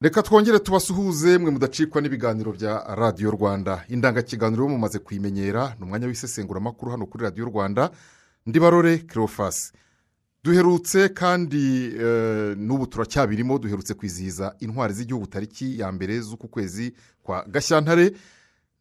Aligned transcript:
reka 0.00 0.22
twongere 0.22 0.58
tubasuhuze 0.58 1.38
mwe 1.38 1.50
mudacikwa 1.50 2.00
n'ibiganiro 2.00 2.52
bya 2.52 2.84
radiyo 2.94 3.30
rwanda. 3.30 3.84
Indangakiganiro 3.88 4.68
mumaze 4.68 4.98
kuyimenyera 4.98 5.74
ni 5.78 5.84
umwanya 5.84 6.06
w'isesenguramakuru 6.06 6.90
hano 6.90 7.06
kuri 7.06 7.24
radiyo 7.24 7.46
rwanda. 7.46 7.90
Ndibarore 8.46 8.98
kirofasi 8.98 9.72
duherutse 10.44 11.08
kandi 11.08 11.88
n'ubu 12.56 12.86
turacyabirimo 12.86 13.58
duherutse 13.58 13.94
kwizihiza 13.94 14.54
intwari 14.60 14.94
z'igihugu 14.94 15.26
tariki 15.26 15.78
ya 15.80 15.92
mbere 15.92 16.20
z'uku 16.20 16.48
kwezi 16.48 16.92
kwa 17.22 17.44
gashyantare. 17.48 18.12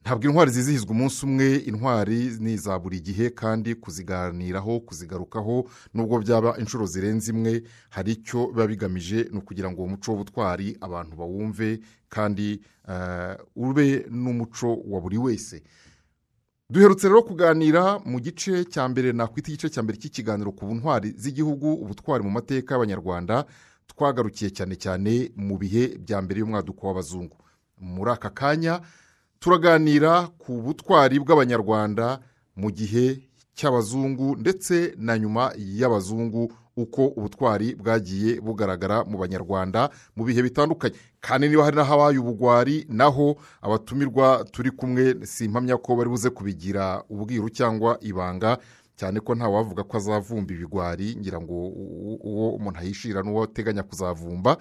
Ntabwo 0.06 0.28
intwari 0.30 0.52
zizihizwa 0.52 0.92
umunsi 0.92 1.26
umwe 1.26 1.56
intwari 1.56 2.20
ni 2.40 2.54
iza 2.54 2.80
buri 2.80 3.00
gihe 3.02 3.30
kandi 3.30 3.76
kuziganiraho 3.76 4.80
kuzigarukaho 4.80 5.66
nubwo 5.94 6.20
byaba 6.22 6.58
inshuro 6.62 6.86
zirenze 6.86 7.32
imwe 7.34 7.64
hari 7.90 8.12
icyo 8.12 8.48
biba 8.48 8.68
bigamije 8.68 9.30
ni 9.32 9.38
ukugira 9.42 9.72
ngo 9.72 9.82
uwo 9.82 9.90
muco 9.90 10.12
w'ubutwari 10.12 10.78
abantu 10.82 11.16
bawumve 11.18 11.80
kandi 12.10 12.62
ube 13.56 14.06
n'umuco 14.12 14.70
wa 14.92 15.02
buri 15.02 15.18
wese. 15.18 15.64
Duherutse 16.70 17.08
rero 17.10 17.24
kuganira 17.24 18.00
mu 18.06 18.20
gice 18.22 18.66
cya 18.66 18.86
mbere 18.90 19.10
nakwita 19.14 19.50
igice 19.50 19.70
cya 19.74 19.82
mbere 19.84 19.98
cy'ikiganiro 19.98 20.52
ku 20.54 20.66
ntwari 20.76 21.14
z'igihugu 21.18 21.74
ubutwari 21.82 22.22
mu 22.24 22.30
mateka 22.30 22.74
y'abanyarwanda 22.78 23.46
twagarukiye 23.90 24.50
cyane 24.54 24.76
cyane 24.78 25.32
mu 25.36 25.58
bihe 25.58 25.98
bya 25.98 26.22
mbere 26.22 26.40
y'umwaduko 26.46 26.88
w'abazungu. 26.88 27.38
Muri 27.82 28.12
aka 28.14 28.30
kanya 28.30 28.82
turaganira 29.46 30.28
ku 30.42 30.58
butwari 30.62 31.20
bw'abanyarwanda 31.22 32.18
mu 32.58 32.72
gihe 32.74 33.22
cy'abazungu 33.54 34.36
ndetse 34.42 34.98
na 34.98 35.14
nyuma 35.22 35.54
y'abazungu 35.58 36.50
uko 36.78 37.06
ubutwari 37.14 37.76
bwagiye 37.78 38.42
bugaragara 38.42 39.06
mu 39.06 39.18
banyarwanda 39.22 39.90
mu 40.18 40.26
bihe 40.26 40.42
bitandukanye. 40.42 40.96
Kandi 41.22 41.46
niba 41.50 41.62
hari 41.64 41.78
n'ahabaye 41.78 42.18
ubugwari 42.18 42.86
naho 42.90 43.38
abatumirwa 43.62 44.46
turi 44.52 44.72
kumwe 44.74 45.16
si 45.30 45.46
impamya 45.46 45.78
ko 45.78 45.94
bari 45.96 46.10
buze 46.10 46.30
kubigira 46.34 47.04
ubwiru 47.10 47.50
cyangwa 47.54 47.98
ibanga 48.02 48.58
cyane 48.98 49.20
ko 49.22 49.36
ntawavuga 49.38 49.84
ko 49.86 49.98
azavumba 50.02 50.54
ibigwari 50.58 51.14
ngira 51.22 51.38
ngo 51.38 51.54
uwo 52.26 52.50
umuntu 52.58 52.80
ayishira 52.82 53.22
n'uwo 53.22 53.44
ateganya 53.46 53.84
kuzavumba. 53.86 54.58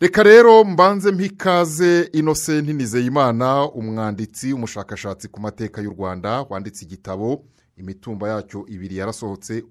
Reka 0.00 0.22
rero 0.22 0.64
mbanze 0.64 1.10
mpikaze 1.12 2.02
inosenti 2.02 2.72
nizeyimana 2.72 3.68
umwanditsi 3.70 4.52
umushakashatsi 4.52 5.28
ku 5.28 5.40
mateka 5.40 5.82
y'u 5.82 5.90
rwanda 5.90 6.42
wanditse 6.50 6.84
igitabo 6.84 7.44
imitumba 7.76 8.28
yacyo 8.28 8.66
ibiri 8.68 8.96
yarasohotse 8.96 9.64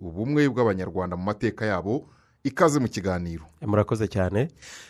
ubumwe 0.00 0.48
bw'abanyarwanda 0.48 1.16
mu 1.16 1.22
mateka 1.24 1.66
yabo 1.66 2.08
ikaze 2.44 2.78
mu 2.80 2.88
kiganiro. 2.88 3.44
Murakoze 3.60 4.08
cyane. 4.08 4.48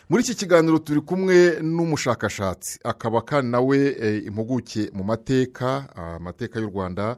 Muri 0.09 0.23
iki 0.23 0.35
kiganiro 0.35 0.79
turi 0.79 1.01
kumwe 1.01 1.59
n'umushakashatsi. 1.63 2.79
Akaba 2.85 3.23
kandi 3.23 3.51
nawe 3.51 3.79
impuguke 4.27 4.91
mu 4.95 5.03
mateka 5.05 5.87
amateka 6.19 6.61
y'u 6.61 6.71
rwanda 6.71 7.17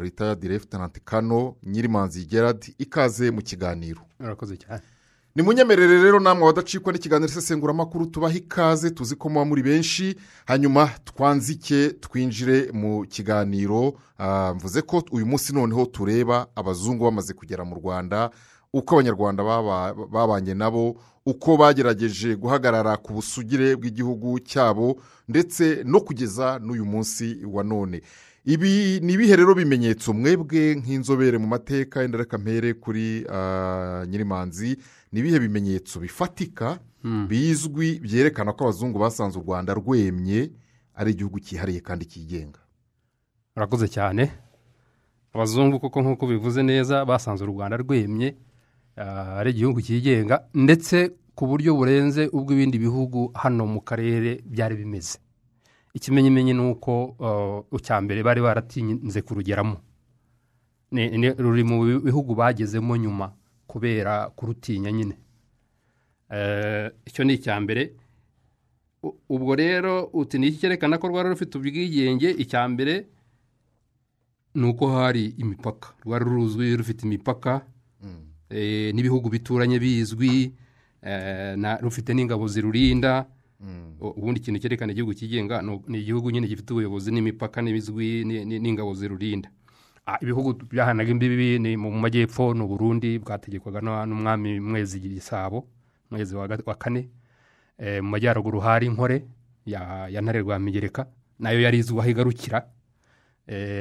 leta 0.00 0.34
direfutananti 0.34 1.00
kano 1.04 1.56
nyirimanzi 1.62 2.24
gerard 2.24 2.64
ikaze 2.78 3.30
mu 3.30 3.42
kiganiro. 3.42 4.00
Murakoze 4.20 4.56
cyane. 4.56 4.80
Munyemerere 5.42 6.02
rero 6.02 6.20
namwe 6.20 6.44
wadacikwa 6.46 6.92
n'ikiganiro 6.92 7.28
isesenguramakuru 7.30 8.06
tubaha 8.06 8.34
ikaze 8.36 8.90
tuzi 8.90 9.16
ko 9.16 9.28
muba 9.28 9.44
muri 9.44 9.62
benshi. 9.62 10.16
Hanyuma 10.46 10.90
twanzike 11.04 11.90
twinjire 12.00 12.70
mu 12.72 13.04
kiganiro. 13.06 13.94
Mvuze 14.54 14.82
ko 14.82 15.02
uyu 15.10 15.26
munsi 15.26 15.52
noneho 15.54 15.86
tureba 15.86 16.46
abazungu 16.56 17.04
bamaze 17.04 17.32
kugera 17.34 17.64
mu 17.64 17.74
rwanda 17.74 18.30
uko 18.72 18.94
abanyarwanda 18.94 19.42
babanye 20.12 20.54
nabo 20.54 20.96
uko 21.26 21.56
bagerageje 21.56 22.36
guhagarara 22.36 22.96
ku 22.96 23.12
busugire 23.12 23.74
bw'igihugu 23.76 24.38
cyabo 24.40 24.96
ndetse 25.28 25.82
no 25.84 26.00
kugeza 26.00 26.58
n'uyu 26.62 26.84
munsi 26.84 27.38
wa 27.46 27.64
none. 27.64 28.02
Ibi 28.44 29.00
ni 29.00 29.12
ibihe 29.12 29.36
rero 29.36 29.54
bimenyetso 29.54 30.12
mwebwe 30.12 30.74
nk'inzobere 30.74 31.38
mu 31.38 31.46
mateka 31.46 32.02
yenda 32.02 32.18
reka 32.18 32.38
mpere 32.38 32.74
kuri 32.74 33.24
nyirimanzi 34.08 34.76
ni 35.12 35.20
ibihe 35.20 35.38
bimenyetso 35.40 36.00
bifatika 36.00 36.78
bizwi 37.28 37.98
byerekana 38.00 38.52
ko 38.52 38.64
abazungu 38.64 38.98
basanze 38.98 39.38
u 39.38 39.42
rwanda 39.42 39.74
rwemye 39.74 40.50
ari 40.94 41.10
igihugu 41.12 41.40
cyihariye 41.40 41.80
kandi 41.80 42.04
cyigenga. 42.06 42.60
Murakoze 43.56 43.88
cyane. 43.88 44.30
Abazungu 45.34 45.80
kuko 45.80 46.02
nk'uko 46.02 46.26
bivuze 46.26 46.62
neza 46.62 47.04
basanze 47.04 47.44
u 47.44 47.46
rwanda 47.46 47.76
rwemye 47.76 48.36
ari 49.40 49.50
igihugu 49.50 49.82
cyigenga 49.82 50.44
ndetse 50.54 51.10
ku 51.34 51.46
buryo 51.46 51.74
burenze 51.74 52.28
ubw'ibindi 52.32 52.78
bihugu 52.78 53.30
hano 53.34 53.66
mu 53.66 53.80
karere 53.80 54.40
byari 54.46 54.76
bimeze. 54.76 55.18
Ikimenyimenyi 55.94 56.52
ni 56.54 56.60
uko 56.70 56.92
icya 57.78 58.00
mbere 58.00 58.22
bari 58.22 58.40
baratinze 58.42 59.22
kurugeramo 59.22 59.76
ruri 61.38 61.64
mu 61.64 62.00
bihugu 62.02 62.34
bagezemo 62.34 62.96
nyuma 62.96 63.32
kubera 63.66 64.30
kurutinya 64.30 64.90
nyine. 64.92 65.16
Icyo 67.06 67.24
ni 67.24 67.34
icya 67.34 67.60
mbere 67.60 67.92
ubwo 69.28 69.54
rero 69.54 70.04
uti 70.12 70.38
ni 70.38 70.46
iki 70.48 70.58
cyerekana 70.58 70.98
ko 70.98 71.08
rwari 71.08 71.28
rufite 71.34 71.58
ubwigenge? 71.58 72.30
Icya 72.30 72.68
mbere 72.68 73.06
ni 74.54 74.66
uko 74.70 74.86
hari 74.94 75.34
imipaka. 75.38 75.94
Rwari 76.06 76.24
ruzwi 76.24 76.76
rufite 76.76 77.02
imipaka 77.06 77.66
n'ibihugu 78.94 79.28
bituranye 79.30 79.78
bizwi 79.78 80.54
rufite 81.82 82.14
n'ingabo 82.14 82.46
zirurinda 82.48 83.26
ubundi 84.00 84.40
ikintu 84.40 84.60
cyerekana 84.60 84.92
igihugu 84.92 85.14
cyigenga 85.14 85.62
ni 85.62 85.98
igihugu 85.98 86.30
nyine 86.30 86.46
gifite 86.48 86.70
ubuyobozi 86.72 87.10
n'imipaka 87.12 87.62
n'ibizwi 87.62 88.24
n'ingabo 88.60 88.94
zirurinda. 88.94 89.48
Ibihugu 90.20 90.52
byahanaga 90.70 91.10
imbibi 91.10 91.58
ni 91.58 91.76
mu 91.76 91.88
majyepfo 91.90 92.54
ni 92.54 92.60
uburundi 92.62 93.18
bwategekwaga 93.18 93.80
n'umwami 93.80 94.60
mwezi 94.60 95.00
gisabo 95.00 95.64
mwezi 96.10 96.36
wa 96.36 96.74
kane. 96.76 97.08
Mu 98.02 98.08
majyaruguru 98.12 98.60
hari 98.60 98.86
inkore 98.86 99.24
ya 99.66 100.20
ntare 100.22 100.40
rwa 100.44 100.58
migereka 100.58 101.06
na 101.38 101.50
yo 101.50 101.60
yari 101.60 101.78
izwi 101.78 101.98
aho 102.00 102.10
igarukira 102.10 102.68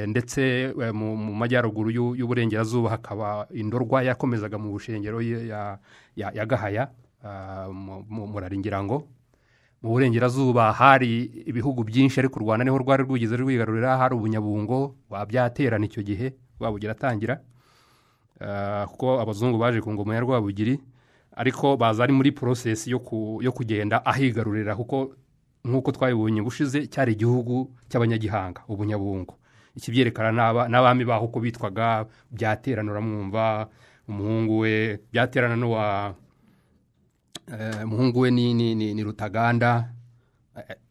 ndetse 0.08 0.72
mu 0.94 1.16
majyaruguru 1.36 2.16
y'uburengerazuba 2.16 2.90
hakaba 2.90 3.48
indorwa 3.54 4.04
yakomezaga 4.04 4.58
mu 4.58 4.72
bushengero 4.72 5.20
ya 5.22 6.46
gahaya 6.48 6.88
muraringira 8.10 8.84
ngo. 8.84 9.08
Mu 9.84 9.90
burengerazuba 9.92 10.72
hari 10.72 11.24
ibihugu 11.46 11.84
byinshi 11.84 12.20
ariko 12.20 12.40
u 12.40 12.44
rwanda 12.44 12.64
ni 12.64 12.72
ho 12.72 12.78
rwari 12.78 13.04
rwigeze 13.04 13.36
rwigarurira 13.38 13.98
hari 13.98 14.16
ubunyabungo 14.16 14.96
wabyaterana 15.10 15.86
icyo 15.86 16.02
gihe 16.04 16.34
rwabugira 16.60 16.92
atangira 16.96 17.40
kuko 18.88 19.20
abazungu 19.22 19.58
baje 19.58 19.82
ku 19.82 19.92
ngoma 19.94 20.16
ya 20.16 20.22
rwabugiri 20.22 20.80
ariko 21.36 21.78
baza 21.78 22.04
ari 22.04 22.14
muri 22.14 22.32
porosesi 22.32 22.92
yo 23.42 23.52
kugenda 23.52 24.06
ahigarurira 24.06 24.76
kuko 24.76 25.12
nk'uko 25.66 25.92
twabibonye 25.92 26.42
ubushize 26.42 26.88
cyari 26.88 27.12
igihugu 27.16 27.72
cy'abanyagihanga 27.88 28.62
ubunyabungo. 28.68 29.36
Ikibyerekana 29.76 30.68
n'abami 30.68 31.06
baho 31.08 31.26
uko 31.32 31.40
bitwaga 31.40 32.06
byaterana 32.32 32.92
uramwumva 32.92 33.68
umuhungu 34.08 34.60
we 34.60 35.00
byaterana 35.12 35.56
n'uwa 35.56 36.14
umuhungu 37.84 38.20
we 38.20 38.32
ni 38.32 39.04
rutaganda. 39.04 39.90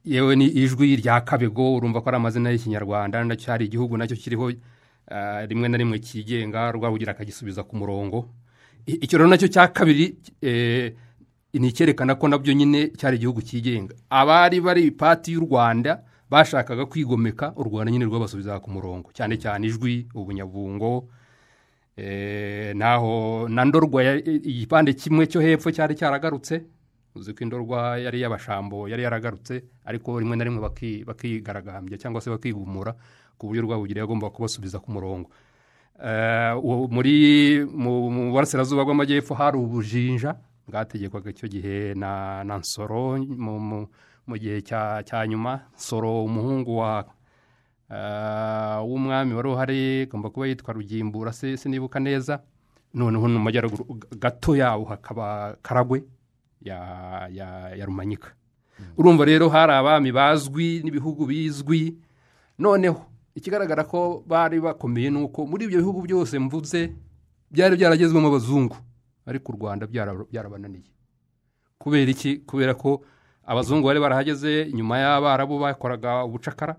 Yewe 0.04 0.36
ni 0.36 0.46
ijwi 0.46 0.96
rya 0.96 1.20
kabego 1.20 1.76
urumva 1.76 2.00
ko 2.00 2.08
ari 2.08 2.16
amazina 2.16 2.50
y'ikinyarwanda 2.50 3.24
na 3.24 3.36
cyo 3.36 3.52
hari 3.52 3.64
igihugu 3.66 3.96
na 3.96 4.06
cyo 4.06 4.16
kiriho 4.16 4.52
rimwe 5.46 5.68
na 5.68 5.76
rimwe 5.78 5.98
cyigenga 5.98 6.72
rwabugira 6.72 7.12
akagisubiza 7.14 7.62
ku 7.62 7.76
murongo. 7.76 8.28
Icyo 8.86 9.18
rero 9.18 9.30
na 9.30 9.38
cyo 9.38 9.46
cya 9.48 9.68
kabiri 9.70 10.18
ni 11.54 11.68
icyerekana 11.68 12.14
ko 12.18 12.28
na 12.28 12.38
byo 12.38 12.52
nyine 12.54 12.90
cyari 12.98 13.16
igihugu 13.16 13.42
cyigenga. 13.42 13.94
Abari 14.10 14.60
bari 14.60 14.90
pati 14.90 15.32
y'u 15.32 15.40
rwanda 15.46 16.02
bashakaga 16.30 16.86
kwigomeka 16.86 17.52
u 17.56 17.62
rwanda 17.62 17.92
nyine 17.92 18.04
rwabasubiza 18.04 18.58
ku 18.60 18.70
murongo. 18.70 19.10
Cyane 19.14 19.36
cyane 19.38 19.66
ijwi 19.70 20.08
ubunyabungo 20.14 21.06
naho 22.74 23.48
na 23.48 23.64
ndorwa 23.64 24.02
igipande 24.24 24.92
kimwe 24.94 25.26
cyo 25.26 25.40
hepfo 25.40 25.70
cyari 25.70 25.94
cyaragarutse. 25.94 26.64
Uzi 27.14 27.34
ko 27.34 27.44
indorwa 27.44 27.98
yari 28.00 28.20
y'abashambo 28.24 28.88
yari 28.88 29.02
yaragarutse 29.04 29.64
ariko 29.84 30.16
rimwe 30.20 30.36
na 30.36 30.44
rimwe 30.44 30.60
bakigaragambya 31.06 31.98
cyangwa 32.00 32.20
se 32.24 32.30
bakigumura 32.30 32.96
ku 33.36 33.46
buryo 33.48 33.62
rwabugira 33.68 34.00
yagomba 34.00 34.30
kubasubiza 34.32 34.78
ku 34.80 34.88
murongo. 34.92 35.28
Muri 36.88 37.60
mu 37.68 38.32
burasirazuba 38.32 38.84
bw'amajyepfo 38.84 39.34
hari 39.36 39.56
ubujinja 39.60 40.34
bwategekwaga 40.68 41.30
icyo 41.30 41.48
gihe 41.52 41.92
na 41.94 42.40
nsoro 42.58 43.20
mu 43.20 44.34
gihe 44.40 44.62
cya 44.64 45.20
nyuma. 45.28 45.60
Nsoro 45.76 46.24
umuhungu 46.24 46.78
wa 46.80 47.04
w'umwami 48.86 49.34
wari 49.34 49.48
uhari 49.48 50.02
agomba 50.02 50.30
kuba 50.30 50.46
yitwa 50.46 50.74
rugimbura 50.74 51.32
se 51.32 51.56
sinibuka 51.56 52.00
neza. 52.00 52.40
Noneho 52.94 53.28
mu 53.28 53.38
majyaruguru 53.38 53.84
gato 54.20 54.56
yawo 54.56 54.84
hakaba 54.84 55.56
karagwe 55.62 56.04
ya 56.62 57.84
rumanyika. 57.86 58.32
Urumva 58.96 59.24
rero 59.24 59.48
hari 59.48 59.72
abami 59.72 60.12
bazwi 60.12 60.80
n'ibihugu 60.84 61.26
bizwi. 61.26 61.96
Noneho 62.58 63.00
ikigaragara 63.34 63.84
ko 63.84 64.24
bari 64.26 64.60
bakomeye 64.60 65.10
ni 65.10 65.22
uko 65.24 65.46
muri 65.46 65.64
ibyo 65.64 65.78
bihugu 65.80 66.02
byose 66.02 66.38
mvuze 66.38 66.92
byari 67.50 67.76
byaragezwemo 67.76 68.28
abazungu 68.28 68.76
ariko 69.26 69.52
u 69.52 69.56
rwanda 69.56 69.86
byara- 69.86 70.26
byarabananiye. 70.30 70.84
Kubera 71.78 72.10
iki? 72.10 72.36
Kubera 72.44 72.74
ko 72.74 73.00
abazungu 73.46 73.86
bari 73.88 74.00
barahageze 74.00 74.68
nyuma 74.74 74.98
y'abarabu 74.98 75.58
bakoraga 75.58 76.24
ubucakara. 76.24 76.76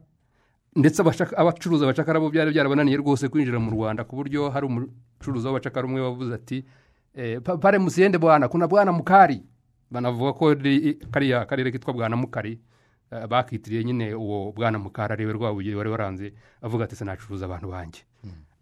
Ndetse 0.76 1.02
abacuruza 1.38 1.86
abacakara 1.86 2.20
bo 2.20 2.30
byari 2.30 2.52
byarabananiye 2.52 2.98
rwose 2.98 3.30
kwinjira 3.30 3.60
mu 3.60 3.72
rwanda 3.72 4.04
ku 4.04 4.16
buryo 4.16 4.50
hari 4.50 4.66
umucuruzi 4.66 5.48
w'abacakara 5.48 5.86
umwe 5.88 6.02
wavuze 6.02 6.34
ati 6.34 6.66
eh, 7.16 7.42
pa- 7.42 7.58
pare 7.58 7.78
musiyende 7.80 8.18
bwana 8.18 8.48
kuna 8.50 8.68
bwana 8.68 8.92
mukari. 8.92 9.44
Banavuga 9.92 10.34
ko 10.34 10.54
ri- 10.54 10.98
kariya 11.12 11.46
karere 11.46 11.72
kitwa 11.72 11.94
bwana 11.94 12.16
mukari 12.18 12.58
eh, 13.12 13.28
bakitiriye 13.28 13.84
nyine 13.84 14.14
uwo 14.18 14.52
bwana 14.52 14.80
mukari 14.80 15.14
ari 15.14 15.26
we 15.26 15.34
rwabugiri 15.34 15.76
wari 15.76 15.90
waranze 15.90 16.34
avuga 16.62 16.84
ati 16.90 16.96
sinacuruza 16.96 17.46
abantu 17.46 17.68
banjye. 17.70 18.02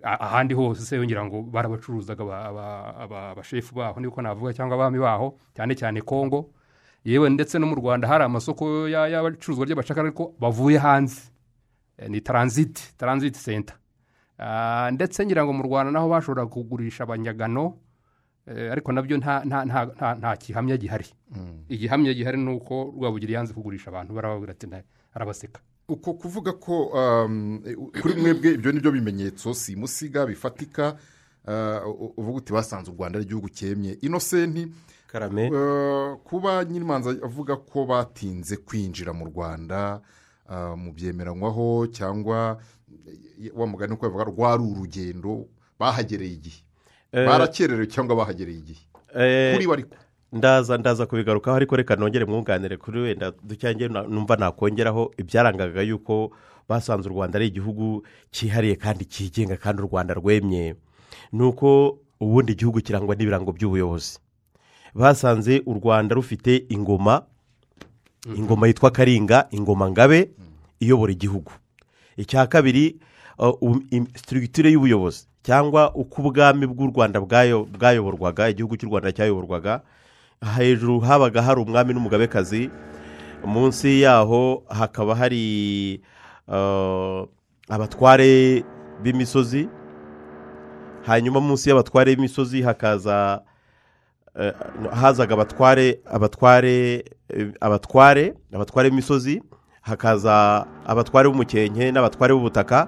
A- 0.03 0.19
ahandi 0.19 0.53
hose 0.53 0.81
se 0.83 0.95
yongera 0.99 1.23
ngo 1.25 1.41
barabacuruzaga 1.47 2.23
aba- 2.23 2.45
aba- 2.45 2.95
aba- 2.99 3.29
abashefu 3.31 3.75
baho 3.75 3.99
niko 4.03 4.21
navuga 4.21 4.51
cyangwa 4.53 4.75
abami 4.75 4.99
baho 4.99 5.37
cyane 5.55 5.75
cyane 5.79 6.01
kongo 6.03 6.49
yewe 7.07 7.29
ndetse 7.29 7.55
no 7.59 7.67
mu 7.71 7.75
rwanda 7.79 8.07
hari 8.07 8.23
amasoko 8.27 8.89
ya- 8.91 9.07
y'abacuruzwa 9.07 9.63
ry'abacakara 9.65 10.07
ariko 10.11 10.33
bavuye 10.39 10.75
hanze. 10.77 11.30
Ni 12.09 12.21
taransiti 12.21 12.93
taransiti 12.97 13.39
senta 13.39 13.73
Ah, 14.43 14.89
ndetse 14.91 15.25
ngira 15.25 15.45
ngo 15.45 15.53
mu 15.53 15.63
rwanda 15.63 15.91
naho 15.91 16.09
bashobora 16.09 16.45
kugurisha 16.49 17.03
abanyagano 17.03 17.77
eh, 18.47 18.71
ariko 18.71 18.91
na 18.91 19.01
byo 19.01 19.17
nta 19.17 20.35
gihamya 20.41 20.77
gihari. 20.77 21.05
Igihamya 21.69 22.13
gihari 22.13 22.37
ni 22.41 22.49
uko 22.57 22.93
rwabugiri 22.97 23.33
yanze 23.33 23.53
kugurisha 23.53 23.91
abantu 23.93 24.13
barababwira 24.13 24.51
ati 24.57 24.65
"Nta- 24.67 24.83
arabaseka. 25.13 25.61
Uko 25.87 26.13
kuvuga 26.13 26.53
ko 26.57 26.85
um, 26.89 27.61
eh, 27.65 27.75
kuri 28.01 28.13
mwebwe 28.21 28.53
ibyo 28.57 28.71
ni 28.71 28.79
byo 28.79 28.91
bimenyetso 28.91 29.53
simusiga 29.53 30.25
bifatika 30.25 30.97
uh, 31.45 32.17
uvuga 32.17 32.37
uti 32.37 32.53
basanze 32.53 32.89
u 32.91 32.95
rwanda 32.97 33.17
ari 33.21 33.25
igihugu 33.25 33.49
cyemye. 33.49 33.93
Inosenti 34.01 34.67
karame. 35.07 35.49
uh, 35.53 36.17
kuba 36.25 36.65
nyirimanza 36.65 37.09
avuga 37.23 37.55
ko 37.61 37.85
batinze 37.85 38.57
kwinjira 38.57 39.13
mu 39.13 39.25
rwanda 39.29 40.01
mu 40.77 40.91
byemeranywaho 40.93 41.87
cyangwa 41.87 42.57
wa 43.55 43.65
mugani 43.67 43.93
uko 43.93 44.05
bavuga 44.09 44.23
rwari 44.23 44.63
urugendo 44.63 45.47
bahagereye 45.79 46.33
igihe. 46.33 46.59
Eh, 47.11 47.27
barakererewe 47.27 47.87
cyangwa 47.87 48.15
bahagereye 48.15 48.57
igihe. 48.59 48.79
eh, 49.15 49.53
kuri 49.55 49.67
bo 49.67 49.73
ariko 49.73 49.95
ndaza 50.31 50.77
ndaza 50.77 51.05
kubigarukaho 51.05 51.57
ariko 51.57 51.75
reka 51.75 51.95
nongere 51.95 52.25
mwunganire 52.25 52.77
kuri 52.77 52.99
wenda 52.99 53.31
ducyange 53.43 53.87
numva 53.87 54.35
nakongeraho 54.35 55.11
ibyarangaga 55.17 55.81
yuko 55.81 56.31
basanze 56.69 57.09
u 57.09 57.11
rwanda 57.11 57.35
ari 57.35 57.47
igihugu 57.47 58.05
cyihariye 58.31 58.75
kandi 58.75 59.05
cyigenga 59.05 59.57
kandi 59.57 59.81
u 59.81 59.85
rwanda 59.91 60.13
rwemye. 60.13 60.75
Ni 61.31 61.43
uko 61.43 61.99
ubundi 62.19 62.51
igihugu 62.53 62.79
kirangwa 62.81 63.15
n'ibirango 63.15 63.51
by'ubuyobozi. 63.51 64.19
Basanze 64.95 65.63
u 65.65 65.73
rwanda 65.73 66.15
rufite 66.15 66.65
ingoma 66.69 67.23
ingoma 68.29 68.67
yitwa 68.67 68.91
karinga 68.91 69.47
ingoma 69.51 69.89
ngabe 69.91 70.29
iyobora 70.79 71.11
igihugu. 71.11 71.51
Icya 72.17 72.47
kabiri 72.47 72.95
uh, 73.39 73.53
um- 73.61 74.07
structure 74.15 74.69
y'ubuyobozi 74.71 75.25
cyangwa 75.43 75.95
uko 75.95 76.21
ubwami 76.21 76.67
bw'u 76.67 76.87
rwanda 76.93 77.19
bwayo- 77.19 77.65
bwayoborwaga 77.65 78.49
igihugu 78.49 78.77
cy'u 78.77 78.89
rwanda 78.89 79.11
cyayoborwaga 79.11 79.81
hejuru 80.57 80.99
habaga 80.99 81.41
hari 81.41 81.61
umwami 81.61 81.93
n'umugabekazi 81.93 82.69
munsi 83.45 84.01
yaho 84.01 84.63
hakaba 84.69 85.15
hari 85.15 86.01
uh, 86.47 87.25
abatware 87.69 88.61
b'imisozi 89.01 89.65
hanyuma 91.09 91.41
munsi 91.41 91.69
y'abatware 91.69 92.13
b'imisozi 92.15 92.61
hakaza 92.61 93.41
hazaga 94.93 95.33
abatware 95.33 95.99
abatware 96.05 97.05
eh, 97.29 97.47
abatware 97.61 98.33
abatware 98.53 98.89
b'imisozi 98.89 99.41
hakaza 99.81 100.65
abatware 100.85 101.29
b'umukenke 101.29 101.91
n'abatware 101.91 102.33
b'ubutaka. 102.33 102.87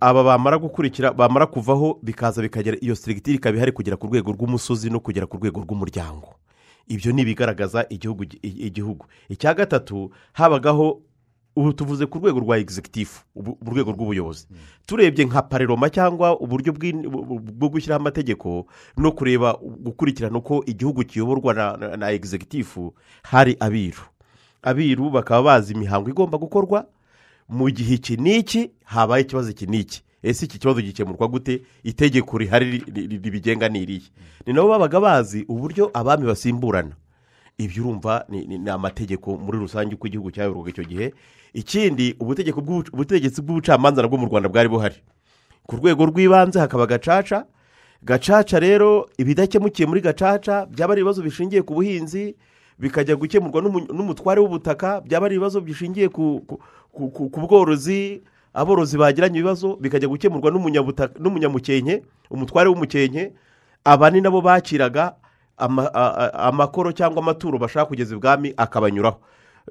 Aba 0.00 0.22
bamara 0.24 0.58
gukurikira 0.58 1.12
bamara 1.12 1.46
kuvaho 1.46 1.98
bikaza 2.02 2.42
bikagera 2.42 2.76
iyo 2.80 2.94
sirigitire 2.94 3.36
ikaba 3.36 3.56
ihari 3.56 3.72
kugera 3.72 3.96
ku 3.96 4.06
rwego 4.06 4.32
rw'umusozi 4.32 4.90
no 4.90 5.00
kugera 5.00 5.26
ku 5.26 5.36
rwego 5.36 5.60
rw'umuryango. 5.60 6.34
Ibyo 6.88 7.12
ni 7.12 7.22
ibigaragaza 7.22 7.86
igihugu. 7.88 9.06
Icya 9.28 9.54
gatatu 9.54 10.10
habagaho 10.32 11.00
ubu 11.56 11.72
tuvuze 11.72 12.06
ku 12.06 12.18
rwego 12.18 12.40
rwa 12.40 12.58
egizegitifu 12.58 13.24
mu 13.36 13.70
rwego 13.72 13.92
rw'ubuyobozi. 13.92 14.46
Turebye 14.86 15.24
nka 15.24 15.42
pareroma 15.42 15.90
cyangwa 15.90 16.40
uburyo 16.40 16.72
bwo 16.72 17.68
gushyiraho 17.68 18.00
amategeko 18.00 18.66
no 18.96 19.12
kureba 19.12 19.58
gukurikirana 19.60 20.38
uko 20.38 20.64
igihugu 20.66 21.04
kiyoborwa 21.04 21.54
na- 21.96 22.10
egizegitifu 22.10 22.94
hari 23.22 23.56
abiru. 23.60 24.02
Abiru 24.62 25.10
bakaba 25.10 25.42
bazi 25.42 25.72
imihango 25.74 26.10
igomba 26.10 26.38
gukorwa 26.38 26.86
mu 27.48 27.68
gihe 27.70 27.94
iki 27.94 28.16
n'iki 28.16 28.70
habaye 28.84 29.22
ikibazo 29.24 29.50
iki 29.50 29.66
n'iki. 29.66 30.02
Ese 30.22 30.44
iki 30.46 30.58
kibazo 30.58 30.80
gikemurwa 30.80 31.28
gute? 31.28 31.62
Itegeko 31.84 32.38
rihari 32.38 32.78
ri- 32.78 32.84
ri- 33.08 33.18
ribigenga 33.22 33.68
ni 33.68 33.82
irihe 33.82 34.08
ni 34.46 34.52
nabo 34.52 34.68
babaga 34.68 35.00
bazi 35.00 35.44
uburyo 35.48 35.90
abami 35.94 36.26
basimburana. 36.26 36.96
Ibyo 37.58 37.82
urumva 37.84 38.24
ni 38.28 38.70
amategeko 38.70 39.36
muri 39.36 39.58
rusange 39.58 39.94
uko 39.94 40.06
igihugu 40.06 40.30
cyayoborwaga 40.30 40.70
icyo 40.70 40.84
gihe. 40.84 41.12
Ikindi 41.54 42.16
ubutegetsi 42.20 43.42
bw'ubucamanza 43.42 44.02
nabwo 44.02 44.18
mu 44.18 44.26
rwanda 44.26 44.48
bwari 44.48 44.68
buhari. 44.68 44.96
Ku 45.66 45.76
rwego 45.76 46.06
rw'ibanze 46.06 46.58
hakaba 46.60 46.86
gacaca. 46.86 47.44
Gacaca 48.02 48.58
rero 48.60 49.06
ibidakemukiye 49.18 49.86
muri 49.86 50.00
gacaca 50.00 50.66
byaba 50.66 50.92
ari 50.92 51.00
ibibazo 51.00 51.22
bishingiye 51.22 51.62
ku 51.62 51.74
buhinzi 51.74 52.34
bikajya 52.78 53.14
gukemurwa 53.16 53.62
n'umu- 53.62 53.86
n'umutware 53.94 54.40
w'ubutaka 54.42 55.00
byaba 55.06 55.26
ari 55.26 55.34
ibibazo 55.38 55.60
bishingiye 55.60 56.08
ku, 56.08 56.42
bworozi 57.38 58.22
aborozi 58.54 58.98
bagiranye 58.98 59.38
ibibazo 59.38 59.76
bikajya 59.78 60.08
gukemurwa 60.10 60.50
n'umunyamukenke 61.20 62.02
umutware 62.30 62.68
w'umukenke 62.68 63.32
aba 63.84 64.10
ni 64.10 64.20
nabo 64.20 64.40
bakiraga 64.42 65.14
amakoro 66.34 66.90
cyangwa 66.92 67.22
amaturo 67.22 67.58
bashaka 67.58 67.86
kugeza 67.86 68.14
ibwami 68.18 68.50
akabanyuraho. 68.56 69.20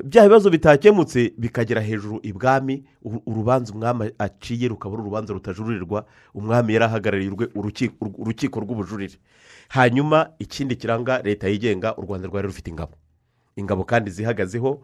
Bya 0.03 0.23
bibazo 0.23 0.49
bitakemutse 0.49 1.33
bikagera 1.37 1.81
hejuru 1.81 2.19
ibwami 2.23 2.83
uru- 3.03 3.21
urubanza 3.25 3.73
umwami 3.73 4.11
aciye 4.19 4.67
rukaba 4.67 4.93
ari 4.95 5.01
urubanza 5.03 5.33
rutajururirwa 5.33 6.05
umwami 6.33 6.73
yari 6.73 6.85
ahagarariye 6.85 7.29
urwe- 7.31 7.51
uruki- 7.55 7.91
urukiko 8.17 8.59
rw'ubujurire. 8.59 9.17
Hanyuma 9.69 10.29
ikindi 10.39 10.75
kiranga 10.75 11.21
leta 11.21 11.47
yigenga 11.47 11.95
u 11.97 12.01
rwanda 12.01 12.27
rwari 12.27 12.47
rufite 12.47 12.69
ingabo. 12.69 12.93
Ingabo 13.55 13.83
kandi 13.83 14.11
zihagazeho 14.11 14.81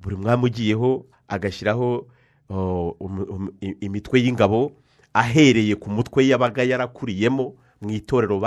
buri 0.00 0.16
mwami 0.16 0.44
ugiyeho 0.44 1.06
agashyiraho 1.28 2.06
um- 2.50 3.26
um- 3.30 3.52
imitwe 3.80 4.20
y'ingabo 4.20 4.72
ahereye 5.14 5.74
ku 5.76 5.90
mutwe 5.90 6.26
yabaga 6.28 6.62
yarakuriyemo 6.62 7.54
mu 7.80 7.90
itorero 7.90 8.40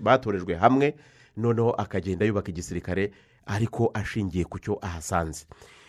batorejwe 0.00 0.54
hamwe 0.54 0.94
noneho 1.36 1.70
akagenda 1.70 2.24
yubaka 2.26 2.50
igisirikare 2.50 3.12
ariko 3.46 3.90
ashingiye 3.94 4.44
ku 4.44 4.58
cyo 4.58 4.78
ahasanze. 4.82 5.46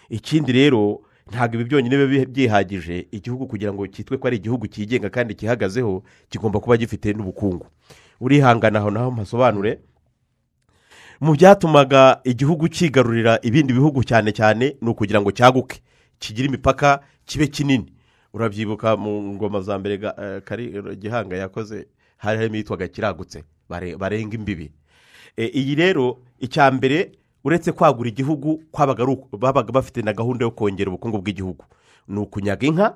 Ikindi 0.10 0.52
rero 0.52 1.02
ntabwo 1.32 1.56
ibi 1.56 1.64
byonyine 1.70 1.98
biba 2.08 2.26
byihagije 2.30 3.08
igihugu 3.12 3.48
kugira 3.48 3.74
ngo 3.74 3.88
cyitwe 3.88 4.18
ko 4.18 4.28
ari 4.28 4.38
igihugu 4.38 4.68
cyigenga 4.68 5.10
kandi 5.10 5.34
gihagazeho 5.34 6.04
kigomba 6.30 6.60
kuba 6.60 6.78
gifite 6.78 7.14
n'ubukungu. 7.14 7.66
Urihangana 8.22 8.80
aho 8.80 8.90
naho 8.92 9.12
mpasobanure 9.12 9.80
mu 11.22 11.34
byatumaga 11.34 12.22
igihugu 12.24 12.68
cyigarurira 12.70 13.40
ibindi 13.42 13.74
bihugu 13.74 14.04
cyane 14.04 14.32
cyane 14.32 14.76
ni 14.82 14.88
ukugira 14.90 15.22
ngo 15.22 15.32
cyaguke. 15.32 15.82
Kigire 16.20 16.48
imipaka 16.48 17.02
kibe 17.26 17.48
kinini. 17.48 17.92
Urabyibuka 18.34 18.98
mu 18.98 19.34
ngoma 19.36 19.62
za 19.62 19.80
mbere 19.80 19.96
eh, 19.96 20.42
kari 20.44 20.72
gihanga 21.00 21.36
yakoze 21.38 21.88
hari 22.18 22.38
harimo 22.38 22.56
iyitwaga 22.56 22.88
kiragutse 22.88 23.44
bare- 23.70 23.96
barenga 23.98 24.36
imbibi. 24.36 24.72
E, 25.38 25.46
iyi 25.48 25.76
rero 25.76 26.20
icya 26.40 26.72
mbere 26.72 27.12
uretse 27.46 27.72
kwagura 27.72 28.10
igihugu 28.10 28.64
kwabaga 28.72 29.06
babaga 29.38 29.72
bafite 29.72 30.02
na 30.02 30.14
gahunda 30.14 30.46
yo 30.46 30.52
kongera 30.52 30.90
ubukungu 30.90 31.22
bw'igihugu. 31.22 31.66
Ni 32.08 32.20
ukunyaga 32.20 32.68
inka 32.68 32.88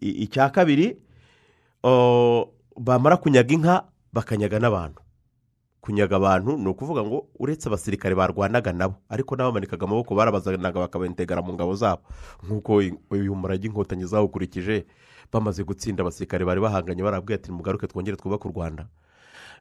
icya 0.00 0.50
kabiri 0.50 0.98
bamara 2.76 3.16
kunyaga 3.16 3.54
inka 3.54 3.84
bakanyaga 4.12 4.58
n'abantu. 4.58 5.00
Kunyaga 5.80 6.16
abantu 6.16 6.56
ni 6.58 6.68
ukuvuga 6.68 7.02
ngo 7.02 7.26
uretse 7.38 7.68
abasirikare 7.68 8.14
barwanaga 8.14 8.72
nabo 8.72 8.94
ariko 9.08 9.34
n'abamanikaga 9.36 9.86
amaboko 9.86 10.14
barabazanaga 10.14 10.78
bakabategara 10.80 11.42
mu 11.42 11.52
ngabo 11.54 11.74
zabo. 11.74 12.02
Nk'uko 12.46 12.82
uyu 13.10 13.34
murage 13.34 13.66
inkotanyi 13.66 14.04
zawukurikije 14.06 14.86
bamaze 15.32 15.64
gutsinda 15.64 16.02
abasirikare 16.02 16.44
bari 16.44 16.60
bahanganye 16.60 17.02
barabwiye 17.02 17.34
ati 17.38 17.50
mugaruke 17.52 17.86
twongere 17.86 18.16
twubake 18.16 18.48
u 18.48 18.52
rwanda. 18.54 18.86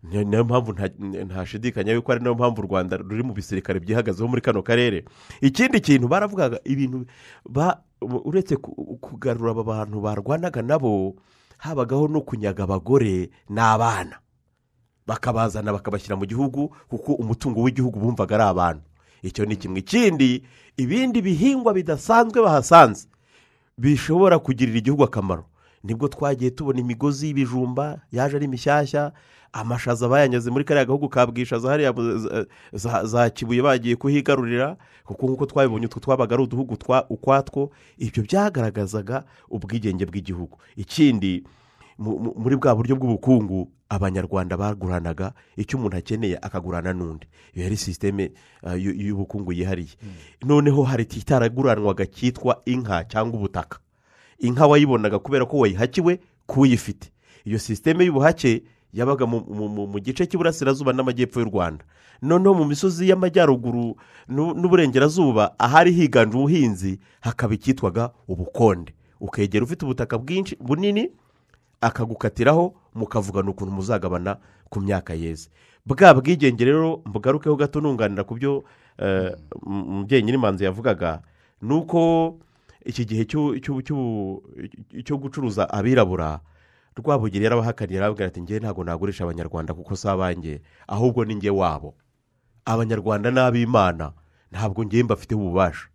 Ni 0.03 0.25
na 0.25 0.37
yo 0.37 0.43
mpamvu 0.43 0.71
nta- 0.73 1.25
ntashidikanya 1.25 1.93
yuko 1.93 2.11
ari 2.11 2.21
na 2.23 2.29
yo 2.29 2.35
mpamvu 2.35 2.61
u 2.61 2.65
rwanda 2.65 2.97
ruri 2.97 3.23
mu 3.23 3.33
bisirikare 3.33 3.79
byihagazeho 3.79 4.27
muri 4.27 4.41
kano 4.41 4.63
karere. 4.63 5.05
Ikindi 5.41 5.79
kintu 5.79 6.07
baravugaga 6.07 6.59
ibintu 6.65 7.05
ba- 7.45 7.83
uretse 8.01 8.55
ku- 8.57 8.97
kugarura 9.01 9.51
aba 9.51 9.63
bantu 9.63 10.01
barwanaga 10.01 10.61
nabo 10.61 11.15
habagaho 11.57 12.07
no 12.07 12.21
kunyaga 12.21 12.63
abagore 12.63 13.29
n'abana. 13.49 14.17
Bakabazana 15.07 15.73
bakabashyira 15.73 16.15
mu 16.15 16.25
gihugu 16.25 16.73
kuko 16.89 17.13
umutungo 17.13 17.61
w'igihugu 17.61 17.99
bumvaga 17.99 18.35
ari 18.35 18.43
abantu. 18.43 18.83
Icyo 19.21 19.45
ni 19.45 19.55
kimwe. 19.55 19.79
Ikindi 19.79 20.43
ibindi 20.77 21.21
bihingwa 21.21 21.73
bidasanzwe 21.73 22.41
bahasanze 22.41 23.05
bishobora 23.77 24.39
kugirira 24.39 24.77
igihugu 24.77 25.03
akamaro. 25.03 25.45
Nibwo 25.83 26.07
twagiye 26.07 26.51
tubona 26.51 26.79
imigozi 26.81 27.27
y'ibijumba 27.27 28.01
yaje 28.11 28.37
ari 28.37 28.47
mishyashya 28.47 29.11
amashaza 29.53 30.07
bayanyaze 30.09 30.51
muri 30.51 30.63
kariya 30.63 30.85
gahugu 30.85 31.09
ka 31.09 31.27
bwishaza 31.27 31.69
hariya 31.69 31.91
bu- 31.93 32.45
za- 32.73 33.29
kibuye 33.29 33.61
bagiye 33.61 33.95
kuhigarurira 33.95 34.77
kuko 35.05 35.25
nk'uko 35.27 35.45
twabibonye 35.45 35.85
utwo 35.85 35.99
twabaga 35.99 36.35
ari 36.35 36.43
uduhugu 36.43 36.77
ukwatwo 37.09 37.71
ibyo 37.97 38.23
byagaragazaga 38.23 39.23
ubwigenge 39.49 40.05
bw'igihugu. 40.05 40.57
Ikindi 40.75 41.43
mu- 41.97 42.19
mu- 42.19 42.33
muri 42.37 42.55
bwa 42.55 42.75
buryo 42.75 42.95
bw'ubukungu 42.95 43.67
abanyarwanda 43.91 44.55
baguranaga 44.57 45.33
icyo 45.59 45.77
umuntu 45.77 45.97
akeneye 45.99 46.37
akagurana 46.41 46.93
n'undi. 46.95 47.27
Iyo 47.53 47.63
yari 47.67 47.77
sisiteme 47.77 48.31
y'u- 48.63 48.95
y'ubukungu 48.95 49.51
yihariye. 49.53 49.99
Noneho 50.47 50.83
hari 50.83 51.03
itaraguranwaga 51.03 52.05
cyitwa 52.07 52.61
inka 52.65 53.03
cyangwa 53.03 53.35
ubutaka? 53.39 53.79
Inka 54.39 54.63
wayibonaga 54.67 55.19
kubera 55.19 55.45
ko 55.45 55.57
wayihakiwe 55.67 56.19
k'uyifite. 56.47 57.11
Iyo 57.45 57.59
sisiteme 57.59 58.05
y'ubuhake 58.07 58.63
yabaga 58.93 59.25
mu, 59.25 59.99
gice 59.99 60.25
cy'iburasirazuba 60.25 60.93
n'amajyepfo 60.93 61.39
y'u 61.39 61.49
rwanda. 61.49 61.85
Noneho 62.21 62.53
mu 62.53 62.65
misozi 62.65 63.09
y'amajyaruguru 63.09 63.95
n'u- 64.29 64.53
n'uburengerazuba 64.53 65.55
ahari 65.59 65.91
higanje 65.91 66.37
ubuhinzi 66.37 66.99
hakaba 67.21 67.53
icyitwaga 67.53 68.11
ubukonde. 68.27 68.93
Ukegera 69.19 69.63
ufite 69.65 69.85
ubutaka 69.85 70.17
bwinshi 70.17 70.55
bunini 70.59 71.09
akagukatiraho 71.81 72.73
mukavugana 72.95 73.49
ukuntu 73.49 73.71
muzagabana 73.73 74.37
ku 74.69 74.81
myaka 74.81 75.13
yeze. 75.13 75.49
Bwa 75.85 76.13
bwigenge 76.13 76.65
rero 76.65 77.01
mbugarukeho 77.05 77.55
gato 77.55 77.81
nunganira 77.81 78.23
ku 78.23 78.35
byo 78.35 78.63
eh, 78.97 79.33
umubyeyi 79.65 80.23
nyirimanzi 80.23 80.63
yavugaga 80.63 81.21
ni 81.61 81.73
uko 81.73 82.37
iki 82.85 83.05
gihe 83.05 83.25
cyo 85.03 85.17
gucuruza 85.17 85.69
abirabura 85.69 86.39
rwabugiri 86.97 87.43
yarabahakaniye 87.45 87.97
arababwira 87.99 88.27
ati 88.27 88.41
ngewe 88.41 88.59
ntabwo 88.59 88.83
nagurisha 88.83 89.23
abanyarwanda 89.23 89.73
kuko 89.73 89.95
si 89.95 90.07
abanjye 90.09 90.61
ahubwo 90.87 91.25
ni 91.25 91.35
nge 91.35 91.49
wabo. 91.49 91.95
Abanyarwanda 92.65 93.31
ni 93.31 93.39
ab'imana 93.39 94.13
ntabwo 94.51 94.85
ngewe 94.85 95.03
mbafiteho 95.03 95.41
ububasha. 95.41 95.87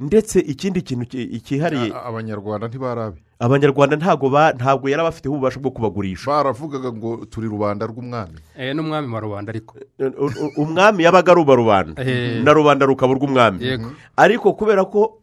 Ndetse 0.00 0.38
ikindi 0.40 0.82
kintu 0.82 1.04
ki- 1.06 1.40
cyihariye 1.40 1.90
abanyarwanda 2.06 2.68
ntibarabe. 2.68 3.18
Abanyarwanda 3.38 3.94
ntabwo 3.96 4.30
ba- 4.30 4.50
ntabwo 4.52 4.88
yari 4.90 4.98
abafiteho 5.02 5.34
ububasha 5.34 5.60
bwo 5.62 5.70
kubagurisha 5.70 6.26
baravugaga 6.26 6.90
ngo 6.92 7.26
turi 7.30 7.46
rubanda 7.46 7.86
rw'umwami. 7.86 8.38
Eh, 8.58 8.74
n'umwami 8.74 9.14
wa 9.14 9.20
rubanda 9.20 9.50
ariko. 9.54 9.78
U- 9.98 10.62
umwami 10.62 11.02
yabaga 11.06 11.32
aruba 11.32 11.54
rubanda. 11.54 12.02
Eh. 12.02 12.42
na 12.42 12.50
rubanda 12.52 12.86
rukaba 12.86 13.14
urw'umwami. 13.14 13.62
Yego. 13.64 13.90
Ariko 14.16 14.52
kubera 14.58 14.84
ko 14.90 15.22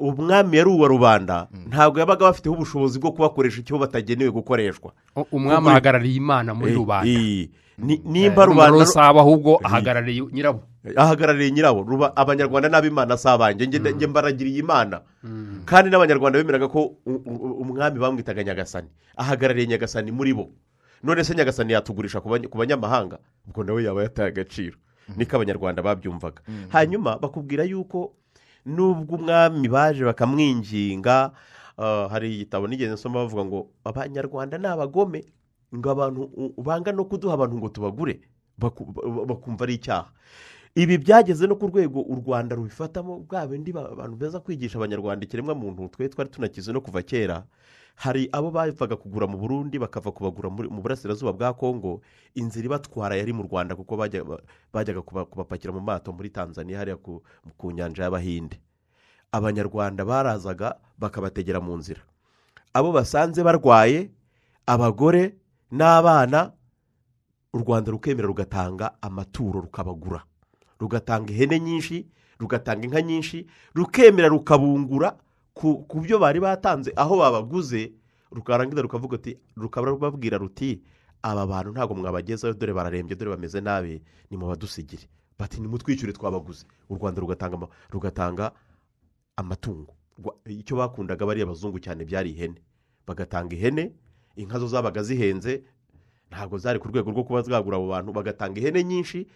umwami 0.00 0.56
yari 0.56 0.70
uwa 0.70 0.88
rubanda 0.88 1.48
ntabwo 1.68 2.00
yabaga 2.00 2.24
bafiteho 2.32 2.54
ubushobozi 2.56 2.98
bwo 2.98 3.12
kubakoresha 3.12 3.60
icyo 3.60 3.78
batagenewe 3.78 4.30
gukoreshwa. 4.32 4.92
Umwami 5.32 5.68
ahagarariye 5.68 6.16
imana 6.16 6.54
muri 6.56 6.72
Eh, 6.72 6.76
rubanda. 6.78 7.08
eh, 7.08 7.48
nimba 7.82 8.42
Urumva 8.42 8.46
rubanda 8.46 8.78
rusaba 8.78 9.20
ahubwo 9.20 9.58
ahagarariye 9.64 10.22
nyirabo 10.32 10.60
ahagarariye 10.96 11.50
nyirabo 11.50 11.82
ruba 11.82 12.16
abanyarwanda 12.16 12.68
n'ab'imana 12.70 13.16
si 13.18 13.28
abanjye 13.28 13.66
njye 13.66 13.78
njye 13.92 14.06
mbaragiriye 14.06 14.58
imana 14.62 15.02
kandi 15.66 15.90
n'abanyarwanda 15.90 16.38
bemeraga 16.38 16.68
ko 16.70 16.94
umwami 17.06 17.98
bamwitaga 17.98 18.42
nyagasani. 18.44 18.88
Ahagarariye 19.16 19.66
nyagasani 19.66 20.10
muri 20.12 20.34
bo. 20.34 20.50
None 21.02 21.24
se 21.24 21.34
nyagasani 21.34 21.72
yatugurisha 21.74 22.20
ku 22.22 22.28
bany- 22.30 22.46
ku 22.46 22.58
banyamahanga? 22.58 23.18
Ubwo 23.50 23.64
nawe 23.64 23.82
yaba 23.82 24.02
yataye 24.06 24.28
agaciro. 24.30 24.78
Niko 25.16 25.36
abanyarwanda 25.36 25.82
babyumvaga. 25.82 26.42
Hanyuma 26.70 27.18
bakubwira 27.18 27.64
yuko 27.66 28.14
nubwo 28.66 29.18
umwami 29.18 29.66
baje 29.68 30.04
bakamwinginga 30.06 31.30
ah, 31.78 32.06
hari 32.10 32.34
igitabo 32.34 32.66
nigeze 32.70 32.94
nsoma 32.94 33.26
bavuga 33.26 33.44
ngo 33.44 33.60
abanyarwanda 33.84 34.58
ni 34.58 34.66
abagome. 34.66 35.24
Ngo 35.74 35.88
abantu 35.90 36.52
banga 36.58 36.92
no 36.92 37.04
kuduha 37.04 37.34
abantu 37.34 37.56
ngo 37.58 37.68
tubagure 37.68 38.20
baku- 38.58 38.84
ba- 38.92 39.24
bakumva 39.26 39.64
ari 39.64 39.74
icyaha. 39.80 40.10
Ibi 40.74 40.98
byageze 40.98 41.46
no 41.46 41.56
ku 41.56 41.66
rwego 41.68 42.00
u 42.00 42.14
rwanda 42.16 42.56
rubifatamo 42.56 43.24
bwa 43.28 43.46
bindi 43.46 43.72
ba- 43.72 43.92
abantu 43.92 44.16
beza 44.16 44.40
kwigisha 44.40 44.78
abanyarwanda 44.80 45.24
ikiremwamuntu 45.24 45.88
twe 45.92 46.08
twari 46.08 46.30
tunakize 46.30 46.72
no 46.72 46.80
kuva 46.80 47.02
kera 47.04 47.44
hari 47.96 48.24
abo 48.32 48.48
bavaga 48.50 48.96
kugura 48.96 49.26
mu 49.28 49.36
burundi 49.36 49.76
bakava 49.78 50.12
kubagura 50.16 50.48
mu 50.48 50.80
burasirazuba 50.80 51.32
bwa 51.36 51.52
kongo 51.52 52.00
inzira 52.34 52.64
ibatwara 52.72 53.16
yari 53.20 53.32
mu 53.36 53.42
rwanda 53.44 53.76
kuko 53.76 53.96
bajya- 54.00 54.24
ba- 54.24 54.40
bajyaga 54.72 55.02
kuba- 55.04 55.28
kubapakira 55.28 55.72
mu 55.76 55.80
mato 55.84 56.08
muri 56.12 56.30
tanzania 56.32 56.78
hariya 56.80 56.96
ku 56.96 57.20
nyanja 57.72 58.02
y'abahinde. 58.08 58.56
Abanyarwanda 59.32 60.04
barazaga 60.04 60.76
bakabategera 60.98 61.60
mu 61.60 61.76
nzira. 61.76 62.00
Abo 62.72 62.92
basanze 62.96 63.44
barwaye 63.44 64.08
abagore 64.66 65.36
n'abana 65.72 66.52
u 67.52 67.58
rwanda 67.58 67.90
rukemera 67.90 68.28
rugatanga 68.28 69.02
amaturo 69.02 69.60
rukabagura. 69.60 70.22
Rugatanga 70.80 71.32
ihene 71.32 71.60
nyinshi 71.60 72.06
rugatanga 72.38 72.84
inka 72.86 73.02
nyinshi 73.02 73.46
rukemera 73.74 74.28
rukabungura 74.28 75.16
ku 75.54 76.00
byo 76.00 76.18
bari 76.18 76.40
batanze. 76.40 76.92
Aho 76.96 77.16
babaguze 77.18 77.92
rukarangiza 78.30 78.82
rukavuga 78.82 79.16
ati 79.16 79.38
rukaba 79.56 79.90
rubabwira 79.90 80.38
ruti 80.38 80.80
aba 81.22 81.46
bantu 81.46 81.70
ntabwo 81.72 81.94
mwabagezayo 81.96 82.54
dore 82.54 82.72
bararembye 82.72 83.16
dore 83.16 83.30
bameze 83.30 83.60
nabi 83.60 84.02
ni 84.30 84.36
mu 84.36 84.46
badusigire. 84.48 85.08
Bati 85.38 85.60
nimutwishyure 85.60 86.12
twabaguze. 86.12 86.66
U 86.88 86.94
rwanda 86.96 87.20
rugatanga 87.20 87.54
ama- 87.56 87.68
rugatanga 87.90 88.52
amatungo. 89.36 89.94
Icyo 90.46 90.76
bakundaga 90.76 91.26
bariya 91.26 91.46
abazungu 91.46 91.78
cyane 91.80 92.04
byari 92.04 92.30
ihene. 92.30 92.60
Bagatanga 93.06 93.54
ihene 93.56 93.92
inka 94.36 94.58
zo 94.58 94.66
zabaga 94.68 95.02
zihenze 95.02 95.62
ntabwo 96.30 96.58
zari 96.58 96.78
ku 96.78 96.88
rwego 96.88 97.10
rwo 97.10 97.24
kuba 97.24 97.42
zagura 97.42 97.76
abo 97.76 97.88
bantu 97.92 98.12
bagatanga 98.12 98.60
ihene 98.60 98.84
nyinshi 98.84 99.26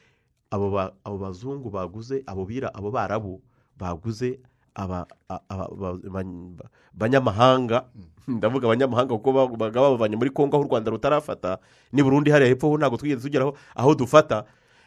abo 0.50 0.70
ba- 0.70 0.92
abo 1.04 1.18
bazungu 1.18 1.70
baguze 1.70 2.22
abo 2.26 2.44
bira 2.44 2.72
abo 2.74 2.90
barabu 2.90 3.42
baguze 3.78 4.40
aba- 4.74 5.08
a- 5.28 5.40
aba- 5.48 5.68
ba- 5.72 5.96
ba- 5.96 6.70
banyamahanga. 6.92 7.84
Ndavuga 8.28 8.66
abanyamahanga 8.68 9.14
kuko 9.16 9.32
babaga 9.32 9.80
babavanye 9.80 10.16
muri 10.16 10.30
kongo 10.30 10.56
aho 10.56 10.64
u 10.64 10.68
rwanda 10.68 10.90
rutarafata 10.90 11.58
ni 11.92 12.02
burundi 12.02 12.30
hariya 12.30 12.48
hepfo 12.52 12.68
ho 12.68 12.76
ntabwo 12.76 12.96
twigeze 12.98 13.22
tugeraho 13.22 13.56
aho 13.74 13.94
dufata. 13.94 14.44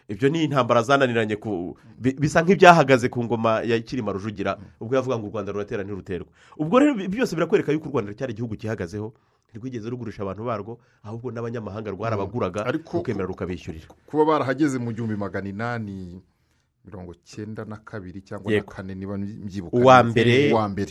Ibyo 0.09 0.29
ni 0.29 0.43
intambara 0.43 0.81
zananiranye 0.81 1.35
ku 1.37 1.77
bi- 1.97 2.13
bisa 2.17 2.41
nk'ibyahagaze 2.41 3.09
ku 3.09 3.23
ngoma 3.23 3.61
ya 3.65 3.77
kirima 3.79 4.11
rujugira. 4.11 4.57
Ubwo 4.81 4.95
yavuga 4.97 5.17
ngo 5.17 5.27
u 5.27 5.31
rwanda 5.31 5.51
ruratera 5.53 5.83
ntiruterwa 5.85 6.27
ubwo 6.57 6.79
rero 6.79 6.93
byose 7.09 7.33
birakwereka 7.37 7.71
yuko 7.71 7.89
u 7.89 7.91
rwanda 7.93 8.13
cyari 8.13 8.33
igihugu 8.33 8.55
gihagazeho 8.57 9.13
ntirwigeze 9.49 9.89
rugurisha 9.89 10.21
abantu 10.23 10.43
barwo 10.45 10.79
ahubwo 11.03 11.31
n'abanyamahanga 11.31 11.91
rwarabaguraga 11.91 12.65
Ariko- 12.65 12.97
rukemera 13.01 13.25
rukabishyurira. 13.25 13.87
kuba 14.05 14.25
barahageze 14.25 14.77
mu 14.79 14.91
gihumbi 14.93 15.15
magana 15.15 15.49
inani 15.49 16.21
mirongo 16.85 17.13
cyenda 17.23 17.65
na 17.65 17.77
kabiri 17.77 18.21
cyangwa 18.21 18.51
na 18.51 18.61
kane 18.63 18.95
niba 18.95 19.17
mbyibuka 19.17 19.77
uwa 19.77 20.03
mbere 20.03 20.49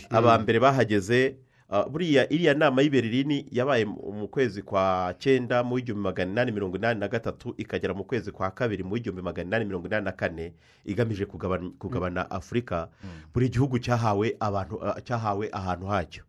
aba 0.09 0.37
mbere 0.39 0.59
bahageze 0.59 1.35
ah, 1.69 1.83
buriya 1.89 2.29
iriya 2.33 2.53
nama 2.53 2.81
y'i 2.81 2.89
Berlin 2.89 3.45
yabaye 3.51 3.85
mu 3.85 4.27
kwezi 4.27 4.61
kwa 4.61 5.13
cyenda 5.19 5.63
mu 5.63 5.75
w'igihumbi 5.75 6.03
magana 6.03 6.31
inani 6.31 6.51
mirongo 6.51 6.77
inani 6.77 6.99
na 6.99 7.07
gatatu 7.07 7.53
ikagera 7.57 7.93
mu 7.93 8.03
kwezi 8.03 8.31
kwa 8.31 8.51
kabiri 8.51 8.83
mu 8.83 8.93
w'igihumbi 8.93 9.21
magana 9.21 9.47
inani 9.47 9.65
mirongo 9.65 9.87
inani 9.87 10.05
na 10.05 10.11
kane 10.11 10.53
igamije 10.85 11.25
kugabana, 11.25 12.31
afurika 12.31 12.89
buri 13.33 13.49
gihugu 13.49 13.79
cyahawe 13.79 14.35
abantu 14.39 14.79
ah, 14.85 15.01
cyahawe 15.01 15.49
ahantu 15.51 15.85
hacyo. 15.87 16.23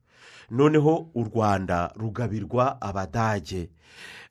Noneho 0.51 1.11
u 1.15 1.25
rwanda 1.25 1.93
rugabirwa 1.97 2.81
abadage. 2.83 3.69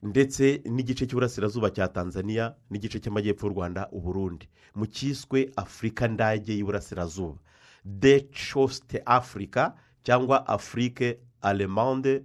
Ndetse 0.03 0.61
n'igice 0.65 1.05
cy'iburasirazuba 1.07 1.69
cya 1.71 1.88
tanzania 1.88 2.53
n'igice 2.71 2.99
cy'amajyepfo 2.99 3.47
y'u 3.47 3.53
rwanda 3.53 3.88
uburundi 3.91 4.47
mu 4.75 4.85
cyiswe 4.85 5.49
afurika 5.55 6.07
ndage 6.07 6.53
y'iburasirazuba 6.55 7.38
de 7.85 8.27
coste 8.53 9.01
africa 9.05 9.71
cyangwa 10.03 10.47
afurike 10.47 11.19
alemande 11.41 12.23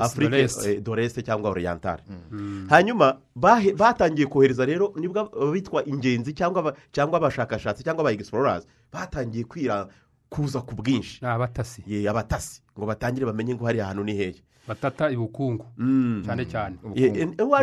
afurike 0.00 0.30
Doreste. 0.80 1.20
eh, 1.20 1.24
cyangwa 1.26 1.50
orientale. 1.50 2.02
Hanyuma 2.68 3.18
bahe- 3.36 3.74
batangiye 3.76 4.26
kohereza 4.26 4.64
rero 4.66 4.92
ni 4.96 5.08
bwo 5.08 5.20
abitwa 5.48 5.82
ingenzi 5.86 6.32
cyangwa 6.34 6.60
aba- 6.62 6.74
cyangwa 6.92 7.16
abashakashatsi 7.18 7.82
cyangwa 7.84 8.02
aba 8.04 8.12
egisipororazi 8.12 8.66
batangiye 8.92 9.44
kuza 10.34 10.60
ku 10.66 10.74
bwinshi. 10.74 11.18
Ni 11.22 11.28
abatasi 11.30 11.82
ye 11.86 12.08
abatasi. 12.10 12.62
Ngo 12.78 12.86
batangire 12.86 13.26
bamenye 13.26 13.54
ngo 13.54 13.64
hariya 13.66 13.86
hantu 13.86 14.04
ni 14.04 14.12
hehe. 14.14 14.34
Batata 14.68 15.10
ibukungu. 15.10 15.66
Mm. 15.76 16.22
cyane 16.26 16.44
cyane 16.48 16.76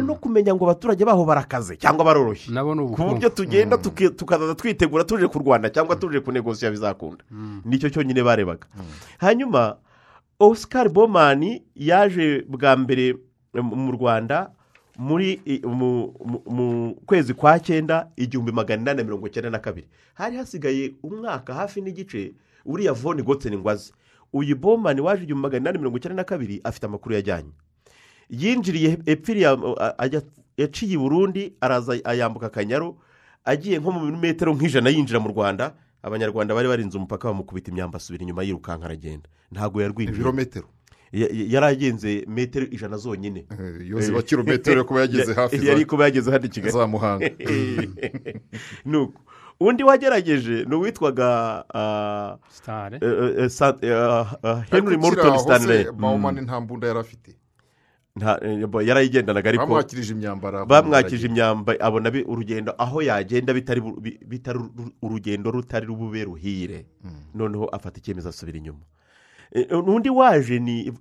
no 0.05 0.15
kumenya 0.15 0.53
ngo 0.55 0.63
abaturage 0.69 1.03
baho 1.05 1.25
barakaze 1.25 1.75
cyangwa 1.77 2.05
baroroshye. 2.05 2.53
Ku 2.53 2.61
buryo 2.63 2.85
ubukungu 2.85 3.29
tugenda 3.35 3.75
tuki- 3.77 4.09
tukazaza 4.15 4.55
twitegura 4.55 5.03
tuje 5.03 5.27
kurwana 5.27 5.69
cyangwa 5.69 5.95
tuje 5.97 6.19
kunegosiya 6.21 6.71
bizakunda. 6.71 7.23
Nicyo 7.65 7.89
cyonyine 7.89 8.23
barebaga. 8.23 8.67
Hanyuma 9.17 9.77
oscar 10.39 10.89
bomani 10.89 11.63
yaje 11.75 12.45
bwa 12.47 12.75
mbere 12.77 13.17
mu 13.53 13.91
rwanda 13.97 14.51
muri 14.97 15.41
mu 16.45 16.95
kwezi 17.05 17.33
kwa 17.33 17.59
cyenda 17.59 18.07
igihumbi 18.17 18.51
magana 18.51 18.81
inani 18.81 18.97
na 18.97 19.03
mirongo 19.03 19.27
icyenda 19.27 19.49
na 19.49 19.59
kabiri. 19.59 19.87
Hari 20.13 20.37
hasigaye 20.37 20.93
umwaka 21.03 21.53
hafi 21.53 21.81
n'igice 21.81 22.33
uriya 22.65 22.93
voni 22.93 23.23
gotseni 23.23 23.57
ngo 23.57 23.69
aze. 23.69 23.93
Uyu 24.33 24.55
bomani 24.55 25.01
waje 25.01 25.23
igihumbi 25.23 25.41
magana 25.41 25.59
inani 25.69 25.77
mirongo 25.77 25.97
icyenda 25.97 26.15
na 26.15 26.23
kabiri 26.23 26.61
afite 26.63 26.85
amakuru 26.85 27.15
yajyanye. 27.15 27.51
Yinjiriye 28.29 28.97
epfiriye 29.05 29.47
a- 29.47 29.95
ajya- 29.97 30.23
yaciye 30.57 30.93
i 30.93 30.97
burundi 30.97 31.53
araza 31.61 31.99
ayambuka 32.03 32.45
akanyaru 32.47 32.95
agiye 33.45 33.79
nko 33.79 33.91
mu 33.91 34.17
metero 34.17 34.53
nk'ijana 34.55 34.89
yinjira 34.89 35.19
mu 35.19 35.29
rwanda. 35.29 35.73
Abanyarwanda 36.03 36.55
bari 36.55 36.67
barinze 36.67 36.97
umupaka 36.97 37.27
bamukubita 37.27 37.71
imyamba 37.71 37.97
asubira 37.97 38.23
inyuma 38.23 38.43
yirukanka 38.43 38.85
aragenda. 38.85 39.29
Ntabwo 39.51 39.81
yarwinjiye 39.81 40.15
ibirometero. 40.15 40.67
Ya- 41.11 41.27
ya- 41.27 41.47
yari 41.59 41.65
agenze 41.65 42.23
metero 42.27 42.65
ijana 42.71 42.97
zonyine. 42.97 43.45
Eh, 43.51 43.85
iyo 43.87 43.99
ziba 44.01 44.21
kilometero 44.21 44.77
yo 44.77 44.85
kuba 44.85 45.01
yageze 45.01 45.33
hafi 45.33 45.57
za- 45.57 45.67
yari 45.69 45.85
kuba 45.85 46.03
yageze 46.03 46.31
hano 46.31 46.45
i 46.45 46.49
kigali. 46.49 46.71
za 46.73 46.87
muhanga. 46.87 47.29
Nuko. 48.85 49.21
Undi 49.61 49.83
wagerageje 49.83 50.65
ni 50.65 50.75
uwitwaga 50.75 51.63
ah, 51.73 52.37
eh, 52.91 52.99
eh, 53.01 53.51
eh, 53.81 54.27
ah, 54.43 54.63
henry 54.71 54.97
morton 54.97 55.37
stanley. 55.39 55.83
Se, 55.83 55.91
Bauman 55.91 56.41
nta 56.41 56.61
mbunda 56.61 56.87
yari 56.87 56.99
afite. 56.99 57.35
Yarayigendanaga 58.85 59.49
ariko 59.49 59.65
bamwakirije 59.65 60.13
imyambaro 60.13 60.65
bamwakije 60.65 61.27
imyamba 61.27 61.79
abona 61.79 62.11
urugendo 62.25 62.73
aho 62.77 63.01
yagenda 63.01 63.53
bitari 63.53 63.81
urugendo 65.01 65.51
rutari 65.51 65.85
rubube 65.85 66.23
ruhire. 66.23 66.85
Noneho 67.35 67.65
afata 67.65 67.99
icyemezo 67.99 68.29
asubira 68.29 68.57
inyuma. 68.57 68.79
Undi 69.87 70.09
waje 70.09 70.59
ni 70.59 70.91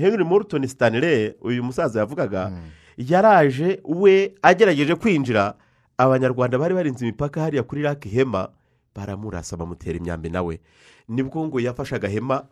henry 0.00 0.24
morton 0.24 0.66
stanley 0.66 1.34
uyu 1.40 1.64
musaza 1.64 2.00
yavugaga 2.00 2.52
yaraje 2.96 3.80
we 3.84 4.34
agerageje 4.42 4.94
kwinjira 4.94 5.54
abanyarwanda 5.98 6.58
bari 6.58 6.74
barinze 6.74 7.04
imipaka 7.04 7.40
hariya 7.40 7.62
kuri 7.62 7.82
raki 7.82 8.08
hema 8.08 8.48
baramurasa 8.94 9.56
bamutera 9.56 9.98
imyambi 9.98 10.30
nawe 10.30 10.60
ni 11.08 11.22
bwo 11.22 11.46
ngo 11.46 11.60
yafashe 11.60 11.94
agahema 11.96 12.46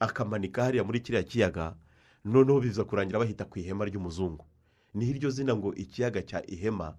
akamanika 0.00 0.64
hariya 0.64 0.84
muri 0.84 1.00
kiriya 1.00 1.22
kiyaga 1.22 1.74
noneho 2.24 2.60
biza 2.60 2.84
kurangira 2.84 3.18
bahita 3.18 3.44
ku 3.44 3.58
ihema 3.58 3.84
ry'umuzungu. 3.84 4.44
Niho 4.94 5.10
iryo 5.10 5.30
zina 5.30 5.56
ngo 5.56 5.74
ikiyaga 5.74 6.22
cya 6.22 6.42
ihema 6.50 6.94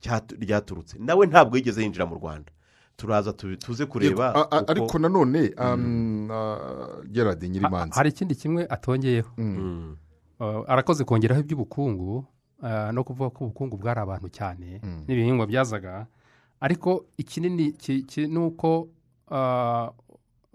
cyatu- 0.00 0.36
ryaturutse. 0.40 0.98
Nawe 0.98 1.26
ntabwo 1.26 1.56
yigeze 1.56 1.82
yinjira 1.82 2.06
mu 2.06 2.14
rwanda. 2.14 2.52
Turaza 2.96 3.32
tu- 3.32 3.56
tuze 3.56 3.86
kureba 3.86 4.50
ariko 4.68 4.98
nanone 4.98 5.54
um, 5.58 6.30
ah, 6.30 7.02
gerard 7.10 7.42
nyirimanzi. 7.42 7.94
hari 7.94 8.10
ikindi 8.10 8.34
kimwe 8.34 8.66
atongeyeho. 8.66 9.30
Mm. 9.38 9.96
Uh, 10.40 10.70
arakoze 10.70 11.04
kongeraho 11.04 11.40
iby'ubukungu 11.40 12.24
no 12.92 13.04
kuvuga 13.04 13.30
ko 13.30 13.44
ubukungu 13.44 13.76
bwari 13.76 14.00
abantu 14.00 14.28
cyane 14.28 14.80
n'ibihingwa 15.06 15.46
byazaga. 15.46 16.06
Ariko 16.60 17.04
ikinini 17.18 17.72
ki- 17.72 18.02
ki- 18.02 18.26
ni 18.26 18.38
uko 18.38 18.88
uh, 19.30 19.88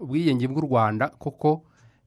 ubwiyenge 0.00 0.48
bw'u 0.48 0.60
rwanda 0.66 1.08
koko 1.08 1.62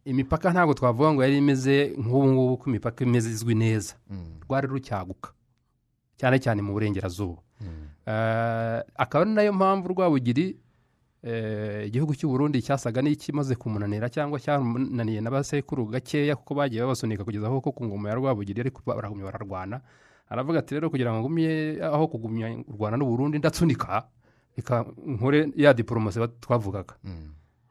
imipaka 0.05 0.51
ntabwo 0.51 0.73
twavuga 0.73 1.13
ngo 1.13 1.21
yari 1.23 1.37
imeze 1.39 1.93
nk'ubu 1.97 2.27
ngubu 2.27 2.57
ko 2.57 2.63
imipaka 2.69 3.03
imeze 3.05 3.29
izwi 3.31 3.55
neza. 3.55 3.95
Rwari 4.49 4.67
rucyaguka 4.67 5.31
cyane 6.19 6.39
cyane 6.39 6.61
mu 6.61 6.73
burengerazuba. 6.73 7.41
Uh, 8.07 8.81
akaba 8.99 9.21
ari 9.23 9.31
na 9.31 9.41
yo 9.47 9.53
mpamvu 9.53 9.87
rwabugiri 9.95 10.47
eh, 10.49 10.57
igihugu 11.87 12.15
cy'u 12.15 12.27
Burundi 12.29 12.59
cyasaga 12.61 13.01
n'ikimaze 13.01 13.55
kumunanira 13.55 14.09
cyangwa 14.11 14.39
cyamunaniye 14.39 15.21
n'abasekuru 15.23 15.85
gakeya 15.87 16.35
kuko 16.35 16.51
bagiye 16.55 16.81
babasunika 16.83 17.23
kugeza 17.23 17.47
aho 17.47 17.61
ku 17.61 17.71
ngoma 17.85 18.09
ya 18.11 18.15
rwabugiri 18.19 18.59
ariko 18.61 18.81
baragumya 18.85 19.25
bararwana. 19.31 19.81
Aravuga 20.29 20.59
ati 20.59 20.73
rero 20.75 20.89
kugira 20.89 21.11
ngo 21.15 21.19
ngumye 21.23 21.79
aho 21.83 22.07
kugumya 22.11 22.51
u 22.67 22.73
rwanda 22.75 22.97
n'u 22.97 23.05
Burundi 23.07 23.37
ndatsunika 23.39 24.03
reka 24.57 24.83
nkore 25.07 25.51
ya 25.55 25.73
diporomasi 25.73 26.19
twavugaga. 26.43 26.95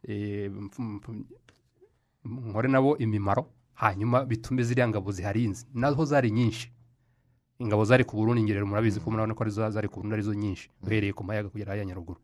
Eh, 0.08 0.50
mpf- 0.50 0.80
mpf- 0.98 1.24
nkore 2.24 2.68
nabo 2.68 2.96
imimaro 2.98 3.46
hanyuma 3.74 4.24
bitume 4.24 4.62
ziriya 4.62 4.88
ngabo 4.88 5.12
ziharinze. 5.12 5.66
Naho 5.74 6.04
zari 6.04 6.30
nyinshi. 6.30 6.72
Ingabo 7.60 7.84
zari 7.84 8.04
ku 8.04 8.16
burundi 8.16 8.42
ngerero 8.42 8.66
murabizi 8.66 9.00
ko 9.00 9.10
murabona 9.10 9.34
ko 9.36 9.44
zari 9.48 9.88
ku 9.88 10.00
burundi 10.00 10.14
ari 10.14 10.22
zo 10.24 10.34
nyinshi. 10.34 10.70
Uhereye 10.82 11.12
ku 11.12 11.22
mayaga 11.24 11.48
kugera 11.52 11.70
hariya 11.76 11.84
nyaruguru. 11.86 12.20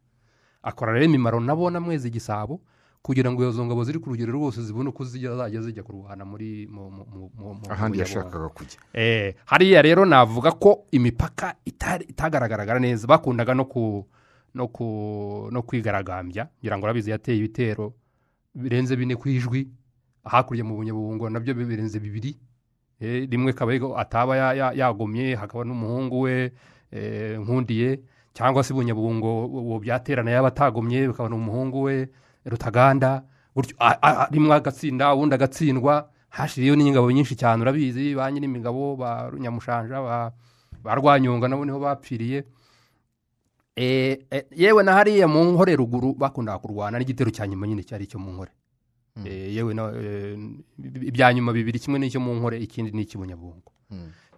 Akora 0.63 0.93
rero 0.93 1.05
imimaro 1.05 1.41
nabo 1.41 1.71
namwezi 1.71 2.09
igisabo 2.09 2.61
kugira 3.03 3.31
ngo 3.33 3.49
izo 3.49 3.65
ngabo 3.65 3.85
ziri 3.85 3.99
ku 3.99 4.11
rugero 4.11 4.33
rwose 4.33 4.63
zibone 4.63 4.89
uko 4.91 5.05
zajya 5.05 5.61
zijya 5.63 5.83
kurwana 5.83 6.25
muri 6.25 6.67
mu- 6.67 6.91
mu- 6.91 7.07
mu- 7.07 7.31
mu- 7.39 7.55
mu- 7.55 7.71
ahandi 7.71 7.99
yashakaga 7.99 8.49
kujya. 8.49 8.79
Eh, 8.93 9.35
hariya 9.47 9.83
rero 9.83 10.05
navuga 10.05 10.51
ko 10.53 10.85
imipaka 10.91 11.55
itagaragaraga 11.65 12.79
neza. 12.79 13.07
Bakundaga 13.07 13.55
no 13.55 13.65
no 15.53 15.63
kwigaragambya 15.63 16.49
ngira 16.61 16.79
ngo 16.79 16.85
urabizi 16.85 17.11
yateye 17.11 17.39
ibitero 17.39 17.95
birenze 18.55 18.97
bine 18.97 19.17
ku 19.17 19.29
ijwi 19.29 19.69
hakurya 20.25 20.65
mu 20.65 20.77
bunyabungo 20.77 21.31
na 21.31 21.41
byo 21.41 21.55
birenze 21.55 22.01
bibiri. 22.03 22.37
Eh, 23.01 23.31
rimwe 23.31 23.53
kabayigo 23.55 23.95
ataba 23.99 24.37
ya- 24.37 24.55
ya- 24.55 24.73
yagomye 24.75 25.35
hakaba 25.39 25.65
n'umuhungu 25.65 26.21
we 26.21 26.53
eh, 26.91 27.39
nkundiye. 27.41 28.01
Cyangwa 28.39 28.63
se 28.63 28.71
bunyabungo 28.75 29.47
uwo 29.51 29.79
byaterana 29.83 30.31
yaba 30.31 30.49
atagomye 30.55 31.09
bikaba 31.11 31.29
n'umuhungu 31.29 31.83
we 31.83 32.07
rutaganda 32.47 33.27
rimwe 34.31 34.55
agatsinda 34.55 35.11
ubundi 35.15 35.35
agatsindwa 35.35 36.07
hashiriyeho 36.31 36.77
n'ingabo 36.79 37.11
nyinshi 37.11 37.35
cyane 37.35 37.59
urabizi 37.67 38.15
ba 38.15 38.31
nyirimigabo 38.31 38.95
ba 38.97 39.27
nyamushanja 39.35 39.99
ba 40.85 40.95
rwanyonga 40.95 41.49
nabo 41.51 41.65
ni 41.67 41.73
ho 41.75 41.81
bapfiriye. 41.83 42.45
Eh, 43.77 44.19
eh, 44.31 44.45
yewe 44.57 44.83
na 44.83 44.93
hariya 44.95 45.27
mu 45.29 45.43
nkore 45.55 45.75
ruguru 45.77 46.15
bakundaga 46.15 46.59
kurwana 46.59 46.99
n'igitero 46.99 47.31
cya 47.31 47.47
nyuma 47.47 47.67
nyine 47.67 47.83
cyari 47.83 48.05
icyo 48.07 48.19
mu 48.19 48.31
nkore. 48.35 48.51
Eh, 49.27 49.55
yewe 49.55 49.75
na 49.75 49.91
eh, 49.95 50.39
ibya 50.79 51.35
nyuma 51.35 51.51
bibiri 51.53 51.79
kimwe 51.83 51.99
n'icyo 51.99 52.21
mu 52.23 52.35
nkore 52.39 52.59
ikindi 52.63 52.91
ni 52.95 53.03
icy'ubunyabungo. 53.03 53.71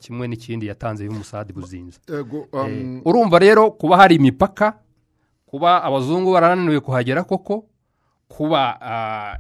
Kimwe 0.01 0.25
n'ikindi 0.29 0.67
yatanzeho 0.67 1.13
umusadi 1.13 1.53
buzinze 1.53 2.01
Ego, 2.09 2.49
Eh, 2.53 2.65
um, 2.65 3.03
urumva 3.05 3.39
rero 3.39 3.71
kuba 3.77 3.97
hari 4.01 4.15
imipaka 4.17 4.79
kuba 5.47 5.83
abazungu 5.85 6.33
barananiwe 6.33 6.81
kuhagera 6.81 7.23
koko 7.29 7.67
kuba 8.29 8.81
ah, 8.81 9.39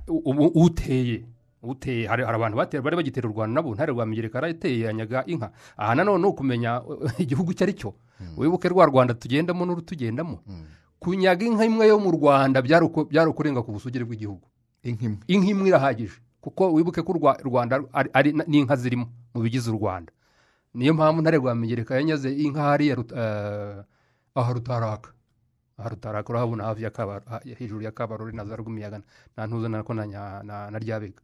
uteye 0.54 1.24
uteye. 1.62 2.06
Hari 2.08 2.22
abantu 2.24 2.56
bari 2.56 2.96
bagitera 2.96 3.28
u 3.28 3.32
rwanda 3.32 3.54
nabo 3.60 3.74
ntare 3.74 3.92
rwa 3.92 4.06
migereka 4.06 4.38
yarateye 4.38 4.80
yanyaga 4.88 5.24
inka. 5.26 5.52
Aha 5.76 5.94
nanone 5.94 6.22
ni 6.22 6.28
ukumenya 6.28 6.82
igihugu 7.22 7.52
icyo 7.52 7.64
ari 7.64 7.72
cyo. 7.74 7.94
Wibuke 8.36 8.68
rwa 8.68 8.86
rwanda 8.86 9.14
tugendamo 9.14 9.64
n'urutugendamo 9.66 10.38
kunyaga 10.98 11.44
inka 11.46 11.64
imwe 11.64 11.86
yo 11.88 11.98
mu 12.00 12.10
rwanda 12.10 12.62
byari 12.62 12.84
uku- 12.88 13.04
byari 13.12 13.30
ukurenga 13.30 13.62
ku 13.62 13.72
busugire 13.72 14.04
bw'igihugu. 14.04 14.44
Inka 14.82 15.20
imwe. 15.28 15.68
Irahagije. 15.68 16.16
Kuko 16.40 16.72
wibuke 16.72 17.02
ko 17.04 17.12
u 17.12 17.16
Rwa- 17.20 17.36
u 17.44 17.48
rwanda 17.48 17.80
n'inka 18.48 18.76
zirimo 18.76 19.06
mu 19.36 19.42
bigize 19.44 19.68
u 19.70 19.76
rwanda. 19.76 20.12
Niyo 20.74 20.94
mpamvu 20.94 21.20
ntare 21.22 21.36
rwa 21.38 21.54
migereka 21.54 21.94
yanyaze 21.94 22.30
inka 22.32 22.62
hariya 22.62 22.96
eh, 23.16 23.84
aha 24.34 24.52
rutaraka. 24.52 25.10
Aha 25.78 25.88
rutaraka 25.88 26.28
urahabona 26.30 26.64
hafi 26.64 26.84
hejuru 27.58 27.82
ya 27.82 27.90
kabarore 27.92 28.32
na 28.32 28.44
za 28.44 28.56
rwimiyaga 28.56 29.02
nta 29.34 29.46
ntuza 29.46 29.68
nako 29.68 29.94
na 29.94 30.78
ryabega. 30.78 31.22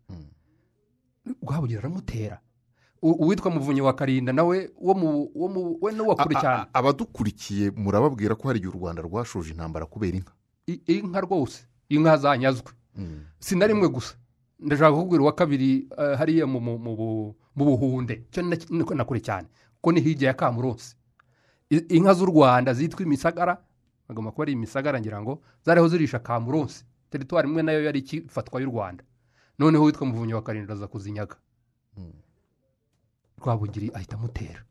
Rwabugira 1.42 1.80
aramutera 1.80 2.40
uwitwa 3.02 3.50
muvunyi 3.50 3.80
wa 3.80 3.92
karinda 3.94 4.32
nawe 4.32 4.70
wo 4.80 4.94
mu 4.94 5.30
wo 5.34 5.48
mu 5.48 5.78
we 5.80 5.92
n'uwa 5.92 6.16
kure 6.16 6.34
A- 6.36 6.38
a- 6.38 6.42
cyane. 6.42 6.66
abadukurikiye 6.72 7.70
murababwira 7.70 8.34
ko 8.34 8.48
hari 8.48 8.58
igihe 8.58 8.72
u 8.74 8.78
rwanda 8.78 9.02
rwashoje 9.02 9.50
intambara 9.52 9.86
kubera 9.86 10.16
inka. 10.16 10.32
Inka 10.86 11.20
rwose. 11.20 11.66
Inka 11.88 12.16
zanyazwe 12.16 12.72
si 13.38 13.54
na 13.56 13.66
rimwe 13.66 13.88
gusa. 13.88 14.14
Ndashaka 14.58 14.92
kukubwira 14.92 15.22
uwa 15.22 15.32
kabiri 15.32 15.88
eh, 15.98 16.16
hariya 16.18 16.46
mu- 16.46 16.60
mu- 16.60 16.78
mu 16.78 16.96
bu- 16.96 17.34
mu 17.56 17.64
buhunde. 17.64 18.24
Na- 18.70 19.04
kure 19.04 19.20
cyane. 19.20 19.48
Kuko 19.74 19.92
ni 19.92 20.00
hirya 20.00 20.28
ya 20.28 20.34
kamuronsi 20.34 20.96
inka 21.70 22.14
z'u 22.14 22.26
rwanda 22.26 22.74
zitwa 22.74 23.02
imisagara 23.02 23.58
bagomba 24.08 24.30
kuba 24.30 24.42
ari 24.44 24.52
imisagara 24.52 25.00
ngira 25.00 25.22
ngo 25.22 25.42
zariho 25.64 25.88
zirisha 25.88 26.18
kamuronsi 26.18 26.84
teritwari 27.10 27.48
imwe 27.48 27.62
na 27.62 27.72
yo 27.72 27.82
yari 27.84 27.98
ikifatwa 28.00 28.60
y'u 28.60 28.70
rwanda. 28.70 29.04
Noneho 29.58 29.84
witwa 29.84 30.06
muvunyi 30.06 30.34
wa 30.34 30.42
karindwi 30.42 30.72
aza 30.72 30.86
kuzinyaga 30.86 31.36
rwabugiri 33.38 33.90
ahita 33.94 34.16
amutera. 34.16 34.64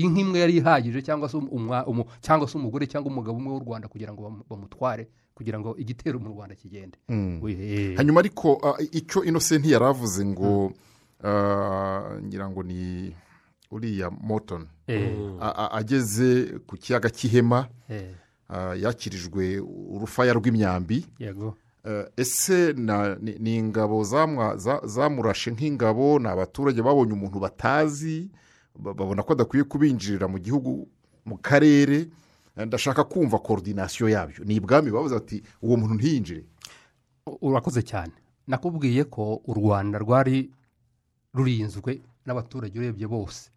Inka 0.00 0.20
imwe 0.20 0.38
yari 0.40 0.56
ihagije 0.56 1.02
cyangwa 1.02 1.28
se 1.28 1.36
cyangwa 2.20 2.48
se 2.48 2.58
umugore 2.58 2.86
cyangwa 2.86 3.12
umugabo 3.12 3.36
umwe 3.38 3.52
w'u 3.52 3.60
rwanda 3.64 3.88
kugira 3.88 4.12
ngo 4.12 4.22
bamu- 4.22 4.44
bamutware 4.50 5.08
kugira 5.34 5.58
ngo 5.60 5.76
igitero 5.78 6.18
mu 6.20 6.28
rwanda 6.32 6.54
kigende. 6.54 6.98
Eh, 7.48 7.96
hanyuma 7.96 8.20
ariko 8.20 8.60
icyo 8.92 9.24
inosenti 9.24 9.70
yari 9.72 9.84
avuze 9.84 10.24
ngo 10.24 10.72
ah, 11.24 12.16
ngira 12.22 12.50
ngo 12.50 12.62
ni 12.62 13.14
uriya 13.70 14.10
motoni 14.10 14.66
eh, 14.86 15.12
ageze 15.72 16.58
ku 16.66 16.76
kiyaga 16.76 17.08
cy'ihema 17.10 17.68
eh, 17.88 18.82
yakirijwe 18.82 19.60
urufaya 19.94 20.32
rw'imyambi. 20.32 21.06
Eh, 21.84 22.04
ese 22.16 22.72
ni 23.40 23.56
ingabo 23.56 24.04
zamurashe 24.84 25.50
nk'ingabo 25.50 26.18
ni 26.18 26.28
abaturage 26.28 26.82
babonye 26.82 27.12
umuntu 27.12 27.40
batazi? 27.40 28.28
ba- 28.28 28.38
babona 28.80 29.22
ko 29.22 29.32
adakwiye 29.32 29.64
kubinjirira 29.64 30.28
mu 30.28 30.38
gihugu 30.38 30.88
mu 31.24 31.36
karere 31.38 32.08
Eh, 32.56 32.66
ndashaka 32.66 33.04
kumva 33.06 33.38
korodinasiyo 33.38 34.08
yabyo. 34.10 34.42
Ni 34.44 34.54
ibwami 34.58 34.90
bavuze 34.90 35.14
bati 35.14 35.38
uwo 35.62 35.76
muntu 35.78 35.94
ntiyinjire. 35.94 36.44
Urakoze 37.40 37.82
cyane. 37.86 38.10
Nakubwiye 38.50 39.04
ko 39.06 39.38
u 39.46 39.54
rwanda 39.54 39.98
rwari 40.02 40.50
rurinzwe 41.34 42.02
n'abaturage 42.26 42.74
urebye 42.78 43.06
bose. 43.06 43.50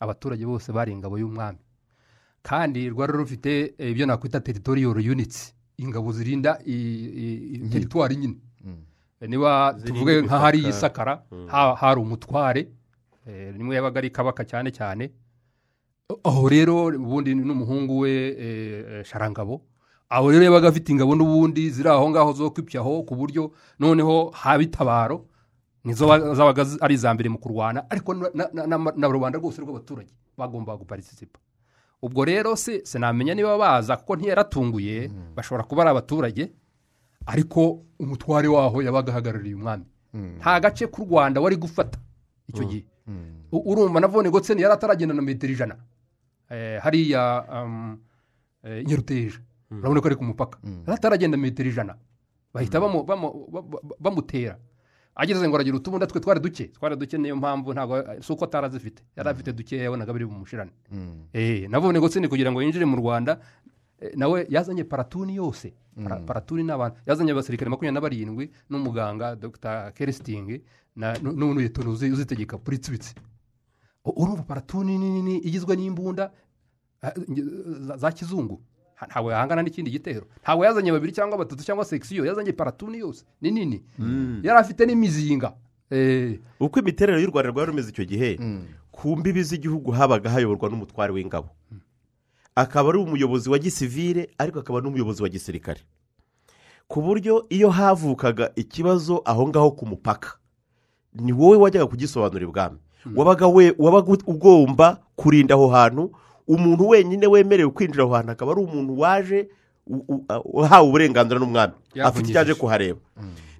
Abaturage 0.00 0.46
bose 0.46 0.70
bari 0.72 0.92
ingabo 0.94 1.18
y'umwami. 1.18 1.58
Kandi 2.42 2.86
rwari 2.88 3.12
rufite 3.18 3.74
eh, 3.78 3.90
ibyo 3.90 4.06
nakwita 4.06 4.38
teritoriyoro 4.40 5.00
yunitsi 5.02 5.50
ingabo 5.82 6.12
zirinda 6.14 6.54
teritwari 7.70 8.16
nyine 8.16 8.36
niba 9.26 9.72
Zirinda 9.74 9.86
tuvuge 9.92 10.22
nka 10.22 10.38
hari 10.38 10.58
imipaka. 10.58 10.76
isakara 10.78 11.22
ha- 11.50 11.74
hari 11.74 12.00
umutware 12.00 12.68
eh, 13.26 13.54
nimwe 13.56 13.76
yabaga 13.76 13.98
ari 13.98 14.10
kabaka 14.10 14.44
cyane 14.44 14.70
cyane. 14.70 15.10
Aho 16.24 16.48
rero 16.48 16.86
ubundi 16.86 17.34
n'umuhungu 17.34 17.98
we 17.98 18.10
eh, 18.10 18.84
eh, 18.90 19.04
sharangabo. 19.04 19.62
Aho 20.08 20.30
rero 20.30 20.44
yabaga 20.44 20.68
afite 20.68 20.88
ingabo 20.92 21.14
n'ubundi 21.14 21.70
ziri 21.70 21.88
aho 21.88 22.10
ngaho 22.10 22.32
zo 22.32 22.50
kwipyaho 22.50 23.02
ku 23.02 23.14
buryo 23.16 23.50
noneho 23.78 24.30
haba 24.30 24.62
itabaro 24.62 25.26
nizo 25.84 26.06
ba- 26.06 26.34
zabaga 26.34 26.62
ari 26.80 26.94
iza 26.94 27.10
mbere 27.14 27.28
mu 27.28 27.38
kurwana. 27.38 27.90
Ariko 27.90 28.14
na- 28.14 29.08
rubanda 29.08 29.38
rwose 29.38 29.58
rw'abaturage 29.62 30.10
bagombaga 30.38 30.78
guparitisipa 30.78 31.38
ubwo 32.02 32.24
rero 32.24 32.54
se 32.56 32.84
sinamenya 32.86 33.34
niba 33.34 33.58
baza 33.58 33.96
kuko 33.96 34.16
ntiyaratunguye 34.16 35.10
bashobora 35.34 35.64
kuba 35.66 35.82
ari 35.82 35.90
abaturage 35.90 36.52
ariko 37.26 37.82
umutware 37.98 38.46
waho 38.48 38.82
yabaga 38.82 39.10
ahagarariye 39.12 39.54
umwami 39.58 39.84
nta 40.38 40.60
gace 40.60 40.86
k'u 40.86 41.02
rwanda 41.04 41.40
wari 41.40 41.56
gufata 41.56 41.98
icyo 42.48 42.64
gihe. 42.64 42.84
U- 42.86 42.95
urumva 43.52 44.00
na 44.00 44.06
vone 44.08 44.30
gotseni 44.30 44.62
yari 44.62 44.74
ataragenda 44.74 45.14
na 45.14 45.22
metero 45.22 45.52
ijana. 45.52 45.76
Eh, 46.50 46.78
hariya 46.82 47.44
um, 47.52 47.98
eh, 48.64 48.84
nyaruteja. 48.86 49.38
Urabona 49.70 50.00
ko 50.00 50.06
ari 50.08 50.16
ku 50.16 50.24
mupaka. 50.24 50.58
Yari 50.62 50.92
ataragenda 50.98 51.36
metero 51.36 51.68
ijana. 51.68 51.96
Bahita 52.54 52.80
ba- 52.80 52.90
bamutera. 54.00 54.58
Ageze 55.16 55.48
ngo 55.48 55.56
aragira 55.56 55.76
utubunda 55.76 56.06
twe 56.06 56.20
twari 56.20 56.40
duke. 56.40 56.68
Twari 56.72 56.96
duke 56.96 57.18
niyo 57.18 57.36
mpamvu 57.36 57.72
ntabwo 57.72 58.04
si 58.22 58.32
uko 58.32 58.44
atarazifite. 58.44 59.02
Yari 59.16 59.28
afite 59.30 59.52
dukeya 59.52 59.82
yabonaga 59.84 60.12
biri 60.12 60.26
bumushirane 60.26 60.70
Eh, 61.32 61.68
na 61.70 61.78
vone 61.80 61.98
gotseni 62.00 62.28
kugira 62.28 62.52
ngo 62.52 62.62
yinjire 62.62 62.84
mu 62.84 62.96
rwanda 62.96 63.40
nawe 64.14 64.46
yazanye 64.50 64.84
paratuni 64.84 65.36
yose. 65.36 65.72
Para- 66.04 66.20
paratuni 66.20 66.62
ni 66.62 66.70
abantu 66.72 67.00
yazanye 67.06 67.32
abasirikare 67.32 67.70
makumyabiri 67.70 67.94
na 67.94 68.00
barindwi 68.00 68.50
n'umuganga 68.68 69.34
dr. 69.36 69.92
Kerestingi 69.96 70.60
na- 70.96 71.18
nu- 71.22 71.32
n'unuyeto 71.32 71.80
uzi- 71.82 72.12
uzitegeka 72.12 72.58
puritsibitsi 72.58 73.14
U- 74.04 74.22
urumva 74.22 74.42
paratuni 74.42 74.98
nini 74.98 75.22
nini 75.22 75.38
igizwe 75.42 75.76
n'imbunda 75.76 76.30
za- 77.96 78.12
kizungu? 78.12 78.60
Ntabwo 79.06 79.30
yahangana 79.32 79.62
n'ikindi 79.62 79.90
gitero. 79.90 80.26
Ntabwo 80.42 80.64
yazanye 80.64 80.92
babiri 80.92 81.12
cyangwa 81.12 81.38
batatu 81.38 81.60
cyangwa 81.64 81.84
sekisiyo 81.84 82.24
yazanye 82.24 82.52
paratuni 82.52 82.98
yose. 82.98 83.24
Ni 83.40 83.50
nini 83.50 83.82
yari 84.42 84.58
afite 84.58 84.86
n'imizinga. 84.86 85.52
Eh, 85.90 86.40
uko 86.60 86.80
imiterere 86.80 87.20
y'u 87.22 87.30
rwanda 87.30 87.50
rwari 87.50 87.70
rumeze 87.70 87.90
icyo 87.92 88.04
gihe 88.08 88.38
ku 88.90 89.16
mbibi 89.16 89.42
z'igihugu 89.44 89.90
habaga 89.92 90.30
hayoborwa 90.30 90.70
n'umutware 90.70 91.12
w'ingabo. 91.12 91.48
Akaba 92.54 92.88
ari 92.88 92.98
umuyobozi 92.98 93.50
wa 93.50 93.58
gisivire 93.58 94.30
ariko 94.38 94.58
akaba 94.64 94.80
n'umuyobozi 94.80 95.22
wa 95.22 95.28
gisirikare. 95.28 95.80
Ku 96.88 97.02
buryo 97.02 97.44
iyo 97.52 97.70
havukaga 97.70 98.50
ikibazo 98.56 99.20
aho 99.24 99.48
ngaho 99.48 99.70
ku 99.76 99.84
mupaka 99.86 100.38
ni 101.20 101.32
wowe 101.32 101.56
wajyaga 101.56 101.86
kugisobanura 101.86 102.42
ibwami 102.44 102.78
wabaga 103.16 103.46
we 103.46 103.74
wabaga 103.78 104.12
ugomba 104.26 104.98
kurinda 105.16 105.54
aho 105.54 105.68
hantu 105.68 106.10
umuntu 106.48 106.88
wenyine 106.88 107.26
wemerewe 107.26 107.70
kwinjira 107.70 108.04
aho 108.04 108.12
hantu 108.14 108.32
akaba 108.32 108.52
ari 108.52 108.60
umuntu 108.60 109.00
waje 109.00 109.48
uhawe 110.44 110.88
uburenganzira 110.88 111.38
n'umwami. 111.40 111.72
Afite 112.02 112.28
icyo 112.30 112.40
aje 112.40 112.54
kuhareba. 112.54 112.98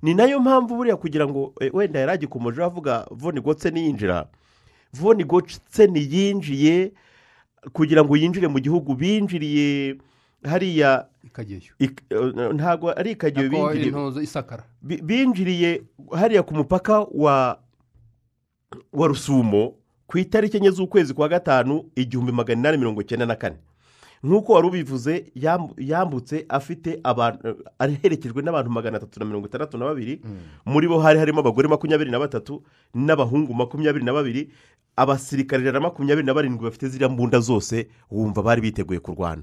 Ni 0.03 0.15
na 0.15 0.25
yo 0.25 0.41
mpamvu 0.41 0.77
buriya 0.77 0.97
kugira 0.97 1.27
ngo 1.29 1.53
eh, 1.61 1.71
wenda 1.75 2.01
yari 2.01 2.13
agikomeje 2.13 2.63
avuga 2.65 3.07
voni 3.11 3.41
gotse 3.41 3.71
niyinjira. 3.71 4.27
Voni 4.93 5.25
gotse 5.25 5.87
niyinjiye 5.87 6.93
kugira 7.73 8.05
ngo 8.05 8.17
yinjire 8.17 8.49
mu 8.49 8.59
gihugu 8.59 8.95
binjiriye 8.95 9.97
hariya 10.45 11.07
ikageyo 11.27 11.61
ik- 11.79 12.03
eh, 12.11 12.55
ntabwo 12.55 12.91
ari 12.99 13.11
ikagiyo 13.11 13.49
nako 13.49 13.57
binjiriye 13.75 13.91
binjiriye 15.03 15.83
hariya 16.15 16.43
ku 16.43 16.55
mupaka 16.55 17.01
wa 17.11 17.59
wa 18.93 19.07
rusumo 19.09 19.75
ku 20.07 20.19
itariki 20.19 20.57
enye 20.57 20.71
z'ukwezi 20.71 21.15
kwa 21.15 21.29
gatanu 21.29 21.85
igihumbi 21.97 22.33
magana 22.33 22.61
inani 22.61 22.79
mirongo 22.79 23.01
icyenda 23.03 23.27
na 23.27 23.35
kane. 23.37 23.57
Nk'uko 24.25 24.53
wari 24.53 24.67
ubivuze 24.69 25.33
yambu- 25.35 25.75
yambutse 25.79 26.45
afite 26.49 27.01
abantu 27.05 27.57
aherekejwe 27.79 28.43
n'abantu 28.43 28.71
magana 28.71 28.97
atatu 28.97 29.21
na 29.21 29.27
mirongo 29.27 29.47
itandatu 29.47 29.79
na 29.79 29.85
babiri. 29.85 30.21
Muri 30.67 30.89
bo 30.89 30.99
hari 30.99 31.19
harimo 31.19 31.41
abagore 31.41 31.69
makumyabiri 31.69 32.11
na 32.11 32.19
batatu 32.19 32.63
n'abahungu 32.95 33.55
makumyabiri 33.55 34.05
na 34.05 34.13
babiri. 34.13 34.51
Abasirikare 34.97 35.73
na 35.73 35.81
makumyabiri 35.81 36.27
na 36.27 36.35
barindwi 36.35 36.65
bafite 36.65 36.89
ziriya 36.89 37.09
mbunda 37.09 37.41
zose 37.41 37.87
wumva 38.11 38.43
bari 38.43 38.61
biteguye 38.61 39.01
kurwana. 39.01 39.43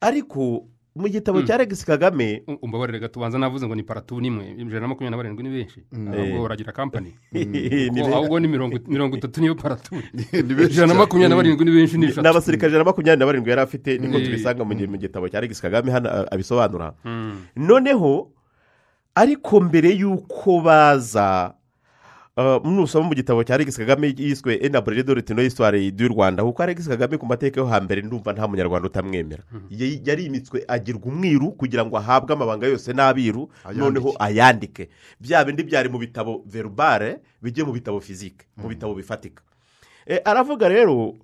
Ariko 0.00 0.66
mu 0.96 1.08
gitabo 1.08 1.42
cya 1.42 1.56
regisi 1.56 1.86
kagame 1.86 2.42
Um- 2.46 2.58
umbabarire 2.62 2.98
gato 3.00 3.20
ubanza 3.20 3.38
navuze 3.38 3.66
ngo 3.66 3.74
ni 3.74 3.82
paratuni 3.82 4.26
imwe 4.28 4.44
ijana 4.58 4.80
na 4.80 4.88
makumyabiri 4.88 5.10
na 5.10 5.16
barindwi 5.16 5.42
ni 5.44 5.50
benshi. 5.50 5.80
Ahubwo 5.94 6.42
baragira 6.42 6.72
kampani 6.72 7.14
Ni 7.32 8.02
Kuko 8.02 8.14
ahubwo 8.16 8.40
ni 8.40 8.48
mirongo 8.48 9.16
itatu 9.16 9.40
niyo 9.40 9.54
Ni 10.32 10.42
benshi 10.54 10.72
ijana 10.72 10.94
na 10.94 10.98
makumyabiri 10.98 11.28
na 11.30 11.36
barindwi 11.36 11.64
ni 11.64 11.72
benshi 11.72 11.94
ni 11.98 12.06
ni 12.06 12.12
eshatu. 12.12 12.28
abasirikare 12.28 12.68
ijana 12.70 12.84
na 12.84 12.90
makumyabiri 12.90 13.18
na 13.20 13.26
barindwi 13.26 13.50
yari 13.50 13.62
afite 13.62 13.98
niko 13.98 14.18
Eh. 14.18 14.24
tubisanga 14.24 14.64
mu 14.64 14.74
gi- 14.74 14.86
mu 14.90 14.96
gitabo 14.98 15.28
cya 15.28 15.40
regisi 15.40 15.62
kagame 15.62 15.92
hano 15.92 16.08
abisobanura. 16.32 16.94
Noneho 17.56 18.30
ariko 19.14 19.60
mbere 19.60 19.90
y'uko 19.94 20.60
baza 20.60 21.54
nusoma 22.64 23.06
mu 23.08 23.14
gitabo 23.14 23.42
cya 23.44 23.56
regisi 23.56 23.78
kagame 23.82 24.14
yiswe 24.16 24.54
enaburere 24.62 25.02
de 25.02 25.14
retino 25.14 25.42
y'isitwari 25.42 25.90
y'u 25.98 26.08
rwanda 26.08 26.44
kuko 26.44 26.66
regisi 26.66 26.88
kagame 26.88 27.18
ku 27.18 27.26
mateka 27.26 27.60
yo 27.60 27.66
hambere 27.66 28.02
ndumva 28.02 28.32
nta 28.32 28.46
munyarwanda 28.48 28.86
utamwemera. 28.86 29.42
Yari- 29.70 30.00
yarimitswe 30.04 30.64
agirwa 30.68 31.02
umwiru 31.10 31.50
kugira 31.52 31.84
ngo 31.84 31.96
ahabwe 31.98 32.32
amabanga 32.34 32.66
yose 32.66 32.92
n'abiru 32.92 33.50
noneho 33.74 34.14
ayandike. 34.18 34.88
Bya 35.20 35.44
bindi 35.44 35.62
byari 35.66 35.88
mu 35.88 35.98
bitabo 35.98 36.42
verubare 36.46 37.18
bijye 37.42 37.64
mu 37.64 37.72
bitabo 37.72 38.00
fizike 38.00 38.46
mu 38.56 38.68
bitabo 38.68 38.94
bifatika. 38.94 39.42
Eh, 40.06 40.20
aravuga 40.24 40.68
rero 40.68 41.14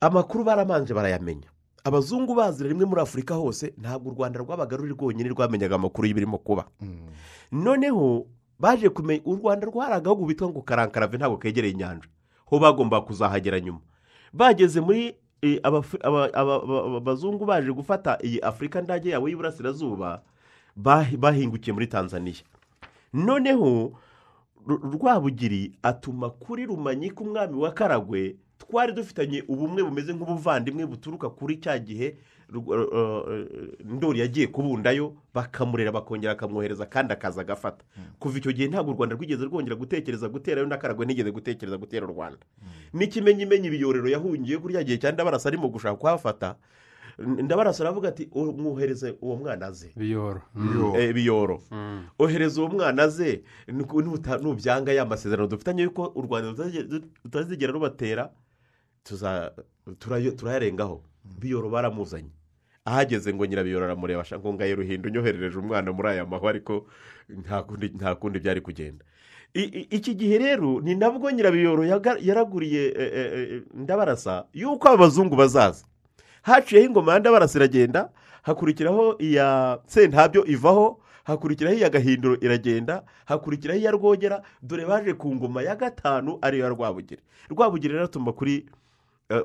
amakuru 0.00 0.44
baramanje 0.44 0.94
barayamenya. 0.94 1.48
Abazungu 1.84 2.34
bazira 2.34 2.68
rimwe 2.68 2.84
muri 2.84 3.00
afurika 3.00 3.34
hose 3.34 3.72
ntabwo 3.80 4.12
u 4.12 4.14
rwanda 4.14 4.36
rwabaga 4.40 4.76
ruri 4.76 4.92
rwonyine 4.92 5.28
rwamenyaga 5.32 5.74
amakuru 5.80 6.06
y'ibirimo 6.08 6.38
kuba. 6.38 6.68
Noneho 7.52 8.26
baje 8.60 8.88
kumenya 8.88 9.20
u 9.24 9.34
rwanda 9.36 9.66
rwari 9.66 9.92
agahugu 9.94 10.26
bitwa 10.26 10.48
ngo 10.48 10.62
karankarave 10.62 11.16
ntabwo 11.16 11.36
kegereye 11.38 11.72
inyanja. 11.72 12.08
Ho 12.46 12.58
bagombaga 12.58 13.06
kuzahagera 13.06 13.60
nyuma. 13.60 13.80
Bageze 14.32 14.80
muri 14.80 15.14
eh, 15.42 15.60
abazungu 16.96 17.44
baje 17.46 17.72
gufata 17.72 18.18
iyi 18.22 18.38
afurika 18.40 18.82
ndage 18.82 19.10
yabo 19.10 19.28
y'iburasirazuba 19.28 20.22
bahi- 20.76 21.16
bahingukiye 21.16 21.72
muri 21.74 21.86
tanzania. 21.86 22.34
Noneho 23.12 23.92
rwabugiri 24.66 25.72
atuma 25.82 26.30
kuri 26.30 26.66
rumanyi 26.66 27.10
k'umwami 27.10 27.56
wa 27.56 27.70
karagwe 27.72 28.36
twari 28.58 28.92
dufitanye 28.92 29.42
ubumwe 29.48 29.82
bumeze 29.82 30.12
nk'ubuvandimwe 30.12 30.86
buturuka 30.86 31.30
kuri 31.30 31.56
cya 31.56 31.78
gihe 31.78 32.16
ndori 33.84 34.20
yagiye 34.20 34.46
kubundayo 34.46 35.14
bakamurera 35.34 35.92
bakongera 35.92 36.34
bakamwohereza 36.34 36.86
kandi 36.86 37.12
akaza 37.12 37.40
agafata. 37.40 37.84
Kuva 38.18 38.38
icyo 38.38 38.52
gihe 38.52 38.68
ntabwo 38.68 38.92
u 38.92 38.96
rwanda 38.96 39.14
rwigeze 39.16 39.44
rwongera 39.44 39.76
gutekereza 39.76 40.28
guterayo 40.28 40.66
na 40.66 40.76
karagwe 40.78 41.04
ntigeze 41.06 41.30
gutekereza 41.30 41.76
gutera 41.78 42.06
u 42.06 42.10
rwanda. 42.12 42.42
N'ikimenyimenyi 42.92 43.66
ibiyorero 43.70 44.08
yahungiye 44.08 44.58
kuri 44.58 44.74
cya 44.74 44.82
gihe 44.84 44.98
cya 44.98 45.12
ndabarasa 45.12 45.48
arimo 45.48 45.68
gushaka 45.68 45.96
kuhafata. 45.96 46.56
Ndabarasa 47.20 47.84
aravuga 47.84 48.08
ati 48.08 48.28
"Oh, 48.32 48.52
mwohereze 48.52 49.14
uwo 49.20 49.36
mwana 49.36 49.66
aze. 49.66 49.92
Biyoro. 49.96 50.40
Yo. 50.74 50.96
Eh, 51.00 51.12
biyoro. 51.14 51.60
Ohereza 52.18 52.60
uwo 52.62 52.70
mwana 52.70 53.08
ze 53.08 53.42
nuko 53.68 54.00
nuta- 54.02 54.38
nubyanga 54.42 54.92
ya 54.92 55.04
masezerano. 55.04 55.48
Dufitanye 55.48 55.82
yuko 55.82 56.12
u 56.14 56.22
rwanda 56.22 56.50
rutazige- 56.50 57.02
rutazigera 57.24 57.72
rubatera 57.72 58.30
turayarengaho. 60.36 61.02
Biyoro 61.40 61.68
baramuzanye. 61.70 62.30
Ahageze 62.84 63.34
ngo 63.34 63.46
nyirabiyoro 63.46 63.84
aramureba 63.84 64.20
ashaka 64.22 64.40
ngo 64.42 64.54
ngaye 64.54 64.74
ruhinda 64.74 65.08
unyoherereje 65.08 65.58
umwana 65.58 65.92
muri 65.92 66.08
aya 66.08 66.26
mahwa 66.26 66.50
ariko 66.50 66.86
nta 67.94 68.14
kundi 68.14 68.38
byari 68.38 68.60
kugenda. 68.60 69.04
Iki 69.90 70.14
gihe 70.14 70.38
rero 70.38 70.80
ni 70.80 70.94
nabwo 70.94 71.30
nyirabiyoro 71.30 71.84
yaraguriye 72.20 72.86
eh, 72.86 73.10
eh, 73.14 73.32
eh, 73.34 73.62
ndabarasa 73.74 74.44
yuko 74.54 74.88
abazungu 74.88 75.36
bazaza. 75.36 75.84
Haciyeho 76.42 76.86
ingoma 76.86 77.12
ya 77.12 77.18
ndabarasa 77.18 77.58
iragenda 77.58 78.10
hakurikiraho 78.42 79.16
iya 79.18 79.78
sentabyo 79.86 80.46
ivaho 80.46 81.00
hakurikiraho 81.24 81.76
iya 81.76 81.88
gahinduro 81.90 82.36
iragenda 82.40 83.02
hakurikiraho 83.24 83.80
iya 83.80 83.90
rwogera 83.90 84.42
dore 84.62 84.86
baje 84.86 85.14
ku 85.14 85.34
ngoma 85.34 85.62
ya 85.62 85.76
gatanu 85.76 86.38
ariyo 86.42 86.68
rwabugiri. 86.68 87.22
Rwabugiri 87.50 87.92
rero 87.94 88.04
atuma 88.04 88.32
kuri 88.32 88.66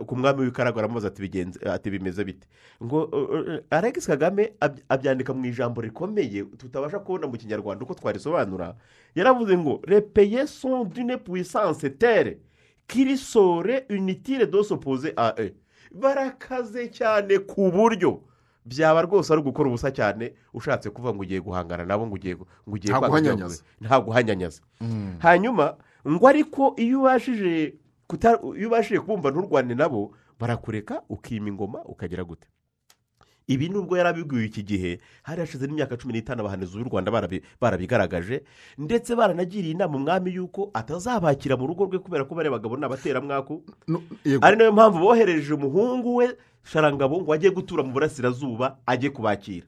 ku 0.06 0.16
mwami 0.16 0.42
w'ikaragwa 0.42 0.80
aramubaza 0.82 1.08
ati 1.08 1.22
bigenze 1.22 1.60
ati 1.70 1.90
bimeze 1.90 2.24
bite? 2.24 2.48
Ngo 2.84 3.10
alex 3.70 4.06
kagame 4.08 4.54
ab- 4.60 4.82
abyandika 4.90 5.34
mu 5.34 5.46
ijambo 5.46 5.82
rikomeye 5.82 6.44
tutabasha 6.58 7.00
kubona 7.00 7.28
mu 7.28 7.38
kinyarwanda 7.38 7.84
uko 7.86 7.94
twarisobanura. 7.94 8.76
Yaravuze 9.16 9.58
ngo 9.58 9.82
repeye 9.88 10.48
son 10.48 10.90
dune 10.90 11.18
puissance 11.18 11.90
tere 11.90 12.38
kirisore 12.88 13.86
unitire 13.90 14.46
do 14.48 14.64
s'opposer 14.64 15.14
a 15.18 15.34
e 15.38 15.54
barakaze 15.92 16.88
cyane 16.92 17.40
ku 17.40 17.72
buryo 17.72 18.22
byaba 18.66 19.02
rwose 19.02 19.34
ari 19.34 19.42
ugukora 19.42 19.70
ubusa 19.70 19.92
cyane 19.92 20.34
ushatse 20.54 20.90
kuvuga 20.90 21.14
ngo 21.14 21.22
ugiye 21.22 21.40
guhangana 21.42 21.86
nabo 21.86 22.08
ngo 22.08 22.16
ugiye 22.16 22.36
ngo 22.36 22.46
ugiye 22.68 22.92
Nta 22.94 23.00
kwanga 23.00 23.10
guhanyanyaza. 23.12 23.56
ibyavuye. 23.56 23.88
nta 23.88 24.00
guhanyanyaza. 24.02 24.62
Hanyuma 25.20 25.78
ngo 26.08 26.28
ariko 26.28 26.74
iyo 26.78 27.00
ubashije 27.02 27.74
iyo 28.58 28.68
ubashije 28.68 29.00
kubumva 29.00 29.32
nturwane 29.32 29.76
nabo 29.76 30.14
barakureka 30.40 31.02
ukima 31.10 31.48
ingoma 31.50 31.80
ukagera 31.86 32.24
gute? 32.24 32.48
Ibi 33.48 33.70
nubwo 33.70 33.98
yari 33.98 34.10
abibwiwe 34.10 34.46
iki 34.46 34.64
gihe 34.64 35.00
hari 35.24 35.40
hashize 35.46 35.68
n'imyaka 35.68 35.98
cumi 35.98 36.14
n'itanu 36.18 36.42
abahanuzi 36.42 36.78
b'u 36.82 36.90
rwanda 36.90 37.12
barabi- 37.14 37.42
barabigaragaje 37.62 38.42
ndetse 38.78 39.14
baranagiriye 39.16 39.72
inama 39.78 39.98
umwami 40.02 40.34
y'uko 40.34 40.72
atazabakira 40.74 41.54
mu 41.58 41.68
rugo 41.70 41.86
rwe 41.86 42.00
kubera 42.02 42.26
ko 42.26 42.34
bariya 42.36 42.52
bagabo 42.58 42.74
ni 42.78 42.86
abateramwaku 42.90 43.62
No, 43.88 44.02
yego. 44.26 44.42
ari 44.46 44.58
na 44.58 44.64
yo 44.66 44.72
mpamvu 44.74 44.98
bohereje 45.00 45.54
umuhungu 45.54 46.16
we 46.16 46.34
sharangabo 46.66 47.22
ngo 47.22 47.34
ajye 47.38 47.52
gutura 47.54 47.84
mu 47.86 47.94
burasirazuba 47.94 48.78
ajye 48.86 49.10
kubakira. 49.14 49.66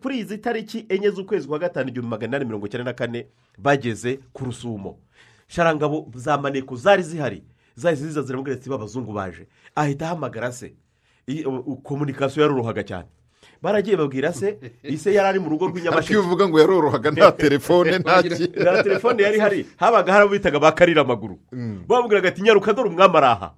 Kuri 0.00 0.18
izi 0.20 0.38
tariki 0.38 0.84
enye 0.92 1.08
z'ukwezi 1.10 1.48
kwa 1.48 1.58
gatanu 1.58 1.88
igihumbi 1.88 2.10
magana 2.12 2.36
inani 2.36 2.44
mirongo 2.44 2.66
icyenda 2.68 2.84
na 2.84 2.92
kane 2.92 3.26
bageze 3.58 4.20
ku 4.36 4.44
rusumo. 4.44 5.00
Sharangabo 5.48 6.12
za 6.14 6.36
maneko 6.36 6.76
zari 6.76 7.02
zihari. 7.02 7.40
Zari 7.78 7.96
ziza 7.96 8.22
ziramubwira 8.22 8.56
ati 8.56 8.70
b'abazungu 8.70 9.12
baje. 9.12 9.46
Ahita 9.74 10.06
ahamagara 10.06 10.52
se. 10.52 10.74
Komunikasiyo 11.82 12.42
yarorohaga 12.42 12.82
cyane. 12.82 13.08
Baragiye 13.62 13.96
babwira 13.96 14.32
se 14.32 14.58
ise 14.82 15.14
yari 15.14 15.28
ari 15.28 15.38
mu 15.38 15.50
rugo 15.50 15.66
ariko 15.66 16.12
iyo 16.12 16.20
uvuga 16.20 16.48
ngo 16.48 16.60
yarorohaga 16.60 17.10
nta 17.14 17.32
telefone 17.32 17.98
nta 17.98 18.22
ki. 18.22 18.44
nta 18.62 18.82
telefone 18.82 19.22
yari 19.22 19.36
ihari 19.36 19.66
habaga 19.76 20.12
hari 20.12 20.24
abo 20.24 20.32
bitaga 20.32 20.58
ba 20.58 20.72
karira 20.72 21.02
amaguru 21.02 21.38
bamubwiraga 21.88 22.28
ati 22.28 22.42
nyaruka 22.42 22.72
dore 22.72 22.88
umwami 22.88 23.16
ari 23.16 23.26
aha. 23.26 23.54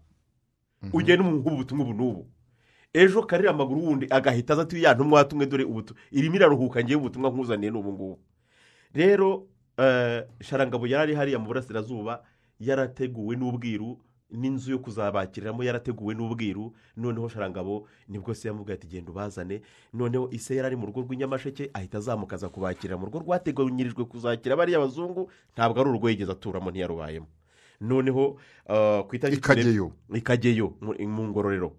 Ugenda 0.93 1.25
umuha 1.25 1.53
ubutumwa 1.53 1.85
ubu 1.85 1.95
n'ubu. 1.95 2.23
Ejo 2.93 3.23
karira 3.23 3.51
amaguru 3.51 3.85
wundi 3.85 4.07
agahita 4.11 4.53
aza 4.53 4.63
ati 4.63 4.83
ya 4.83 4.95
ntumwa 4.95 5.25
tumwe 5.25 5.47
dore 5.47 5.65
ubutu 5.65 5.95
irimo 6.13 6.37
iraruhuka 6.37 6.85
ngewe 6.85 7.01
ubutumwa 7.01 7.31
nkuzaniye 7.31 7.71
n'ubu 7.73 7.93
ngubu. 7.93 8.19
Rero 8.95 9.47
eh, 9.79 10.25
sharangabo 10.41 10.87
yari 10.87 11.03
ari 11.03 11.15
hariya 11.15 11.39
mu 11.39 11.47
burasirazuba 11.47 12.25
yarateguwe 12.61 13.37
n'ubwiru 13.37 13.99
n'inzu 14.33 14.71
yo 14.73 14.79
kuzabakiriramo 14.79 15.63
yarateguwe 15.65 16.15
n'ubwiru 16.15 16.73
noneho 16.97 17.29
sharangabo 17.29 17.89
ni 18.09 18.19
bwo 18.19 18.35
se 18.35 18.49
yamubwiye 18.49 18.75
ati 18.79 18.87
genda 18.87 19.11
ubazane. 19.13 19.63
Noneho 19.93 20.29
ise 20.31 20.57
yari 20.57 20.67
ari 20.67 20.77
mu 20.77 20.87
rugo 20.87 21.01
rw'inyamasheke 21.03 21.71
ahita 21.75 21.99
azamuka 21.99 22.37
aza 22.37 22.49
kubakira 22.49 22.97
mu 22.97 23.07
rugo 23.07 23.19
rwateganyirijwe 23.19 24.05
kuzakira 24.05 24.57
bariya 24.57 24.79
bazungu 24.79 25.31
ntabwo 25.55 25.81
ari 25.81 25.89
urugo 25.91 26.09
yigeze 26.11 26.33
aturamo 26.33 26.71
ntiyarubayemo. 26.71 27.27
Noneho 27.81 28.37
eh, 28.69 29.03
ku 29.09 29.17
itariki 29.17 29.39
ikageyo. 29.41 29.93
Ikageyo 30.15 30.75
mu- 30.81 31.29
ngororero. 31.29 31.73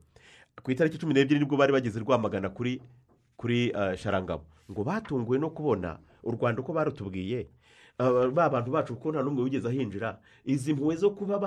Ku 0.63 0.71
itariki 0.71 0.97
cumi 0.97 1.13
n'ebyiri 1.13 1.39
ni 1.39 1.45
bwo 1.45 1.57
bari 1.57 1.71
bageze 1.73 1.99
rwamagana 1.99 2.49
kuri 2.49 2.81
kuri 3.37 3.69
eh, 3.69 3.95
sharangabo. 3.97 4.43
Ngo 4.71 4.83
batunguwe 4.83 5.37
no 5.39 5.49
kubona 5.49 5.99
u 6.23 6.31
rwanda 6.31 6.61
uko 6.61 6.73
barutubwiye 6.73 7.47
ba 8.33 8.49
bantu 8.49 8.71
bacu 8.71 8.95
kuko 8.95 9.11
nta 9.11 9.21
n'umwe 9.23 9.43
wigeze 9.43 9.67
ahinjira. 9.67 10.19
Izi 10.45 10.73
mpuwe 10.73 10.95
zo 10.95 11.09
kuba 11.11 11.39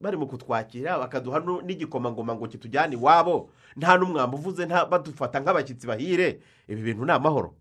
barimo 0.00 0.26
kutwakira 0.26 0.98
bakaduha 0.98 1.40
n'igikomangoma 1.66 2.34
ngo 2.34 2.46
kitujyane 2.48 2.94
iwabo. 2.96 3.50
Nta 3.76 3.98
n'umwamba 3.98 4.36
uvuze 4.38 4.66
badufata 4.66 5.40
nk'abashyitsi 5.40 5.86
bahire. 5.86 6.40
Ibi 6.68 6.82
bintu 6.82 7.04
ni 7.04 7.12
amahoro. 7.12 7.54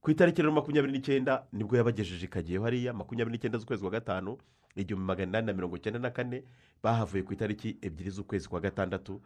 Ku 0.00 0.10
itariki 0.10 0.40
rero 0.42 0.52
makumyabiri 0.52 0.92
n'icyenda 0.92 1.44
ni 1.52 1.64
bwo 1.64 1.76
yabagejeje 1.76 2.24
ikagiyeho 2.24 2.64
hariya 2.64 2.92
makumyabiri 2.96 3.36
n'icyenda 3.36 3.58
z'ukwezi 3.58 3.82
kwa 3.82 3.90
gatanu 3.90 4.38
igihumbi 4.76 5.06
magana 5.06 5.28
inani 5.28 5.46
na 5.46 5.52
mirongo 5.52 5.76
icyenda 5.76 5.98
na 6.00 6.10
kane 6.10 6.44
bahavuye 6.82 7.22
ku 7.22 7.32
itariki 7.36 7.76
ebyiri 7.82 8.10
z'ukwezi 8.10 8.48
kwa 8.48 8.60
gatandatu. 8.60 9.20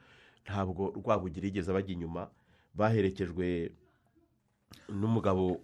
Ntabwo 0.44 0.90
rwabugira 0.96 1.46
yigeze 1.46 1.72
bajya 1.72 1.92
inyuma 1.94 2.26
baherekejwe 2.74 3.70
n'umugabo 4.88 5.60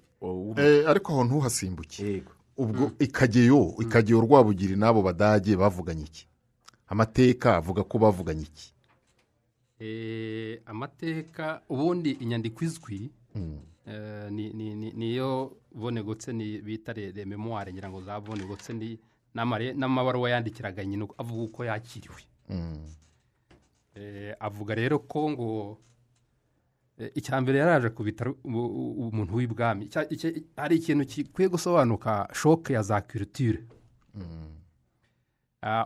ariko 0.89 1.13
aho 1.13 1.25
ntuhasimbuke. 1.25 2.23
Ubwo 2.57 2.93
ikageyo 2.99 3.75
ikageyo 3.81 4.21
rwabugiri 4.21 4.77
n'abo 4.77 5.03
badage 5.03 5.57
bavuganye 5.57 6.05
iki? 6.05 6.27
Amateka 6.89 7.57
avuga 7.57 7.83
ko 7.85 7.99
bavuganye 7.99 8.43
iki? 8.43 8.75
Eh, 9.81 10.61
amateka 10.67 11.63
ubundi 11.69 12.11
inyandiko 12.21 12.65
izwi 12.65 13.11
eh, 13.87 14.29
ni- 14.31 14.53
ni- 14.53 14.75
ni- 14.75 14.93
niyo 14.93 15.57
vonegotse 15.73 16.33
ni 16.33 16.59
bita 16.61 16.93
re 16.93 17.13
re 17.13 17.25
memoire 17.25 17.73
ngira 17.73 17.89
ngo 17.89 18.03
za 18.03 18.21
n'amare- 19.35 19.73
n'amabaruwa 19.75 20.31
yandikiraga 20.31 20.85
nyine 20.85 21.09
avuga 21.19 21.43
uko 21.43 21.65
yakiriwe. 21.65 22.23
Mm. 22.51 22.89
Eh, 23.95 24.35
avuga 24.41 24.75
rero 24.75 24.99
ko 24.99 25.31
ngo 25.31 25.79
eh, 25.79 25.90
icya 27.15 27.41
mbere 27.41 27.59
yaraje 27.59 27.89
ku 27.97 28.03
bitaro 28.05 28.37
umuntu 28.45 29.35
w'ibwami. 29.37 29.89
Hari 30.57 30.77
ikintu 30.77 31.05
gikwiye 31.05 31.49
gusobanuka 31.49 32.29
shoke 32.33 32.73
ya 32.73 32.83
za 32.83 33.01
kiritire 33.01 33.65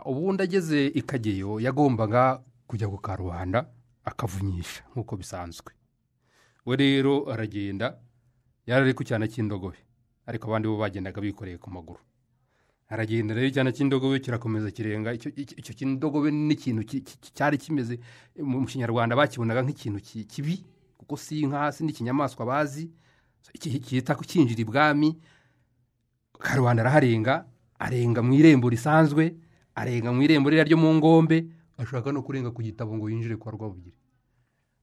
ubundi 0.05 0.43
ageze 0.43 0.87
i 0.87 1.01
kageyo 1.01 1.59
yagombaga 1.59 2.41
kujya 2.67 2.87
ku 2.87 2.97
karubanda 2.97 3.65
akavunyisha 4.05 4.83
nk'uko 4.91 5.17
bisanzwe. 5.17 5.71
We 6.65 6.75
rero 6.75 7.29
aragenda 7.31 7.97
yari 8.67 8.81
ari 8.85 8.93
ku 8.93 9.03
cyana 9.03 9.27
cy'indogobe. 9.27 9.77
Ariko 10.27 10.47
abandi 10.49 10.67
bo 10.67 10.77
bagendaga 10.77 11.21
bikoreye 11.21 11.57
ku 11.61 11.69
maguru. 11.69 11.99
Aragenda 12.89 13.33
rero 13.35 13.47
icyana 13.47 13.71
cy'indogobe 13.71 14.19
kirakomeza 14.19 14.71
kirenga. 14.71 15.13
Icyo 15.13 15.29
icyo- 15.35 15.57
icyo 15.57 15.73
cy'indogobe 15.77 16.31
ni 16.31 16.53
ikintu 16.53 16.81
ki- 16.85 17.01
ki- 17.01 17.31
cyari 17.37 17.57
kimeze 17.57 17.99
mu 18.41 18.65
kinyarwanda 18.65 19.13
bakibonaga 19.15 19.61
nk'ikintu 19.61 19.99
ki- 20.01 20.25
kibi. 20.25 20.55
Kuko 21.05 21.17
si 21.21 21.39
inka 21.45 21.71
si 21.71 21.83
n'ikinyamaswa 21.85 22.45
bazi 22.45 22.89
cyita 23.61 24.15
kinjira 24.17 24.61
ibwami 24.65 25.13
karubanda 26.41 26.81
araharenga 26.81 27.45
arenga 27.79 28.21
mu 28.25 28.33
irembo 28.33 28.69
risanzwe 28.73 29.35
arenga 29.77 30.09
mu 30.11 30.23
irembo 30.25 30.49
ririya 30.49 30.65
ryo 30.65 30.77
mu 30.81 30.89
ngombe 30.97 31.45
ashaka 31.77 32.09
no 32.11 32.23
kurenga 32.25 32.49
ku 32.51 32.61
gitabo 32.65 32.95
ngo 32.97 33.09
yinjire 33.09 33.35
kwa 33.37 33.51
rwabugiri. 33.51 33.93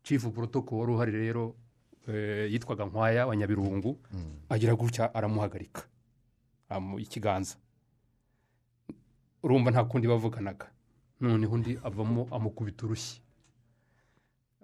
Cifu 0.04 0.30
porotoko 0.30 0.78
wari 0.78 0.92
uhari 0.92 1.12
rero 1.12 1.56
eh, 2.08 2.52
yitwaga 2.52 2.84
nkwaya 2.86 3.26
wa 3.26 3.36
nyabirungu 3.36 3.98
agira 4.48 4.74
gutya 4.76 5.14
aramuhagarika 5.14 5.82
amu 6.68 6.98
ikiganza. 7.00 7.56
Urumva 9.42 9.70
nta 9.70 9.84
kundi 9.84 10.06
bavuganaga. 10.08 10.70
Noneho 11.20 11.54
undi 11.54 11.78
avamo 11.84 12.28
amukubita 12.30 12.86
urushyi. 12.86 13.21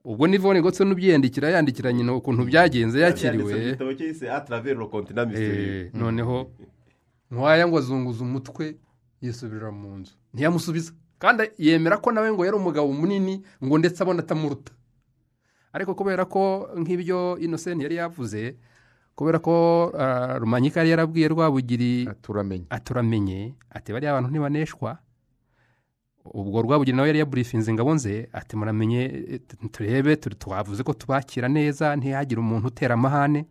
Ubwo 0.05 0.27
ni 0.27 0.39
vone 0.39 0.61
gotse 0.63 0.85
n'ubyiyandikira 0.85 1.51
yandikira 1.51 1.93
nyina 1.93 2.15
ukuntu 2.15 2.45
byagenze 2.45 3.01
yakiriwe. 3.01 3.77
Eh, 5.43 5.91
noneho 5.95 6.51
nkwaya 7.31 7.69
ngo 7.69 7.79
azunguza 7.79 8.25
umutwe 8.25 8.77
yisubirira 9.21 9.71
mu 9.71 9.99
nzu. 9.99 10.13
Ntiyamusubiza. 10.35 10.93
Kandi 11.19 11.51
yemera 11.59 11.97
ko 11.99 12.13
nawe 12.13 12.33
ngo 12.33 12.45
yari 12.45 12.57
umugabo 12.57 12.93
munini 12.93 13.43
ngo 13.65 13.75
ndetse 13.79 13.99
abona 14.03 14.21
atamuruta. 14.23 14.73
Ariko 15.73 15.95
kubera 15.95 16.25
ko 16.25 16.71
nk'ibyo 16.79 17.39
inosenti 17.43 17.83
yari 17.85 17.97
yavuze 17.99 18.57
kubera 19.15 19.39
ko 19.43 19.53
ah, 19.99 20.39
rumanyika 20.39 20.81
yari 20.81 20.91
yarabwiye 20.91 21.29
rwabugiri 21.29 22.09
turamenye 22.23 22.67
aturamenye 22.71 23.55
ati 23.71 23.93
bariya 23.93 24.11
abantu 24.15 24.31
ntibaneshwa. 24.31 24.99
Ubwo 26.35 26.62
rwabugiri 26.62 26.97
nawe 26.97 27.09
yari 27.09 27.19
yaburifinze 27.19 27.71
ingabo 27.71 27.95
nze 27.95 28.29
ati 28.33 28.57
muramenye 28.57 29.01
turebe 29.73 30.17
twavuze 30.17 30.83
ko 30.83 30.93
tubakira 30.93 31.49
neza 31.49 31.97
ntihagire 31.97 32.41
umuntu 32.41 32.69
utera 32.69 32.95
amahane. 32.95 33.47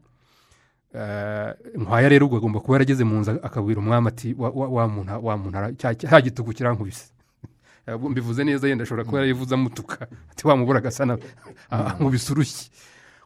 Eh, 0.94 1.54
nkwaya 1.76 2.10
rero 2.10 2.26
ubwo 2.26 2.38
agomba 2.38 2.60
kuba 2.60 2.76
yarageze 2.80 3.04
mu 3.04 3.20
nzu 3.20 3.32
akabwira 3.44 3.80
umwami 3.80 4.08
ati 4.08 4.34
wa- 4.38 4.88
muntu 4.88 5.76
cya 5.78 6.22
gitugu 6.22 6.54
kirankubise 6.54 7.12
Eh, 7.88 8.00
mbivuze 8.00 8.44
neza 8.44 8.68
yenda 8.68 8.84
ashobora 8.84 9.04
kuba 9.06 9.18
yarayivuze 9.20 9.54
amutuka 9.56 10.08
ati 10.32 10.48
wamubura 10.48 10.80
agasa 10.80 11.06
na 11.06 11.18
nkubise 12.00 12.32
urushyi. 12.34 12.72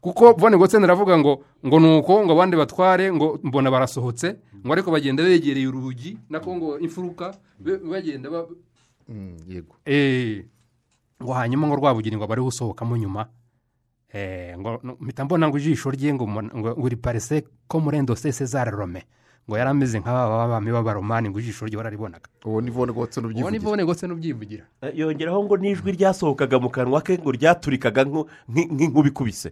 Kuko 0.01 0.33
bone 0.33 0.57
gotsen 0.57 0.83
aravuga 0.83 1.17
ngo 1.17 1.43
ngo 1.65 1.79
ni 1.79 1.97
uko 2.01 2.25
ngo 2.25 2.31
abandi 2.33 2.57
batware 2.57 3.13
ngo 3.13 3.39
mbona 3.43 3.69
barasohotse 3.71 4.35
ngo 4.65 4.73
ariko 4.73 4.89
bagenda 4.91 5.23
begereye 5.23 5.67
urugi 5.69 6.17
nako 6.29 6.55
ngo 6.57 6.69
imfuruka 6.81 7.33
bagenda 7.61 8.29
ba- 8.29 8.49
yego. 9.47 9.75
Eh, 9.85 10.45
ngo 11.23 11.33
hanyuma 11.33 11.67
ngo 11.67 11.75
rwabugira 11.75 12.17
ngo 12.17 12.27
bariho 12.27 12.47
usohokamo 12.47 12.97
nyuma. 12.97 13.27
Eh, 14.13 14.57
mpita 14.99 15.25
mbona 15.25 15.47
ngo 15.47 15.57
ijisho 15.57 15.91
rye 15.91 16.13
ngo 16.13 16.27
ngo 16.27 16.87
riparise 16.89 17.43
ko 17.67 17.79
murendo 17.79 18.15
se 18.15 18.31
cesar 18.31 18.67
rome 18.71 19.03
ngo 19.47 19.57
yari 19.57 19.69
ameze 19.71 19.99
nk'aba 19.99 20.47
bami 20.51 20.71
b'abaromani 20.71 21.29
ngo 21.31 21.39
ijisho 21.39 21.65
rye 21.65 21.77
wararibonaga 21.77 22.27
uwo 22.45 22.59
ni 22.61 22.71
vone 22.71 22.91
gotse 22.93 23.19
uwo 23.19 23.29
ni 23.31 23.39
n'ubyivugira 23.39 23.63
bone 23.71 23.83
gose 23.85 24.07
n'ubyivugira. 24.07 24.63
Eh, 24.83 24.91
yongeraho 24.99 25.43
ngo 25.47 25.55
n'ijwi 25.57 25.91
ryasohokaga 25.95 26.59
mu 26.59 26.69
kanwa 26.69 26.99
ke 27.01 27.17
ngo 27.17 27.31
ryaturikaga 27.31 28.03
nku- 28.03 28.27
nk'i- 28.51 28.67
nk'inkuba 28.73 29.07
ikubise 29.07 29.51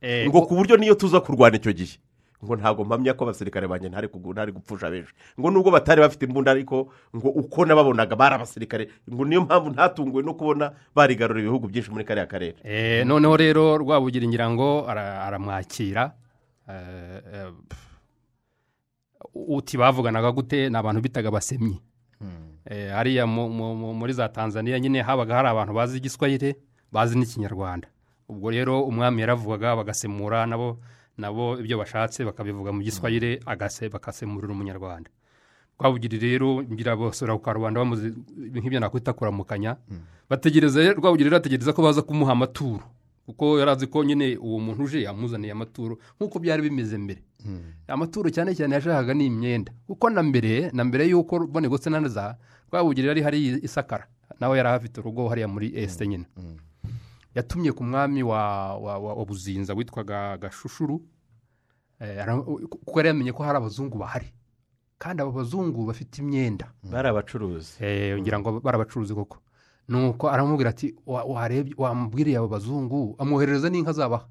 Eh, 0.00 0.26
ngo 0.30 0.46
ku 0.46 0.54
buryo 0.54 0.76
niyo 0.78 0.94
tuza 0.94 1.20
kurwana 1.20 1.56
icyo 1.58 1.72
gihe. 1.74 1.98
Ngo 2.44 2.56
ntabwo 2.56 2.84
mpamya 2.84 3.14
ko 3.14 3.24
abasirikare 3.24 3.66
banjye 3.70 3.88
ntari 3.88 4.08
gupfusha 4.52 4.90
benshi. 4.90 5.14
Ngo 5.38 5.50
nubwo 5.50 5.70
batari 5.70 6.00
bafite 6.02 6.22
imbunda 6.26 6.50
ariko 6.50 6.90
ngo 7.16 7.28
uko 7.28 7.64
nababonaga 7.64 8.16
bari 8.16 8.34
abasirikare 8.34 8.88
ngo 9.10 9.24
niyo 9.24 9.40
mpamvu 9.46 9.70
ntatunguwe 9.70 10.22
no 10.26 10.34
kubona 10.34 10.72
barigarura 10.94 11.40
ibihugu 11.40 11.68
byinshi 11.70 11.90
muri 11.90 12.04
kariya 12.04 12.26
karere. 12.26 12.56
Eh, 12.66 13.06
noneho 13.06 13.36
rero 13.36 13.78
rwabugira 13.78 14.26
ngira 14.26 14.50
ngo 14.50 14.84
ara- 14.90 15.22
aramwakira. 15.24 16.12
Eh, 16.68 17.52
uti 19.34 19.76
bavuganaga 19.78 20.32
gute? 20.32 20.68
Ni 20.70 20.76
abantu 20.76 21.00
bitaga 21.00 21.28
abasemyi. 21.28 21.80
Eh, 22.66 22.90
hariya 22.94 23.26
mu- 23.26 23.48
mu- 23.48 23.74
mu- 23.74 23.94
muri 23.94 24.12
za 24.12 24.28
tanzania 24.28 24.78
nyine 24.80 25.02
habaga 25.02 25.34
hari 25.34 25.48
abantu 25.48 25.72
bazi 25.74 25.98
igiswahili 25.98 26.54
bazi 26.92 27.18
n'ikinyarwanda. 27.18 27.88
Ubwo 28.28 28.50
rero 28.50 28.82
umwami 28.86 29.20
yaravugaga 29.20 29.76
bagasemura 29.76 30.46
nabo 30.46 30.78
nabo 31.18 31.58
ibyo 31.60 31.78
bashatse 31.78 32.24
bakabivuga 32.24 32.72
mu 32.72 32.82
giswahili 32.82 33.40
agase 33.46 33.88
bakasemurira 33.88 34.52
umunyarwanda. 34.52 35.10
Rwabugira 35.78 36.18
rero 36.18 36.62
ngira 36.62 36.96
bose 36.96 37.26
ku 37.26 37.38
karubanda 37.42 37.80
bamuzi 37.80 38.14
nk'ibyo 38.38 38.80
nakwita 38.80 39.12
kuramukanya. 39.12 39.76
Bategereza 40.30 40.80
rero 40.80 40.94
rwabugira 41.00 41.28
rero 41.30 41.36
ategereza 41.42 41.72
ko 41.72 41.82
baza 41.82 42.02
kumuha 42.02 42.32
amaturo. 42.32 42.82
Kuko 43.26 43.58
yari 43.58 43.70
azi 43.70 43.86
ko 43.86 44.04
nyine 44.04 44.36
uwo 44.36 44.58
muntu 44.58 44.82
uje 44.84 45.02
yamuzaniye 45.02 45.52
amaturo 45.52 45.98
nk'uko 46.18 46.38
byari 46.38 46.62
bimeze 46.62 46.98
mbere. 46.98 47.22
Amaturo 47.88 48.30
cyane 48.30 48.54
cyane 48.54 48.74
yashakaga 48.78 49.14
ni 49.14 49.26
imyenda. 49.26 49.72
Kuko 49.86 50.10
na 50.10 50.22
mbere 50.22 50.70
na 50.74 50.82
mbere 50.84 51.06
y'uko 51.10 51.46
bone 51.46 51.68
gose 51.68 51.90
na 51.90 52.02
za 52.08 52.34
rwabugira 52.70 53.08
yari 53.14 53.22
hari 53.22 53.38
isakara 53.62 54.06
nawe 54.40 54.54
yari 54.58 54.68
ahafite 54.68 55.00
urugo 55.00 55.28
hariya 55.28 55.48
muri 55.48 55.70
esite 55.74 56.06
nyine. 56.06 56.26
Yatumye 57.34 57.72
ku 57.72 57.84
mwami 57.84 58.22
wa 58.22 59.24
buzinza 59.26 59.74
witwaga 59.74 60.36
gashushuru 60.38 61.02
eh, 62.00 62.26
kuko 62.68 62.98
yari 62.98 63.08
yamenye 63.08 63.32
ko 63.32 63.42
hari 63.42 63.56
abazungu 63.58 63.98
bahari. 63.98 64.32
Kandi 64.98 65.22
abo 65.22 65.32
bazungu 65.32 65.86
bafite 65.86 66.18
imyenda. 66.22 66.72
Bari 66.82 67.08
abacuruzi. 67.08 67.72
Eh, 67.84 68.18
ngira 68.20 68.38
ngo 68.38 68.60
barabacuruzi 68.60 69.14
koko. 69.14 69.38
Nuko 69.88 70.30
aramubwira 70.30 70.70
ati 70.70 70.94
"Wa- 71.06 71.24
warebye 71.24 71.74
wamubwiriye 71.78 72.36
abo 72.38 72.48
bazungu 72.48 73.14
amwoherereza 73.18 73.70
n'inka 73.70 73.92
zabaha 73.92 74.26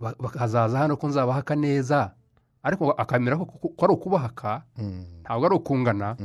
Ba- 0.00 0.14
bakazaza 0.18 0.78
hano 0.78 0.96
ko 0.96 1.08
nzabahaka 1.08 1.54
neza. 1.56 2.14
Ariko 2.62 2.90
akamera 2.92 3.36
ko 3.36 3.84
ari 3.84 3.92
ukubahaka 3.92 4.62
ntabwo 5.22 5.46
ari 5.46 5.54
ukungana. 5.56 6.16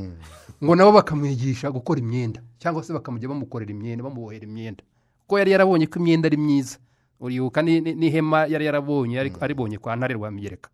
Ngo 0.63 0.75
nabo 0.75 0.91
bakamwigisha 0.91 1.71
gukora 1.71 1.99
imyenda. 1.99 2.41
Cyangwa 2.60 2.84
se 2.84 2.93
bakamujya 2.93 3.27
bamukorera 3.29 3.71
imyenda 3.71 4.03
bamubohera 4.03 4.43
imyenda. 4.47 4.84
Kuko 5.25 5.39
yari 5.41 5.51
yarabonye 5.51 5.88
ko 5.89 5.99
imyenda 5.99 6.27
ari 6.29 6.38
myiza. 6.38 6.77
Uribuka 7.19 7.61
ni- 7.61 7.81
ni- 7.81 7.95
n'ihema 7.97 8.45
yari 8.45 8.65
yarabonye 8.69 9.15
yari- 9.17 9.33
aribonye 9.41 9.77
kwa 9.81 9.95
ntare 9.97 10.13
rwa 10.13 10.29
migereka 10.31 10.69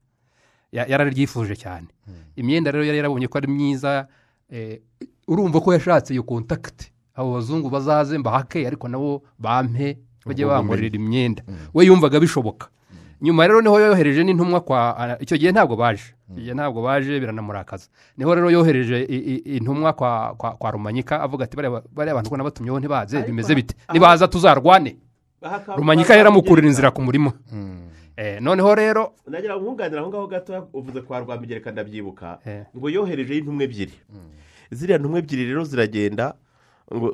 Ya- 0.71 0.85
yararyifuje 0.87 1.55
cyane. 1.55 1.87
Imyenda 2.35 2.71
rero 2.71 2.83
yari 2.85 2.97
yarabonye 2.99 3.27
ko 3.27 3.37
ari 3.37 3.47
myiza 3.47 4.07
eh, 4.51 4.79
urumva 5.27 5.61
ko 5.63 5.71
yashatse 5.73 6.11
iyo 6.13 6.23
kontakiti 6.23 6.91
abo 7.15 7.33
bazungu 7.39 7.69
bazaze 7.69 8.17
mbahake 8.17 8.67
ariko 8.67 8.87
nabo 8.87 9.23
bampe 9.39 9.97
bajye 10.25 10.45
bankorera 10.45 10.95
imyenda. 10.95 11.43
We 11.73 11.85
yumvaga 11.87 12.19
bishoboka 12.19 12.67
nyuma 13.21 13.47
rero 13.47 13.61
ni 13.61 13.69
ho 13.69 13.79
yohereje 13.79 14.23
n'intumwa 14.23 14.59
kwa 14.61 15.17
icyo 15.19 15.37
gihe 15.37 15.51
ntabwo 15.51 15.75
baje. 15.75 16.03
Icyo 16.31 16.41
gihe 16.41 16.53
ntabwo 16.53 16.81
baje 16.81 17.19
biranamurakaza. 17.19 17.87
Niho 18.17 18.35
rero 18.35 18.49
yohereje 18.51 19.01
intumwa 19.45 19.93
kwa 19.93 20.33
kwa 20.37 20.51
kwa 20.57 20.71
rumanyika 20.71 21.21
avuga 21.21 21.43
ati 21.45 21.55
bariya 21.57 22.15
bantu 22.15 22.29
ko 22.29 22.37
nabatumyeho 22.37 22.79
ntibaze 22.79 23.21
bimeze 23.23 23.55
bite? 23.55 23.75
nibaza 23.93 24.27
tuzarwane. 24.27 24.97
Rumanyika 25.77 26.15
yaramukurira 26.15 26.67
inzira 26.67 26.91
ku 26.91 27.01
murima 27.01 27.33
Eh, 28.17 28.41
noneho 28.41 28.75
rero 28.75 29.13
nagira 29.27 29.55
ngo 29.57 29.63
nkunganire 29.63 29.99
aho 30.01 30.09
ngaho 30.09 30.27
gato 30.27 30.67
uvuze 30.73 31.01
kwa 31.01 31.19
rwamigereka 31.19 31.71
ndabyibuka 31.71 32.37
Eh. 32.45 32.65
ngo 32.77 32.89
yoherejeho 32.89 33.39
intumwa 33.39 33.63
ebyiri. 33.63 33.93
Ziriya 34.71 34.97
ntumwa 34.99 35.19
ebyiri 35.19 35.45
rero 35.45 35.63
ziragenda 35.63 36.35
ngo 36.93 37.13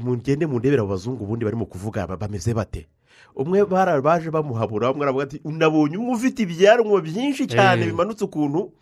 mugende 0.00 0.46
mundebere 0.46 0.80
abo 0.82 0.90
bazungu 0.90 1.24
ubundi 1.24 1.44
barimo 1.44 1.64
kuvuga 1.64 2.06
ba- 2.06 2.16
bameze 2.16 2.52
bate? 2.54 2.86
Umwe 3.36 3.64
baje 4.02 4.30
bamuhabura 4.30 4.90
umwe 4.92 5.02
aravuga 5.04 5.24
ati 5.24 5.40
nabonye 5.44 5.96
umwe 5.96 6.12
ufite 6.14 6.42
ibyanwa 6.42 7.00
byinshi 7.00 7.46
cyane 7.46 7.82
Eh. 7.82 7.88
bimanutse 7.90 8.24
ukuntu. 8.24 8.72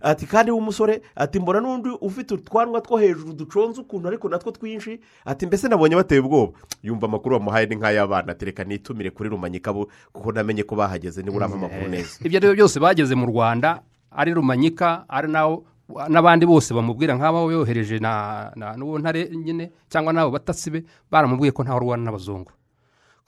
Ati 0.00 0.26
kandi 0.30 0.50
w'umusore 0.54 1.02
ati 1.16 1.40
mbona 1.42 1.58
n'undi 1.60 1.90
ufite 2.00 2.34
utwanwa 2.34 2.80
two 2.80 2.96
hejuru 2.96 3.32
duconze 3.34 3.80
ukuntu 3.82 4.08
ariko 4.08 4.28
natwo 4.28 4.52
twinshi. 4.54 5.00
Ati 5.26 5.46
mbese 5.46 5.68
nabonye 5.68 5.96
bateye 5.98 6.20
ubwoba. 6.22 6.52
Yumva 6.82 7.06
amakuru 7.10 7.38
bamuhaye 7.38 7.66
ni 7.66 7.76
nk'ay'abana 7.76 8.32
ati 8.32 8.44
reka 8.44 8.64
nitumire 8.64 9.10
kuri 9.10 9.28
rumanyika 9.28 9.72
bo 9.74 9.88
kuko 10.14 10.32
namenye 10.32 10.62
ko 10.62 10.76
bahageze 10.78 11.22
niba 11.22 11.36
urava 11.36 11.54
amakuru 11.58 11.88
neza. 11.90 12.22
Ibyo 12.22 12.38
ari 12.38 12.46
byo 12.46 12.54
byose 12.54 12.78
bageze 12.80 13.14
mu 13.18 13.26
rwanda 13.26 13.82
ari 14.14 14.30
rumanyika 14.38 15.02
ari 15.10 15.26
nawo 15.34 15.66
n'abandi 16.08 16.46
bose 16.46 16.70
bamubwira 16.74 17.18
nk'abo 17.18 17.50
yohereje 17.52 17.98
na 17.98 18.52
n'uwo 18.78 18.98
ntare 19.02 19.26
nyine 19.34 19.72
cyangwa 19.90 20.12
n'abo 20.14 20.30
batasi 20.30 20.70
be 20.70 20.80
baramubwiye 21.10 21.50
ko 21.50 21.62
ntawe 21.66 21.74
urwana 21.80 22.04
n'abazungu. 22.06 22.52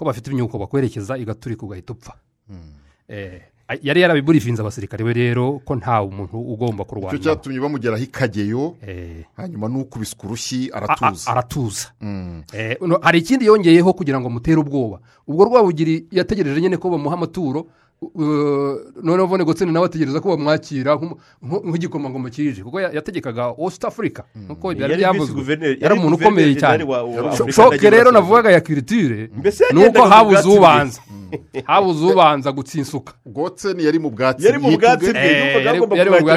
Ko 0.01 0.05
bafite 0.09 0.33
imyuko 0.33 0.57
bakwerekeza 0.59 1.19
igaturika 1.21 1.67
ugahita 1.69 1.93
upfa. 1.93 2.17
Eh, 3.09 3.43
yari 3.83 4.01
yarabiburifinze 4.01 4.63
abasirikare 4.63 5.05
be 5.05 5.13
rero 5.13 5.61
ko 5.65 5.77
nta 5.77 6.03
muntu 6.03 6.41
ugomba 6.41 6.83
icyo 6.83 6.85
kurwana 6.91 7.19
cyatumye 7.19 7.61
bamugeraho 7.61 8.03
ikageyo 8.03 8.75
Eh, 8.83 9.25
hanyuma 9.37 9.69
n'ukubiswe 9.69 10.25
urushyi 10.27 10.71
aratuza. 10.73 11.31
aratuza. 11.31 11.89
Mm. 12.01 12.43
Eh, 12.53 12.79
hari 13.03 13.19
ikindi 13.19 13.47
yongeyeho 13.47 13.93
kugira 13.93 14.19
ngo 14.21 14.27
amutere 14.27 14.57
ubwoba. 14.59 14.99
Ubwo 15.29 15.45
rwabugiri 15.45 16.07
yategereje 16.11 16.61
nyine 16.61 16.77
ko 16.81 16.91
bamuha 16.91 17.15
amaturo 17.15 17.67
noneho 19.03 19.27
vone 19.27 19.45
gotseni 19.45 19.73
nawe 19.73 19.87
ategereza 19.87 20.21
ko 20.21 20.37
bamwakira 20.37 20.97
nk'igikomangoma 21.43 22.31
kije 22.31 22.63
kuko 22.65 22.81
ya- 22.81 22.93
yategekaga 22.93 23.53
west 23.59 23.85
africa. 23.85 24.23
Nkuko 24.37 24.75
byari 24.75 24.93
Yari 24.93 25.03
byavuzwe 25.05 25.77
yari 25.81 25.95
umuntu 25.95 26.17
ukomeye 26.17 26.55
cyane. 26.57 26.85
Afurika 26.85 27.53
shoke 27.53 27.91
rero 27.91 28.11
navugaga 28.13 28.51
ya 28.51 28.61
kiritire 28.61 29.31
ni 29.73 29.85
uko 29.87 30.03
habuze 30.03 30.49
ubanza. 30.49 31.01
habuze 31.65 32.05
ubanza 32.13 32.53
gutsinsuka. 32.53 33.13
Gotseni 33.27 33.85
yari 33.85 33.99
mu 33.99 34.11
bwatsi 34.11 34.47
yari 34.47 34.59
mu 34.59 34.71
bwatsi 34.79 35.07
Eh, 35.15 35.69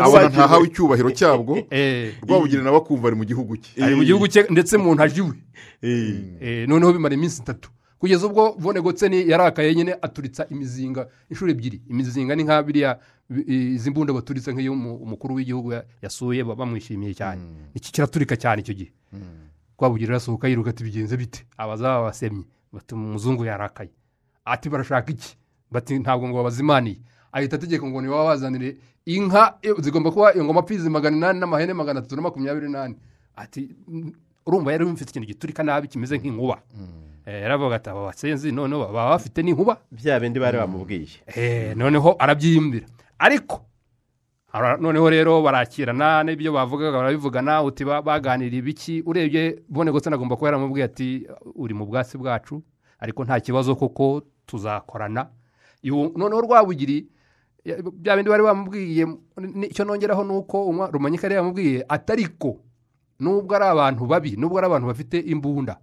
abona 0.03 0.29
ntahawe 0.29 0.67
icyubahiro 0.67 1.11
cyabwo. 1.11 1.57
Eh, 1.71 2.11
rwabugira 2.27 2.63
nawe 2.63 2.77
akumva 2.77 3.07
ari 3.07 3.15
mu 3.15 3.23
gihugu 3.25 3.57
cye. 3.57 3.83
Ari 3.83 3.95
mu 3.95 4.03
gihugu 4.03 4.27
cye 4.27 4.45
ndetse 4.49 4.77
mu 4.77 4.93
ntaji 4.95 5.21
we. 5.21 5.33
Eh. 5.81 6.15
Eh, 6.41 6.67
noneho 6.67 6.91
bimara 6.93 7.15
iminsi 7.15 7.41
itatu. 7.41 7.69
Kugeza 8.03 8.27
ubwo 8.27 8.51
vone 8.59 8.81
gotseni 8.83 9.29
yarakaye 9.31 9.71
nyine 9.75 9.93
aturitsa 10.01 10.43
imizinga 10.51 11.07
inshuro 11.31 11.51
ebyiri. 11.55 11.81
Imizinga 11.87 12.35
ni 12.35 12.43
nka 12.43 12.59
biriya 12.63 12.99
bi- 13.31 13.45
izi 13.79 13.89
mbunda 13.95 14.11
baturitse 14.13 14.51
nk'iyo 14.53 14.73
umu- 14.75 14.95
umukuru 14.99 15.35
w'igihugu 15.39 15.71
ya- 15.71 15.85
yasuye 16.03 16.43
baba 16.43 16.55
bamwishimiye 16.67 17.13
cyane. 17.15 17.41
Iki 17.73 17.91
kiraturika 17.95 18.35
cyane 18.35 18.59
icyo 18.61 18.73
gihe. 18.75 18.91
Rwabugira 19.79 20.09
arasohoka 20.19 20.47
yiruka 20.51 20.69
ati 20.75 20.83
bigenze 20.83 21.15
bite? 21.17 21.45
Abazaba 21.57 22.03
basemye 22.11 22.43
bati 22.75 22.91
umuzungu 22.95 23.45
yarakaye. 23.47 23.91
Ati 24.45 24.67
barashaka 24.69 25.07
iki? 25.11 25.37
Bati 25.71 25.95
ntabwo 25.99 26.27
ngo 26.27 26.37
babazimaniye 26.43 26.99
ahita 27.31 27.55
ategeka 27.55 27.87
ngo 27.87 28.01
ntibabazanire 28.03 28.77
inka 29.07 29.57
zigomba 29.79 30.11
kuba 30.11 30.35
ingoma 30.35 30.61
pfizi 30.67 30.89
magana 30.91 31.15
inani 31.17 31.39
n'amahene 31.39 31.71
magana 31.73 31.99
atatu 32.03 32.15
na 32.15 32.21
makumyabiri 32.27 32.67
n'ane. 32.69 32.95
Ati 33.35 33.71
"Mm, 33.87 34.11
urumva 34.45 34.71
yari 34.71 34.85
mfite 34.85 35.09
ikintu 35.09 35.27
giturika 35.27 35.63
nabi 35.63 35.87
kimeze 35.87 36.17
nk'inkuba. 36.17 36.61
Eh, 37.25 37.41
yaravuga 37.41 37.75
ati 37.75 37.89
aba 37.89 38.05
basenzi 38.05 38.51
noneho 38.51 38.85
baba 38.91 39.09
bafite 39.15 39.43
n'inkuba. 39.43 39.77
Bya 39.91 40.19
bindi 40.19 40.39
bari 40.39 40.57
bamubwiye. 40.57 41.07
Eh, 41.35 41.75
noneho 41.77 42.15
arabyiyimbira 42.19 42.85
ariko 43.19 43.65
noneho 44.79 45.09
rero 45.09 45.41
barakirana 45.41 46.23
n'ibyo 46.23 46.51
bavugaga 46.53 46.97
barabivugana 46.97 47.63
uti 47.63 47.85
ba- 47.85 48.01
baganiriye 48.01 48.59
ibiki? 48.59 49.01
Urebye 49.05 49.63
bone 49.69 49.91
gose 49.91 50.09
agomba 50.09 50.35
kuba 50.35 50.47
yaramubwiye 50.51 50.85
ati 50.85 51.27
uri 51.55 51.73
mu 51.73 51.85
bwatsi 51.85 52.17
bwacu 52.17 52.61
ariko 52.99 53.23
nta 53.23 53.39
kibazo 53.39 53.75
koko 53.75 54.21
tuzakorana. 54.45 55.27
Noneho 55.83 56.41
rwabugiri 56.41 57.07
ya- 57.65 57.81
bya 57.81 58.15
bindi 58.15 58.29
bari 58.29 58.43
bamubwiye 58.43 59.07
icyo 59.71 59.85
nongeraho 59.85 60.23
ni 60.23 60.31
uko 60.37 60.87
rumanyika 60.91 61.23
yari 61.27 61.35
yamubwiye 61.35 61.85
atariko 61.89 62.59
nubwo 63.23 63.55
ari 63.55 63.65
abantu 63.65 64.05
babi 64.05 64.35
nubwo 64.37 64.57
ari 64.59 64.67
abantu 64.67 64.87
bafite 64.87 65.17
imbunda. 65.23 65.77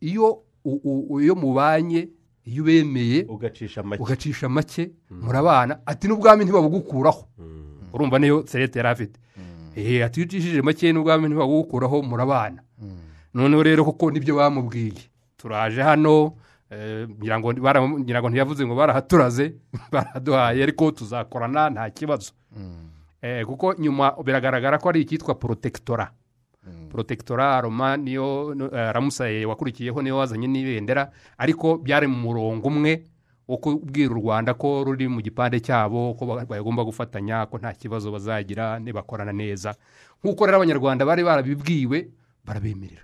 Iyo 0.00 0.42
u- 0.64 0.80
u- 1.10 1.20
iyo 1.20 1.34
mubanye 1.34 2.08
iyo 2.46 2.62
ubemeye 2.62 3.26
ugacisha 3.28 3.82
make. 3.82 4.02
ugacisha 4.02 4.48
make 4.48 4.90
murabana 5.10 5.80
ati 5.86 6.08
n'ubwami 6.08 6.44
ntibabugukuraho. 6.44 7.26
Urumva 7.92 8.18
niyo 8.18 8.46
serete 8.46 8.78
yari 8.78 8.88
afite. 8.88 9.18
Eee 9.76 10.04
ati 10.04 10.20
iyo 10.20 10.26
ucishije 10.26 10.62
make 10.62 10.92
n'ubwami 10.92 11.26
ntibabugukuraho 11.28 12.02
murabana 12.02 12.62
noneho 13.34 13.62
rero 13.62 13.84
kuko 13.84 14.10
ni 14.10 14.20
byo 14.20 14.36
bamubwiye. 14.36 15.02
Turaje 15.36 15.82
hano 15.82 16.36
eh, 16.70 17.08
ngira 17.08 17.38
ngo 17.40 17.52
bara- 17.60 17.80
ngira 17.88 18.20
ngo 18.22 18.28
ntiyavuze 18.30 18.66
ngo 18.66 18.74
barahaturaze 18.74 19.54
baraduhaye 19.92 20.62
ariko 20.62 20.90
tuzakorana 20.90 21.70
nta 21.70 21.90
kibazo. 21.90 22.32
Eh, 23.22 23.44
kuko 23.46 23.74
nyuma 23.78 24.14
biragaragara 24.24 24.78
ko 24.78 24.88
ari 24.88 25.00
icyitwa 25.02 25.34
porotekitora 25.34 26.10
porotekitora 26.90 27.60
roma 27.60 27.96
niyo 27.96 28.54
no- 28.54 28.70
eh, 28.72 29.48
wakurikiyeho 29.48 30.02
niyo 30.02 30.16
wazanye 30.16 30.46
n'ibendera 30.46 31.10
ariko 31.38 31.78
byari 31.78 32.06
mu 32.06 32.16
murongo 32.18 32.68
umwe 32.68 33.04
wo 33.48 33.56
kubwira 33.56 34.12
u 34.12 34.20
rwanda 34.20 34.54
ko 34.54 34.84
ruri 34.84 35.08
mu 35.08 35.20
gipande 35.24 35.60
cyabo 35.60 36.14
ko 36.14 36.26
ba- 36.26 36.44
bagomba 36.44 36.84
gufatanya 36.84 37.46
ko 37.48 37.56
nta 37.58 37.72
kibazo 37.72 38.12
bazagira 38.12 38.76
nibakorana 38.78 39.32
neza. 39.32 39.72
Nk'uko 40.20 40.44
rero 40.46 40.56
abanyarwanda 40.60 41.06
bari 41.08 41.24
barabibwiwe 41.24 42.08
barabemerera. 42.44 43.02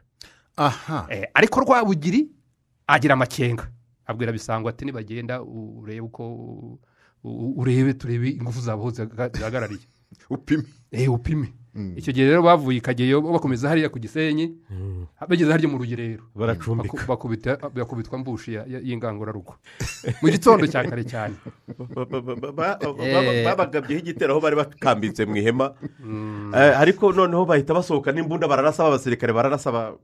Aha. 0.56 1.06
Eh, 1.10 1.24
ariko 1.34 1.60
rwabugiri 1.64 2.28
agira 2.86 3.14
amakenga. 3.16 3.70
Abwira 4.06 4.32
bisango 4.36 4.68
ati 4.68 4.84
nibagenda 4.84 5.40
urebe 5.42 6.00
uko 6.04 6.78
urebe 7.24 7.94
turebe 7.96 8.28
ingufu 8.36 8.60
zabo 8.60 8.90
zihagarariye 8.90 9.80
upime. 10.30 10.64
Eh 10.92 11.08
upime. 11.12 11.52
Icyo 11.96 12.12
gihe 12.14 12.26
rero 12.30 12.42
bavuye 12.42 12.78
ikageyo 12.78 13.18
bakomeza 13.20 13.68
hariya 13.68 13.88
ku 13.90 13.98
gisenyi 13.98 14.54
bageze 15.28 15.50
harya 15.50 15.68
mu 15.68 15.78
rugerero. 15.78 16.22
Baracumbika. 16.94 17.58
Bakubitwa 17.74 18.18
mbushi 18.18 18.54
y'ingangurarugo 18.86 19.54
mu 20.22 20.28
gitondo 20.30 20.66
cya 20.70 20.84
kare 20.86 21.02
cyane. 21.04 21.34
Eh. 23.02 23.44
babagabyeho 23.44 24.00
igitero 24.00 24.32
aho 24.34 24.40
bari 24.40 24.56
bakambitse 24.56 25.24
mu 25.26 25.36
ihema. 25.36 25.74
Eh, 26.54 26.72
ariko 26.78 27.12
noneho 27.12 27.44
bahita 27.44 27.74
basohoka 27.74 28.12
n'imbunda 28.12 28.46
bararasa 28.48 28.86
abasirikare 28.86 29.32
bararasa 29.32 29.70
ngo- 29.72 29.98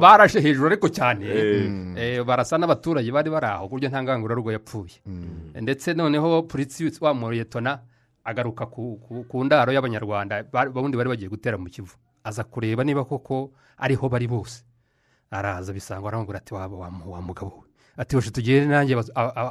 barashe 0.00 0.40
hejuru 0.40 0.66
ariko 0.66 0.88
cyane. 0.88 1.24
Eh. 1.24 2.18
Eh, 2.18 2.24
barasa 2.24 2.58
n'abaturage 2.58 3.10
bari 3.12 3.30
bari 3.30 3.46
aho 3.46 3.68
ku 3.68 3.76
buryo 3.78 3.88
nta 3.88 4.02
ngangurarugo 4.02 4.50
yapfuye. 4.52 4.98
Ndetse 5.60 5.94
noneho 5.94 6.42
polisi 6.48 6.90
wa 7.00 7.14
muriyetona 7.14 7.80
agaruka 8.28 8.66
ku, 8.68 9.00
ndaro 9.44 9.72
y'abanyarwanda 9.72 10.44
ba- 10.52 10.68
ubundi 10.68 10.96
bari 10.96 11.08
bagiye 11.08 11.28
gutera 11.32 11.56
mu 11.58 11.68
kivu. 11.72 11.96
Aza 12.24 12.44
kureba 12.44 12.84
niba 12.84 13.04
koko 13.08 13.52
ariho 13.80 14.08
bari 14.08 14.28
bose. 14.28 14.64
Araza 15.30 15.72
bisanga 15.72 16.08
aramubwira 16.08 16.38
ati 16.44 16.52
wa, 16.54 16.68
mugabo 17.24 17.64
we. 17.64 17.68
Ati 17.98 18.14
hoje 18.16 18.30
tugende 18.30 18.66
nanjye 18.70 18.94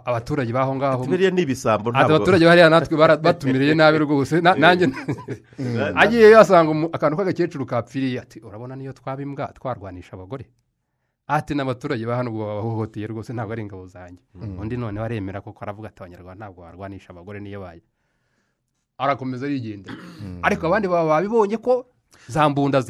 abaturage 0.06 0.54
b'aho 0.54 0.76
ngaho. 0.76 1.04
Biriya 1.06 1.32
ni 1.36 1.42
ibisambo 1.44 1.92
ntabwo. 1.92 2.16
Abaturage 2.16 2.46
bariya 2.46 2.70
natwe 2.70 2.96
batumiriye 2.98 3.74
nabi 3.76 3.98
rwose. 3.98 4.42
Na- 4.42 4.56
nanjye 4.56 4.88
agiye 6.02 6.32
yasanga 6.32 6.72
akantu 6.94 7.18
k'agakecuru 7.18 7.66
kapfiriye 7.66 8.20
ati 8.24 8.40
urabona 8.40 8.76
niyo 8.76 8.94
twaba 8.94 9.22
imbwa 9.22 9.52
twarwanisha 9.54 10.14
abagore. 10.16 10.46
Ati 11.28 11.56
n'abaturage 11.60 12.06
ba 12.08 12.16
hano 12.24 12.32
babahohoteye 12.32 13.08
rwose 13.12 13.34
ntabwo 13.36 13.52
ari 13.54 13.62
ingabo 13.68 13.84
zanjye. 13.88 14.24
Undi 14.60 14.78
noneho 14.80 15.04
aremera 15.06 15.42
koko 15.44 15.60
aravuga 15.68 15.90
ati 15.92 16.00
abanyarwanda 16.04 16.46
ntabwo 16.48 16.62
barwanisha 16.64 17.10
abagore 17.12 17.40
niyo 17.44 17.60
baye. 17.62 17.82
Arakomeza 18.98 19.46
arigendera. 19.46 19.96
Ariko 20.42 20.68
abandi 20.68 20.88
baba 20.88 21.10
babibonye 21.10 21.58
ko 21.58 21.86
za 22.28 22.50
mbunda 22.50 22.84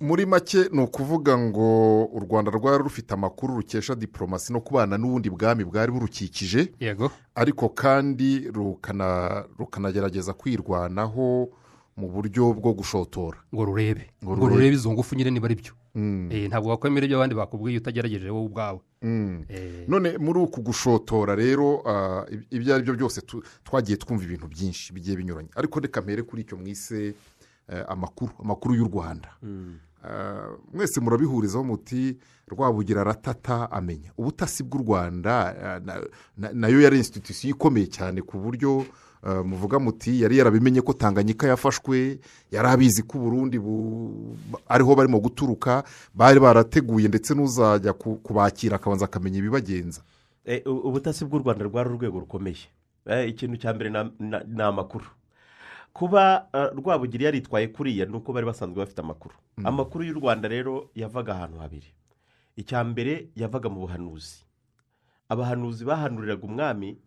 muri 0.00 0.26
make 0.26 0.68
ni 0.72 0.80
ukuvuga 0.82 1.38
ngo 1.38 2.04
u 2.04 2.20
rwanda 2.20 2.50
rwari 2.50 2.82
rufite 2.82 3.14
amakuru 3.14 3.56
rukesha 3.56 3.94
diporomasi 3.94 4.52
no 4.52 4.60
kubana 4.60 4.96
n'ubundi 4.98 5.30
bwami 5.30 5.64
bwari 5.64 5.92
burukikije. 5.92 6.72
Yego. 6.80 7.10
Ariko 7.34 7.68
kandi 7.68 8.48
rukana- 8.50 9.44
rukanagerageza 9.58 10.32
kwirwanaho 10.32 11.48
mu 11.96 12.08
buryo 12.08 12.52
bwo 12.54 12.72
gushotora. 12.72 13.38
Ngo 13.54 13.64
rurebe. 13.64 14.10
Ngo 14.24 14.34
rurebe. 14.34 14.68
izo 14.74 14.92
ngufu 14.92 15.14
nyine 15.16 15.30
niba 15.30 15.46
ari 15.46 15.54
byo. 15.54 15.72
Ntabwo 16.48 16.70
wakwemera 16.70 17.06
ibyo 17.06 17.16
abandi 17.16 17.34
bakubwiye 17.34 17.78
utagerageje 17.78 18.30
wowe 18.30 18.44
ubwawe. 18.46 18.80
Mm. 19.02 19.44
Eh, 19.48 19.84
none 19.88 20.18
muri 20.18 20.40
uku 20.40 20.60
gushotora 20.60 21.34
rero 21.34 21.80
ah, 21.88 22.24
ib- 22.30 22.44
ibyo 22.50 22.74
ari 22.74 22.82
byo 22.84 22.94
byose 22.94 23.20
twagiye 23.64 23.96
twumva 23.96 24.24
ibintu 24.24 24.46
byinshi 24.48 24.92
bigiye 24.92 25.16
binyuranye. 25.16 25.48
Ariko 25.56 25.80
reka 25.80 26.02
mbere 26.02 26.22
kuri 26.22 26.42
icyo 26.42 26.56
mwise 26.56 27.14
eh, 27.68 27.84
amakuru 27.88 28.32
amakuru 28.40 28.74
y'u 28.74 28.84
rwanda. 28.92 29.28
Ah, 30.04 30.52
mwese 30.72 31.00
murabihurizaho 31.00 31.64
muti 31.64 32.16
rwabugira 32.48 33.00
aratata 33.00 33.70
amenya. 33.72 34.12
Ubutasi 34.18 34.62
bw'u 34.62 34.82
rwanda 34.84 35.32
ah, 35.62 35.80
na- 35.80 36.02
na- 36.36 36.52
na 36.52 36.68
yo 36.68 36.80
yari 36.80 36.96
institusiyo 36.98 37.54
ikomeye 37.56 37.86
cyane 37.88 38.22
ku 38.22 38.38
buryo 38.38 38.84
muvuga 39.44 39.78
muti 39.78 40.22
yari 40.22 40.38
yarabimenye 40.38 40.80
ko 40.82 40.92
tanganyika 40.92 41.46
yafashwe 41.48 42.18
yari 42.50 42.68
abizi 42.68 43.02
ko 43.02 43.18
uburundi 43.18 43.58
bu- 43.58 44.36
ariho 44.68 44.94
barimo 44.94 45.18
guturuka 45.20 45.84
bari 46.14 46.40
barateguye 46.40 47.08
ndetse 47.08 47.34
n'uzajya 47.34 47.92
ku- 47.92 48.16
kubakira 48.22 48.76
akabanza 48.76 49.04
akamenya 49.04 49.38
ibibagenza. 49.42 50.00
U- 50.66 50.82
ubutasi 50.88 51.24
bw'u 51.26 51.38
rwanda 51.42 51.64
rwari 51.64 51.88
urwego 51.90 52.20
rukomeye 52.22 52.70
Eh, 53.06 53.28
ikintu 53.30 53.56
cya 53.62 53.70
mbere 53.74 53.90
ni 54.20 54.62
amakuru. 54.62 55.06
Kuba 55.94 56.46
eh, 56.54 56.70
rwabugiri 56.74 57.24
yaritwaye 57.24 57.68
kuriya 57.70 58.06
ni 58.06 58.16
uko 58.18 58.32
bari 58.32 58.46
basanzwe 58.46 58.78
bafite 58.82 58.98
amakuru. 59.00 59.34
Amakuru 59.64 60.04
y'u 60.04 60.14
rwanda 60.18 60.48
rero 60.48 60.90
yavaga 60.94 61.32
ahantu 61.34 61.58
habiri. 61.58 61.86
Icya 62.56 62.84
mbere 62.84 63.28
yavaga 63.36 63.68
mu 63.70 63.80
buhanuzi. 63.86 64.42
Abahanuzi 65.28 65.84
bahanuriraga 65.84 66.42
umwami 66.46 66.98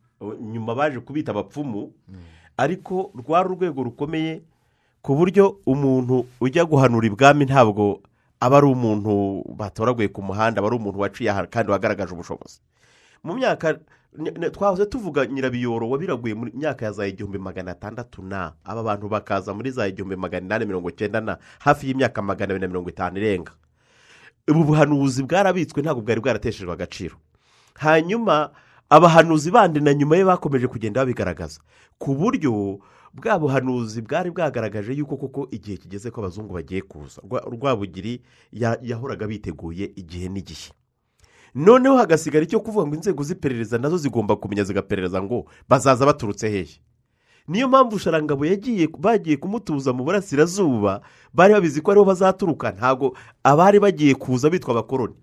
nyuma 0.42 0.76
baje 0.76 1.00
kubita 1.00 1.32
abapfumu 1.32 1.92
ariko 2.58 3.12
rwari 3.16 3.50
urwego 3.50 3.84
rukomeye 3.84 4.42
ku 5.02 5.16
buryo 5.16 5.60
umuntu 5.66 6.26
ujya 6.42 6.66
guhanura 6.66 7.08
ibwami 7.08 7.46
ntabwo 7.46 8.02
aba 8.40 8.58
ari 8.58 8.68
umuntu 8.68 9.44
batoraguye 9.56 10.08
ku 10.12 10.22
muhanda 10.22 10.60
aba 10.60 10.68
ari 10.68 10.76
umuntu 10.76 11.00
waciye 11.00 11.32
aha 11.32 11.48
kandi 11.48 11.72
wagaragaje 11.72 12.12
ubushobozi. 12.14 12.60
Mu 13.24 13.36
myaka 13.36 13.80
twahoze 14.52 14.86
tuvuga 14.86 15.26
nyirabiyoro 15.26 15.90
wabiraguye 15.90 16.34
mu 16.36 16.48
myaka 16.54 16.86
ya 16.86 16.92
za 16.92 17.08
igihumbi 17.08 17.38
magana 17.40 17.72
atandatu 17.72 18.24
na 18.24 18.54
aba 18.64 18.84
bantu 18.84 19.08
bakaza 19.08 19.54
muri 19.54 19.72
za 19.72 19.88
igihumbi 19.88 20.16
magana 20.16 20.46
inani 20.46 20.66
mirongo 20.66 20.90
icyenda 20.90 21.22
na 21.22 21.38
hafi 21.60 21.88
y'imyaka 21.88 22.22
magana 22.22 22.52
abiri 22.52 22.62
na 22.62 22.68
mirongo 22.68 22.90
itanu 22.90 23.18
irenga. 23.18 23.52
Ubu 24.48 24.64
buhanuzi 24.64 25.24
bwarabitswe 25.24 25.80
ntabwo 25.84 26.02
bwari 26.04 26.20
bwarateshejwe 26.22 26.74
agaciro. 26.74 27.16
Hanyuma 27.80 28.50
abahanuzi 28.90 29.52
bandi 29.52 29.80
na 29.80 29.94
nyuma 29.94 30.18
ye 30.18 30.26
bakomeje 30.26 30.68
kugenda 30.68 31.02
babigaragaza. 31.02 31.60
Ku 31.98 32.16
buryo 32.16 32.80
bwa 33.14 33.40
buhanuzi 33.40 34.02
bwari 34.02 34.32
bwagaragaje 34.32 34.94
yuko 34.94 35.18
koko 35.18 35.48
igihe 35.52 35.78
kigeze 35.78 36.12
ko 36.12 36.22
abazungu 36.22 36.54
bagiye 36.54 36.82
kuza. 36.82 37.22
Rwa- 37.22 37.46
rwabugiri 37.50 38.22
ya- 38.52 38.80
yahoraga 38.82 39.28
biteguye 39.28 39.92
igihe 39.96 40.30
n'igihe. 40.30 40.72
Noneho 41.56 41.98
hagasigara 41.98 42.46
icyo 42.46 42.60
kuvuga 42.60 42.86
ngo 42.88 42.96
inzego 42.96 43.24
z'iperereza 43.24 43.78
na 43.78 43.90
zo 43.90 43.98
zigomba 43.98 44.36
kumenya 44.36 44.64
zigaperereza 44.64 45.22
ngo 45.24 45.46
bazaza 45.70 46.06
baturutse 46.06 46.50
hehe? 46.50 46.78
Niyo 47.48 47.68
mpamvu 47.68 48.00
sharangabo 48.00 48.46
yagiye 48.46 48.88
bagiye 49.00 49.38
kumutuza 49.38 49.94
mu 49.94 50.04
burasirazuba 50.06 51.02
bari 51.34 51.54
babizi 51.54 51.82
ko 51.82 51.92
ariho 51.92 52.06
bazaturuka 52.06 52.72
ntabwo 52.78 53.18
abari 53.44 53.80
bagiye 53.82 54.14
kuza 54.16 54.50
bitwa 54.50 54.72
abakoroni 54.78 55.14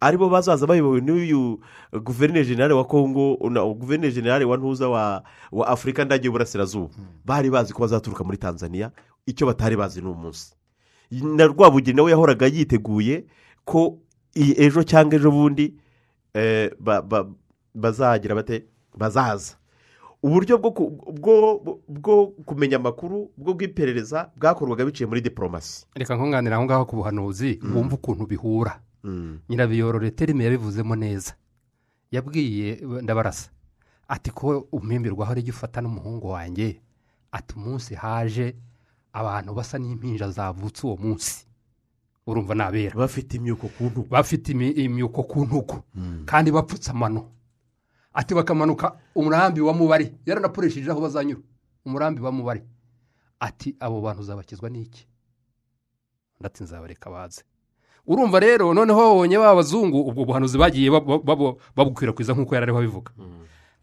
ari 0.00 0.16
bo 0.16 0.28
bazaza 0.28 0.66
bayobowe 0.66 1.00
n'uyu 1.00 1.60
guverineri 2.04 2.46
generale 2.46 2.74
wa 2.74 2.84
kongo 2.84 3.36
guverineri 3.74 4.12
generale 4.14 4.44
wa 4.44 4.56
ntuza 4.56 4.88
wa 4.88 5.22
afurika 5.66 6.04
ndagiye 6.04 6.26
y'uburasirazuba 6.28 6.90
bari 7.24 7.50
bazi 7.50 7.72
ko 7.72 7.80
bazaturuka 7.82 8.24
muri 8.24 8.38
tanzania 8.38 8.90
icyo 9.26 9.46
batari 9.46 9.76
bazi 9.76 10.00
ni 10.02 10.08
umunsi. 10.08 10.54
Na 11.10 11.46
rwabugiri 11.46 11.96
nawe 11.96 12.10
yahoraga 12.10 12.46
yiteguye 12.46 13.24
ko 13.64 13.98
ejo 14.34 14.82
cyangwa 14.82 15.14
ejo 15.16 15.30
bundi 15.30 15.74
eh, 16.34 16.70
ba- 16.80 17.02
ba- 17.02 17.26
bazagira 17.74 18.34
bate 18.34 18.64
bazaza. 18.96 19.54
Uburyo 20.22 20.58
bwo 20.58 20.70
ku- 20.70 20.90
bwo- 21.20 21.80
bwo 21.88 22.26
kumenya 22.44 22.76
amakuru 22.76 23.30
bwo 23.36 23.54
bw'iperereza 23.54 24.30
bwakorwaga 24.36 24.84
biciye 24.84 25.06
muri 25.06 25.20
diporomasi 25.20 25.86
reka 25.94 26.16
nkunganira 26.16 26.56
aho 26.56 26.64
ngaho 26.64 26.84
ku 26.84 26.96
buhanuzi 26.96 27.60
wumva 27.74 27.94
ukuntu 27.94 28.26
bihura. 28.26 28.80
Nyirabiyoro 29.48 30.10
terime 30.10 30.44
yabivuzemo 30.44 30.96
neza. 30.96 31.34
Yabwiye 32.10 32.80
ndabarasa 33.02 33.50
ati 34.08 34.30
ko 34.30 34.68
umpimbirwaho 34.72 35.32
ari 35.32 35.50
ufata 35.50 35.80
n'umuhungu 35.80 36.28
wanjye 36.30 36.80
ati 37.32 37.54
umunsi 37.58 37.94
haje 37.94 38.56
abantu 39.12 39.54
basa 39.54 39.78
n'impinja 39.78 40.30
zavutse 40.30 40.86
uwo 40.86 40.96
munsi. 40.96 41.46
Urumva 42.26 42.54
nabera. 42.54 42.94
Bafite 42.96 43.34
imyuko 43.36 43.68
ku 43.68 43.84
ntugu. 43.84 44.08
Bafite 44.10 44.48
imyuko 44.54 45.22
ku 45.22 45.44
ntugu. 45.46 45.82
Kandi 46.26 46.50
bapfutse 46.50 46.90
amano. 46.90 47.30
Ati 48.14 48.34
bakamanuka 48.34 48.96
umurambi 49.14 49.60
wa 49.60 49.74
mubari 49.74 50.14
yaranapuresheje 50.26 50.90
aho 50.90 51.00
bazanyura. 51.00 51.40
Umurambi 51.84 52.20
wa 52.20 52.32
mubari 52.32 52.62
ati 53.40 53.76
abo 53.80 54.00
bantu 54.00 54.20
uzabakizwa 54.22 54.70
n'iki? 54.70 55.06
Ndati 56.40 56.62
nzabareka 56.64 57.10
baze. 57.10 57.42
Urumva 58.06 58.40
rero 58.40 58.74
noneho 58.74 58.98
babonye 59.00 59.38
ba 59.38 59.54
bazungu 59.54 60.00
ubwo 60.08 60.24
buhanuzi 60.24 60.58
bagiye 60.58 60.90
bab- 60.90 61.22
bab- 61.24 61.56
babukwirakwiza 61.76 62.32
nk'uko 62.34 62.54
yari 62.54 62.64
ariho 62.70 62.78
abivuga 62.78 63.10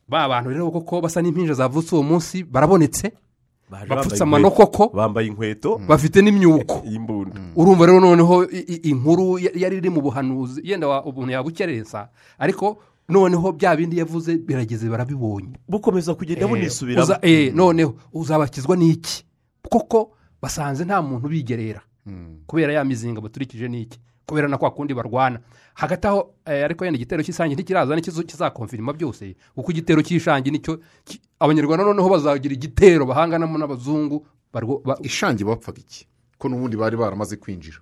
ba 0.08 0.28
bantu 0.30 0.50
rero 0.50 0.72
koko 0.72 1.02
basa 1.02 1.22
n'impinja 1.22 1.54
zavutse 1.54 1.96
uwo 1.96 2.04
munsi 2.04 2.44
barabonetse 2.44 3.12
bapfutse 3.90 4.24
amano 4.24 4.52
koko 4.52 4.90
bambaye 4.94 5.28
inkweto 5.28 5.78
bafite 5.88 6.22
n'imyuko. 6.22 6.84
Y'imbunda 6.92 7.36
urumva 7.56 7.86
rero 7.86 8.00
noneho 8.00 8.46
inkuru 8.84 9.40
ya- 9.40 9.52
yari 9.56 9.78
iri 9.78 9.90
mu 9.90 10.02
buhanuzi 10.02 10.62
yenda 10.64 10.88
wa- 10.88 11.06
umuntu 11.06 11.32
yabukerensa 11.32 12.10
ariko 12.40 12.78
noneho 13.10 13.52
bya 13.52 13.76
bindi 13.76 13.98
yavuze 13.98 14.38
birageze 14.38 14.90
barabibonye. 14.90 15.58
Bukomeza 15.68 16.14
kugenda 16.16 16.46
Eh, 16.46 16.50
bunisubiramo 16.50 17.04
uza- 17.06 17.20
eh, 17.22 17.54
noneho 17.56 17.96
uzabakizwa 18.14 18.76
n'iki? 18.78 19.26
Koko 19.70 20.12
basanze 20.42 20.86
nta 20.86 21.02
muntu 21.02 21.28
bigerera. 21.28 21.82
Kubera 22.48 22.74
ya 22.74 22.84
mizinga 22.86 23.22
baturikije 23.22 23.68
n'iki? 23.68 24.00
Kubera 24.26 24.48
na 24.48 24.58
kwa 24.58 24.72
kundi 24.72 24.94
barwana. 24.94 25.40
Hagati 25.74 26.08
aho 26.08 26.34
eh, 26.46 26.64
ariko 26.66 26.86
yenda 26.86 26.98
igitero 26.98 27.24
cy'isange 27.24 27.56
ntikiraza 27.56 27.96
n'ikizo 27.96 28.24
kizakomfirima 28.24 28.94
byose. 28.94 29.36
Kuko 29.56 29.72
igitero 29.72 30.02
cy'ishangi 30.02 30.52
ni 30.52 30.60
cyo 30.60 30.80
abanyarwanda 31.40 31.86
noneho 31.86 32.10
bazagira 32.10 32.54
igitero 32.56 33.06
bahanganamo 33.06 33.58
n'abazungu 33.58 34.26
ishangi 35.02 35.44
bapfaga 35.44 35.80
iki? 35.82 36.08
Ko 36.38 36.50
n'ubundi 36.50 36.78
bari 36.78 36.98
baramaze 36.98 37.36
kwinjira? 37.38 37.78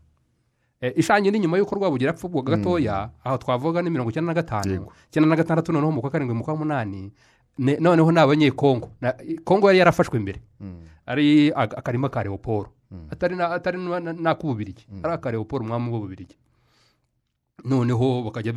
Eh, 0.82 0.94
ishangi 0.96 1.32
ni 1.32 1.40
nyuma 1.40 1.58
y'uko 1.58 1.76
rwabugira 1.76 2.12
apfubwa 2.12 2.42
gatoya 2.44 3.10
aho 3.24 3.38
twavuga 3.38 3.82
ni 3.82 3.90
mirongo 3.90 4.10
icyenda 4.10 4.34
na 4.34 4.42
gatanu. 4.42 4.88
Icyenda 5.10 5.30
na 5.30 5.36
gatandatu 5.36 5.72
noneho 5.72 5.92
mu 5.92 6.02
kwa 6.02 6.10
karindwi 6.10 6.36
mu 6.36 6.44
kwa 6.44 6.56
munani. 6.56 7.12
Ne- 7.60 7.78
noneho 7.80 8.12
ni 8.12 8.20
abanyekongo 8.20 8.90
kongo 9.44 9.68
yari 9.68 9.80
yarafashwe 9.80 10.20
mbere. 10.20 10.42
Ari 11.06 11.52
ag- 11.52 11.76
akarima 11.78 12.10
ka 12.10 12.24
leoporo 12.24 12.70
atari 13.12 13.36
na- 13.36 13.52
atari 13.56 13.78
na- 13.78 14.00
na- 14.00 14.14
n'ak'ububirigi 14.14 14.84
ari 15.04 15.14
aka 15.14 15.32
leoporo 15.32 15.64
umwami 15.64 15.88
w'ububirigi 15.92 16.36
noneho 17.66 18.24
bakajya 18.26 18.54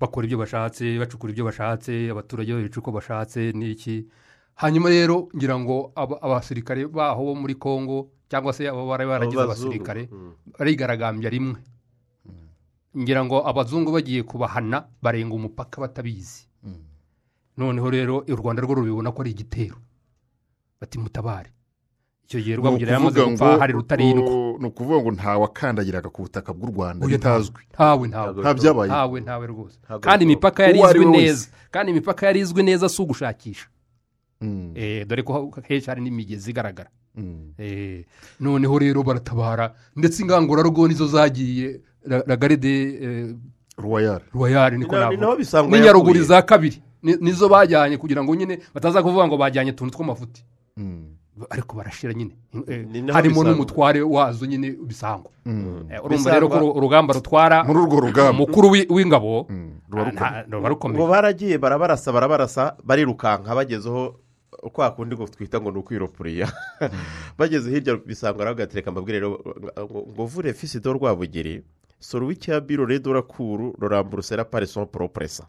bakora 0.00 0.26
ibyo 0.26 0.38
bashatse 0.38 0.98
bacukura 0.98 1.30
ibyo 1.32 1.44
bashatse 1.46 2.10
abaturage 2.10 2.52
babica 2.54 2.78
uko 2.82 2.90
bashatse 2.92 3.52
n'iki 3.54 4.06
hanyuma 4.58 4.90
rero 4.90 5.28
ngira 5.36 5.54
ngo 5.58 5.92
aba- 5.94 6.18
abasirikare 6.22 6.86
baho 6.90 7.22
bo 7.24 7.34
muri 7.38 7.54
kongo 7.54 8.10
cyangwa 8.28 8.52
se 8.52 8.66
abo 8.68 8.82
bari 8.90 9.06
baragize 9.06 9.38
abasirikare 9.46 10.02
barigaragambya 10.58 11.30
rimwe 11.30 11.60
ngira 12.98 13.22
ngo 13.24 13.46
abazungu 13.46 13.92
bagiye 13.94 14.22
kubahana 14.26 14.88
barenga 15.02 15.34
umupaka 15.38 15.80
batabizi 15.80 16.50
noneho 17.56 17.88
rero 17.90 18.14
u 18.26 18.36
rwanda 18.36 18.62
rwo 18.62 18.74
rubibona 18.74 19.12
ko 19.14 19.22
ari 19.22 19.30
igitero 19.38 19.78
bati 20.82 20.98
mutabare 20.98 21.50
icyo 22.28 22.40
gihe 22.44 22.56
rwabugira 22.56 22.92
yamaze 22.92 23.24
gupfa 23.24 23.58
hari 23.58 23.72
rutarindwa 23.72 24.58
ni 24.60 24.66
ukuvuga 24.68 25.00
ngo 25.00 25.10
ntawakandagiraga 25.16 26.08
ku 26.12 26.22
butaka 26.28 26.52
bw'u 26.52 26.68
rwanda 26.76 27.06
bitazwi. 27.08 27.56
ntawe 27.72 28.04
ntawe. 28.08 28.40
Nta 28.44 28.52
byabaye. 28.54 28.90
Ntawe 28.92 29.16
ntawe 29.24 29.44
rwose. 29.48 29.78
Kandi 30.00 30.24
imipaka 30.28 30.62
yari 30.68 30.78
izwi 30.80 31.04
neza. 31.08 31.48
Kandi 31.72 31.88
imipaka 31.92 32.26
yari 32.28 32.40
izwi 32.44 32.62
neza 32.62 32.84
si 32.88 33.00
ugushakisha. 33.02 33.66
Mm, 34.44 34.72
Eh, 34.76 35.06
dore 35.08 35.22
ko 35.24 35.50
henshi 35.64 35.88
hari 35.88 36.00
n'imigezi 36.04 36.50
igaragara. 36.52 36.90
Mm. 37.16 37.52
Eh, 37.58 38.04
noneho 38.40 38.78
rero 38.78 39.02
baratabara 39.02 39.72
ndetse 39.96 40.20
ingangurarugo 40.22 40.84
nizo 40.88 41.06
zagiye 41.08 41.80
la- 42.04 42.22
la 42.26 42.36
garide 42.36 42.74
eh, 43.02 43.34
ruwayari 43.80 44.24
royale 44.36 44.76
niko 44.78 44.96
navuga. 44.96 45.36
n'inyaruguru 45.64 46.22
za 46.22 46.42
kabiri. 46.44 46.76
Ni- 47.02 47.16
nizo 47.24 47.48
bajyanye 47.48 47.96
kugira 47.96 48.20
ngo 48.22 48.34
nyine 48.36 48.58
bataza 48.74 49.00
kuvuga 49.02 49.26
ngo 49.26 49.36
bajyanye 49.40 49.70
utuntu 49.72 49.96
tw'amafuti. 49.96 50.44
Mm, 50.76 51.17
ariko 51.50 51.76
barashira 51.76 52.14
nyine. 52.14 52.36
Eh, 52.68 52.86
harimo 53.12 53.44
n'umutware 53.44 54.02
wazo 54.02 54.46
nyine 54.46 54.70
bisangwa 54.70 55.30
mm. 55.46 55.86
Eh, 55.92 56.04
urumva 56.04 56.30
rero 56.34 56.48
ko 56.48 56.70
urugamba 56.72 57.14
rutwara 57.14 57.64
muri 57.64 57.78
urwo 57.78 58.00
rugamba. 58.00 58.30
umukuru 58.30 58.70
wi- 58.70 58.86
w'ingabo 58.90 59.46
Mm, 59.48 59.80
ruba 59.90 60.68
rukomeye. 60.68 61.08
baragiye 61.08 61.58
barabarasa 61.58 62.12
barabarasa 62.12 62.76
barirukanka 62.84 63.54
bagezeho 63.54 64.14
kwa 64.72 64.90
kundi 64.90 65.14
ngo 65.14 65.26
twita 65.28 65.60
ngo 65.60 65.70
ni 65.70 65.78
ukwiropuriya 65.78 66.48
bageze 67.38 67.70
hirya 67.70 67.96
bisanga 67.96 68.44
ragatereka 68.44 68.90
mbabwire 68.90 69.20
rero 69.20 69.38
ngo 69.86 70.24
vure 70.26 70.52
fisi 70.52 70.80
do 70.80 70.92
rwabugiri 70.92 71.62
soro 72.00 72.26
w'icya 72.26 72.60
biro 72.60 72.86
redo 72.86 73.12
rakuru 73.12 73.74
roramburusera 73.78 74.44
parison 74.44 74.86
poropresa 74.86 75.46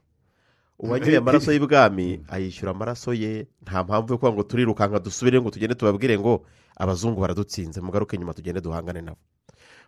uwanyoye 0.80 1.18
amaraso 1.22 1.52
y'ibwami 1.52 2.24
ayishyura 2.30 2.72
amaraso 2.72 3.14
ye. 3.14 3.48
Nta 3.62 3.84
mpamvu 3.84 4.14
yo 4.14 4.18
kuvuga 4.18 4.34
ngo 4.34 4.44
turirukanka 4.44 5.00
dusubire 5.00 5.42
ngo 5.42 5.50
tugende 5.50 5.76
tubabwire 5.76 6.20
ngo 6.20 6.46
abazungu 6.76 7.22
baradutsinze. 7.22 7.82
Mugaruke 7.82 8.18
nyuma 8.18 8.34
tugende 8.34 8.62
duhangane 8.62 9.02
nabo. 9.02 9.18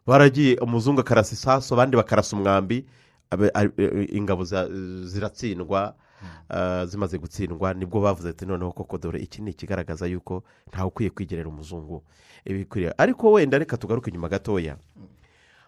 Baragiye 0.08 0.58
umuzungu 0.58 1.02
akarasa 1.02 1.34
isaso 1.34 1.74
abandi 1.76 1.98
bakarasa 1.98 2.36
umwambi. 2.36 2.86
E- 3.32 4.08
ingabo 4.12 4.44
ziratsindwa 5.06 5.96
ah, 6.50 6.86
zimaze 6.86 7.18
gutsindwa. 7.18 7.74
Nibwo 7.74 8.02
bavuze 8.02 8.30
ati 8.30 8.46
noneho 8.46 8.72
koko 8.72 8.98
dore 8.98 9.20
iki 9.20 9.42
ni 9.42 9.52
ikigaragaza 9.52 10.06
yuko 10.08 10.44
ntawe 10.68 10.88
ukwiye 10.88 11.10
kwigerera 11.10 11.50
umuzungu. 11.50 12.04
Ariko 12.98 13.32
wenda 13.32 13.58
reka 13.58 13.78
tugaruke 13.78 14.10
inyuma 14.10 14.30
gatoya. 14.30 14.76
Ah, 14.76 15.21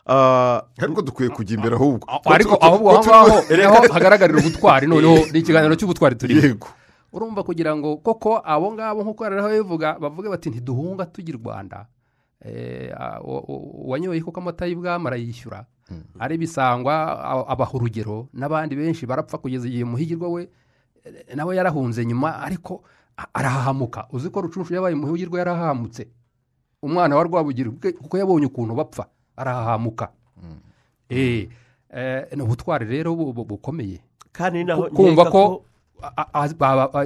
ariko 0.05 1.01
dukwiye 1.01 1.29
kujya 1.29 1.55
imbere 1.57 1.75
ahubwo 1.75 2.05
ariko 2.25 2.55
ahubwo 2.61 2.91
aho 2.91 3.03
ngaho 3.03 3.35
ni 3.55 3.63
ho 3.63 3.75
hagaragarira 3.93 4.39
ubutwari 4.39 4.87
noneho 4.87 5.31
ni 5.31 5.39
ikiganiro 5.39 5.75
cy'ubutwari 5.75 6.15
turimo 6.15 6.41
yego 6.41 6.67
urumva 7.13 7.43
kugira 7.43 7.71
ngo 7.75 7.97
koko 8.03 8.41
abo 8.43 8.73
ngabo 8.73 9.03
nk'uko 9.03 9.21
rero 9.29 9.47
bivuga 9.49 9.95
bavuge 9.99 10.29
bati 10.29 10.49
ntiduhunga 10.49 11.05
tujya 11.07 11.33
i 11.33 11.37
rwanda 11.37 11.85
uwanyoye 13.23 14.21
koko 14.21 14.39
amata 14.39 14.65
y'ibwami 14.65 15.07
arayishyura 15.07 15.65
ari 16.19 16.37
bisangwa 16.37 17.47
abaha 17.47 17.71
urugero 17.77 18.27
n'abandi 18.33 18.75
benshi 18.75 19.05
barapfa 19.05 19.37
kugeza 19.37 19.67
igihe 19.67 19.83
muhigirwa 19.85 20.29
we 20.29 20.49
nawe 21.35 21.55
yarahunze 21.55 22.05
nyuma 22.05 22.39
ariko 22.41 22.83
arahahamuka 23.33 24.07
uzi 24.11 24.29
ko 24.29 24.41
rucunshu 24.41 24.73
yabaye 24.73 24.95
muhigirwa 24.95 25.39
yarahahamutse 25.39 26.07
umwana 26.81 27.15
wa 27.15 27.23
rwabugira 27.23 27.69
ubwe 27.69 27.91
kuko 27.91 28.17
yabonye 28.17 28.45
ukuntu 28.49 28.73
bapfa 28.75 29.05
arahahamuka 29.37 30.09
Eh, 31.09 31.47
eh, 31.93 32.25
ni 32.35 32.41
ubutwari 32.41 32.85
rero 32.85 33.15
bu- 33.15 33.33
bu- 33.33 33.45
bukomeye. 33.45 33.99
Kandi 34.31 34.63
naho 34.63 34.89
kumva 34.95 35.23
ko 35.31 35.63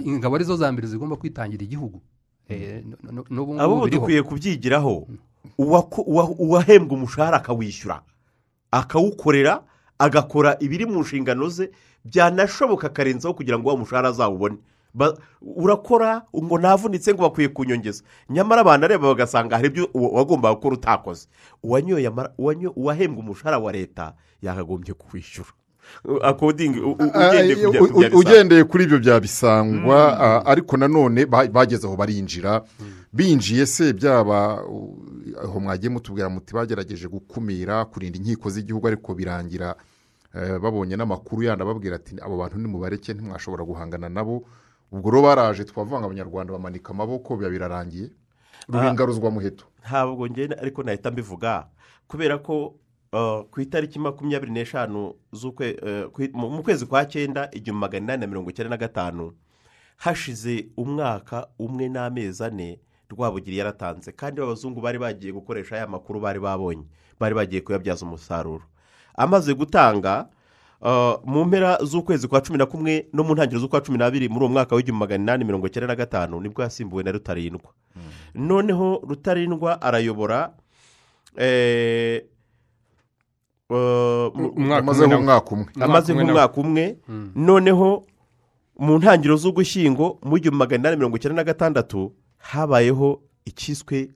ingabo 0.06 0.36
ari 0.36 0.44
zo 0.46 0.56
za 0.56 0.72
mbere 0.72 0.88
zigomba 0.88 1.16
kwitangira 1.20 1.64
igihugu. 1.64 2.00
Eh, 2.50 2.84
abo 3.60 3.76
dukwiye 4.00 4.24
kubyigiraho 4.24 5.08
uwa- 5.58 6.30
uwahembwa 6.40 6.98
umushahara 6.98 7.38
akawishyura 7.44 8.02
akawukorera 8.72 9.64
agakora 10.00 10.56
ibiri 10.60 10.86
mu 10.86 11.00
nshingano 11.02 11.50
ze 11.50 11.72
byanashoboka 12.06 12.88
akarenzaho 12.88 13.34
kugira 13.34 13.60
ngo 13.60 13.70
wa 13.70 13.78
mushahara 13.78 14.10
azawubone. 14.10 14.58
Urakora 15.42 16.22
ngo 16.36 16.58
ntavunitse 16.60 17.14
ngo 17.14 17.22
bakwiye 17.24 17.50
kunyongeza. 17.50 18.04
Nyamara 18.30 18.62
abantu 18.62 18.86
areba 18.86 19.08
bagasanga 19.08 19.56
hari 19.56 19.68
ibyo 19.68 19.90
wagombaga 19.94 20.56
gukora 20.56 20.76
utakoze. 20.76 21.28
Uwahembwa 21.64 23.20
umushahara 23.24 23.60
wa 23.60 23.72
leta 23.72 24.14
yakagombye 24.42 24.94
kuwishyura. 24.94 25.50
Akodingi 26.24 26.80
ugendeye 28.14 28.64
kuri 28.64 28.84
ibyo 28.84 29.00
bya 29.00 29.20
bisangwa 29.20 30.20
ah, 30.20 30.46
ariko 30.46 30.78
nanone 30.78 31.26
ba- 31.26 31.48
bageze 31.48 31.88
aho 31.88 31.96
barinjira 31.96 32.64
binjiye 33.14 33.66
se 33.66 33.94
byaba 33.94 34.64
aho 35.44 35.60
mwagiye 35.60 35.90
mutubwira 35.90 36.30
muti 36.30 36.54
bagerageje 36.54 37.08
gukumira 37.08 37.86
kurinda 37.86 38.18
inkiko 38.20 38.50
z'igihugu 38.50 38.88
ariko 38.88 39.14
birangira 39.16 39.76
eh, 40.36 40.60
babonye 40.60 40.96
n'amakuru 41.00 41.44
yandi 41.44 41.64
ababwira 41.64 41.96
ati 41.96 42.16
abo 42.22 42.38
bantu 42.38 42.58
nimubareke 42.60 43.14
ntimwashobora 43.14 43.64
guhangana 43.64 44.10
nabo. 44.10 44.44
Ubwo 44.92 45.12
rero 45.12 45.22
baraje 45.24 45.64
twavuga 45.64 46.00
ngo 46.00 46.06
abanyarwanda 46.06 46.54
bamanika 46.54 46.90
amaboko 46.94 47.36
biba 47.38 47.50
birarangiye. 47.50 48.10
Rubingaruzwa 48.70 49.32
muheto. 49.32 49.66
Ntabwo 49.84 50.28
ngenda 50.30 50.58
ariko 50.60 50.84
nahita 50.84 51.12
mbivuga 51.12 51.68
kubera 52.08 52.38
ko 52.38 52.76
uh, 53.14 53.42
ku 53.52 53.62
itariki 53.62 54.00
makumyabiri 54.00 54.52
n'eshanu 54.52 55.14
z'ukwe 55.32 55.76
uh, 56.14 56.36
mu 56.36 56.64
kwezi 56.64 56.86
kwa 56.86 57.06
cyenda 57.06 57.50
igihumbi 57.52 57.82
magana 57.82 58.04
inani 58.04 58.22
na 58.22 58.28
mirongo 58.28 58.50
icyenda 58.50 58.70
na 58.70 58.78
gatanu 58.78 59.34
hashize 59.98 60.68
umwaka 60.78 61.48
umwe 61.60 61.90
n'amezi 61.90 62.44
ane 62.44 62.80
rwabugiri 63.10 63.58
yaratanze. 63.58 64.12
Kandi 64.12 64.42
abazungu 64.42 64.82
bari 64.82 65.00
bagiye 65.00 65.32
gukoresha 65.34 65.76
aya 65.76 65.88
makuru 65.88 66.20
bari 66.20 66.40
babonye 66.40 66.84
bari 67.20 67.36
bagiye 67.36 67.62
kuyabyaza 67.62 68.06
umusaruro. 68.06 68.64
Amaze 69.16 69.54
gutanga 69.54 70.28
mu 71.26 71.46
mpera 71.46 71.78
z'ukwezi 71.84 72.28
kwa 72.28 72.42
cumi 72.42 72.58
na 72.58 72.66
kumwe 72.66 73.08
no 73.14 73.24
mu 73.24 73.34
ntangiriro 73.34 73.60
z'ukwa 73.62 73.82
cumi 73.82 73.98
n'abiri 73.98 74.30
muri 74.30 74.46
uwo 74.46 74.54
mwaka 74.54 74.76
w'igihumbi 74.76 75.00
magana 75.00 75.24
inani 75.24 75.44
mirongo 75.46 75.68
icyenda 75.68 75.88
na 75.88 75.96
gatanu 75.96 76.40
ni 76.42 76.50
bwo 76.50 76.62
yasimbuwe 76.64 77.04
na 77.04 77.12
rutarindwa. 77.12 77.72
Noneho 78.36 79.02
rutarindwa 79.08 79.82
arayobora 79.82 80.54
eh, 81.38 82.24
uh, 83.70 83.76
mu- 84.36 84.54
Umwaka 84.56 84.78
amazeho 84.78 85.06
umwe 85.08 85.16
amaze 85.86 86.14
nk'umwaka 86.14 86.62
umwe 86.62 86.98
noneho 87.36 88.06
mu 88.80 88.98
ntangiriro 88.98 89.36
z'ugushyingo 89.38 90.20
mu 90.24 90.38
gihumbi 90.38 90.58
magana 90.58 90.80
inani 90.82 90.98
mirongo 90.98 91.18
icyenda 91.18 91.36
na 91.36 91.44
gatandatu 91.44 92.14
habayeho 92.38 93.22
ikiswe 93.46 94.10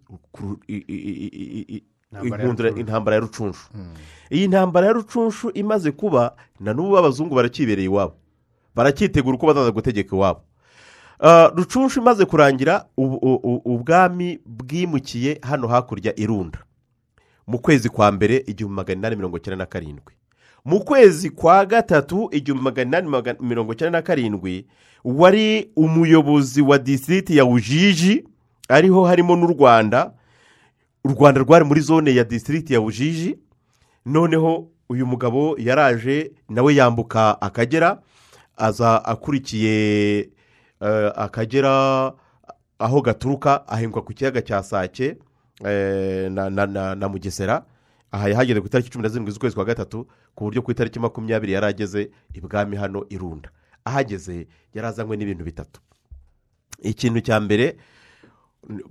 kuru- 2.19 2.25
i- 2.25 2.29
i- 2.29 2.29
i- 2.29 2.33
i- 2.33 2.33
i- 2.33 2.35
Intambara 2.35 2.35
ya 2.35 2.41
inkundura- 2.41 2.69
Rucunshu. 2.69 2.79
intambara 2.81 3.15
ya 3.15 3.21
rucunshu 3.21 3.69
iyi 4.31 4.47
ntambara 4.47 4.87
ya 4.87 4.93
rucunshu 4.93 5.49
imaze 5.53 5.91
kuba 5.91 6.35
na 6.59 6.73
n'ubu 6.73 6.97
abazungu 6.97 7.35
baracyibereye 7.35 7.85
iwabo. 7.85 8.13
Baracyitegura 8.75 9.35
uko 9.35 9.47
bazaza 9.47 9.71
gutegeka 9.71 10.15
iwabo. 10.15 10.41
Ah, 11.19 11.47
rucunshu 11.55 11.99
imaze 12.01 12.25
kurangira 12.25 12.85
ubwami 13.65 14.39
bwimukiye 14.45 15.39
hano 15.41 15.67
hakurya 15.67 16.19
irunda 16.19 16.59
mu 17.47 17.59
kwezi 17.59 17.89
kwa 17.89 18.11
mbere 18.11 18.43
igihumbi 18.47 18.75
magana 18.75 18.99
inani 18.99 19.15
mirongo 19.15 19.37
icyenda 19.37 19.57
na 19.57 19.65
karindwi. 19.65 20.13
Mu 20.65 20.79
kwezi 20.79 21.29
kwa 21.29 21.65
gatatu 21.65 22.29
igihumbi 22.31 22.63
magana 22.63 22.99
inani 22.99 23.35
mirongo 23.41 23.73
icyenda 23.73 23.97
na 23.99 24.01
karindwi 24.01 24.65
wari 25.03 25.69
umuyobozi 25.75 26.61
wa 26.61 26.77
disiriti 26.79 27.37
ya 27.37 27.45
ujiji 27.45 28.23
ariho 28.69 29.03
harimo 29.05 29.35
n'u 29.35 29.47
rwanda 29.47 30.11
u 31.03 31.09
rwanda 31.09 31.41
rwari 31.41 31.65
muri 31.65 31.81
zone 31.81 32.15
ya 32.15 32.23
disiriti 32.23 32.73
ya 32.73 32.81
ujiji 32.81 33.37
noneho 34.05 34.67
uyu 34.89 35.05
mugabo 35.07 35.55
yaraje 35.59 36.31
nawe 36.49 36.75
yambuka 36.75 37.41
akagera 37.41 38.01
aza 38.57 39.05
akurikiye 39.05 40.19
eh, 40.81 41.11
akagera 41.15 42.13
aho 42.79 43.01
gaturuka 43.01 43.67
ahinguka 43.67 44.01
ku 44.01 44.13
kiyaga 44.13 44.41
cya 44.41 44.63
sake 44.63 45.17
eh, 45.65 46.31
na, 46.31 47.09
mugesera. 47.09 47.65
Aha 48.11 48.27
yahageze 48.29 48.61
ku 48.61 48.67
itariki 48.67 48.89
cumi 48.89 49.03
na 49.03 49.09
zirindwi 49.09 49.31
z'ukwezi 49.33 49.55
kwa 49.55 49.65
gatatu 49.65 50.07
ku 50.35 50.43
buryo 50.43 50.61
ku 50.61 50.71
itariki 50.71 50.99
makumyabiri 50.99 51.53
yari 51.53 51.65
ageze 51.65 52.11
ibwami 52.33 52.75
hano 52.77 53.05
irunda 53.09 53.49
ahageze 53.85 54.47
yari 54.73 54.87
azanywe 54.87 55.17
n'ibintu 55.17 55.43
bitatu. 55.43 55.81
Ikintu 56.81 57.21
cya 57.21 57.39
mbere 57.39 57.77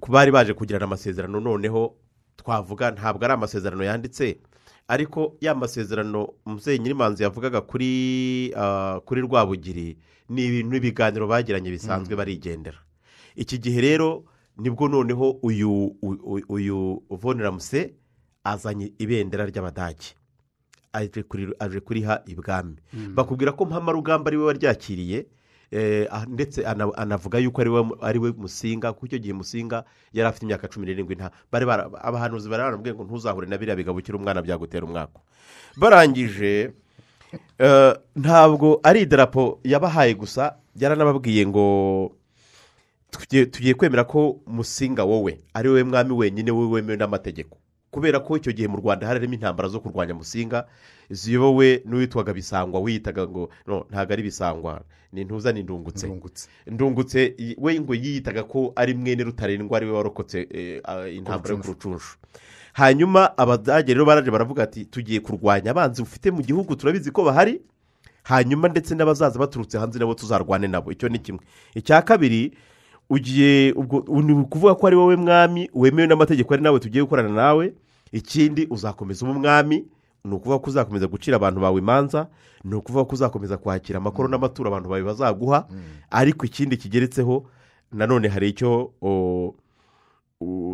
bari 0.08 0.30
baje 0.32 0.54
kugirana 0.54 0.84
amasezerano 0.84 1.40
noneho 1.40 1.94
twavuga 2.36 2.90
ntabwo 2.90 3.24
ari 3.24 3.34
amasezerano 3.34 3.84
yanditse 3.84 4.38
ariko 4.88 5.36
ya 5.40 5.54
masezerano 5.54 6.28
muzeyi 6.46 6.78
nyirimanzi 6.78 7.22
yavugaga 7.22 7.60
kuri 7.60 8.52
ah, 8.56 9.00
kuri 9.04 9.20
rwabugiri 9.20 9.98
ni 10.28 10.46
ibintu 10.46 10.76
ibiganiro 10.76 11.26
bagiranye 11.26 11.70
bisanzwe 11.70 12.16
barigendera. 12.16 12.78
Iki 13.36 13.58
gihe 13.58 13.80
rero 13.80 14.24
ni 14.58 14.70
bwo 14.70 14.88
noneho 14.88 15.30
uyu 15.42 15.94
uyu- 16.48 17.02
voneramuse 17.10 17.94
azanye 18.44 18.92
ibendera 18.98 19.46
ry'abadage. 19.46 20.14
Aje 20.92 21.22
kuri- 21.22 21.54
aje 21.58 21.80
kuriha 21.80 22.22
ibwami. 22.26 22.76
Bakubwira 23.14 23.52
ko 23.52 23.64
mpamarugamba 23.66 24.26
ari 24.30 24.36
we 24.36 24.44
waryakiriye 24.44 25.26
ndetse 26.28 26.66
ana- 26.66 26.90
anavuga 26.96 27.38
yuko 27.38 27.60
ari 27.62 27.70
we 27.70 28.18
we 28.18 28.32
musinga 28.38 28.92
kuko 28.92 29.06
icyo 29.06 29.18
gihe 29.18 29.32
musinga 29.34 29.84
yari 30.12 30.28
afite 30.28 30.42
imyaka 30.42 30.68
cumi 30.68 30.86
n'irindwi 30.86 31.14
nta 31.14 31.30
abahanuzi 32.02 32.48
bari 32.50 32.62
baramubwiye 32.62 32.94
ngo 32.94 33.04
ntuzahure 33.06 33.46
na 33.46 33.58
biriya 33.58 33.76
bigabo 33.78 33.98
ukiri 33.98 34.18
umwana 34.18 34.42
byagutera 34.42 34.82
umwaka 34.86 35.20
barangije 35.78 36.72
eh, 37.58 37.94
ntabwo 38.16 38.80
ari 38.82 39.00
idarapo 39.06 39.60
yabahaye 39.64 40.14
gusa 40.18 40.58
yaranababwiye 40.74 41.46
ngo 41.46 41.64
tugiye 43.50 43.74
kwemera 43.74 44.04
ko 44.04 44.40
musinga 44.46 45.04
wowe 45.04 45.38
ari 45.54 45.68
wowe 45.68 45.84
mwami 45.84 46.12
wenyine 46.14 46.50
wemewe 46.50 46.96
n'amategeko. 46.98 47.58
Kubera 47.90 48.20
ko 48.20 48.36
icyo 48.36 48.52
gihe 48.52 48.68
mu 48.68 48.76
rwanda 48.78 49.06
harimo 49.06 49.34
intambara 49.34 49.68
zo 49.68 49.80
kurwanya 49.80 50.14
musinga 50.14 50.66
ziyobowe 51.10 51.82
n'uwitwaga 51.84 52.32
bisangwa 52.32 52.80
wiyitaga 52.80 53.26
ngo 53.28 53.50
no 53.66 53.84
ntabwo 53.90 54.12
ari 54.12 54.22
bisangwa 54.22 54.80
ni 55.12 55.24
ntuza 55.24 55.52
ni 55.52 55.62
ndungutse. 55.62 57.34
We 57.58 57.80
ngo 57.80 57.94
yiyitaga 57.94 58.42
ko 58.46 58.72
ari 58.76 58.94
mwene 58.94 59.24
rutarindwa 59.24 59.76
ari 59.76 59.86
we 59.86 59.92
warokotse 59.92 60.46
eh, 60.50 60.82
intambara 61.16 61.54
yo 61.54 61.60
ku 61.60 61.66
rucunshu. 61.66 62.16
Hanyuma 62.72 63.38
abadage 63.38 63.92
rero 63.94 64.04
baraje 64.06 64.30
baravuga 64.30 64.62
ati 64.62 64.84
tugiye 64.84 65.20
kurwanya 65.20 65.70
abanzi 65.70 66.02
ufite 66.02 66.30
mu 66.30 66.42
gihugu 66.42 66.76
turabizi 66.76 67.10
ko 67.10 67.24
bahari 67.26 67.60
hanyuma 68.22 68.68
ndetse 68.68 68.94
n'abazaza 68.94 69.38
baturutse 69.38 69.78
hanze 69.78 69.98
nabo 69.98 70.14
tuzarwane 70.14 70.68
nabo. 70.70 70.92
Icyo 70.92 71.08
ni 71.08 71.18
kimwe. 71.18 71.42
Icya 71.74 72.02
kabiri 72.02 72.54
ugiye 73.10 73.72
ubwo 73.72 74.22
ni 74.22 74.32
ukuvuga 74.32 74.74
ko 74.74 74.86
ari 74.86 74.96
wowe 74.96 75.16
mwami 75.16 75.70
wemewe 75.74 76.06
n'amategeko 76.08 76.54
ari 76.54 76.62
nawe 76.62 76.78
tugiye 76.80 77.04
gukorana 77.04 77.28
nawe 77.28 77.72
ikindi 78.12 78.66
uzakomeza 78.70 79.26
uba 79.26 79.34
umwami 79.34 79.84
ni 80.24 80.34
ukuvuga 80.34 80.58
ko 80.58 80.70
uzakomeza 80.70 81.06
gucira 81.06 81.36
abantu 81.36 81.60
bawe 81.60 81.78
imanza 81.80 82.26
ni 82.64 82.74
ukuvuga 82.74 83.04
ko 83.04 83.12
uzakomeza 83.14 83.56
kwakira 83.56 83.98
amakoro 83.98 84.28
n'amaturo 84.28 84.68
abantu 84.68 84.88
bawe 84.88 85.02
bazaguha 85.02 85.66
ariko 86.10 86.46
ikindi 86.46 86.76
kigeretseho 86.76 87.46
nanone 87.92 88.28
hari 88.28 88.48
icyo 88.54 88.92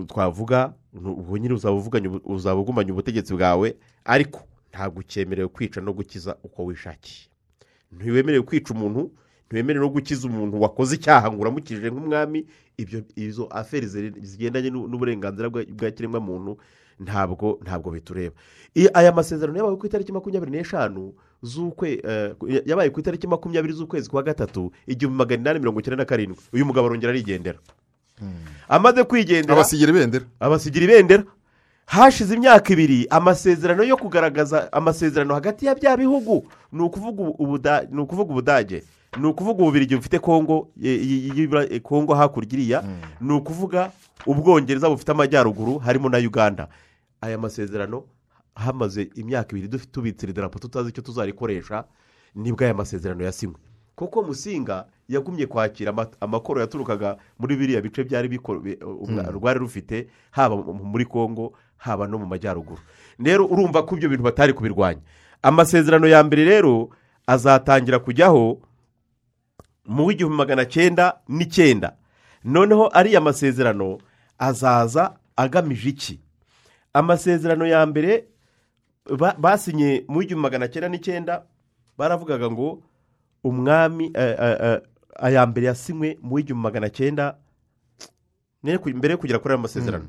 twavuga 0.07 0.73
ubwo 0.95 1.37
nyine 1.39 1.55
ubu- 1.55 2.21
uzaba 2.25 2.61
ugumanye 2.61 2.93
ubutegetsi 2.93 3.35
bwawe 3.35 3.77
ariko 4.05 4.41
ntabwo 4.71 5.01
ucyemerewe 5.01 5.49
kwica 5.49 5.81
no 5.81 5.93
gukiza 5.93 6.37
uko 6.45 6.65
wishakiye. 6.65 7.29
Ntiwemerewe 7.93 8.43
kwica 8.45 8.71
umuntu 8.75 9.11
ntiwemerewe 9.51 9.87
no 9.87 9.93
gukiza 9.93 10.27
umuntu 10.29 10.61
wakoze 10.63 10.95
icyaha 10.99 11.31
ngo 11.33 11.41
uramukije 11.43 11.91
nk'umwami 11.91 12.47
ibyo 12.79 13.03
izo 13.17 13.47
aferi 13.51 13.87
zigendanye 14.23 14.71
n'u- 14.71 14.89
n'uburenganzira 14.89 15.49
bwa 15.51 15.91
kiremwamuntu 15.91 16.59
ntabwo 17.01 17.59
ntabwo 17.63 17.91
bitureba. 17.93 18.35
Aya 18.95 19.13
masezerano 19.13 19.59
yabaye 19.59 19.77
ku 19.77 19.87
itariki 19.87 20.13
makumyabiri 20.13 20.53
n'eshanu 20.53 21.13
z'ukwe 21.45 22.01
eh, 22.05 22.33
yabaye 22.67 22.91
ku 22.91 23.01
itariki 23.01 23.27
makumyabiri 23.29 23.73
z'ukwezi 23.77 24.09
kwa 24.11 24.23
gatatu 24.23 24.73
igihumbi 24.87 25.19
magana 25.19 25.41
inani 25.43 25.59
mirongo 25.61 25.81
icyenda 25.81 26.03
na 26.03 26.09
karindwi. 26.09 26.41
Uyu 26.53 26.65
mugabo 26.67 26.87
arongera 26.89 27.13
arigendera. 27.13 27.59
Amaze 28.69 29.05
kwigendera 29.05 29.53
abasigira 29.55 29.91
ibendera. 29.93 30.25
Abasigira 30.41 30.85
ibendera. 30.85 31.25
Hashize 31.87 32.35
imyaka 32.35 32.73
ibiri 32.73 33.07
amasezerano 33.11 33.85
yo 33.85 33.97
kugaragaza 33.97 34.73
amasezerano 34.73 35.35
hagati 35.35 35.67
ya 35.67 35.75
bya 35.75 35.97
bihugu 35.97 36.45
ni 36.73 36.83
ukuvuga 36.83 37.23
ubudage. 38.33 38.83
Ni 39.21 39.27
ukuvuga 39.27 39.63
ububirigi 39.63 39.97
bufite 39.97 40.19
kongo 40.19 40.69
ye- 40.77 40.97
ye- 40.99 41.33
y'ibura- 41.35 41.67
eh, 41.71 41.81
kongo 41.83 42.15
hakurya 42.15 42.53
iriya 42.53 42.85
ni 43.21 43.33
ukuvuga 43.33 43.91
ubwongereza 44.27 44.89
bufite 44.91 45.11
amajyaruguru 45.13 45.79
harimo 45.79 46.09
na 46.09 46.19
uganda. 46.19 46.69
Aya 47.21 47.39
masezerano 47.39 48.05
hamaze 48.55 49.09
imyaka 49.15 49.57
ibiri 49.57 49.79
tubitse 49.93 50.27
iri 50.27 50.33
darapo 50.33 50.59
tutazi 50.59 50.89
icyo 50.91 51.03
tuzarikoresha 51.03 51.85
ni 52.35 52.53
bwo 52.53 52.65
aya 52.65 52.75
masezerano 52.75 53.25
yasinywe 53.25 53.57
kuko 53.97 54.23
musinga 54.23 54.85
yagumye 55.09 55.47
kwakira 55.47 55.91
ama- 55.91 56.09
amakoro 56.21 56.61
yaturukaga 56.61 57.17
muri 57.39 57.57
biriya 57.57 57.81
bice 57.81 58.05
byari 58.05 58.29
umwa- 58.39 59.31
rwari 59.33 59.59
rufite 59.59 60.09
haba 60.31 60.57
mu- 60.57 60.85
muri 60.85 61.05
kongo 61.05 61.53
haba 61.77 62.07
no 62.07 62.19
mu 62.19 62.27
majyaruguru. 62.27 62.81
Rero 63.19 63.47
urumva 63.47 63.83
ko 63.89 63.97
ibyo 63.97 64.09
bintu 64.09 64.25
batari 64.25 64.53
kubirwanya. 64.53 65.01
Amasezerano 65.43 66.07
ya 66.09 66.25
mbere 66.25 66.45
rero 66.45 66.91
azatangira 67.27 67.99
kujyaho 67.99 68.61
mu 69.87 70.07
w'igihumbi 70.07 70.37
magana 70.37 70.65
cyenda 70.65 71.21
n'icyenda. 71.29 71.97
Noneho 72.45 72.89
ariya 72.93 73.21
masezerano 73.21 73.99
azaza 74.39 75.17
agamije 75.37 75.89
iki? 75.89 76.21
Amasezerano 76.93 77.67
ya 77.67 77.87
mbere 77.87 78.25
ba- 79.19 79.37
basinye 79.39 80.05
mu 80.09 80.19
w'igihumbi 80.19 80.43
magana 80.43 80.69
cyenda 80.69 80.89
n'icyenda 80.89 81.43
baravugaga 81.99 82.51
ngo 82.51 82.83
umwami 83.45 84.11
eh, 84.15 84.37
eh, 84.41 84.57
eh, 84.61 84.81
aya 85.17 85.47
mbere 85.47 85.67
yasinywe 85.67 86.19
mu 86.23 86.35
w'igihumbi 86.35 86.63
magana 86.63 86.89
cyenda 86.91 87.37
mbere 88.63 89.13
yo 89.13 89.19
kugera 89.19 89.39
kuri 89.39 89.55
aya 89.55 89.63
masezerano. 89.63 90.09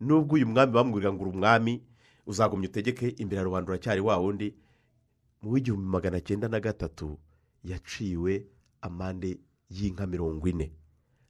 Nubwo 0.00 0.34
uyu 0.36 0.46
mwami 0.46 0.72
bamubwiraga 0.72 1.14
ngo 1.16 1.22
uri 1.24 1.30
umwami 1.32 1.82
uzagumya 2.26 2.68
utegeke 2.68 3.08
imbere 3.16 3.38
ya 3.38 3.44
rubanda 3.44 3.70
uracyari 3.72 4.00
wa 4.00 4.16
wundi 4.16 4.54
mu 5.42 5.50
w'igihumbi 5.52 5.88
magana 5.88 6.20
cyenda 6.20 6.48
na 6.48 6.60
gatatu 6.60 7.18
yaciwe 7.64 8.44
amande 8.82 9.38
y'inka 9.70 10.06
mirongo 10.06 10.48
ine. 10.48 10.72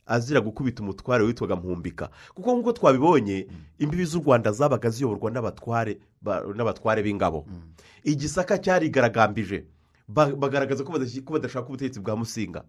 Azira 0.07 0.41
gukubita 0.41 0.83
umutware 0.83 1.25
witwaga 1.25 1.57
mpumbika 1.57 2.11
kuko 2.35 2.53
nk'uko 2.55 2.73
twabibonye 2.73 3.47
imbibi 3.79 4.05
z'u 4.05 4.21
rwanda 4.23 4.53
zabaga 4.53 4.91
ziyoborwa 4.91 5.31
n'abatware 5.31 5.99
ba- 6.23 6.43
n'abatware 6.55 7.03
b'ingabo. 7.03 7.47
Igisaka 8.05 8.59
cyarigaragambije. 8.59 9.65
Ba- 10.09 10.31
bagaragaza 10.37 10.85
ko 10.87 10.93
badashaka 11.33 11.67
ubutegetsi 11.67 11.99
bwa 12.01 12.17
musinga. 12.17 12.63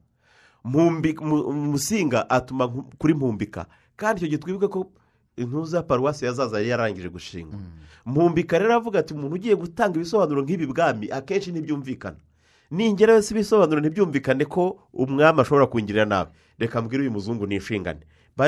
Musinga 0.65 2.29
atuma 2.29 2.67
kuri 2.97 3.13
mpumbika 3.13 3.65
kandi 3.95 4.19
icyo 4.19 4.27
gihe 4.29 4.37
twibuke 4.41 4.67
ko 4.67 4.91
intuza 5.37 5.83
paruwasi 5.85 6.25
yazaza 6.25 6.57
yari 6.57 6.69
yararangije 6.69 7.09
gushinga. 7.09 7.57
Mpumbika 8.05 8.57
rero 8.59 8.73
avuga 8.75 8.99
ati 8.99 9.13
umuntu 9.13 9.35
ugiye 9.37 9.55
gutanga 9.55 9.95
ibisobanuro 9.95 10.41
nk'ibi 10.41 10.65
bwami 10.65 11.11
akenshi 11.11 11.51
ntibyumvikana 11.53 12.17
ningera 12.71 13.13
yose 13.13 13.33
ibisobanuro 13.33 13.79
ntibyumvikane 13.81 14.45
ko 14.45 14.79
umwami 14.93 15.41
ashobora 15.41 15.67
kungirira 15.67 16.05
nabi 16.05 16.31
reka 16.59 16.81
mbwire 16.81 17.01
uyu 17.01 17.11
muzungu 17.11 17.47
ni 17.47 17.55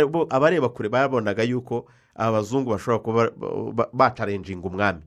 bo- 0.05 0.27
abareba 0.29 0.69
kure 0.69 0.89
babonaga 0.89 1.43
yuko 1.43 1.85
abazungu 2.15 2.69
bashobora 2.71 2.99
kuba 2.99 3.31
ba- 3.31 3.71
ba- 3.73 3.89
bacarenjinga 3.93 4.67
umwami. 4.67 5.01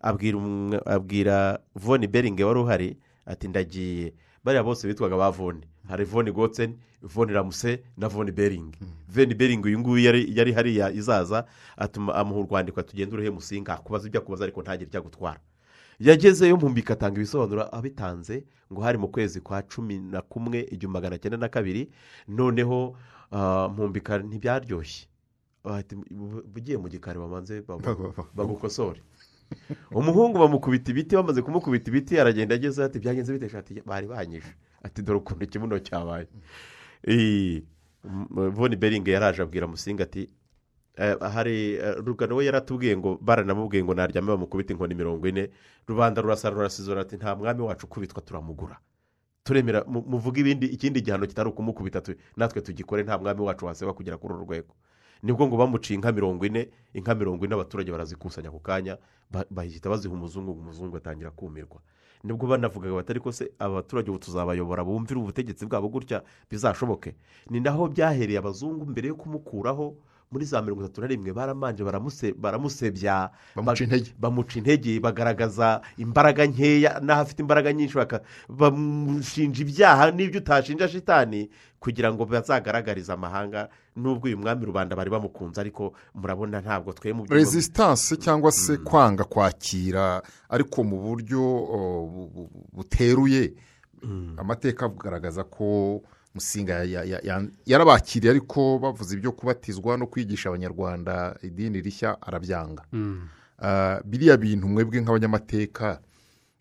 Abwira 0.00 0.38
umwa- 0.38 0.82
abwira 0.86 1.58
voni 1.74 2.06
beringe 2.06 2.44
wari 2.44 2.60
uhari 2.60 2.96
ati 3.26 3.48
ndagiye. 3.48 4.12
Bariya 4.44 4.62
bose 4.64 4.88
bitwaga 4.88 5.16
ba 5.16 5.30
voni 5.30 5.62
hari 5.88 6.04
voni 6.04 6.32
gotseni 6.32 6.74
voni 7.02 7.32
ramuse 7.32 7.82
na 7.96 8.08
voni 8.08 8.32
beringi 8.32 8.78
veni 9.08 9.34
beringi 9.34 9.68
uyu 9.68 9.78
nguyu 9.78 10.02
yari 10.34 10.52
hariya 10.52 10.90
izaza 10.90 11.44
atuma 11.76 12.14
amuha 12.14 12.40
urwandiko 12.40 12.80
atugenda 12.80 13.14
uruhe 13.14 13.30
musinga 13.30 13.74
akubaza 13.74 14.06
ibyo 14.08 14.20
akubaza 14.20 14.44
ariko 14.44 14.62
ntagire 14.62 14.88
icyo 14.88 14.98
agutwara. 15.00 15.38
Yagezeyo 16.06 16.56
mpumbi 16.56 16.82
atanga 16.92 17.16
ibisobanuro 17.16 17.62
abitanze 17.76 18.44
ngo 18.72 18.80
hari 18.82 18.98
mu 18.98 19.08
kwezi 19.08 19.40
kwa 19.40 19.62
cumi 19.62 19.98
na 19.98 20.22
kumwe 20.22 20.60
igihumbi 20.70 20.96
magana 20.98 21.18
cyenda 21.18 21.36
na 21.38 21.48
kabiri 21.48 21.90
noneho 22.28 22.96
ah, 23.30 23.68
mpumbika 23.72 24.18
ntibyaryoshye. 24.18 25.06
Ugiye 26.56 26.76
mu 26.78 26.88
gikari 26.88 27.18
bamanze 27.18 27.60
bagu- 27.62 28.14
bagukosore. 28.34 29.00
Umuhungu 29.92 30.38
bamukubita 30.38 30.90
ibiti 30.90 31.14
bamaze 31.16 31.42
kumukubita 31.42 31.90
ibiti 31.90 32.18
aragenda 32.20 32.54
ageze 32.56 32.82
ati 32.84 32.98
byagenze 32.98 33.32
bite? 33.38 33.56
Ati 33.58 33.82
bari 33.86 34.06
banyishe. 34.08 34.52
Ati 34.82 35.02
dore 35.02 35.18
ukuntu 35.22 35.44
ikibuno 35.44 35.78
cyabaye. 35.78 36.26
Voni 38.34 38.76
beringi 38.76 39.10
yaraje 39.10 39.42
abwira 39.42 39.66
musinga 39.66 40.02
ati 40.04 40.28
hari 41.20 41.74
eh, 41.74 41.94
rugano 42.04 42.36
we 42.36 42.44
yaratubwiye 42.44 42.96
ngo 42.96 43.18
baranamubwiye 43.20 43.84
ngo 43.84 43.94
naryame 43.94 44.28
bamukubita 44.28 44.72
inkoni 44.72 44.94
mirongo 44.94 45.28
ine 45.28 45.50
rubanda 45.88 46.22
rurasara 46.22 46.54
rurasizora 46.56 47.00
ati 47.00 47.16
nta 47.16 47.36
mwami 47.36 47.60
wacu 47.62 47.86
ukubitwa 47.86 48.22
turamugura. 48.22 48.78
Turemera 49.44 49.84
mu- 49.86 50.04
muvuge 50.06 50.40
ibindi 50.40 50.66
ikindi 50.66 51.00
gihano 51.00 51.26
kitari 51.26 51.48
ukumukubita 51.48 52.02
natwe 52.36 52.60
tugikore 52.62 53.02
nta 53.02 53.18
mwami 53.18 53.40
wacu 53.40 53.66
waseba 53.66 53.92
kugera 53.92 54.16
kuri 54.18 54.34
uru 54.34 54.44
rwego. 54.44 54.74
Nibwo 55.22 55.46
ngo 55.46 55.56
bamuciye 55.56 55.94
inka 55.96 56.12
mirongo 56.12 56.46
ine 56.46 56.68
inka 56.94 57.14
mirongo 57.14 57.44
ine 57.44 57.54
abaturage 57.54 57.92
barazikusanya 57.92 58.48
ako 58.48 58.58
kanya 58.58 58.98
ba- 59.30 59.46
bahita 59.50 59.90
baziha 59.90 60.14
umuzungu 60.14 60.52
umuzungu 60.52 60.96
atangira 60.96 61.30
kumirwa. 61.30 61.80
Nibwo 62.24 62.46
banavugaga 62.46 62.94
bati 62.94 63.12
ariko 63.12 63.32
se 63.32 63.50
aba 63.58 63.74
baturage 63.74 64.10
ubu 64.10 64.18
tuzabayobora 64.18 64.84
bumvire 64.84 65.20
ubutegetsi 65.20 65.66
bwabo 65.66 65.88
gutya 65.88 66.22
bizashoboke? 66.50 67.14
Ni 67.50 67.60
naho 67.60 67.88
byahereye 67.88 68.38
abazungu 68.38 68.86
mbere 68.86 69.08
yo 69.08 69.14
kumukuraho 69.14 69.96
muri 70.32 70.44
za 70.44 70.62
mirongo 70.62 70.84
itatu 70.84 71.00
na 71.00 71.06
rimwe 71.06 71.32
baramanje 71.32 71.84
baramuse- 71.84 72.32
baramusebya 72.34 73.30
Bamuca 73.56 73.72
ba- 73.78 73.84
intege. 73.84 74.10
bamuca 74.20 74.56
intege 74.58 75.00
bagaragaza 75.00 75.80
imbaraga 76.00 76.46
nkeya 76.46 77.00
n'aho 77.04 77.20
afite 77.22 77.40
imbaraga 77.44 77.72
nyinshi 77.72 77.94
bamushinja 78.48 79.60
ibyaha 79.62 80.10
n'ibyo 80.10 80.40
utashinja 80.40 80.88
shitani 80.88 81.50
kugira 81.80 82.12
ngo 82.14 82.24
bazagaragarize 82.24 83.12
amahanga 83.12 83.68
n'ubwo 83.96 84.26
uyu 84.26 84.38
mwami 84.38 84.64
rubanda 84.66 84.96
bari 84.96 85.10
bamukunze 85.10 85.60
ariko 85.60 85.92
murabona 86.14 86.60
ntabwo 86.60 86.92
twe 86.92 87.12
mu 87.12 87.22
byumba- 87.24 87.34
resisitanse 87.36 88.16
cyangwa 88.16 88.52
se 88.52 88.76
kwanga 88.80 89.24
kwakira 89.24 90.22
ariko 90.48 90.84
mu 90.84 90.96
buryo 91.02 91.42
o, 91.44 91.78
bu- 92.08 92.28
bu- 92.34 92.50
buteruye. 92.72 93.52
Amateka 94.36 94.86
agaragaza 94.86 95.44
ko 95.44 96.02
musinga 96.34 96.72
ya- 96.84 97.04
ya- 97.04 97.20
ya- 97.22 97.48
yarabakiriye 97.66 98.30
ariko 98.30 98.78
bavuze 98.78 99.16
ibyo 99.16 99.32
kubatizwa 99.32 99.96
no 99.98 100.06
kwigisha 100.06 100.48
abanyarwanda 100.48 101.36
idini 101.42 101.80
rishya 101.80 102.16
arabyanga. 102.22 102.84
Mm. 102.92 103.28
Ah, 103.58 104.00
biriya 104.04 104.36
bintu 104.36 104.68
mwebwe 104.68 105.00
nk'abanyamateka 105.00 106.00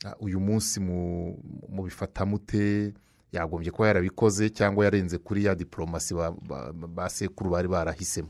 ah, 0.05 0.15
uyu 0.19 0.39
munsi 0.39 0.79
mu- 0.79 1.37
mubifata 1.69 2.25
mute 2.25 2.93
yagombye 3.31 3.71
kuba 3.71 3.87
yarabikoze 3.87 4.49
cyangwa 4.49 4.85
yarenze 4.85 5.17
kuri 5.17 5.45
ya 5.45 5.55
diporomasi 5.55 6.13
ba- 6.13 7.09
sekuru 7.09 7.49
bari 7.49 7.67
barahisemo. 7.67 8.29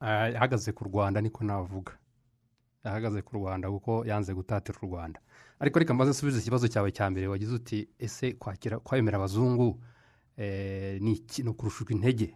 Ah, 0.00 0.28
yahagaze 0.28 0.72
ku 0.72 0.84
rwanda 0.84 1.20
niko 1.20 1.44
navuga. 1.44 1.92
Yahagaze 2.84 3.22
ku 3.22 3.36
rwanda 3.36 3.68
kuko 3.70 4.04
yanze 4.06 4.34
gutatira 4.34 4.78
u 4.82 4.86
rwanda. 4.86 5.20
Ariko 5.60 5.78
reka 5.78 5.94
mbaze 5.94 6.10
nsubize 6.10 6.38
ikibazo 6.40 6.68
cyawe 6.68 6.90
cya 6.92 7.10
mbere. 7.10 7.26
Wagize 7.28 7.54
uti 7.54 7.88
ese 7.98 8.32
kwakira 8.32 8.78
kwemera 8.78 9.16
abazungu 9.18 9.80
eh, 10.36 11.00
ni 11.02 11.12
iki- 11.12 11.42
ni 11.42 11.48
ukurushwa 11.50 11.90
intege? 11.92 12.34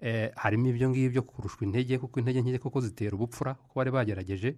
Eh, 0.00 0.32
harimo 0.36 0.68
ibyo 0.68 0.90
ngibyo 0.90 1.22
kurushwa 1.22 1.66
intege 1.66 1.98
kuko 1.98 2.20
intege 2.20 2.40
nke 2.42 2.58
koko 2.58 2.80
zitera 2.80 3.12
ubupfura 3.16 3.54
kuko 3.54 3.74
bari 3.78 3.90
bagerageje. 3.90 4.56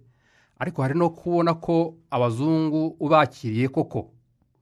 Ariko 0.59 0.81
hari 0.81 0.93
no 0.99 1.09
kubona 1.09 1.53
ko 1.59 1.97
abazungu 2.09 2.95
ubakiriye 2.99 3.67
koko. 3.69 4.13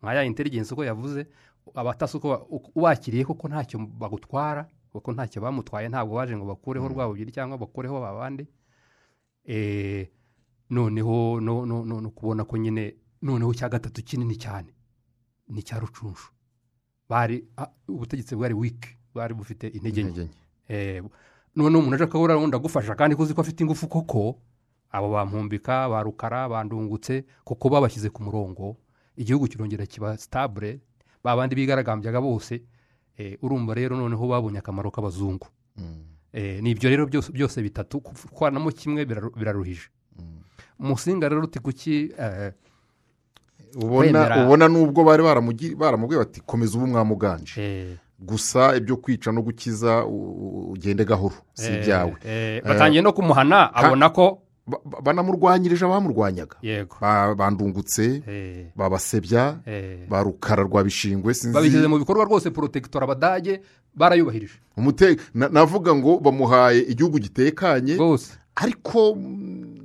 Nka 0.01 0.13
ya 0.13 0.23
intelligence 0.25 0.73
uko 0.73 0.81
yavuze 0.83 1.27
abatasi 1.75 2.17
uko 2.17 2.27
ba- 2.29 2.41
uko- 2.49 2.71
ubakiriye 2.75 3.23
koko 3.25 3.47
ntacyo 3.47 3.77
bagutwara 3.79 4.65
kuko 4.91 5.11
ntacyo 5.13 5.41
bamutwaye 5.41 5.89
ntabwo 5.89 6.15
baje 6.17 6.33
ngo 6.37 6.45
bakureho 6.49 6.87
rwabugiri 6.89 7.31
cyangwa 7.31 7.57
bakureho 7.61 8.01
abandi 8.05 8.47
Eh, 9.45 10.07
noneho 10.69 11.39
no, 11.41 11.65
no, 11.65 11.85
no, 11.85 12.01
no 12.01 12.09
kubona 12.09 12.45
ko 12.45 12.57
nyine 12.57 12.95
noneho 13.21 13.53
cya 13.53 13.69
gatatu 13.69 14.03
kinini 14.03 14.35
cyane. 14.37 14.73
Ni 15.49 15.59
icya 15.59 15.79
rucunshu 15.79 16.31
bari 17.09 17.43
ah, 17.57 17.67
ubutegetsi 17.87 18.35
bwari 18.35 18.53
wiki 18.53 18.89
bwari 19.13 19.33
bufite 19.33 19.67
intege 19.67 20.03
nke. 20.03 20.29
Eh, 20.67 21.03
noneho 21.55 21.79
umuntu 21.79 21.95
aje 21.95 22.03
akabura 22.03 22.35
wundi 22.35 22.55
agufasha 22.55 22.95
kandi 22.95 23.15
kuzi 23.15 23.33
ko 23.33 23.41
afite 23.41 23.61
ingufu 23.63 23.87
koko 23.87 24.39
abo 24.91 25.09
bampumbika 25.11 25.89
ba 25.89 26.03
rukara 26.03 26.49
bandungutse 26.49 27.25
kuko 27.43 27.69
babashyize 27.69 28.09
ku 28.09 28.23
murongo. 28.23 28.77
Igihugu 29.17 29.47
kirongera 29.47 29.85
kiba 29.85 30.17
sitabure 30.17 30.79
ba 31.23 31.35
bandi 31.35 31.55
bigaragambyaga 31.55 32.21
bose. 32.21 32.63
Eh, 33.17 33.37
urumva 33.43 33.73
rero 33.75 33.97
noneho 33.97 34.27
babonye 34.27 34.59
akamaro 34.63 34.89
k'abazungu. 34.91 35.47
Mm. 35.77 36.03
Eh, 36.33 36.63
ni 36.63 36.71
ibyo 36.71 36.89
rero 36.89 37.05
byose 37.07 37.61
bitatu 37.61 37.99
kwanamo 38.31 38.71
kimwe 38.71 39.03
biraru- 39.05 39.35
biraruhije. 39.35 39.89
Umusinga 40.79 41.29
rero 41.29 41.43
uti 41.43 41.59
kuki 41.59 42.09
ubona 43.75 44.43
ubona 44.45 44.67
n'ubwo 44.67 45.03
bari 45.03 45.23
baramubwiye 45.23 46.19
bati 46.19 46.41
komeza 46.41 46.77
ubu 46.77 46.87
mwamuganje. 46.87 47.53
Eh, 47.61 47.97
gusa 48.19 48.75
ibyo 48.75 48.97
kwica 48.97 49.31
no 49.33 49.41
gukiza 49.41 50.05
ugende 50.05 51.05
gahoro 51.05 51.35
si 51.53 51.67
eh, 51.71 51.75
ibyawe. 51.81 52.15
eh, 52.25 52.61
batangiye 52.63 53.01
no 53.01 53.13
kumuhana 53.13 53.73
abona 53.73 54.09
ko 54.09 54.41
Ba- 54.67 54.77
ba- 54.85 55.01
banamurwanyirije 55.01 55.85
abamurwanyaga 55.85 56.55
bandungutse 57.35 58.21
babasebya 58.75 59.57
ba 60.09 60.23
rukara 60.23 60.63
rwa 60.63 60.83
bishingwe 60.83 61.33
babishyize 61.33 61.71
sinzi 61.71 61.87
mu 61.87 61.97
bikorwa 61.97 62.25
rwose 62.25 62.49
porotegitora 62.53 63.03
abadage 63.03 63.61
barayubahirije. 63.95 64.53
Navuga 65.33 65.95
ngo 65.95 66.19
bamuhaye 66.21 66.81
igihugu 66.85 67.19
gitekanye 67.19 67.97
ariko 68.55 69.15
mm, 69.15 69.81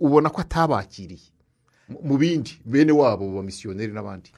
ubona 0.00 0.30
ko 0.30 0.40
atabakiriye. 0.40 1.34
Mu- 1.88 2.18
bindi 2.18 2.58
bene 2.64 2.92
wabo 2.92 3.30
bamisiyoneri 3.36 3.92
n'abandi. 3.92 4.30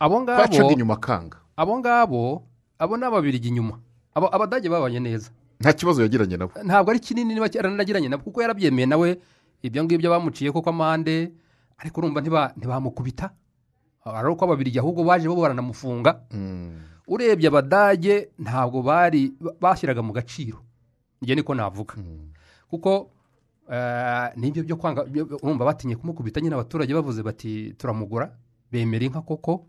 Abo 0.00 0.24
bacaga 0.24 0.48
ngabo 0.58 0.70
inyuma 0.72 0.94
akanga 0.94 1.36
abo 1.56 1.78
ngabo 1.78 2.42
abo 2.78 2.96
ni 2.96 3.04
ababirigi 3.04 3.48
inyuma 3.48 3.78
abadage 4.14 4.68
babanye 4.68 5.00
neza. 5.00 5.30
Nta 5.60 5.72
kibazo 5.72 6.02
yagiranye 6.02 6.36
nabo. 6.36 6.52
Ntabwo 6.64 6.90
ari 6.90 7.00
kinini 7.00 7.34
niba 7.34 7.48
yaranagiranye 7.52 8.08
nabo 8.08 8.22
kuko 8.24 8.40
yarabyemeye 8.42 8.86
nawe 8.86 9.18
ibyo 9.62 9.84
ngibyo 9.84 10.10
bamuciye 10.10 10.52
koko 10.52 10.70
amande 10.70 11.32
ariko 11.78 12.00
urumva 12.00 12.20
ntiba- 12.20 12.52
ntibamukubita. 12.56 13.30
Ari 14.04 14.28
uko 14.28 14.44
ababirigi 14.44 14.78
ahubwo 14.78 15.04
baje 15.04 15.28
bo 15.28 15.36
baranamufunga. 15.40 16.20
Mm. 16.32 16.80
urebye 17.08 17.48
abadage 17.52 18.28
ntabwo 18.40 18.80
bari 18.82 19.32
ba- 19.40 19.52
bashyiraga 19.60 20.00
mu 20.02 20.12
gaciro. 20.16 20.64
Njye 21.20 21.34
niko 21.36 21.52
navuga. 21.54 21.94
Kuko 22.68 22.90
eh, 22.90 23.06
n'ibyo 24.36 24.62
byo 24.62 24.76
kwanga 24.76 25.04
urumva 25.42 25.64
batinye 25.64 25.96
kumukubita 25.96 26.40
nyine 26.40 26.54
abaturage 26.54 26.94
bavuze 26.94 27.22
bati 27.22 27.74
turamugura 27.78 28.30
bemera 28.72 29.04
inka 29.04 29.20
koko. 29.22 29.66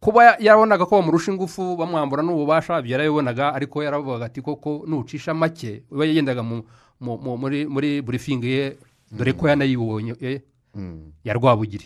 Kuba 0.00 0.24
ya- 0.24 0.36
yarabonaga 0.40 0.86
ko 0.86 0.96
bamurusha 1.00 1.32
ingufu 1.32 1.76
bamwambura 1.76 2.22
n'ububasha 2.24 2.80
ibyo 2.80 2.92
yarabibonaga 2.96 3.52
ariko 3.54 3.82
yaravugaga 3.84 4.24
ati 4.26 4.40
koko 4.42 4.84
nucisha 4.88 5.34
make. 5.34 5.82
We 5.90 6.08
yagendaga 6.08 6.42
mu- 6.42 6.64
mu- 7.00 7.18
mu- 7.18 7.36
muri 7.68 8.00
burifingi 8.02 8.48
ye 8.48 8.76
dore 9.12 9.32
ko 9.36 9.48
yanayibonye 9.48 10.14
eh, 10.20 10.40
Mm. 10.74 11.12
ya 11.24 11.34
rwabugiri. 11.34 11.84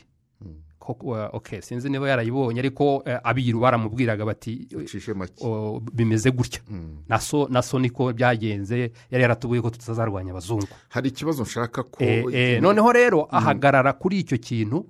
Eh, 0.89 1.29
okay 1.33 1.61
sinzi 1.63 1.89
niba 1.91 2.09
yarayibonye 2.09 2.61
ariko 2.61 3.03
eh, 3.07 3.19
abiru 3.25 3.61
baramubwiraga 3.61 4.25
bati 4.25 4.69
ucishe 4.77 5.15
make. 5.15 5.35
O, 5.45 5.81
bimeze 5.93 6.31
gutya. 6.31 6.61
Mm. 6.69 7.05
na 7.51 7.63
so 7.63 7.79
niko 7.79 8.13
byagenze 8.13 8.93
yari 9.11 9.23
yaratubwiye 9.23 9.63
ko 9.63 9.71
tutazarwanya 9.71 10.31
abazungu. 10.33 10.69
Hari 10.89 11.09
ikibazo 11.09 11.43
nshaka 11.43 11.83
ko 11.83 12.05
Eh, 12.05 12.25
eh, 12.33 12.63
noneho 12.63 12.93
rero 12.93 13.29
ahagarara 13.31 13.93
kuri 13.93 14.19
icyo 14.19 14.39
kintu 14.39 14.87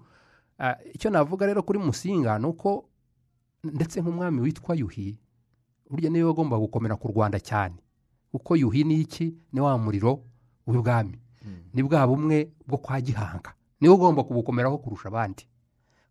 icyo 0.94 1.10
navuga 1.10 1.46
rero 1.46 1.62
kuri 1.62 1.78
musinga 1.78 2.38
ni 2.38 2.46
uko 2.46 2.88
ndetse 3.64 4.00
nk'umwami 4.00 4.40
witwa 4.40 4.74
yuhi 4.76 5.18
burya 5.90 6.10
ni 6.10 6.18
we 6.18 6.24
wagomba 6.24 6.58
gukomera 6.58 6.96
ku 6.96 7.08
rwanda 7.08 7.38
cyane. 7.40 7.74
Kuko 8.32 8.56
yuhi 8.56 8.84
ni 8.84 9.00
iki? 9.00 9.34
Ni 9.52 9.60
wa 9.60 9.78
muriro 9.78 10.20
w'ibwami 10.66 11.18
ni 11.74 11.82
bwa 11.82 12.06
bumwe 12.06 12.50
bwo 12.66 12.78
kwa 12.78 13.00
gihanga. 13.00 13.54
Niwe 13.80 13.94
ugomba 13.94 14.24
kubukomeraho 14.24 14.78
kurusha 14.78 15.08
abandi. 15.08 15.46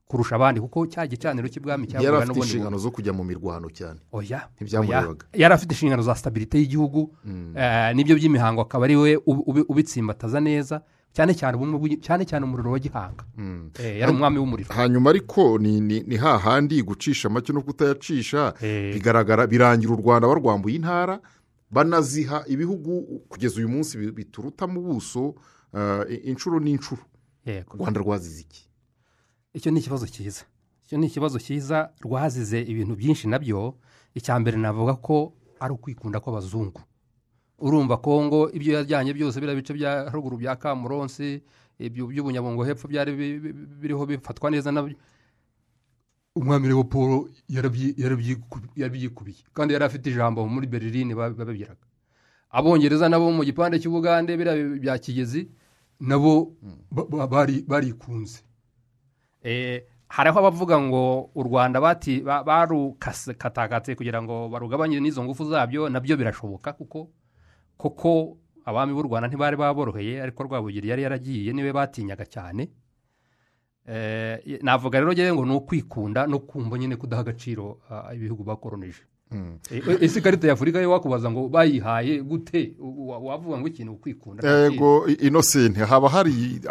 Kurusha 0.07 0.35
abandi 0.35 0.61
kuko 0.61 0.87
cya 0.87 1.07
gicaniro 1.07 1.47
cy'ibwami 1.47 1.87
yari 1.87 1.91
cyavuga 2.05 2.17
afite 2.17 2.27
n'ubundi 2.27 2.47
inshingano 2.47 2.77
zo 2.77 2.91
kujya 2.91 3.13
mu 3.13 3.23
mirwano 3.23 3.69
cyane. 3.69 3.99
Oya 4.11 4.49
yari 5.33 5.53
afite 5.53 5.71
inshingano 5.73 6.03
za 6.03 6.15
sitabirite 6.15 6.57
y'igihugu 6.59 7.15
eh, 7.55 7.95
n'ibyo 7.95 8.15
by'imihango 8.15 8.61
akaba 8.61 8.85
ari 8.85 8.95
we 8.95 9.15
ubi- 9.17 9.43
ubi- 9.47 9.65
ubitsimbataza 9.69 10.39
neza 10.39 10.81
cyane 11.13 11.33
cyane 11.33 11.57
cyane 12.01 12.25
cyane 12.25 12.43
umuriro 12.45 12.71
wa 12.71 12.79
gihanga. 12.79 13.23
Eh, 13.79 13.99
yari 13.99 14.11
umwami 14.11 14.37
w'umuriro. 14.39 14.73
hanyuma 14.73 15.09
ariko 15.09 15.57
ni 15.57 16.17
hahandi 16.17 16.81
gucisha 16.83 17.29
make 17.29 17.53
no 17.53 17.61
kutayacisha 17.61 18.53
Eh. 18.61 18.93
bigaragara 18.93 19.47
birangira 19.47 19.93
u 19.93 19.97
rwanda 20.01 20.27
barwambuye 20.27 20.75
intara 20.75 21.19
banaziha 21.71 22.43
ibihugu 22.47 23.01
kugeza 23.29 23.55
uyu 23.57 23.69
munsi 23.69 23.97
bi- 23.97 24.11
bituruta 24.11 24.67
mu 24.67 24.81
buso 24.81 25.33
inshuro 26.23 26.59
n'inshuro 26.59 27.01
u 27.73 27.77
rwanda 27.77 27.99
rwazize 27.99 28.41
iki? 28.41 28.69
Icyo 29.53 29.71
ni 29.71 29.79
ikibazo 29.79 30.07
cyiza. 30.07 30.43
Icyo 30.85 30.97
ni 30.97 31.07
ikibazo 31.07 31.39
cyiza 31.39 31.89
rwazize 32.01 32.61
ibintu 32.61 32.95
byinshi 32.95 33.27
na 33.27 33.39
byo. 33.39 33.77
Icya 34.15 34.39
mbere 34.39 34.57
navuga 34.57 34.93
ko 35.01 35.33
ari 35.59 35.73
ukwikunda 35.73 36.19
kw'abazungu. 36.19 36.81
Urumva 37.59 37.97
kongo 37.97 38.51
ibyo 38.51 38.73
yajyanye 38.83 39.13
byose 39.13 39.39
biriya 39.39 39.55
bice 39.55 39.73
bya 39.73 39.91
haruguru 40.11 40.37
bya 40.37 40.55
kamuronsi 40.59 41.41
ibyo 41.79 42.07
by'ubunyabungo 42.07 42.63
hepfo 42.65 42.87
byari 42.87 43.11
bi- 43.15 43.39
bi- 43.39 43.53
biriho 43.81 44.05
bifatwa 44.05 44.51
neza 44.51 44.71
na 44.71 44.81
byo. 44.83 44.95
Umwami 46.35 46.67
yarabyi- 47.49 47.93
yarabyiku- 47.97 48.67
yarabyikubiye 48.75 49.37
kandi 49.53 49.73
yari 49.73 49.85
afite 49.85 50.09
ijambo 50.09 50.47
muri 50.49 50.67
berlin 50.67 51.13
ba- 51.15 51.29
babibwiraga. 51.29 51.85
Abongereza 52.49 53.09
nabo 53.09 53.31
mu 53.31 53.43
gipande 53.45 53.79
cy'ubugande 53.79 54.33
biriya 54.37 54.79
bya 54.81 54.97
kigezi 54.97 55.49
nabo 56.01 56.53
ba- 56.91 57.05
ba- 57.09 57.27
bari- 57.27 57.63
barikunze. 57.67 58.41
Eh, 59.43 59.83
hariho 60.07 60.39
abavuga 60.39 60.79
ngo 60.81 61.29
u 61.35 61.43
rwanda 61.43 61.81
bati 61.81 62.21
ba- 62.23 62.43
barukatakatse 62.43 63.95
kugira 63.95 64.21
ngo 64.23 64.49
barugabanye 64.49 64.99
n'izo 64.99 65.23
ngufu 65.23 65.45
zabyo 65.51 65.89
na 65.89 65.99
byo 65.99 66.15
birashoboka 66.17 66.73
kuko 66.73 67.11
koko 67.77 68.37
abami 68.65 68.93
b'u 68.93 69.03
rwanda 69.03 69.27
ntibari 69.27 69.57
baboroheye 69.57 70.21
ariko 70.23 70.43
rwabugiri 70.47 70.89
yari 70.89 71.03
yaragiye 71.03 71.51
ni 71.53 71.63
we 71.63 71.73
batinyaga 71.73 72.25
cyane. 72.25 72.69
Eh, 73.85 74.59
navuga 74.63 74.99
rero 74.99 75.11
ngewe 75.11 75.33
ngo 75.35 75.45
ni 75.45 75.55
ukwikunda 75.55 76.27
no 76.27 76.39
kumva 76.39 76.77
nyine 76.79 76.95
kudaha 76.95 77.21
agaciro 77.21 77.79
ah, 77.91 78.15
ibihugu 78.15 78.43
bakoronije. 78.43 79.03
Eh, 79.71 79.83
ese 80.01 80.19
ikarita 80.19 80.47
ya 80.47 80.53
afurika 80.53 80.79
yo 80.79 80.91
wakubaza 80.91 81.27
ngo 81.31 81.49
bayihaye 81.49 82.21
gute? 82.23 82.75
Wa- 82.79 83.17
wavuga 83.19 83.57
ngo 83.59 83.67
ikintu 83.67 83.91
ukwikunda? 83.93 84.47
Yego 84.47 85.07
i- 85.09 85.27
innocent. 85.27 85.75
Haba 85.77 86.09
hari 86.09 86.61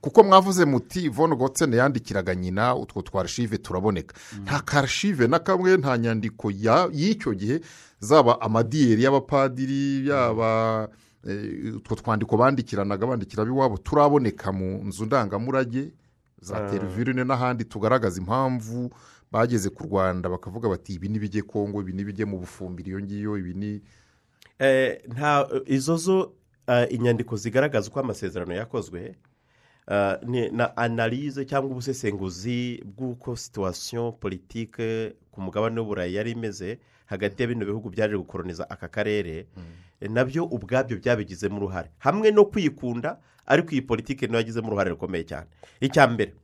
kuko 0.00 0.22
mwavuze 0.24 0.64
muti 0.64 1.08
von 1.08 1.34
gotsene 1.36 1.76
yandikiraga 1.76 2.34
nyina 2.34 2.76
utwo 2.76 3.02
twarishive 3.02 3.58
turaboneka. 3.58 4.14
Nta 4.42 4.60
karishive 4.60 5.26
na 5.26 5.38
kamwe 5.38 5.76
nta 5.76 5.98
nyandiko 5.98 6.50
ya- 6.50 6.88
y'icyo 6.92 7.34
gihe 7.34 7.60
zaba 8.00 8.40
amadiyeri 8.40 9.02
y'abapadiri 9.02 10.08
yaba 10.08 10.88
eh, 11.28 11.74
utwo 11.76 11.94
twandiko 11.96 12.36
bandikiranaga 12.36 13.06
bandikira 13.06 13.42
ab'iwabo 13.42 13.78
turaboneka 13.78 14.52
mu 14.52 14.84
nzu 14.84 15.04
ndangamurage 15.06 15.92
za 16.40 16.60
televirine 16.70 17.24
n'ahandi 17.24 17.64
tugaragaza 17.64 18.20
impamvu 18.20 18.90
bageze 19.32 19.70
ku 19.70 19.82
rwanda 19.88 20.28
bakavuga 20.28 20.68
bati 20.68 20.94
ibi 21.00 21.08
nibijye 21.08 21.42
kongo 21.42 21.80
ibi 21.80 21.92
nibijye 21.96 22.24
mu 22.28 22.38
bufumbiro 22.38 22.88
iyo 22.88 23.00
ngiyo 23.00 23.38
ibi 23.38 23.54
ni 23.54 23.72
Eh, 24.58 25.00
nta 25.08 25.48
izo 25.66 25.96
zo 25.96 26.32
eh, 26.68 26.86
inyandiko 26.90 27.36
zigaragaza 27.36 27.88
uko 27.90 28.00
amasezerano 28.00 28.54
yakozwe 28.54 29.16
na 30.52 30.76
analize 30.76 31.44
cyangwa 31.44 31.70
ubusesenguzi 31.70 32.82
bw'uko 32.84 33.36
situwasiyo 33.36 34.12
politike 34.12 35.12
ku 35.30 35.40
mugabane 35.40 35.80
w'uburayi 35.80 36.14
yari 36.14 36.30
imeze 36.30 36.78
hagati 37.06 37.42
ya 37.42 37.48
bino 37.48 37.66
bihugu 37.66 37.90
byaje 37.90 38.16
gukoroniza 38.16 38.70
aka 38.70 38.88
karere 38.88 39.46
eh, 40.00 40.10
na 40.10 40.24
byo 40.24 40.44
ubwabyo 40.44 40.96
byabigizemo 40.96 41.56
uruhare. 41.56 41.90
Hamwe 41.98 42.30
no 42.30 42.44
kwikunda 42.44 43.18
ariko 43.46 43.70
iyi 43.72 43.82
politike 43.82 44.26
na 44.26 44.32
yo 44.32 44.38
yagizemo 44.40 44.68
uruhare 44.68 44.90
rukomeye 44.90 45.24
cyane. 45.24 45.46
Icya 45.80 46.06
mbere 46.08 46.34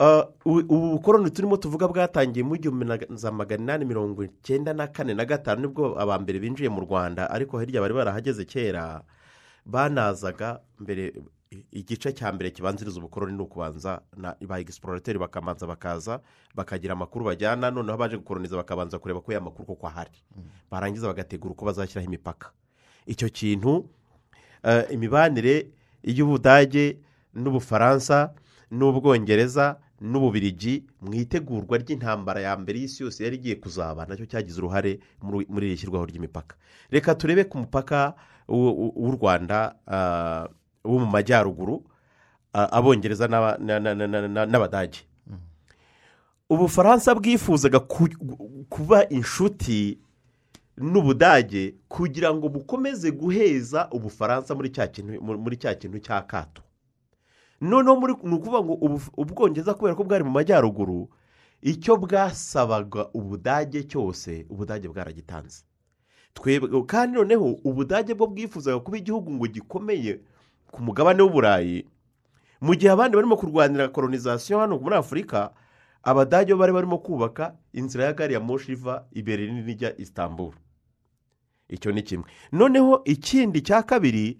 Uh, 0.00 0.24
ubu 0.44 0.58
ubu 0.74 0.90
bukoroni 0.90 1.30
turimo 1.30 1.56
tuvuga 1.56 1.86
bwatangiye 1.88 2.42
mu 2.44 2.56
igihumbi 2.56 2.84
na 2.84 3.30
magana 3.30 3.62
inani 3.62 3.84
mirongo 3.84 4.24
icyenda 4.24 4.72
na 4.74 4.86
kane 4.86 5.14
na 5.14 5.24
gatanu 5.24 5.60
ni 5.60 5.68
bwo 5.68 5.94
aba 6.00 6.18
mbere 6.18 6.38
binjiye 6.40 6.68
mu 6.68 6.80
rwanda 6.80 7.30
ariko 7.30 7.60
hirya 7.60 7.80
bari 7.80 7.94
barahageze 7.94 8.44
kera 8.44 9.04
banazaga 9.66 10.58
mbere 10.80 11.12
igice 11.70 12.12
cya 12.12 12.32
mbere 12.32 12.50
kibanziriza 12.50 12.98
ubukoroni 12.98 13.32
ni 13.36 13.42
ukubanza 13.42 14.00
ba 14.48 14.58
egisiporateri 14.60 15.18
bakabanza 15.18 15.66
bakaza 15.66 16.20
bakagira 16.54 16.92
amakuru 16.92 17.24
bajyana 17.24 17.70
noneho 17.70 17.98
baje 17.98 18.16
gukoroniza 18.16 18.56
bakabanza 18.56 18.98
kureba 18.98 19.20
ko 19.20 19.32
ya 19.32 19.40
makuru 19.40 19.66
koko 19.66 19.86
ahari. 19.86 20.10
Barangiza 20.70 21.06
bagategura 21.06 21.52
uko 21.52 21.64
bazashyiraho 21.64 22.06
imipaka. 22.08 22.50
Icyo 23.06 23.28
kintu 23.28 23.88
eh, 24.64 24.86
imibanire 24.90 25.70
y'ubudage 26.02 26.98
n'ubufaransa 27.34 28.32
n'ubwongereza 28.70 29.76
n'ububirigi 30.00 30.84
mu 31.00 31.14
itegurwa 31.14 31.78
ry'intambara 31.78 32.40
ya 32.40 32.56
mbere 32.56 32.78
y'isi 32.80 33.02
yose 33.02 33.24
yari 33.24 33.36
igiye 33.36 33.54
kuzaba 33.60 34.06
na 34.06 34.16
cyo 34.16 34.26
cyagize 34.26 34.58
uruhare 34.58 34.98
muri 35.22 35.66
iri 35.68 35.76
shyirwaho 35.76 36.06
ry'imipaka. 36.06 36.56
Reka 36.90 37.14
turebe 37.14 37.44
ku 37.44 37.58
mupaka 37.58 38.14
w'u 38.48 39.10
rwanda 39.14 39.74
ah, 39.86 40.48
wo 40.84 40.98
mu 40.98 41.06
majyaruguru 41.06 41.84
abongereza 42.52 43.26
n'aba- 43.28 43.58
na- 43.58 43.80
na- 43.80 43.94
na- 43.94 44.06
na- 44.06 44.28
na- 44.28 44.46
n'abadage. 44.46 44.98
Ubufaransa 46.50 47.14
bwifuzaga 47.14 47.80
ku- 47.80 48.08
kuba 48.68 49.08
inshuti 49.08 49.98
n'ubudage 50.76 51.74
kugira 51.88 52.34
ngo 52.34 52.48
bukomeze 52.48 53.10
guheza 53.10 53.88
ubufaransa 53.90 54.54
muri 54.54 54.70
cya 54.70 54.86
kintu 54.86 55.22
muri 55.22 55.56
cya 55.56 55.74
kintu 55.74 55.98
cya 55.98 56.22
kato. 56.22 56.62
Noneho 57.60 57.96
ni 58.22 58.34
ukuvuga 58.34 58.60
ngo 58.62 58.74
ubwongereza 59.16 59.74
kubera 59.74 59.94
ko 59.96 60.04
bwari 60.04 60.24
mu 60.24 60.30
majyaruguru 60.30 61.08
icyo 61.62 61.96
bwasabaga 61.96 63.08
ubudage 63.14 63.82
cyose 63.88 64.44
ubudage 64.50 64.88
bwaragitanze. 64.88 65.64
Twebwe 66.34 66.82
kandi 66.84 67.16
noneho 67.16 67.56
ubudage 67.64 68.12
bwo 68.14 68.26
bwifuzaga 68.28 68.80
kuba 68.80 68.98
igihugu 68.98 69.30
ngo 69.32 69.46
gikomeye 69.46 70.20
ku 70.72 70.82
mugabane 70.82 71.22
w'uburayi 71.22 71.84
mu 72.60 72.72
gihe 72.74 72.90
abandi 72.92 73.16
barimo 73.16 73.36
kurwanira 73.36 73.88
koronizasiyo 73.92 74.58
hano 74.58 74.78
muri 74.80 74.96
afurika 74.96 75.52
abadage 76.02 76.54
bari 76.54 76.72
barimo 76.72 76.98
kubaka 76.98 77.54
inzira 77.72 78.04
ya 78.04 78.12
gari 78.12 78.34
ya 78.34 78.40
moshi 78.40 78.72
iva 78.72 79.04
i 79.12 79.20
ijya 79.72 79.92
isitamburu 80.00 80.56
icyo 81.68 81.92
ni 81.92 82.02
kimwe. 82.02 82.26
Noneho 82.52 83.02
ikindi 83.04 83.60
cya 83.62 83.82
kabiri 83.82 84.38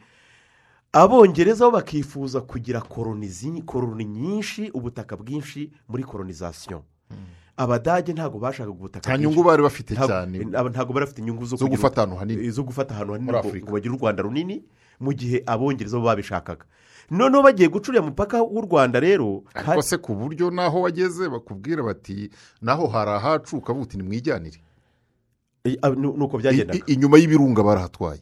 abongereza 0.92 1.64
bo 1.64 1.70
bakifuza 1.70 2.40
kugira 2.40 2.80
koroni 2.80 4.04
nyinshi 4.04 4.70
ubutaka 4.74 5.16
bwinshi 5.16 5.70
muri 5.88 6.04
koronizasiyo 6.04 6.84
abadage 7.62 8.12
ntabwo 8.12 8.38
bashakaga 8.38 8.70
ubutaka 8.74 9.06
nta 9.08 9.18
nyungu 9.18 9.42
bari 9.44 9.62
bafite 9.62 9.94
cyane. 9.94 10.38
ntabwo 10.44 10.92
bari 10.94 11.06
bafite 11.06 11.18
inyungu 11.22 11.44
zo 11.46 11.56
gufata 11.68 12.02
ahantu 12.02 12.16
hanini. 12.16 12.50
zo 12.50 12.62
gufata 12.62 12.94
ahantu 12.94 13.12
hanini 13.12 13.32
ngo 13.62 13.72
bagire 13.72 13.94
u 13.94 13.98
rwanda 13.98 14.22
runini 14.22 14.62
mu 15.00 15.12
gihe 15.12 15.42
abongereza 15.46 15.98
bo 15.98 16.04
babishakaga. 16.04 16.64
Noneho 17.10 17.42
bagiye 17.42 17.68
gucurira 17.68 18.02
umupaka 18.02 18.42
w'u 18.42 18.62
rwanda 18.62 19.00
rero 19.00 19.42
ariko 19.54 19.82
se 19.82 19.96
ku 19.98 20.14
buryo 20.14 20.50
n'aho 20.50 20.80
wageze 20.86 21.28
bakubwira 21.28 21.82
bati 21.82 22.30
naho 22.62 22.86
hari 22.86 23.10
ahacu 23.10 23.56
ukavuga 23.58 23.84
uti 23.84 23.96
nimwijyanire. 23.98 24.58
I- 25.64 25.78
a- 25.82 25.90
ni 25.90 26.06
ni 26.08 26.22
uko 26.24 26.38
I- 26.38 26.42
byagendaga 26.42 26.86
inyuma 26.86 27.18
y'ibirunga 27.18 27.62
barahatwaye 27.62 28.20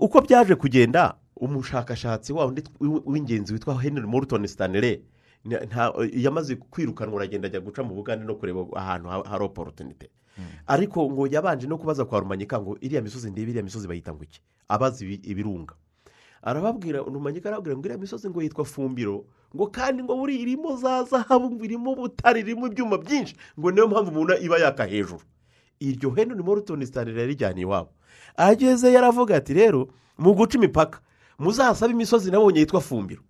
uko 0.00 0.20
byaje 0.20 0.54
kugenda 0.54 1.14
umushakashatsi 1.36 2.32
w'ingenzi 3.06 3.52
witwa 3.52 3.74
henry 3.82 4.06
morton 4.06 4.46
stanley 4.46 5.00
nta- 5.44 5.92
yamaze 6.12 6.56
kwirukanwa 6.56 7.20
aragenda 7.20 7.46
ajya 7.48 7.60
guca 7.60 7.82
mu 7.82 7.94
bugande 7.94 8.24
no 8.24 8.34
kureba 8.34 8.66
ahantu 8.76 9.08
ha- 9.08 9.24
hari 9.28 9.44
oporutunite 9.44 10.10
ariko 10.66 11.10
ngo 11.10 11.26
yabanje 11.26 11.66
no 11.66 11.78
kubaza 11.78 12.04
kwa 12.04 12.20
rumanyika 12.20 12.60
ngo 12.60 12.76
iriya 12.80 13.02
misozi 13.02 13.30
ndebe 13.30 13.50
iriya 13.50 13.64
misozi 13.64 13.88
bayita 13.88 14.14
ngo 14.14 14.22
iki? 14.24 14.40
Abaza 14.68 15.04
ibi- 15.04 15.20
ibirunga. 15.30 15.74
Arababwira 16.42 16.98
rumanyika 17.04 17.48
arababwira 17.48 17.76
ngo 17.76 17.84
iriya 17.84 17.98
misozi 18.00 18.30
ngo 18.30 18.42
yitwa 18.42 18.64
fumbiro 18.64 19.24
ngo 19.56 19.66
kandi 19.66 20.02
ngo 20.02 20.16
buri 20.16 20.36
irimo 20.40 20.76
za 20.76 21.02
zahabu 21.04 21.64
irimo 21.64 21.94
butare 21.94 22.40
irimo 22.40 22.66
ibyuma 22.66 22.98
byinshi 22.98 23.36
ngo 23.58 23.70
niyo 23.70 23.88
mpamvu 23.88 24.10
umuntu 24.10 24.34
iba 24.40 24.58
yaka 24.58 24.86
hejuru. 24.86 25.20
Iryo 25.80 26.10
henry 26.10 26.42
morton 26.42 26.84
stanley 26.86 27.16
yarijyaniye 27.20 27.62
iwabo. 27.66 27.90
Ageze 28.36 28.92
yaravuga 28.92 29.36
ati 29.36 29.54
rero 29.54 29.88
mu 30.18 30.32
guca 30.34 30.54
imipaka 30.58 31.00
muzasabe 31.38 31.92
imisozi 31.92 32.30
nabonye 32.30 32.60
yitwa 32.60 32.80
fumbiro. 32.80 33.22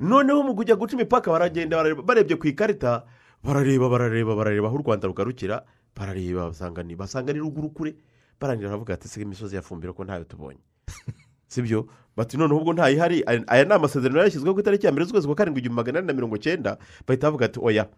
Noneho 0.00 0.42
mu 0.42 0.54
kujya 0.54 0.76
guca 0.76 0.94
imipaka 0.94 1.30
baragenda 1.30 1.76
barebye 2.02 2.36
ku 2.36 2.46
ikarita 2.46 3.04
barareba 3.44 3.88
barareba 3.88 4.36
barareba 4.36 4.68
aho 4.68 4.76
u 4.76 4.82
rwanda 4.82 5.08
rugarukira 5.08 5.64
barareba 5.96 6.50
basanga 6.96 7.32
ni 7.32 7.40
ruguru 7.40 7.70
kure. 7.70 7.94
Barangira 8.40 8.68
baravuga 8.68 8.94
ati 8.94 9.08
siga 9.08 9.24
imisozi 9.24 9.56
ya 9.56 9.62
fumbiro 9.62 9.92
ko 9.92 10.04
ntayo 10.04 10.24
tubonye? 10.24 10.60
Sibyo 11.46 11.86
bati 12.16 12.36
noneho 12.36 12.60
ubwo 12.60 12.72
ntayihari. 12.72 13.22
Aya 13.26 13.44
aya 13.46 13.64
ni 13.64 13.72
amasezerano 13.72 14.20
yashyizweho 14.20 14.54
ku 14.54 14.60
itariki 14.60 14.86
ya 14.86 14.92
mbere 14.92 15.04
z'ukwezi 15.06 15.26
kwa 15.26 15.36
karindwi 15.36 15.60
igihumbi 15.60 15.76
magana 15.76 15.98
ane 15.98 16.06
na 16.06 16.12
mirongo 16.12 16.38
cyenda 16.38 16.78
bahita 17.06 17.26
bavuga 17.26 17.44
ati 17.46 17.60
oya 17.62 17.88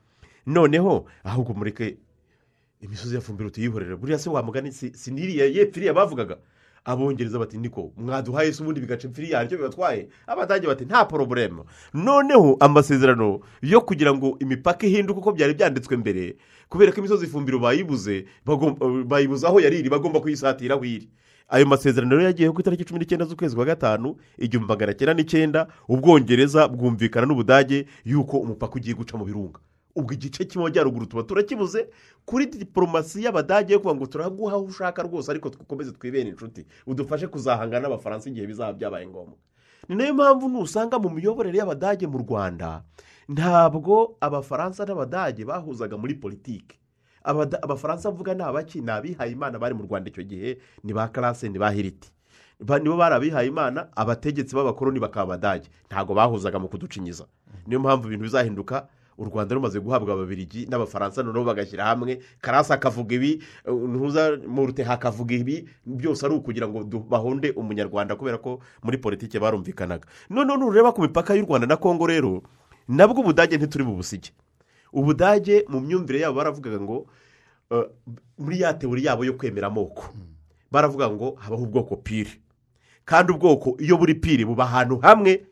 noneho 0.46 1.06
ahubwo 1.24 1.54
mureke 1.54 1.96
imisozi 2.80 3.14
ya 3.14 3.20
fumbiro 3.20 3.50
tuyihorere 3.50 3.96
buriya 3.96 4.18
se 4.18 4.30
wamugani 4.30 4.72
si 4.72 4.90
si 4.94 5.10
n'iriya 5.10 5.46
yepfo 5.46 5.78
iriya 5.78 5.94
bavugaga. 5.94 6.38
Abongereza 6.84 7.38
bati 7.38 7.58
niko 7.58 7.92
mwaduhaye 7.96 8.52
se 8.52 8.62
ubundi 8.62 8.80
bigaca 8.80 9.04
imfiri 9.08 9.30
yaryo 9.30 9.58
bibatwaye? 9.58 10.08
Abadage 10.26 10.66
bati 10.66 10.84
nta 10.84 11.04
poroburemu 11.04 11.64
noneho 11.94 12.56
amasezerano 12.60 13.40
yo 13.62 13.80
kugira 13.80 14.14
ngo 14.14 14.36
imipaka 14.40 14.86
ihinduke 14.86 15.20
uko 15.20 15.32
byari 15.32 15.54
byanditswe 15.54 15.96
mbere 15.96 16.36
kubera 16.68 16.92
ko 16.92 16.98
imisozi 16.98 17.26
ifumbiro 17.26 17.58
bayibuze 17.58 18.24
bayibuze 19.06 19.46
aho 19.46 19.60
yari 19.60 19.78
iri 19.78 19.88
bagomba 19.90 20.20
kuyisatira 20.20 20.74
aho 20.74 20.84
iri. 20.84 21.08
Ayo 21.52 21.66
masezerano 21.66 22.10
rero 22.16 22.24
yagiyeho 22.32 22.54
ku 22.54 22.60
itariki 22.60 22.84
cumi 22.84 22.98
n'icyenda 23.00 23.24
z'ukwezi 23.28 23.56
kwa 23.56 23.64
gatanu 23.64 24.16
igihumbi 24.38 24.68
magana 24.72 24.94
cyenda 24.94 25.14
n'icyenda 25.14 25.60
ubwongereza 25.88 26.68
bwumvikana 26.68 27.26
n'ubudage 27.26 27.86
yuko 28.08 28.36
umupaka 28.40 28.74
ugiye 28.80 28.94
guca 28.96 29.18
mu 29.18 29.24
birunga. 29.28 29.60
Ubwo 29.96 30.12
igice 30.14 30.44
cy'amajyaruguru 30.44 31.06
tuba 31.06 31.22
turakibuze 31.22 31.88
kuri 32.24 32.46
diporomasi 32.46 33.24
y'abadage 33.24 33.72
yo 33.72 33.80
kuvuga 33.80 33.94
ngo 33.96 34.06
turaguha 34.06 34.54
aho 34.54 34.64
ushaka 34.64 35.02
rwose 35.02 35.30
ariko 35.30 35.48
dukomeze 35.50 35.92
twibere 35.92 36.28
inshuti 36.30 36.66
udufashe 36.86 37.26
kuzahangana 37.28 37.82
n'abafaransa 37.88 38.30
igihe 38.30 38.46
bizaba 38.46 38.72
byabaye 38.72 39.06
ngombwa. 39.06 39.36
Ni 39.88 39.96
na 39.96 40.04
yo 40.06 40.14
mpamvu 40.14 40.48
nusanga 40.48 40.98
mu 40.98 41.10
miyoborere 41.10 41.58
y'abadage 41.58 42.06
mu 42.06 42.18
rwanda 42.18 42.82
ntabwo 43.28 44.16
abafaransa 44.20 44.84
n'abadage 44.86 45.44
bahuzaga 45.44 45.96
muri 45.98 46.14
politiki. 46.14 46.78
Abafaransa 47.62 48.10
mvuga 48.10 48.34
ni 48.34 48.42
abaki 48.42 48.80
ni 48.80 48.90
abihaye 48.90 49.32
imana 49.32 49.58
bari 49.58 49.74
mu 49.74 49.82
rwanda 49.86 50.10
icyo 50.10 50.22
gihe 50.24 50.58
ni 50.84 50.92
ba 50.92 51.08
karase 51.08 51.48
ni 51.48 51.58
ba 51.58 51.70
hiriti. 51.70 52.10
Nibo 52.82 52.96
bari 52.96 53.14
abihaye 53.14 53.48
imana 53.48 53.88
abategetsi 53.96 54.54
b'abakoroni 54.54 55.00
bakaba 55.00 55.34
abadage. 55.34 55.68
Ntabwo 55.90 56.14
bahuzaga 56.14 56.58
mu 56.58 56.68
kuducinyiza. 56.68 57.26
Niyo 57.66 57.80
mpamvu 57.80 58.06
ibintu 58.08 58.22
bizahinduka 58.24 58.86
u 59.18 59.24
rwanda 59.24 59.54
rumaze 59.54 59.80
guhabwa 59.80 60.14
ababirigi 60.14 60.66
n'abafaransa 60.66 61.22
noneho 61.22 61.44
bagashyira 61.44 61.84
hamwe. 61.84 62.18
Karasi 62.40 62.72
akavuga 62.72 63.14
ibi 63.14 63.42
uh, 63.66 63.88
ntuza 63.90 64.36
murute 64.48 64.82
hakavuga 64.82 65.34
ibi 65.34 65.68
byose 65.86 66.26
ari 66.26 66.34
ukugira 66.34 66.68
ngo 66.68 66.84
bahonde 67.08 67.50
umunyarwanda 67.50 68.16
kubera 68.16 68.38
ko 68.38 68.60
muri 68.82 68.98
politiki 68.98 69.38
barumvikanaga. 69.38 70.08
Noneho 70.30 70.56
nureba 70.56 70.92
ku 70.92 71.00
mipaka 71.02 71.34
y'u 71.34 71.44
rwanda 71.46 71.66
na 71.66 71.76
kongo 71.76 72.06
rero 72.06 72.42
nabwo 72.88 73.20
ubudage 73.20 73.56
ntituri 73.56 73.84
bubusige 73.84 74.32
ubudage 74.92 75.64
mu 75.68 75.80
myumvire 75.80 76.20
yabo 76.20 76.36
baravugaga 76.36 76.80
ngo 76.80 77.06
uh, 77.70 77.84
muri 78.38 78.60
ya 78.60 78.74
teori 78.74 79.04
yabo 79.04 79.24
yo 79.24 79.32
kwemera 79.34 79.66
amoko. 79.66 80.04
Baravuga 80.70 81.10
ngo 81.10 81.36
habaho 81.40 81.62
ubwoko 81.62 81.96
pire. 81.96 82.30
Kandi 83.04 83.32
ubwoko 83.32 83.76
iyo 83.80 83.96
buri 83.96 84.14
pire 84.14 84.44
buba 84.44 84.64
ahantu 84.64 84.98
hamwe 84.98 85.46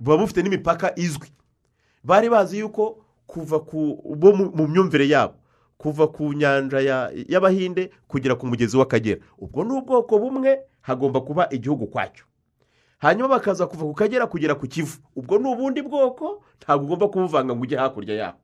buba 0.00 0.16
bufite 0.16 0.42
n'imipaka 0.42 0.92
izwi. 0.98 1.28
Bari 2.04 2.28
bazi 2.30 2.58
yuko 2.58 2.98
kuva 3.26 3.60
ku 3.60 4.02
bo 4.16 4.32
mu 4.32 4.66
myumvire 4.68 5.08
yabo 5.08 5.34
kuva 5.78 6.06
ku 6.08 6.32
nyanja 6.32 6.80
ya- 6.80 7.10
y'abahinde 7.28 7.90
kugera 8.08 8.34
ku 8.38 8.46
mugezi 8.46 8.76
w'akagera. 8.76 9.20
Ubwo 9.38 9.64
ni 9.64 9.72
ubwoko 9.72 10.18
bumwe 10.18 10.58
hagomba 10.80 11.20
kuba 11.20 11.48
igihugu 11.50 11.86
kwacyo. 11.86 12.24
Hanyuma 12.98 13.28
bakaza 13.28 13.66
kuva 13.66 13.84
ku 13.84 13.94
kagera 13.94 14.26
kugera 14.30 14.54
ku 14.54 14.66
kivu. 14.66 14.98
Ubwo 15.16 15.38
ni 15.38 15.48
ubundi 15.52 15.82
bwoko 15.82 16.42
ntabwo 16.62 16.86
ugomba 16.86 17.08
kubuvanga 17.08 17.54
ngo 17.54 17.62
ujye 17.62 17.78
hakurya 17.78 18.14
yaho. 18.14 18.38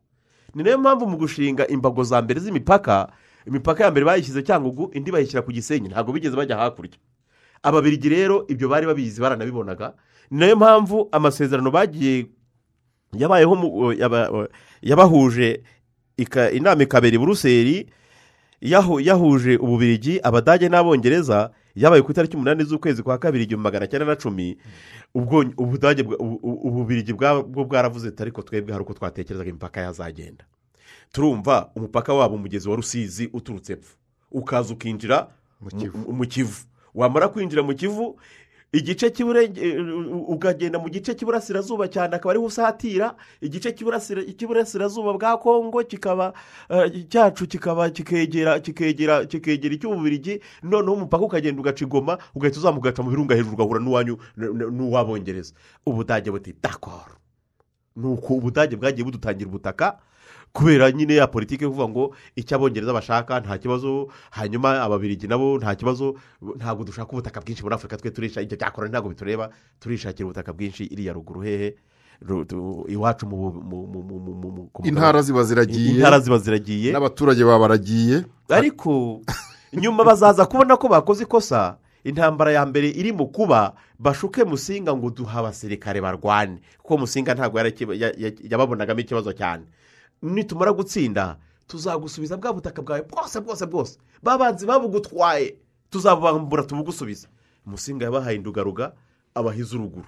Ni 0.55 0.63
na 0.63 0.71
yo 0.71 0.79
mpamvu 0.79 1.07
mu 1.07 1.17
gushinga 1.17 1.67
imbago 1.71 2.03
za 2.03 2.23
mbere 2.23 2.41
z'imipaka 2.41 3.09
imipaka 3.47 3.85
ya 3.85 3.91
mbere 3.91 4.07
bayishyize 4.07 4.43
cyangugu 4.43 4.91
indi 4.93 5.13
bayishyira 5.15 5.43
ku 5.47 5.53
gisenyi. 5.55 5.89
Ntabwo 5.95 6.11
bigeze 6.13 6.35
bajya 6.37 6.57
hakurya. 6.59 6.99
Ababirigi 7.63 8.09
rero 8.09 8.45
ibyo 8.51 8.67
bari 8.69 8.87
babizi 8.87 9.21
baranabibonaga. 9.23 9.95
Ni 10.31 10.39
na 10.43 10.47
yo 10.47 10.57
mpamvu 10.57 11.09
amasezerano 11.13 11.71
bagiye 11.71 12.27
yabayeho 13.13 13.55
yabahuje 14.83 15.63
inama 16.53 16.83
ikabera 16.83 17.15
i 17.15 17.19
buruseli 17.19 17.87
yahu- 18.63 19.01
yahuje 19.01 19.57
ububirigi 19.57 20.21
abadage 20.23 20.69
n'abongereza 20.69 21.51
yabaye 21.77 22.03
ku 22.03 22.11
itariki 22.13 22.37
umunani 22.37 22.65
z'ukwezi 22.65 23.03
kwa 23.03 23.19
kabiri 23.19 23.45
igihumbi 23.45 23.63
magana 23.65 23.87
cyenda 23.87 24.07
na 24.07 24.17
cumi. 24.17 24.59
Ubwo 25.15 25.45
ubudage 25.57 26.03
ububirigi 26.03 27.13
bwa- 27.15 27.43
bwo 27.43 27.65
bwaravuze 27.65 28.13
ariko 28.19 28.43
twebwe 28.43 28.73
hari 28.73 28.83
uko 28.83 28.95
twatekerezaga 28.95 29.51
imipaka 29.51 29.81
yazagenda. 29.81 30.45
Turumva 31.13 31.71
umupaka 31.77 32.15
wabo 32.15 32.35
umugezi 32.35 32.69
wa 32.69 32.77
rusizi 32.77 33.31
uturutse 33.33 33.73
epfo. 33.73 33.97
Ukaza 34.31 34.75
ukinjira 34.75 35.29
mu 36.09 36.27
kivu. 36.27 36.65
Wamara 36.95 37.29
kwinjira 37.29 37.63
mu 37.63 37.75
kivu 37.75 38.19
igice 38.73 39.09
cy'iburenge- 39.11 39.61
eh, 39.65 40.29
ukagenda 40.29 40.79
mu 40.79 40.89
gice 40.93 41.15
cy'iburasirazuba 41.15 41.89
cyane 41.89 42.17
akaba 42.17 42.31
ariho 42.37 42.45
usatira. 42.45 43.15
Igice 43.41 43.73
cy'iburasira- 43.73 44.25
cy'iburasirazuba 44.37 45.13
bwa 45.17 45.37
kongo 45.41 45.81
kikaba 45.89 46.33
eh, 46.69 47.09
cyacu 47.09 47.47
kikaba 47.49 47.91
kikegera 47.91 48.61
kikegera 48.61 49.25
kikegera 49.27 49.75
icy'ububirigi 49.75 50.41
noneho 50.63 50.95
umupaka 50.95 51.25
ukagenda 51.25 51.61
ugaca 51.61 51.83
igoma 51.85 52.19
ugahita 52.37 52.59
uzamuka 52.61 52.89
ugaca 52.93 53.03
mu 53.03 53.11
birunga 53.11 53.35
hejuru 53.35 53.55
ugahura 53.57 53.81
n'uwanyu 53.81 54.19
n'uw'abongereza. 54.37 55.55
Ubudage 55.87 56.31
buti 56.31 56.53
dakoro 56.63 57.17
ni 57.97 58.07
uko 58.07 58.35
ubudage 58.35 58.77
bwagiye 58.77 59.05
budutangira 59.05 59.49
ubutaka 59.49 59.99
kubera 60.59 60.91
nyine 60.93 61.15
ya 61.15 61.27
politiki 61.27 61.65
yo 61.65 61.71
kuvuga 61.71 61.89
ngo 61.89 62.05
icyo 62.37 62.57
abongereza 62.59 62.93
bashaka 62.93 63.41
nta 63.41 63.59
kibazo 63.59 64.09
hanyuma 64.31 64.83
ababirigi 64.83 65.27
nabo 65.31 65.59
nta 65.59 65.75
kibazo 65.79 66.15
ntabwo 66.57 66.85
dushaka 66.85 67.13
ubutaka 67.13 67.41
bwinshi 67.41 67.63
muri 67.63 67.75
afurika 67.75 67.97
twe 67.97 68.11
turisha 68.11 68.43
ibyo 68.43 68.57
byakorana 68.59 68.91
ntabwo 68.91 69.09
bitureba 69.15 69.51
turishakira 69.81 70.27
ubutaka 70.27 70.53
bwinshi 70.53 70.85
iriya 70.91 71.13
ruguru 71.15 71.41
hehe. 71.41 71.75
Iwacu 72.89 73.27
mu 73.27 74.71
intara 74.85 75.23
ziba 75.23 75.45
ziragiye. 75.45 75.95
Intara 75.95 76.21
ziba 76.21 76.39
ziragiye. 76.39 76.93
N'abaturage 76.93 77.45
baba 77.45 77.59
baragiye. 77.59 78.25
Ariko 78.51 79.21
nyuma 79.73 80.05
bazaza 80.05 80.47
kubona 80.47 80.77
ko 80.77 80.89
bakoze 80.89 81.23
ikosa 81.23 81.77
intambara 82.05 82.53
ya 82.53 82.67
mbere 82.67 82.89
iri 82.91 83.13
mu 83.13 83.27
kuba 83.31 83.75
bashuke 83.99 84.45
musinga 84.45 84.91
ngo 84.97 85.11
duha 85.11 85.39
abasirikare 85.41 86.01
barwane. 86.03 86.59
Kuko 86.83 86.99
musinga 87.07 87.35
ntabwo 87.39 87.59
yababonagamo 88.51 89.01
ikibazo 89.01 89.33
cyane. 89.33 89.63
Nitumara 90.23 90.73
gutsinda 90.73 91.37
tuzagusubiza 91.67 92.37
bwa 92.37 92.53
butaka 92.53 92.83
bwawe 92.83 93.03
bwose 93.03 93.41
bwose 93.41 93.67
bwose. 93.67 93.99
Babanzi 94.23 94.67
babugutwaye 94.67 95.57
tuzabambura 95.91 96.63
tubugusubiza 96.63 97.29
musinga 97.67 98.05
yabahaye 98.05 98.37
indugaruga 98.37 98.93
abahize 99.35 99.77
uruguru. 99.77 100.07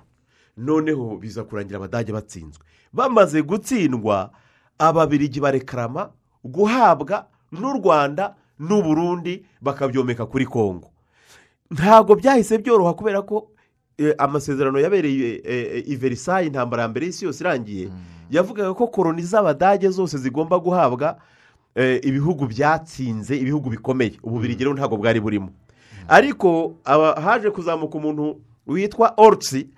Noneho 0.56 1.16
biza 1.16 1.44
kurangira 1.44 1.76
abadage 1.76 2.12
batsinzwe. 2.12 2.64
Bamaze 2.92 3.42
gutsindwa 3.42 4.30
ababirigi 4.78 5.40
barekarama 5.40 6.10
guhabwa 6.44 7.26
n'u 7.52 7.72
rwanda 7.72 8.34
n'u 8.58 8.82
burundi 8.82 9.44
bakabyomeka 9.60 10.26
kuri 10.26 10.46
kongo. 10.46 10.90
Ntabwo 11.70 12.14
byahise 12.16 12.58
byoroha 12.58 12.94
kubera 12.94 13.22
ko 13.22 13.50
eh, 13.98 14.14
amasezerano 14.18 14.78
yabereye 14.80 15.40
eh, 15.44 15.66
eh, 15.76 15.84
i 15.86 15.96
verisayi 15.96 16.46
intambara 16.46 16.82
ya 16.82 16.88
mbere 16.88 17.06
y'isi 17.06 17.24
yose 17.24 17.40
irangiye. 17.44 17.90
Yavugaga 18.30 18.74
ko 18.74 18.86
koroni 18.86 19.22
z'abadage 19.22 19.88
zose 19.88 20.18
zigomba 20.18 20.58
guhabwa 20.58 21.16
eh, 21.74 22.00
ibihugu 22.04 22.46
byatsinze 22.46 23.36
ibihugu 23.36 23.70
bikomeye. 23.70 24.12
Ububirigi 24.22 24.64
rero 24.64 24.74
ntabwo 24.74 24.96
bwari 24.96 25.20
burimo. 25.20 25.50
Ariko 26.08 26.74
haje 27.24 27.50
kuzamuka 27.50 27.98
umuntu 27.98 28.40
witwa 28.66 29.14
orutsi 29.16 29.68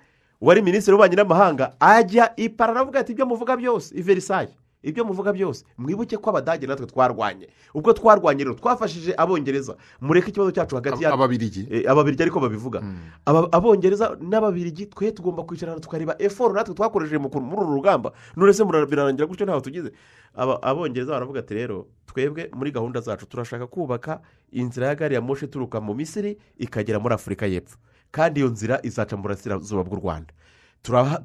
wari 0.41 0.61
minisitiri 0.61 0.91
w'ububanyi 0.93 1.15
n'amahanga 1.15 1.73
ajya 1.79 2.33
ipara 2.35 2.71
aravuga 2.73 2.99
ati 2.99 3.11
ibyo 3.11 3.25
muvuga 3.25 3.57
byose 3.57 3.95
i 3.95 4.01
verisayi 4.01 4.47
ibyo 4.83 5.05
muvuga 5.05 5.33
byose 5.33 5.65
mwibuke 5.77 6.17
ko 6.17 6.29
abadage 6.29 6.67
natwe 6.67 6.85
twarwanye. 6.85 7.47
Ubwo 7.73 7.93
twarwanye 7.93 8.43
rero 8.43 8.55
twafashije 8.55 9.13
abongereza 9.17 9.75
mureke 10.01 10.29
ikibazo 10.29 10.51
cyacu 10.51 10.75
hagati 10.75 11.03
ya 11.03 11.13
ababirigi. 11.13 11.67
Eh, 11.71 11.83
ababirigi 11.91 12.23
ariko 12.23 12.39
babivuga. 12.39 12.83
Aba- 13.25 13.49
abongereza 13.51 14.17
n'ababirigi 14.21 14.85
twe 14.91 15.11
tugomba 15.11 15.43
kwicarana 15.43 15.79
tukareba 15.79 16.15
eforo 16.19 16.53
natwe 16.53 16.75
twakoresheje 16.75 17.17
muri 17.17 17.37
uru 17.57 17.73
rugamba. 17.75 18.11
None 18.35 18.53
se 18.53 18.63
mura- 18.63 18.85
birarangira 18.85 19.27
gutyo 19.27 19.45
ntaho 19.45 19.61
tugize? 19.61 19.91
Abongereza 20.35 21.11
baravuga 21.11 21.39
ati 21.39 21.53
rero 21.53 21.87
twebwe 22.05 22.49
muri 22.53 22.71
gahunda 22.71 23.01
zacu 23.01 23.25
turashaka 23.25 23.67
kubaka 23.67 24.19
inzira 24.51 24.87
ya 24.87 24.95
gari 24.95 25.15
ya 25.15 25.21
moshi 25.21 25.45
ituruka 25.45 25.81
mu 25.81 25.93
misiri 25.93 26.37
ikagera 26.57 26.99
muri 26.99 27.13
afurika 27.15 27.45
y'epfo. 27.47 27.77
Kandi 28.11 28.39
iyo 28.39 28.49
nzira 28.49 28.79
izaca 28.83 29.15
mu 29.17 29.21
burasirazuba 29.23 29.83
bw'u 29.83 29.97
rwanda. 29.99 30.33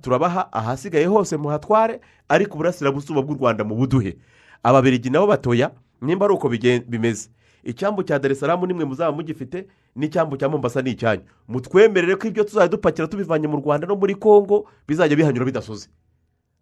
Turabaha 0.00 0.52
ahasigaye 0.52 1.06
hose 1.06 1.36
muhatware 1.36 2.00
ariko 2.28 2.54
uburasirazuba 2.54 3.22
bw'u 3.22 3.34
rwanda 3.34 3.64
mu 3.64 3.74
buduhe. 3.74 4.16
Ababirigi 4.62 5.10
nabo 5.10 5.26
batoya 5.26 5.70
nimba 6.00 6.24
ari 6.26 6.34
uko 6.34 6.48
bimeze. 6.88 7.28
Icyambu 7.64 8.02
cya 8.02 8.18
darisaramu 8.18 8.66
nimwe 8.66 8.84
muzaba 8.84 9.12
mugifite 9.12 9.66
n'icyambu 9.96 10.36
cya 10.36 10.48
mombasa 10.48 10.82
ni 10.82 10.90
icyanyu 10.90 11.22
mutwemerere 11.48 12.16
ko 12.16 12.26
ibyo 12.28 12.44
tuzajya 12.44 12.68
dupakira 12.68 13.08
tubivanye 13.08 13.48
mu 13.48 13.56
rwanda 13.58 13.86
no 13.86 13.96
muri 13.96 14.14
congo 14.14 14.66
bizajya 14.88 15.16
bihanyura 15.16 15.44
bidasoze. 15.44 15.88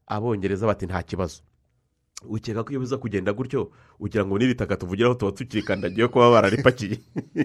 Abongereza 0.07 0.66
bati 0.66 0.86
nta 0.86 1.03
kibazo. 1.03 1.42
Ukeka 2.24 2.64
ko 2.64 2.70
iyo 2.70 2.80
biza 2.80 2.96
kugenda 2.98 3.32
gutyo 3.32 3.70
ugira 4.00 4.24
ngo 4.24 4.38
n'iri 4.38 4.54
taka 4.54 4.76
tuvugiraho 4.76 5.14
tuba 5.14 5.32
tukirikandagiye 5.32 6.08
kuba 6.08 6.30
bararipakiye. 6.30 6.98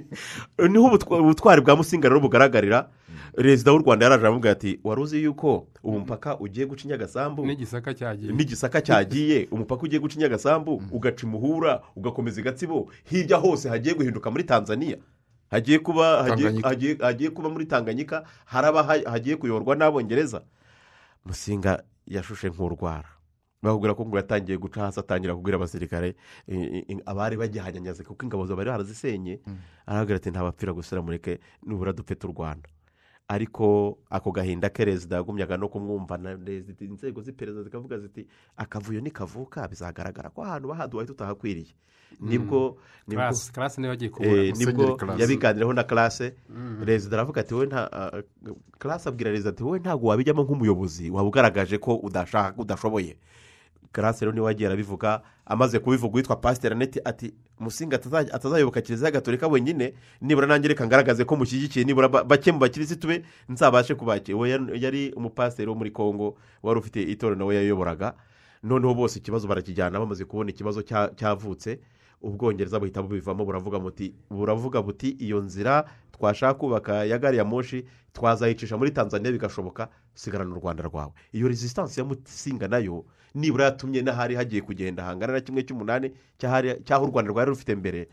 Niho 0.71 0.87
ubutwa- 0.87 1.19
ubutwari 1.19 1.61
bwa 1.61 1.75
musinga 1.75 2.07
rero 2.09 2.19
bugaragarira. 2.23 2.89
Perezida 3.35 3.71
w'u 3.71 3.79
rwanda 3.83 4.05
yaraje 4.05 4.21
aramubwira 4.23 4.51
ati 4.51 4.79
wari 4.83 5.01
uzi 5.01 5.23
yuko 5.23 5.67
ubu 5.83 5.99
mupaka 5.99 6.39
ugiye 6.39 6.65
guca 6.65 6.83
inyagasambu? 6.87 7.45
N'igisaka 7.45 7.93
cyagiye. 7.93 8.31
N'igisaka 8.31 8.81
cyagiye. 8.81 9.47
Umupaka 9.51 9.83
ugiye 9.83 9.99
guca 9.99 10.15
inyagasambu 10.15 10.81
ugaca 10.91 11.23
imuhura 11.27 11.81
ugakomeza 11.95 12.41
igatsibo 12.41 12.87
hirya 13.03 13.37
hose 13.37 13.69
hagiye 13.69 13.95
guhinduka 13.95 14.31
muri 14.31 14.43
tanzania. 14.43 14.97
Hagiye 15.51 15.79
kuba 15.79 16.23
hagiye- 16.63 17.29
kuba 17.29 17.49
muri 17.49 17.65
tanganyika. 17.65 18.23
Haraba 18.45 18.83
ha- 18.83 19.03
hagiye 19.11 19.35
kuyoborwa 19.35 19.75
n'abongereza. 19.75 20.41
Musinga 21.25 21.83
yashushe 22.07 22.49
nk'urwara. 22.49 23.09
Bakubwira 23.61 23.93
ko 23.93 24.05
ngo 24.05 24.17
yatangiye 24.17 24.57
guca 24.57 24.81
hasi 24.81 24.99
atangira 24.99 25.35
kubwira 25.35 25.55
abasirikare 25.57 26.15
abari 27.05 27.37
bagihanyanyaze 27.37 28.03
kuko 28.03 28.25
ingabo 28.25 28.45
zo 28.45 28.55
bari 28.55 28.69
barazisenye 28.69 29.39
arahagarara 29.85 30.17
ati 30.17 30.29
ntabapfira 30.31 30.73
gusira 30.73 31.01
mureke 31.01 31.39
nibura 31.63 31.93
dupfe 31.93 32.15
turwana 32.15 32.61
ariko 33.27 33.97
ako 34.09 34.31
gahinda 34.31 34.69
ke 34.69 34.85
rezida 34.85 35.15
yagumyaga 35.21 35.57
no 35.57 35.69
kumwumva 35.69 36.17
na 36.17 36.33
rezida 36.35 36.85
inzego 36.85 37.21
z'iperereza 37.21 37.63
zikavuga 37.63 37.99
ziti 37.99 38.27
akavuyo 38.57 38.99
nikavuka 39.01 39.67
bizagaragara 39.67 40.29
ko 40.29 40.43
ahantu 40.43 40.67
bahaduhaye 40.67 41.07
tutahakwiriye. 41.07 41.71
Nibwo 42.19 42.77
ni 43.07 43.15
bwo 43.15 43.21
Eh, 44.27 44.51
ni 44.57 44.65
bwo 44.73 44.95
Classe. 44.97 45.21
yabiganiraho 45.21 45.73
na 45.73 45.83
classe. 45.83 46.35
Perezida 46.79 47.15
aravuga 47.15 47.41
ati 47.41 47.53
wowe 47.53 47.65
nta 47.65 47.87
ah, 47.93 48.21
classe 48.79 49.07
abwira 49.09 49.29
perezida 49.31 49.49
ati 49.55 49.63
wowe 49.63 49.79
ntabwo 49.79 50.07
wabijyamo 50.11 50.43
nk'umuyobozi 50.43 51.07
waba 51.09 51.27
ugaragaje 51.29 51.77
ko 51.79 51.95
udashoboye. 52.59 53.15
Rero 54.25 54.31
ni 54.31 54.39
we 54.39 54.45
wagiye 54.45 54.67
arabivuga 54.67 55.21
amaze 55.45 55.79
kubivuga 55.79 56.13
uwitwa 56.13 56.35
pasiteri 56.35 56.75
aneti 56.75 56.99
ati 57.05 57.33
musinga 57.59 57.95
atazayoboka 58.31 58.81
kiliziya 58.81 59.11
gatolika 59.11 59.47
wenyine 59.47 59.93
nibura 60.21 60.47
nanjye 60.47 60.67
reka 60.67 60.87
ngaragaze 60.87 61.25
ko 61.25 61.35
mushyigikiye 61.35 61.85
nibura 61.85 62.07
ba- 62.07 62.23
bake 62.23 62.51
mu 62.51 62.59
bakirisitu 62.59 63.07
be 63.07 63.23
nzabashe 63.49 63.95
kubakira 63.95 64.37
uwo 64.37 64.47
yari- 64.47 65.13
umupasiteri 65.15 65.69
wo 65.69 65.75
muri 65.75 65.91
congo 65.91 66.37
wari 66.63 66.79
ufite 66.79 67.03
itorero 67.03 67.35
nawe 67.39 67.55
yayoboraga 67.55 68.13
noneho 68.63 68.93
bose 68.93 69.19
ikibazo 69.19 69.47
barakijyana 69.47 69.99
bamaze 69.99 70.25
kubona 70.25 70.49
ikibazo 70.49 70.81
cya- 70.81 71.11
cyavutse. 71.15 71.79
Ubwongereza 72.21 72.79
buhita 72.79 73.01
bubivamo 73.01 73.45
buravuga 73.45 73.79
muti 73.79 74.13
buravuga 74.29 74.81
buti 74.81 75.09
iyo 75.19 75.41
nzira 75.41 75.85
twashaka 76.11 76.53
kubaka 76.53 77.05
ya 77.05 77.17
gari 77.19 77.37
ya 77.37 77.45
moshi 77.45 77.85
twazayicisha 78.13 78.77
muri 78.77 78.91
tanzania 78.91 79.31
bigashoboka 79.31 79.89
sigarana 80.13 80.51
u 80.55 80.59
rwanda 80.59 80.83
rwawe. 80.83 81.11
Iyo 81.33 81.47
resistance 81.47 82.01
ya 82.01 82.05
musinga 82.05 82.67
na 82.67 82.77
yo 82.77 83.05
nibura 83.35 83.65
yatumye 83.65 84.01
n'ahari 84.01 84.35
hagiye 84.35 84.61
kugenda 84.61 85.03
hangana 85.03 85.33
na 85.33 85.39
kimwe 85.41 85.63
cy'umunani 85.63 86.11
cy'ahari- 86.37 86.83
cy'aho 86.83 87.05
u 87.05 87.09
rwanda 87.09 87.31
rwari 87.31 87.49
rufite 87.49 87.75
mbere 87.75 88.07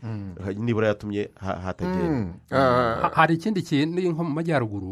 nibura 0.57 0.87
yatumye 0.87 1.29
ha- 1.35 1.59
hatagenda. 1.59 2.09
Mm. 2.09 2.33
Ah, 2.51 2.95
Ha- 3.01 3.11
hari 3.13 3.35
ikindi 3.35 3.61
kintu 3.61 3.99
nko 4.11 4.23
mu 4.23 4.29
majyaruguru. 4.31 4.91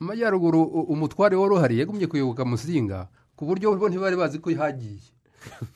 Mu 0.00 0.06
majyaruguru 0.06 0.62
umutware 0.90 1.36
wari 1.38 1.54
uhari 1.54 1.78
yagumye 1.78 2.06
kuyoboka 2.10 2.42
musinga 2.44 3.06
ku 3.38 3.46
buryo 3.46 3.72
bo 3.78 3.86
ntibari 3.88 4.16
bazi 4.18 4.38
ko 4.42 4.50
hagiye. 4.50 4.98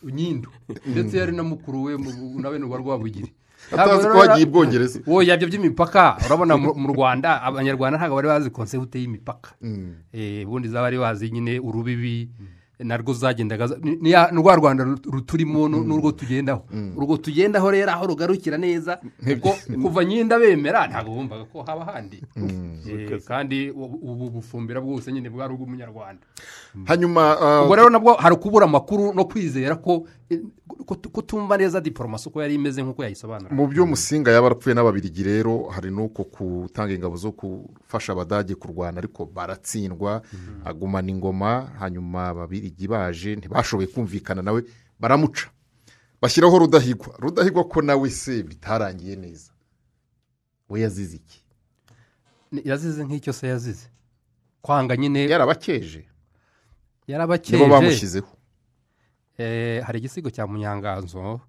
Nyindu 0.03 0.49
ndetse 0.87 1.19
yari 1.19 1.33
na 1.37 1.43
mukuru 1.43 1.83
we 1.83 1.93
nawe 2.41 2.59
n'uwa 2.59 2.79
rwabugiri. 2.79 3.33
Atazi 3.73 4.07
ko 4.09 4.19
hagiye 4.21 4.47
i 4.47 4.51
bwongereza. 4.51 5.01
Wowe 5.07 5.27
yabyo 5.27 5.49
by'imipaka. 5.49 6.17
Urabona 6.27 6.57
mu 6.57 6.89
rwanda 6.95 7.43
abanyarwanda 7.43 7.99
ntabwo 7.99 8.17
bari 8.17 8.29
bazi 8.29 8.51
konsepte 8.51 9.01
y'imipaka. 9.01 9.51
Mm. 9.63 9.95
Eh, 10.13 10.47
ubundi 10.47 10.69
zaba 10.69 10.83
bari 10.87 10.99
bazi 10.99 11.31
nyine 11.31 11.59
urubibi. 11.61 12.31
Narwo 12.79 13.13
zagendaga 13.15 13.69
rwa 14.33 14.55
rwanda 14.57 14.85
ru- 14.85 15.01
ruturimo 15.11 15.69
nu- 15.69 15.85
n'urwo 15.85 16.13
tugendaho. 16.13 16.63
Urwo 16.97 17.17
tugendaho 17.17 17.71
rero 17.71 17.91
aho 17.93 18.07
rugarukira 18.07 18.59
neza 18.59 19.01
kuko 19.25 19.57
kuva 19.83 20.05
nyinda 20.05 20.39
bemera 20.39 20.87
ntabwo 20.87 21.15
bumvaga 21.15 21.45
ko 21.49 21.63
haba 21.63 21.85
handi. 21.85 22.21
Eh, 22.37 23.21
kandi 23.25 23.71
ubu 23.73 24.31
bufumbira 24.31 24.81
bwose 24.81 25.13
nyine 25.13 25.31
bwari 25.33 25.55
ubw'umunyarwanda. 25.55 26.21
Hanyuma 26.85 27.41
ah, 27.41 27.63
ubwo 27.65 27.77
rero 27.77 27.89
nabwo 27.91 28.13
hari 28.15 28.35
ukubura 28.37 28.65
amakuru 28.69 29.15
no 29.15 29.25
kwizera 29.25 29.75
ko 29.81 30.05
eh, 30.31 30.41
ko 30.87 30.95
tu- 30.95 31.11
ko 31.11 31.23
tumva 31.23 31.57
neza 31.57 31.81
diporomasi 31.81 32.29
uko 32.29 32.43
yari 32.43 32.55
imeze 32.55 32.83
nk'uko 32.83 33.03
yayisobanura. 33.03 33.55
Mu 33.55 33.67
byo 33.71 33.87
musinga 33.87 34.31
yaba 34.31 34.47
arapfuye 34.47 34.75
n'ababirigi 34.75 35.23
rero 35.23 35.69
hari 35.71 35.91
n'uko 35.91 36.25
gutanga 36.27 36.93
ingabo 36.95 37.17
zo 37.17 37.31
gufasha 37.33 38.13
abadage 38.13 38.55
kurwana 38.55 38.99
ariko 38.99 39.25
baratsindwa 39.27 40.23
agumana 40.65 41.11
ingoma 41.11 41.71
hanyuma 41.79 42.29
ababirigi 42.35 42.89
baje 42.89 43.37
ntibashoboye 43.37 43.87
kumvikana 43.89 44.43
nawe 44.43 44.63
baramuca. 45.01 45.47
Bashyiraho 46.23 46.59
rudahigwa. 46.59 47.15
Rudahigwa 47.19 47.65
ko 47.69 47.83
nawe 47.83 48.11
se 48.11 48.43
bitarangiye 48.43 49.17
neza. 49.17 49.53
We 50.69 50.81
yazize 50.81 51.17
iki? 51.17 51.43
Yazize 52.65 53.05
nk'icyo 53.05 53.33
se 53.33 53.47
yazize. 53.47 53.87
Kwanga 54.63 54.97
nyine 54.97 55.29
yarabakeje. 55.29 55.99
Nibo 55.99 56.09
yarabakeje 57.07 57.67
bamushyizeho. 57.69 58.27
Eh, 58.27 58.36
hari 59.87 59.99
igisigo 59.99 60.31
cya 60.31 60.47
munyanganzo 60.47 61.41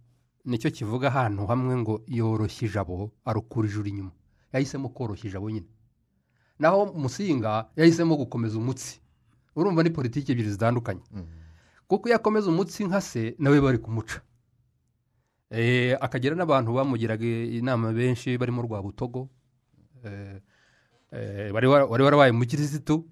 ni 0.45 0.57
cyo 0.59 0.71
kivuga 0.71 1.07
ahantu 1.07 1.47
hamwe 1.47 1.75
ngo 1.77 2.01
yoroshya 2.07 2.67
ijabo 2.67 3.11
arukura 3.25 3.67
ijuru 3.67 3.87
inyuma. 3.89 4.11
Yahisemo 4.53 4.89
koroshya 4.89 5.27
ijabo 5.29 5.49
nyine. 5.51 5.67
Naho 6.59 6.85
musinga 6.93 7.67
yahisemo 7.75 8.15
gukomeza 8.15 8.57
umutsi. 8.57 9.01
Urumva 9.55 9.83
ni 9.83 9.89
politiki 9.89 10.31
ebyiri 10.31 10.51
zitandukanye. 10.55 11.01
Kuko 11.87 12.07
iyo 12.09 12.15
akomeza 12.15 12.47
umutsi 12.49 12.85
nka 12.87 13.01
se 13.01 13.35
nawe 13.39 13.61
bari 13.61 13.77
kumuca. 13.77 14.21
Eh, 15.49 15.95
akagira 16.01 16.35
n'abantu 16.35 16.73
bamugiraga 16.75 17.23
inama 17.25 17.93
benshi 17.93 18.37
barimo 18.37 18.61
rwabutogo. 18.61 19.29
Eh, 20.03 20.41
eh, 21.11 21.53
wari 21.53 21.67
wa- 21.67 21.85
wari 21.85 22.03
warabaye 22.03 22.31
umukirisitu 22.31 23.05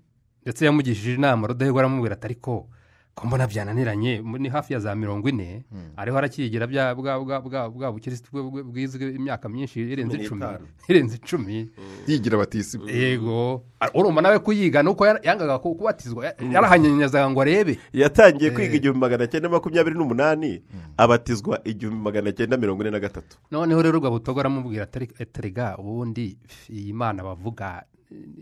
ndetse 0.44 0.66
yamugishije 0.66 1.16
inama 1.16 1.48
rudahigwa 1.48 1.82
aramubwira 1.82 2.14
ati 2.16 2.26
ariko 2.26 2.70
ko 3.16 3.28
mbona 3.28 3.48
byananiranye 3.48 4.20
ni 4.40 4.50
hafi 4.50 4.74
ya 4.74 4.80
za 4.80 4.96
mirongo 4.96 5.30
ine 5.30 5.64
ariho 5.98 6.18
arakigira 6.18 6.68
bya 6.68 6.96
bwa 6.96 7.20
bwa 7.24 7.42
bwa 7.42 7.70
bwa 7.70 7.92
bukirisitu 7.92 8.28
bwe- 8.32 8.64
bwizwe 8.64 9.16
imyaka 9.16 9.50
myinshi 9.50 9.80
irenze 9.82 10.18
Cumi 10.18 10.26
icumi. 10.26 10.68
irenze 10.90 11.16
icumi. 11.16 11.70
Yigira 12.08 12.38
batisi 12.38 12.76
yego. 12.88 13.64
Urumva 13.94 14.22
nawe 14.22 14.40
kuyiga 14.40 14.84
ni 14.84 14.90
uko 14.90 15.06
yangaga 15.08 15.60
ku- 15.64 15.76
kubatizwa 15.76 16.26
ya- 16.26 16.36
yarahanyanyazaga 16.52 17.30
ngo 17.32 17.42
arebe. 17.42 17.80
Yatangiye 17.94 18.52
kwiga 18.52 18.76
igihumbi 18.76 19.00
magana 19.00 19.28
cyenda 19.32 19.48
makumyabiri 19.50 19.96
n'umunani 19.96 20.62
abatizwa 21.00 21.62
igihumbi 21.64 22.04
magana 22.04 22.32
cyenda 22.36 22.58
mirongo 22.60 22.84
ine 22.84 22.92
na 22.92 23.00
gatatu. 23.00 23.38
Noneho 23.52 23.80
rero 23.82 24.00
rwabutogo 24.00 24.40
aramubwira 24.44 24.84
ati 24.84 25.08
terega 25.32 25.78
ubundi 25.80 26.36
iyi 26.70 26.92
mana 26.94 27.24
bavuga 27.24 27.86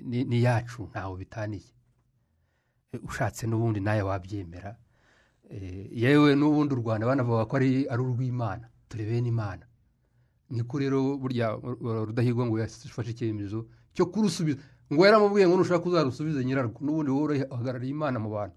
ni 0.05 0.25
iyacu 0.41 0.89
ntawe 0.89 1.13
bitaniye. 1.17 1.69
Ushatse 3.03 3.47
n'ubundi 3.47 3.79
nawe 3.79 4.01
wabyemera. 4.01 4.75
E, 5.49 5.89
yewe 5.91 6.35
n'ubundi 6.35 6.73
u 6.73 6.77
rwanda 6.77 7.07
banavuga 7.07 7.45
ko 7.45 7.55
ari 7.57 7.87
urw'imana 7.89 8.65
turi 8.89 9.03
bene 9.05 9.29
imana. 9.29 9.65
Niko 10.49 10.79
rero 10.79 11.17
burya 11.17 11.57
rudahigwa 12.07 12.45
ngo 12.45 12.59
yafashe 12.59 13.11
icyemezo 13.11 13.65
cyo 13.93 14.05
kurusubiza. 14.05 14.59
Ngo 14.93 15.05
yaramubwiye 15.05 15.47
ngo 15.47 15.57
nushaka 15.57 15.85
uzarusubize 15.89 16.45
nyirarwo 16.45 16.77
n'ubundi 16.81 17.11
wowe 17.11 17.45
uhagarariye 17.51 17.91
imana 17.91 18.19
mu 18.19 18.29
bantu. 18.29 18.55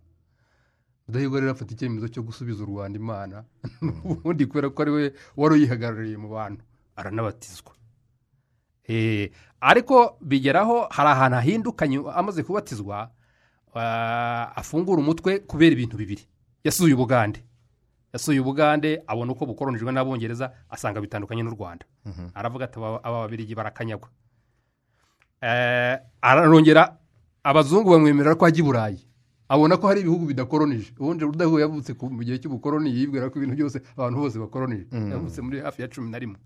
Rudahigwa 1.09 1.41
rero 1.41 1.53
afata 1.53 1.73
icyemezo 1.73 2.09
cyo 2.09 2.23
gusubiza 2.23 2.63
u 2.63 2.67
rwanda 2.67 2.99
imana 2.99 3.45
ubundi 4.11 4.47
kubera 4.47 4.71
ko 4.71 4.83
ari 4.83 4.91
we 4.91 5.05
wari 5.37 5.55
uyihagarariye 5.55 6.17
mu 6.17 6.29
bantu 6.29 6.63
aranabatizwa 6.97 7.77
Eh, 8.89 9.31
ariko 9.61 10.17
bigeraho 10.21 10.87
hari 10.91 11.09
ahantu 11.11 11.37
ahindukanye 11.37 11.97
amaze 12.15 12.43
kubatizwa 12.43 13.11
afungura 14.57 14.99
umutwe 15.01 15.39
kubera 15.45 15.73
ibintu 15.73 15.97
bibiri. 15.97 16.23
Yasuye 16.65 16.95
ubugande. 16.95 17.43
Yasuye 18.13 18.41
ubugande 18.41 19.03
abona 19.07 19.33
uko 19.33 19.47
bukoronijwe 19.47 19.93
n'abongereza 19.93 20.53
asanga 20.71 21.01
bitandukanye 21.01 21.43
n'u 21.43 21.51
rwanda. 21.55 21.85
Aravuga 22.35 22.65
ati 22.65 22.79
aba 22.79 23.01
babirigi 23.03 23.55
barakanyagwa. 23.55 24.09
Eh, 25.43 25.99
arongera 26.23 26.97
abazungu 27.45 27.91
bamwemerera 27.91 28.35
ko 28.35 28.47
ajya 28.47 28.61
i 28.61 28.67
burayi. 28.67 28.99
Abona 29.49 29.77
ko 29.77 29.87
hari 29.87 30.01
ibihugu 30.01 30.27
bidakoronije. 30.27 30.93
Ubundi 30.99 31.25
rudahuye 31.25 31.63
yavutse 31.63 31.95
mu 32.11 32.23
gihe 32.25 32.39
cy'ubukoroni 32.41 32.91
yibwira 32.91 33.31
ko 33.31 33.39
ibintu 33.39 33.55
byose 33.55 33.79
abantu 33.97 34.19
bose 34.27 34.39
bakoronije. 34.41 34.87
Yavutse 34.91 35.39
muri 35.43 35.61
hafi 35.61 35.83
ya 35.83 35.89
cumi 35.89 36.11
na 36.11 36.19
rimwe. 36.19 36.37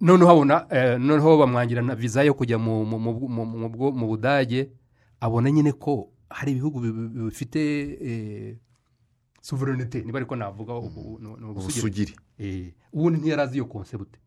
Noneho 0.00 0.30
abona 0.30 0.66
eh, 0.70 1.00
noneho 1.00 1.38
bamwangira 1.40 1.82
na 1.82 1.94
viza 1.96 2.22
yo 2.22 2.34
kujya 2.34 2.58
mu 2.60 4.06
budage. 4.06 4.70
Abona 5.20 5.50
nyine 5.50 5.72
ko 5.72 6.10
hari 6.30 6.52
ibihugu 6.52 6.80
bi- 6.80 6.92
bi- 6.92 7.24
bifite 7.24 7.60
eh, 8.00 8.56
sovereignty 9.40 10.02
niba 10.02 10.18
ariko 10.18 10.36
navuga 10.36 10.74
ubusugire. 10.74 12.14
Eh, 12.38 12.74
ubundi 12.92 13.18
ntiyari 13.18 13.42
azi 13.42 13.54
iyo 13.56 13.64
konsebute 13.64 14.18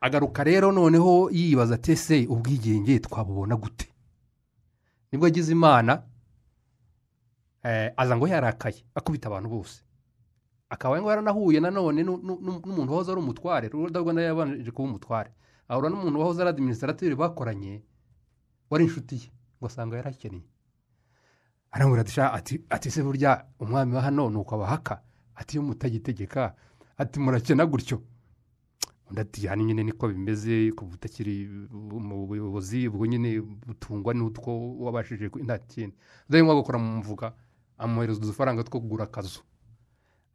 agaruka 0.00 0.44
rero 0.44 0.72
noneho 0.72 1.30
yibaza 1.32 1.74
ati 1.74 1.92
ese 1.92 2.26
ubwigenge 2.26 2.98
twabubona 3.00 3.56
gute? 3.56 3.88
Nibwo 5.12 5.26
agize 5.26 5.52
imana 5.52 6.02
eh, 7.62 7.92
aza 7.96 8.16
ngo 8.16 8.28
yarakaye 8.28 8.84
akubita 8.94 9.28
abantu 9.28 9.48
bose. 9.48 9.82
Akaba 10.68 11.00
ngo 11.00 11.08
yaranahuye 11.10 11.60
nanone 11.60 12.02
nu- 12.02 12.20
nu- 12.22 12.38
nu- 12.42 12.60
n'umuntu 12.66 12.92
wahoze 12.92 13.12
ari 13.12 13.20
umutware. 13.20 13.68
Nawe 13.72 14.22
yabanje 14.24 14.70
kuba 14.70 14.88
umutware. 14.88 15.30
Ahura 15.68 15.88
n'umuntu 15.88 16.18
wahoze 16.20 16.40
ari 16.42 16.50
administrateur 16.50 17.16
bakoranye 17.16 17.82
wari 18.70 18.84
inshuti 18.84 19.14
ye. 19.14 19.30
Ngo 19.64 19.72
asanga 19.72 19.96
yarakeneye. 19.96 20.44
Aramubwira 21.72 22.02
ati 22.02 22.12
"Sha, 22.12 22.32
ati 22.70 22.90
se 22.90 23.02
burya 23.02 23.44
umwami 23.58 23.94
wa 23.94 24.02
hano 24.02 24.30
ni 24.30 24.36
uko 24.36 24.54
abahaka? 24.54 25.00
Ati 25.34 25.56
iyo 25.56 25.62
mutagitegeka 25.62 26.54
ati 26.98 27.18
murakena 27.20 27.66
gutyo. 27.66 28.02
Undi 29.10 29.20
ati 29.20 29.46
hano 29.46 29.64
nyine 29.64 29.82
niko 29.84 30.08
bimeze 30.08 30.70
kuva 30.72 30.94
utakiri 30.94 31.48
mu 31.72 32.26
buyobozi 32.26 32.88
ubwo 32.88 33.06
nyine 33.06 33.40
butungwa 33.40 34.14
n'utwo 34.14 34.78
wabashije 34.84 35.30
nta 35.44 35.58
kindi. 35.58 35.96
Rudahigwa 36.28 36.52
agakora 36.54 36.78
mu 36.78 36.98
mvuga 37.02 37.32
amuhereza 37.78 38.20
udufaranga 38.22 38.62
two 38.64 38.80
kugura 38.80 39.04
akazu. 39.04 39.40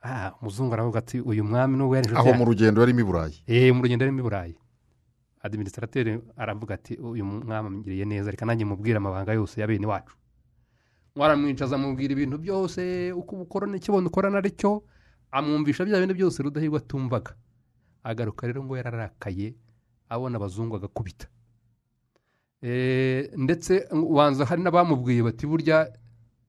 Ah 0.03 0.31
umuzungu 0.41 0.73
aravuga 0.73 0.99
ati 0.99 1.21
uyu 1.21 1.43
mwami 1.43 1.77
nubwo 1.77 1.95
yari 1.95 2.07
inshuti 2.09 2.29
aho 2.29 2.37
mu 2.37 2.45
rugendo 2.45 2.81
yarimo 2.81 2.99
i 2.99 3.03
burayi. 3.03 3.43
Eee 3.47 3.71
mu 3.71 3.81
rugendo 3.83 4.03
arimo 4.05 4.19
i 4.19 4.23
burayi. 4.23 4.55
Adiminisitateri 5.49 6.21
aravuga 6.37 6.75
ati 6.77 6.93
uyu 7.01 7.25
mwami 7.25 7.67
amugiriye 7.67 8.05
neza 8.05 8.31
reka 8.31 8.45
nanjye 8.45 8.65
mubwire 8.65 8.97
amabanga 9.01 9.33
yose 9.33 9.57
ya 9.61 9.67
bene 9.67 9.87
wacu. 9.89 10.13
Waramwicaza 11.17 11.75
amubwira 11.75 12.13
ibintu 12.13 12.37
byose 12.37 13.11
uko 13.11 13.35
ubukorana 13.35 13.77
ikibona 13.77 14.07
ukorana 14.07 14.37
ari 14.37 14.51
cyo 14.53 14.83
amwumvisha 15.31 15.85
bya 15.85 15.99
bintu 15.99 16.13
byose 16.15 16.43
rudahigwa 16.43 16.79
atumvaga. 16.79 17.33
Agaruka 18.03 18.47
rero 18.47 18.63
ngo 18.63 18.77
yararakaye 18.77 19.53
abona 20.09 20.37
abazungu 20.37 20.75
agakubita. 20.77 21.27
Eh, 22.61 23.31
ndetse 23.37 23.87
ubanza 23.91 24.45
hari 24.45 24.61
n'abamubwiye 24.63 25.23
bati 25.23 25.47
burya 25.47 25.87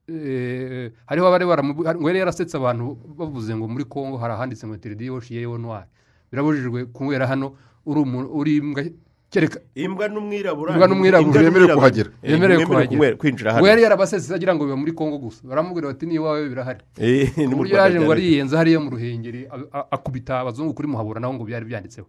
eh, 0.09 0.91
hariho 1.07 1.27
abari 1.27 1.45
hari- 1.47 1.99
ngo 2.01 2.09
yari 2.11 2.19
yarasetse 2.19 2.57
abantu 2.59 2.99
bavuze 3.19 3.55
ngo 3.57 3.69
muri 3.69 3.85
congo 3.87 4.19
hari 4.19 4.33
ahanditse 4.35 4.67
ngo 4.67 4.75
interidi 4.75 5.07
yoshiye 5.07 5.47
noir. 5.59 5.87
Birabujijwe 6.33 6.85
kunywera 6.91 7.27
hano 7.27 7.55
uri 7.87 8.57
imbwa 8.57 8.83
kereka. 9.31 9.61
Imbwa 9.75 10.09
n'umwirabura. 10.09 10.73
Imbwa 10.75 10.89
n'umwirabura 10.89 11.33
bemerewe 11.33 11.51
n'umwirabura. 11.51 11.77
kuhagera. 11.77 12.11
Eh, 12.23 12.31
mwemerewe 12.31 12.67
kuhagera. 12.67 13.17
kwinjira 13.17 13.53
hano. 13.53 13.67
yari 13.67 13.83
yarabasetse 13.83 14.35
agira 14.35 14.55
ngo 14.55 14.65
biba 14.65 14.77
muri 14.77 14.93
congo 14.93 15.19
gusa 15.19 15.47
baramubwira 15.47 15.89
bati 15.89 16.07
niyo 16.07 16.23
iwawe 16.23 16.49
birahari. 16.49 16.83
Eh, 16.99 17.31
ku 17.35 17.57
buryo 17.57 17.77
yaje 17.79 18.01
ngo 18.01 18.13
ariyenza 18.13 18.59
hariya 18.59 18.81
mu 18.83 18.91
ruhengeri 18.91 19.47
akubita 19.91 20.41
abazungu 20.43 20.75
kuri 20.75 20.89
muhabura 20.89 21.21
naho 21.21 21.35
ngo 21.35 21.45
byari 21.47 21.65
byanditseho. 21.65 22.09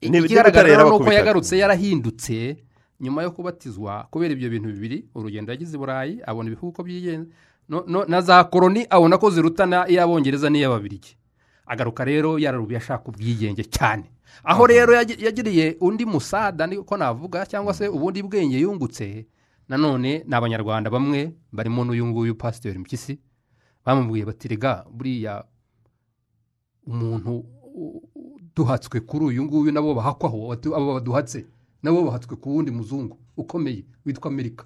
Ikigaragara 0.00 0.84
ni 0.84 0.90
uko 0.90 1.10
yagarutse 1.12 1.58
yarahindutse 1.58 2.62
nyuma 3.00 3.22
yo 3.22 3.30
kubatizwa 3.34 4.06
kubera 4.10 4.32
ibyo 4.32 4.50
bintu 4.50 4.68
bibiri 4.70 5.10
urugendo 5.14 5.50
yagize 5.52 5.74
i 5.74 5.78
burayi 5.78 6.14
abona 6.26 6.48
ibihugu 6.54 6.70
uko 6.70 6.82
byigenza. 6.86 7.30
Na 8.08 8.20
za 8.20 8.44
koroni 8.44 8.86
abona 8.90 9.18
ko 9.18 9.30
zirutana 9.30 9.88
iy'abongereza 9.90 10.50
n'iy'ababirigi 10.50 11.16
agaruka 11.66 12.04
rero 12.04 12.38
yararubiye 12.38 12.78
ashaka 12.78 13.08
ubwigenge 13.08 13.64
cyane. 13.66 14.13
Aho 14.44 14.66
rero 14.66 14.92
yagi- 14.94 15.24
yagiriye 15.24 15.76
undi 15.80 16.04
musada 16.06 16.66
niko 16.66 16.96
navuga 16.96 17.46
cyangwa 17.46 17.74
se 17.74 17.88
ubundi 17.88 18.22
bwenge 18.22 18.58
yungutse 18.60 19.26
nanone 19.68 20.24
ni 20.26 20.34
abanyarwanda 20.34 20.90
bamwe 20.90 21.32
barimo 21.52 21.84
n'uyu 21.84 22.06
nguyu 22.06 22.34
pasiteri 22.34 22.78
mpyisi 22.78 23.18
bamubwiye 23.84 24.24
bati 24.24 24.48
rega 24.48 24.84
buriya 24.90 25.44
umuntu 26.86 27.44
duhatswe 28.56 29.00
kuri 29.00 29.24
uyu 29.24 29.42
nguyu 29.44 29.72
nabo 29.72 29.94
bahakwaho 29.94 30.52
abo 30.52 30.94
baduhatse 30.94 31.46
nabo 31.82 32.04
bahatswe 32.04 32.36
ku 32.36 32.50
wundi 32.56 32.70
muzungu 32.70 33.18
ukomeye 33.36 33.84
witwa 34.06 34.30
amerika. 34.30 34.64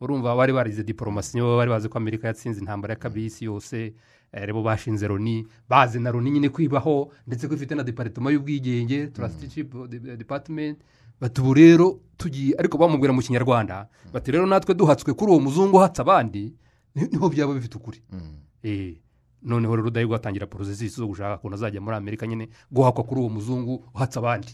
Urumva 0.00 0.36
bari 0.36 0.52
barize 0.52 0.82
diporomasi 0.82 1.36
nibo 1.36 1.56
bari 1.56 1.70
bazi 1.70 1.88
ko 1.88 1.98
amerika 1.98 2.26
yatsinze 2.28 2.60
intambara 2.60 2.96
y'isi 3.14 3.44
yose 3.44 3.94
eh, 4.34 4.50
bo 4.52 4.62
bashinze 4.62 5.06
loni 5.08 5.46
bazi 5.68 6.00
na 6.00 6.10
loni 6.10 6.30
nyine 6.30 6.48
kwibaho 6.50 7.12
ndetse 7.26 7.48
ko 7.48 7.54
ifite 7.54 7.74
na 7.74 7.82
deparitoma 7.86 8.30
y'ubwigenge 8.34 9.06
turasitichipu 9.14 9.86
depatimenti 9.88 10.82
bati 11.20 11.40
ubu 11.40 11.54
rero 11.54 12.00
tugiye 12.18 12.54
ariko 12.58 12.78
bamubwira 12.78 13.12
mu 13.14 13.22
kinyarwanda 13.22 13.86
bati 14.12 14.30
rero 14.34 14.46
natwe 14.46 14.74
duhatswe 14.74 15.14
kuri 15.14 15.30
uwo 15.32 15.40
muzungu 15.40 15.76
uhatse 15.78 16.02
abandi 16.02 16.54
ni- 16.94 17.08
ni 17.08 17.16
ho 17.18 17.28
byaba 17.30 17.54
bifite 17.54 17.76
ukuri. 17.78 18.02
Eh, 18.62 18.96
noneho 19.42 19.76
rero 19.76 19.88
udahigwa 19.88 20.16
atangira 20.16 20.46
porosesisi 20.46 20.96
zo 20.96 21.06
gushaka 21.06 21.36
ukuntu 21.38 21.54
azajya 21.54 21.80
muri 21.80 21.96
amerika 21.96 22.26
nyine 22.26 22.48
guhakwa 22.72 23.04
kuri 23.04 23.20
uwo 23.20 23.28
muzungu 23.30 23.84
uhatse 23.94 24.18
abandi. 24.18 24.48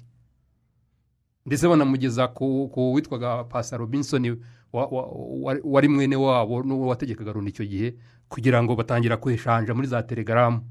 Ndetse 1.47 1.69
banamugeza 1.69 2.29
ku 2.29 2.93
witwaga 2.95 3.45
pasa 3.45 3.77
robinson 3.77 4.37
wa- 4.73 4.87
wa- 4.87 5.09
wa- 5.43 5.61
wari 5.65 5.89
mwene 5.89 6.17
wabo 6.17 6.63
n'uwo 6.63 6.87
wategekaga 6.87 7.33
loni 7.33 7.49
icyo 7.51 7.65
gihe 7.67 7.95
kugira 8.31 8.63
ngo 8.63 8.77
batangira 8.79 9.17
kweshanja 9.19 9.75
muri 9.75 9.89
za 9.91 10.03
telegaramu 10.03 10.63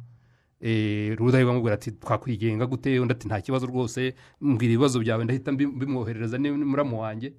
Eh, 0.61 1.15
rudahigwa 1.17 1.53
amubwira 1.53 1.75
ati 1.79 1.91
twakwigenga 1.91 2.65
gute? 2.67 2.99
Undi 2.99 3.13
ati 3.15 3.27
nta 3.31 3.39
kibazo 3.41 3.65
rwose. 3.65 4.11
Mbwira 4.43 4.73
ibibazo 4.75 4.99
byawe 4.99 5.23
ndahita 5.23 5.51
ni 5.55 6.51
muramu 6.51 6.99
wanjye. 7.01 7.31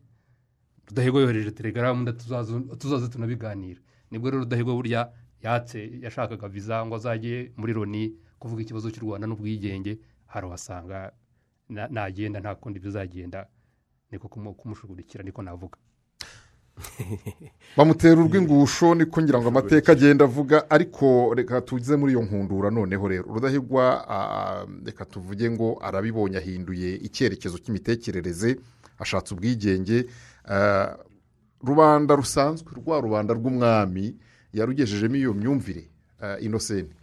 Rudahigwa 0.89 1.21
yohereje 1.21 1.51
telegaramu 1.53 2.13
tuzaze 2.79 3.09
tunabiganira 3.13 3.81
ni 4.11 4.19
bwo 4.19 4.31
rero 4.31 4.43
rudahigwa 4.49 4.73
burya 4.75 5.13
yatse 5.45 6.01
yashakaga 6.01 6.49
viza 6.49 6.81
ngo 6.87 6.95
azajye 6.97 7.53
muri 7.61 7.73
loni 7.77 8.17
kuvuga 8.41 8.63
ikibazo 8.65 8.89
cy'u 8.91 9.05
rwanda 9.05 9.27
n'ubwigenge. 9.29 9.99
Harawasanga 10.33 11.13
na- 11.69 11.89
nagenda 11.93 12.41
nta 12.41 12.55
kundi 12.57 12.81
bizagenda. 12.81 13.47
Niko 14.11 14.29
kumu- 14.33 14.55
kumushugurikira 14.57 15.25
niko 15.25 15.43
navuga. 15.45 15.77
Bamutera 17.77 18.21
urw'ingusho 18.21 18.95
niko 18.95 19.23
ngira 19.23 19.39
ngo 19.41 19.49
amateka 19.49 19.93
agenda 19.93 20.25
avuga 20.25 20.71
ariko 20.71 21.35
reka 21.35 21.61
tuze 21.61 21.97
muri 21.97 22.13
iyo 22.13 22.23
nkundura 22.23 22.71
noneho 22.71 23.09
rero. 23.09 23.25
Rudahigwa 23.35 23.85
ah, 24.09 24.67
reka 24.85 25.05
tuvuge 25.05 25.51
ngo 25.51 25.79
arabibonye 25.83 26.37
ahinduye 26.39 26.97
icyerekezo 27.07 27.59
cy'imitekerereze 27.59 28.57
ashatse 28.99 29.35
ubwigenge. 29.35 30.07
Rubanda 31.63 32.17
rusanzwe 32.17 32.73
rwa 32.77 33.01
rubanda 33.01 33.35
rw'umwami 33.35 34.17
yarugejejemo 34.53 35.17
iyo 35.17 35.35
myumvire 35.35 35.85
inosenti 36.41 36.97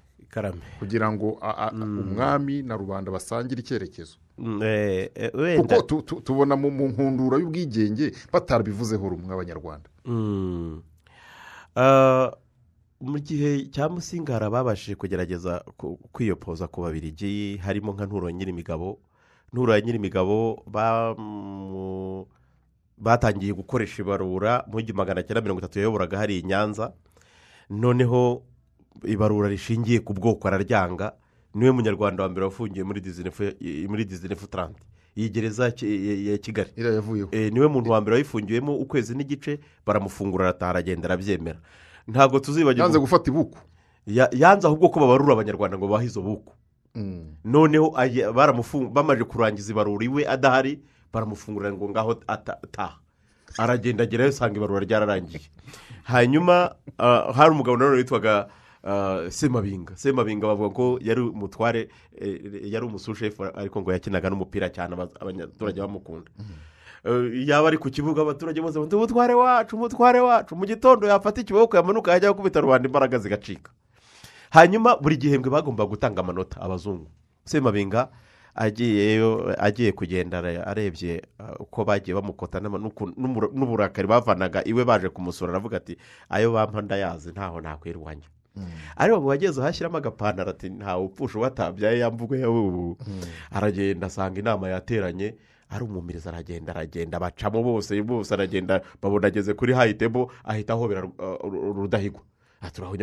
kugira 0.80 1.12
ngo 1.12 1.38
a- 1.42 1.72
umwami 1.74 2.62
na 2.62 2.76
rubanda 2.76 3.12
basangire 3.12 3.62
icyerekezo. 3.62 4.18
Mm, 4.38 4.62
eh, 4.64 5.10
eh, 5.16 5.58
kuko 5.58 5.82
tubona 6.22 6.56
mu 6.56 6.70
nkundura 6.70 7.38
y'ubwigenge 7.42 8.14
batarabivuzeho 8.32 9.10
rumwe 9.10 9.34
abanyarwanda. 9.34 9.90
Mm. 10.06 10.82
Ah, 11.76 12.32
mu 13.02 13.18
gihe 13.20 13.66
cya 13.74 13.90
musingara 13.90 14.50
babashije 14.50 14.96
kugerageza 14.96 15.62
ku- 15.78 15.98
kwiyopoza 16.14 16.68
ku 16.70 16.82
babirigi 16.82 17.58
harimo 17.58 17.94
nka 17.94 18.06
nturo 18.06 18.30
nyirimigabo. 18.30 19.00
Nturo 19.54 19.74
ya 19.74 19.82
nyirimigabo 19.82 20.62
batangiye 22.98 23.54
gukoresha 23.54 24.02
ibarura 24.02 24.66
mu 24.68 24.82
gihumbi 24.82 24.94
magana 24.94 25.24
cyenda 25.24 25.42
mirongo 25.42 25.60
itatu 25.62 25.80
yayoboraga 25.80 26.18
hari 26.18 26.40
i 26.40 26.44
nyanza. 26.46 26.94
Noneho 27.70 28.42
ibarura 29.06 29.50
rishingiye 29.50 30.00
ku 30.02 30.14
bwoko 30.14 30.48
araryanga. 30.48 31.14
Ni 31.56 31.66
we 31.66 31.72
munyarwanda 31.72 32.24
wa 32.24 32.30
mbere 32.30 32.46
wafungiye 32.46 32.84
muri 32.84 34.06
dizinefu 34.06 34.48
taranti 34.48 34.84
iyi 35.18 35.30
gereza 35.30 35.66
ya 35.66 35.72
Ki- 35.72 36.08
ya- 36.28 36.32
ya 36.32 36.38
kigali. 36.38 36.70
Eh, 37.32 37.54
ni 37.54 37.60
we 37.60 37.68
muntu 37.68 37.90
wa 37.92 38.02
mbere 38.02 38.14
wayifungiyemo 38.14 38.76
ukwezi 38.76 39.16
n'igice 39.16 39.60
baramufungura 39.86 40.46
arataha 40.46 40.70
aragenda 40.70 41.06
arabyemera. 41.10 41.60
Ntabwo 42.08 42.40
tuzibagirwa. 42.40 42.86
Yanze 42.86 43.00
gufata 43.00 43.32
ibuku. 43.32 43.58
Ya- 44.06 44.30
yanze 44.32 44.68
ahubwo 44.68 44.90
ko 44.90 45.00
babarura 45.00 45.34
abanyarwanda 45.34 45.78
ngo 45.78 45.88
bahe 45.88 46.06
izo 46.06 46.22
buku. 46.22 46.54
Mm. 46.96 47.36
noneho 47.46 47.94
bamaze 48.94 49.24
kurangiza 49.24 49.72
ibarura 49.72 50.06
iwe 50.06 50.26
adahari 50.28 50.80
baramufungurira 51.14 51.74
ngo 51.74 51.90
ngaho 51.90 52.12
ata- 52.28 52.58
ataha 52.64 52.98
aragenda 53.58 54.04
agerayo 54.04 54.30
usanga 54.30 54.58
ibarura 54.58 54.80
ryararangiye. 54.86 55.42
Hanyuma 56.04 56.76
ah, 56.98 57.34
hari 57.34 57.52
umugabo 57.52 57.78
nanone 57.78 57.98
witwaga 57.98 58.48
semabinga 59.30 59.96
semabinga 59.96 60.48
bavuga 60.48 60.70
ko 60.76 60.86
yari 61.02 61.22
umutware 61.22 61.90
eh, 62.18 62.40
yari 62.72 62.86
umusushefu 62.86 63.44
ariko 63.56 63.82
ngo 63.82 63.92
yakinaga 63.92 64.30
n'umupira 64.30 64.70
cyane 64.70 64.94
aba- 64.96 65.10
abaturage 65.20 65.82
bamukunda. 65.82 66.32
Eh, 67.06 67.48
yaba 67.48 67.68
ari 67.68 67.78
ku 67.78 67.90
kibuga 67.90 68.22
abaturage 68.22 68.62
bose 68.62 68.80
bati 68.80 68.96
umutware 68.96 69.34
wacu 69.34 69.76
umutware 69.76 70.20
wacu. 70.20 70.56
Mu 70.56 70.66
gitondo 70.66 71.08
yafata 71.08 71.42
ikiboko 71.42 71.78
yamanuka 71.78 72.12
yajya 72.12 72.32
gukubita 72.34 72.62
rubanda 72.62 72.88
imbaraga 72.88 73.18
zigacika. 73.20 73.72
Hanyuma 74.50 74.96
buri 74.98 75.18
gihembwe 75.18 75.50
bagombaga 75.52 75.90
gutanga 75.90 76.20
amanota 76.22 76.62
abazungu. 76.62 77.08
Semabinga 77.46 78.10
agiyeyo 78.56 79.54
agiye 79.60 79.92
kugenda 79.92 80.38
are- 80.40 80.64
arebye 80.66 81.22
uko 81.60 81.86
bagiye 81.86 82.16
bamukota 82.16 82.60
n'uburakari 82.60 84.08
bavanaga 84.08 84.64
iwe 84.66 84.86
baje 84.86 85.10
kumusura 85.10 85.52
aravuga 85.52 85.78
ati 85.78 85.98
ayo 86.30 86.52
bampa 86.52 86.82
ndayazi 86.82 87.30
ntaho 87.32 87.62
nakwira 87.62 88.00
iwanjye 88.00 88.28
ariko 88.98 89.18
ngo 89.22 89.28
wageze 89.30 89.62
ahashyiramo 89.62 89.98
agapantaro 89.98 90.50
ati 90.52 90.70
ntawe 90.70 91.04
upfusha 91.06 91.40
uwatabyaye 91.40 92.00
yamvugo 92.00 92.36
yawe 92.36 92.60
ubu. 92.60 92.98
Aragenda 93.52 94.08
asanga 94.08 94.40
inama 94.40 94.70
yateranye 94.70 95.36
arumumiriza 95.70 96.30
aragenda 96.30 96.72
aragenda 96.72 97.20
bacamo 97.20 97.64
bose 97.64 98.02
bose 98.02 98.34
aragenda 98.34 98.82
babona 99.02 99.28
ageze 99.28 99.54
kuri 99.54 99.74
hayitebo 99.74 100.32
ahita 100.44 100.74
ahobera 100.74 101.04
uh, 101.04 101.44
Ru- 101.44 101.74
rudahigwa. 101.74 102.22
Ati 102.62 102.82
uraho 102.82 102.96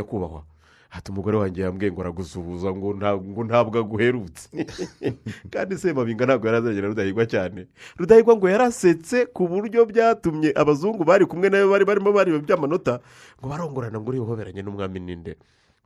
nyakubahwa 0.95 0.99
ati 0.99 1.11
umugore 1.11 1.37
wanjye 1.37 1.63
yambwiye 1.63 1.93
ngo 1.93 2.01
aragusuhuza 2.01 2.71
ngo 2.73 2.95
nta- 2.95 3.19
ngo 3.19 3.43
ntabwo 3.45 3.79
aguherutse. 3.79 4.49
Kandi 5.53 5.79
semabinga 5.79 6.25
ntabwo 6.27 6.47
yari 6.47 6.59
azagera 6.59 6.89
rudahigwa 6.89 7.27
cyane. 7.27 7.67
Rudahigwa 7.99 8.37
ngo 8.37 8.47
yarasetse 8.49 9.27
ku 9.35 9.49
buryo 9.49 9.85
byatumye 9.87 10.53
abazungu 10.55 11.05
bari 11.05 11.27
kumwe 11.27 11.51
nawe 11.51 11.67
bari 11.67 11.85
barimo 11.85 12.13
bareba 12.13 12.39
by'amanota 12.39 13.01
ngo 13.41 13.47
barongorana 13.49 13.99
ngo 14.01 14.09
urihoberanye 14.09 14.63
n'umwami 14.63 15.01
ninde. 15.01 15.37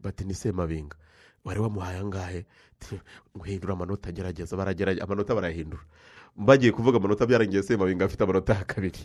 Bati 0.02 0.24
ni 0.24 0.34
semabinga 0.34 0.96
wari 1.44 1.60
wamuhaye 1.60 1.98
angahe? 1.98 2.44
Guhindura 3.34 3.72
amanota 3.74 4.12
gerageza. 4.12 4.56
Baragerageza 4.56 5.04
amanota 5.04 5.34
barayahindura 5.34 5.82
bagiye 6.36 6.72
kuvuga 6.72 7.00
amanota 7.00 7.26
byarangiye 7.26 7.62
semabinga 7.62 8.04
afite 8.04 8.22
amanota 8.24 8.54
ya 8.54 8.64
kabiri. 8.64 9.00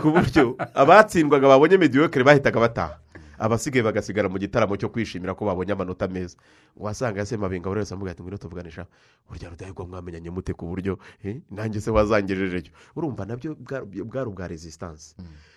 Ku 0.00 0.14
buryo 0.14 0.54
abatsindwaga 0.74 1.48
babonye 1.48 1.76
mediyokere 1.76 2.24
bahitaga 2.24 2.60
bataha. 2.60 3.03
Abasigaye 3.44 3.84
bagasigara 3.84 4.28
mu 4.32 4.38
gitaramo 4.40 4.76
cyo 4.80 4.88
kwishimira 4.88 5.34
ko 5.36 5.44
babonye 5.44 5.72
amanota 5.76 6.08
meza. 6.08 6.36
Wasanga 6.76 7.26
semabinga 7.28 7.68
buri 7.68 7.80
wese 7.84 7.92
amugaye 7.94 8.12
ati 8.16 8.22
ngwino 8.24 8.38
tuvuganisha 8.40 8.86
burya 9.28 9.50
rudahigwa 9.52 9.84
mwamenyanye 9.86 10.30
mute 10.32 10.52
ku 10.56 10.64
buryo 10.66 10.96
eh, 11.22 11.42
nanjye 11.52 11.80
se 11.80 11.90
wazangejejeyo 11.92 12.72
urumva 12.96 13.24
na 13.28 13.36
byo 13.36 13.52
bwa- 13.54 13.84
bwari 13.84 14.28
ubwa 14.32 14.48
resistance. 14.48 15.12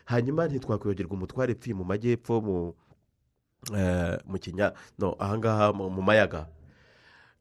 Hanyuma 0.06 0.48
ntitwakwibagirwa 0.52 1.14
umutware 1.16 1.52
epfo 1.56 1.72
mu 1.76 1.84
majyepfo 1.88 2.42
mu 2.42 2.58
eh, 3.76 4.18
mu 4.26 4.38
kinya 4.40 4.74
no 5.00 5.16
ahangaha 5.20 5.74
mu 5.74 5.90
mu 5.90 6.02
mayaga. 6.02 6.48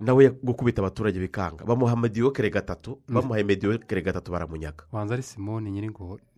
Nawe 0.01 0.29
gukubita 0.45 0.83
abaturage 0.83 1.19
bikanga. 1.19 1.65
Bamuha 1.65 1.97
mediyokere 1.97 2.51
gatatu 2.51 3.01
bamuhaye 3.09 3.45
mediyokere 3.45 4.03
gatatu 4.03 4.33
baramunyaga. 4.33 4.85
Wanza 4.93 5.15
ari 5.15 5.23
simoni 5.23 5.71
nyiringo 5.71 6.05
ye 6.13 6.19
nta- 6.19 6.23
nta- 6.23 6.36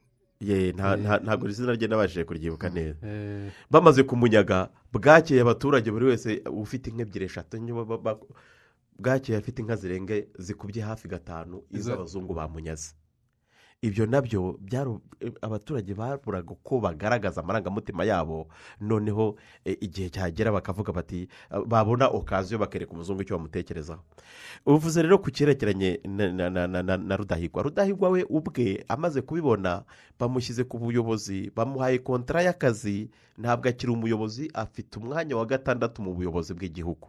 ntabwo 1.24 1.48
izina 1.48 1.72
rye 1.72 1.88
nabashije 1.88 2.24
kuryibuka 2.24 2.68
neza. 2.70 2.98
Eh, 3.06 3.50
bamaze 3.70 4.02
kumunyaga 4.02 4.68
bwakeye 4.92 5.40
abaturage 5.40 5.90
buri 5.90 6.04
wese 6.06 6.42
ufite 6.50 6.90
inka 6.90 7.02
ebyiri 7.02 7.24
eshatu 7.26 7.56
bwakeye 8.98 9.38
afite 9.38 9.58
inka 9.62 9.76
zirenge 9.76 10.28
zikubye 10.38 10.82
hafi 10.82 11.08
gatanu 11.08 11.62
iz'abazungu 11.70 12.34
bamunyaze. 12.34 12.94
Ibyo 13.82 14.06
na 14.06 14.20
byo 14.20 14.58
abaturage 15.42 15.94
baburaga 15.94 16.50
uko 16.50 16.80
bagaragaza 16.80 17.40
amarangamutima 17.40 18.04
yabo. 18.04 18.48
Noneho 18.80 19.36
eh, 19.64 19.76
igihe 19.80 20.10
cyagera 20.10 20.52
bakavuga 20.52 20.92
bati 20.92 21.28
babona 21.66 22.08
okaziyo 22.08 22.58
bakereka 22.58 22.92
umuzungu 22.92 23.22
icyo 23.22 23.36
bamutekerezaho. 23.38 24.02
Uvuze 24.66 25.02
rero 25.02 25.18
ku 25.18 25.30
cyerekeranye 25.30 26.00
na 26.06 27.16
rudahigwa. 27.16 27.62
Rudahigwa 27.62 28.08
we 28.10 28.26
ubwe 28.28 28.84
amaze 28.88 29.22
kubibona 29.22 29.82
bamushyize 30.18 30.64
ku 30.64 30.78
buyobozi 30.78 31.50
bamuhaye 31.54 31.98
kontara 31.98 32.42
y'akazi 32.42 33.10
ntabwo 33.38 33.68
akiri 33.68 33.92
umuyobozi 33.92 34.50
afite 34.54 34.98
umwanya 34.98 35.36
wa 35.36 35.46
gatandatu 35.46 36.02
mu 36.02 36.14
buyobozi 36.14 36.54
bw'igihugu. 36.54 37.08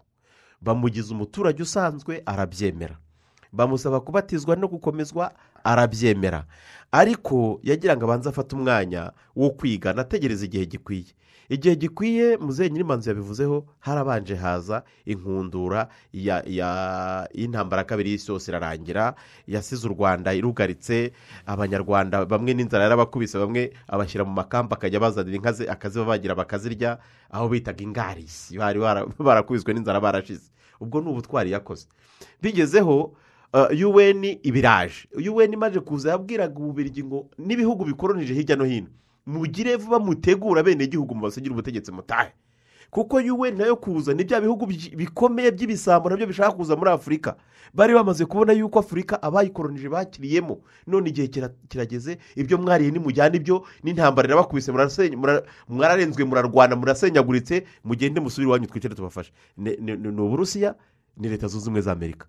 Bamugize 0.61 1.13
umuturage 1.13 1.63
usanzwe 1.63 2.21
arabyemera. 2.25 2.97
Bamusaba 3.51 3.99
kubatizwa 3.99 4.55
no 4.55 4.67
gukomezwa 4.67 5.33
arabyemera 5.63 6.45
ariko 6.91 7.59
yagira 7.63 7.95
ngo 7.95 8.03
abanze 8.05 8.29
afate 8.29 8.55
umwanya 8.55 9.11
wo 9.35 9.49
kwiga 9.49 9.91
anategereza 9.91 10.45
igihe 10.45 10.65
gikwiye. 10.65 11.13
Igihe 11.49 11.75
gikwiye 11.75 12.37
muzehe 12.37 12.69
nyirimanzu 12.69 13.09
yabivuzeho 13.09 13.65
harabanje 13.79 14.35
haza 14.35 14.83
inkundura 15.05 15.89
y'intambara 16.13 17.83
kabiri 17.83 18.11
y'isi 18.11 18.31
yose 18.31 18.51
irarangira 18.51 19.15
yasize 19.47 19.87
u 19.87 19.93
rwanda 19.93 20.33
irugaritse 20.33 21.11
abanyarwanda 21.45 22.25
bamwe 22.25 22.53
n'inzara 22.53 22.83
yarabakubise 22.83 23.37
bamwe 23.37 23.73
abashyira 23.87 24.25
mu 24.25 24.33
makamba 24.33 24.77
akajya 24.77 24.99
bazanira 25.01 25.35
inka 25.37 25.51
ze 25.51 25.65
akazibabagira 25.65 26.35
bakazirya 26.37 26.97
aho 27.33 27.49
bitaga 27.49 27.81
ingarisi 27.83 28.57
barakubiswe 29.27 29.73
n'inzara 29.73 29.99
barashize. 29.99 30.53
Ubwo 30.79 31.01
ni 31.01 31.09
ubutwari 31.09 31.51
yakoze. 31.51 31.87
Bigezeho 32.41 33.13
un 33.53 34.23
ibiraje 34.43 35.07
un 35.15 35.53
imaze 35.53 35.79
kuza 35.79 36.09
yabwiraga 36.11 36.59
ububirigi 36.59 37.03
ngo 37.03 37.27
n'ibihugu 37.37 37.85
bikoronije 37.85 38.33
hirya 38.33 38.55
no 38.55 38.65
hino 38.65 38.87
mugire 39.25 39.75
vuba 39.75 39.99
mutegura 39.99 40.63
bene 40.63 40.83
igihugu 40.83 41.15
mubasigire 41.15 41.53
ubutegetsi 41.53 41.91
mutahe. 41.91 42.31
Kuko 42.89 43.17
un 43.17 43.57
na 43.57 43.65
yo 43.65 43.75
kuza 43.75 44.13
ni 44.13 44.23
bya 44.23 44.41
bihugu 44.41 44.65
bikomeye 44.97 45.51
by'ibisambo 45.51 46.09
na 46.09 46.15
byo 46.17 46.27
bishaka 46.27 46.51
kuza 46.51 46.75
muri 46.75 46.89
afurika 46.91 47.35
bari 47.73 47.93
bamaze 47.93 48.25
kubona 48.25 48.53
yuko 48.53 48.79
afurika 48.79 49.21
abayikoronije 49.21 49.89
bakiriyemo. 49.89 50.61
None 50.87 51.09
igihe 51.09 51.27
kira- 51.27 51.53
kirageze 51.69 52.17
ibyo 52.35 52.57
mwariye 52.57 52.91
nimujyana 52.91 53.35
ibyo 53.35 53.61
n'intambara 53.83 54.27
irabakubise 54.27 54.71
mwararenzwe 55.69 56.25
murarwana 56.25 56.75
murasenyaguritse 56.75 57.63
mugende 57.83 58.19
musubire 58.21 58.49
iwanyu 58.49 58.67
twicare 58.67 58.95
tubafashe. 58.95 59.31
Ni 59.57 60.21
uburusiya 60.21 60.75
ni 61.17 61.29
leta 61.29 61.47
zunze 61.47 61.65
ubumwe 61.65 61.81
za 61.81 61.91
amerika. 61.91 62.25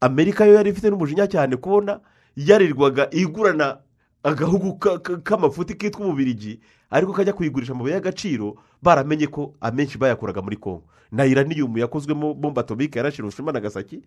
Amerika 0.00 0.44
yo 0.44 0.54
yari 0.54 0.70
ifite 0.70 0.90
n'umujinya 0.90 1.26
cyane 1.26 1.56
kubona 1.56 2.00
yarirwaga 2.36 3.08
igurana 3.10 3.78
agahugu 4.22 4.74
ka- 4.78 4.98
ka- 4.98 5.16
k'amafuti 5.16 5.74
kitwa 5.74 6.06
umubirigi 6.06 6.60
ariko 6.90 7.12
kajya 7.12 7.32
kuyigurisha 7.32 7.72
amabuye 7.72 7.94
y'agaciro 7.94 8.56
baramenye 8.82 9.26
ko 9.26 9.54
amenshi 9.60 9.98
bayakuraga 9.98 10.42
muri 10.42 10.56
kongo 10.56 10.82
na 11.12 11.24
iraniyumu 11.26 11.78
yakozwemo 11.78 12.34
bomba 12.34 12.60
atomike 12.60 12.98
yarashe 12.98 13.16
Hiroshima 13.22 13.52
na 13.52 13.60
gasaki 13.60 14.02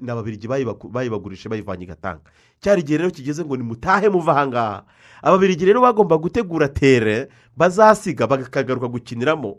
ni 0.00 0.10
ababirigi 0.10 0.48
bayibagurishe 0.90 1.48
bayivanye 1.48 1.84
i 1.84 1.86
gatanga 1.86 2.20
cyari 2.60 2.80
igihe 2.80 2.98
rero 2.98 3.10
kigeze 3.10 3.44
ngo 3.44 3.56
nimutahe 3.56 4.08
muva 4.08 4.32
ahangaha 4.32 4.84
ababirigi 5.22 5.64
rero 5.64 5.80
bagomba 5.80 6.18
gutegura 6.18 6.68
tere 6.68 7.28
bazasiga 7.56 8.26
bakagaruka 8.26 8.88
gukiniramo. 8.88 9.56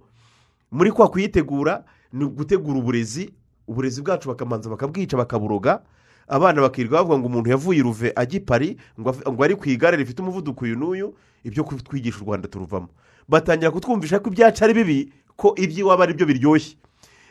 Muri 0.72 0.92
kwa 0.92 1.08
kuyitegura 1.10 1.84
ni 2.14 2.24
ugutegura 2.26 2.80
uburezi 2.80 3.30
uburezi 3.68 4.02
bwacu 4.02 4.28
bakamanza 4.30 4.70
bakabwica 4.70 5.18
bakaburoga 5.18 5.82
abana 6.28 6.62
bakirirwa 6.62 6.98
bavuga 7.00 7.18
ngo 7.20 7.28
umuntu 7.28 7.50
yavuye 7.50 7.80
i 7.80 7.84
ruve 7.84 8.12
ajya 8.16 8.38
i 8.38 8.40
pari 8.44 8.78
ngo 9.00 9.44
ari 9.44 9.56
ku 9.56 9.70
igare 9.70 9.98
rifite 9.98 10.20
umuvuduko 10.22 10.66
uyu 10.66 10.76
n'uyu 10.76 11.14
ibyo 11.44 11.64
kutwigisha 11.64 12.18
u 12.22 12.24
rwanda 12.26 12.48
turuvamo. 12.48 12.88
Batangira 13.28 13.72
kutwumvisha 13.72 14.20
ko 14.20 14.30
ibyacu 14.30 14.64
ari 14.64 14.74
bibi 14.74 15.14
ko 15.36 15.56
iby'iwabo 15.58 16.04
ari 16.04 16.14
byo 16.14 16.26
biryoshye. 16.26 16.78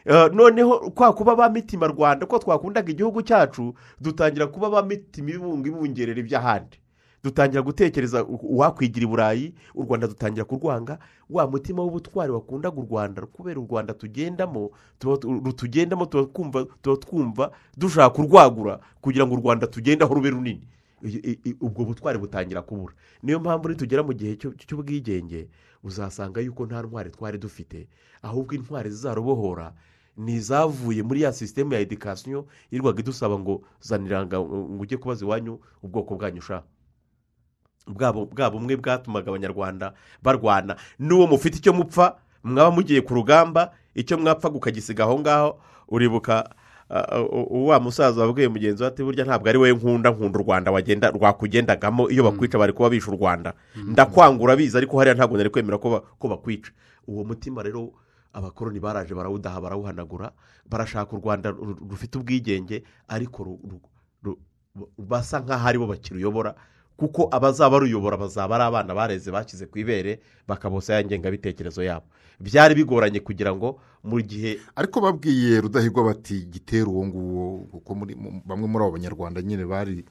Eh, 0.04 0.30
noneho 0.32 0.90
kwa 0.90 1.12
kuba 1.12 1.36
ba 1.36 1.48
mitima 1.48 1.86
rwanda 1.86 2.26
ko 2.26 2.38
twakundaga 2.38 2.90
igihugu 2.92 3.22
cyacu 3.22 3.74
dutangira 4.00 4.46
kuba 4.48 4.70
ba 4.70 4.82
mitima 4.82 5.30
ibunga 5.30 5.68
ibungerera 5.68 6.20
iby'ahandi. 6.20 6.79
Dutangira 7.24 7.62
gutekereza 7.62 8.24
uwakwigira 8.24 9.04
i 9.04 9.08
burayi 9.08 9.54
u 9.74 9.82
rwanda 9.82 10.06
dutangira 10.06 10.44
kurwanga 10.44 10.98
wa 11.30 11.46
mutima 11.50 11.82
w'ubutwari 11.82 12.32
wakundaga 12.32 12.76
u 12.80 12.86
rwanda 12.90 13.22
kubera 13.26 13.60
u 13.60 13.66
rwanda 13.70 13.94
tugendamo 13.94 14.70
rutugendamo 15.24 16.06
tuba 16.06 16.96
twumva 16.96 17.50
dushaka 17.76 18.10
kurwagura 18.10 18.80
kugira 19.00 19.26
ngo 19.26 19.34
u 19.34 19.38
rwanda 19.40 19.66
tugendaho 19.66 20.14
rube 20.14 20.30
runini. 20.30 20.68
Ubwo 21.60 21.84
butwari 21.84 22.18
butangira 22.18 22.62
kubura. 22.62 22.94
Niyo 23.22 23.40
mpamvu 23.40 23.68
nitugera 23.68 24.02
mu 24.02 24.12
gihe 24.12 24.36
cy'ubwigenge 24.36 25.48
uzasanga 25.84 26.40
yuko 26.40 26.66
nta 26.66 26.82
ntwari 26.82 27.10
twari 27.10 27.38
dufite 27.38 27.88
ahubwo 28.22 28.54
intwari 28.54 28.90
zizarubohora 28.90 29.72
ni 30.16 30.34
izavuye 30.34 31.02
muri 31.02 31.22
ya 31.22 31.32
sisitemu 31.32 31.72
ya 31.72 31.80
edikasiyo 31.80 32.46
yirirwaga 32.70 33.00
idusaba 33.00 33.38
ngo 33.38 33.62
zaniranga 33.80 34.40
ngo 34.40 34.76
ujye 34.80 34.96
kubaza 34.96 35.24
iwanyu 35.24 35.60
ubwoko 35.82 36.14
bwanyu 36.20 36.38
ushaka 36.38 36.66
bwa 37.86 38.50
bumwe 38.50 38.76
bwatumaga 38.76 39.28
abanyarwanda 39.30 39.92
barwana. 40.22 40.76
N'uwo 40.98 41.26
mufite 41.26 41.56
icyo 41.58 41.72
mupfa 41.72 42.16
mwaba 42.44 42.70
mugiye 42.70 43.00
ku 43.00 43.14
rugamba 43.14 43.72
icyo 43.94 44.18
mwapfa 44.18 44.48
ukagisiga 44.50 45.04
aho 45.04 45.18
ngaho 45.20 45.60
uribuka 45.88 46.50
wa 47.50 47.80
musaza 47.80 48.20
wabwiye 48.26 48.48
mugenzi 48.48 48.82
we 48.82 48.88
ati 48.88 49.02
burya 49.02 49.24
ntabwo 49.24 49.48
ari 49.48 49.58
wowe 49.58 49.72
nkunda 49.72 50.10
nkunda 50.10 50.38
u 50.38 50.42
rwanda 50.42 50.70
wagenda 50.72 51.10
rwakugendagamo 51.10 52.10
iyo 52.10 52.22
bakwica 52.24 52.58
bari 52.58 52.72
kuba 52.72 52.90
bishe 52.90 53.10
u 53.10 53.14
rwanda. 53.16 53.54
Ndakwanga 53.76 54.42
urabizi 54.44 54.76
ariko 54.76 54.98
hariya 54.98 55.14
ntabwo 55.14 55.36
nari 55.36 55.50
kwemera 55.50 55.78
ko 55.78 55.90
ba- 55.90 56.02
ko 56.18 56.28
bakwica. 56.28 56.70
Uwo 57.06 57.24
mutima 57.24 57.62
rero 57.62 57.92
abakoroni 58.32 58.80
baraje 58.80 59.14
barawudaha 59.14 59.60
barawuhanagura 59.60 60.32
barashaka 60.66 61.16
u 61.16 61.20
rwanda 61.22 61.50
ru- 61.50 61.78
rufite 61.90 62.18
ubwigenge 62.18 62.82
ariko 63.08 63.58
basa 64.98 65.40
nk'aho 65.42 65.66
ari 65.68 65.78
bo 65.78 65.86
bakiruyobora 65.86 66.54
kuko 67.00 67.28
abazaba 67.32 67.70
baruyobora 67.80 68.16
bazaba 68.20 68.54
ari 68.60 68.64
abana 68.68 68.92
bareze 68.94 69.30
bashyize 69.32 69.64
ku 69.66 69.78
ibere 69.80 70.20
bakabosa 70.48 70.94
ya 70.94 71.04
ngengabitekerezo 71.04 71.80
yabo. 71.82 72.04
Byari 72.40 72.74
bigoranye 72.76 73.20
kugira 73.24 73.56
ngo 73.56 73.80
mu 74.04 74.20
gihe 74.20 74.60
ariko 74.76 75.00
babwiye 75.00 75.60
rudahigwa 75.64 76.04
bati 76.12 76.44
gitera 76.44 76.86
uwo 76.92 77.06
nguwo 77.08 77.58
kuko 77.72 77.90
bamwe 78.44 78.66
muri 78.68 78.84
abo 78.84 78.92
banyarwanda 78.92 79.40
nyine 79.42 79.64
bari 79.64 80.04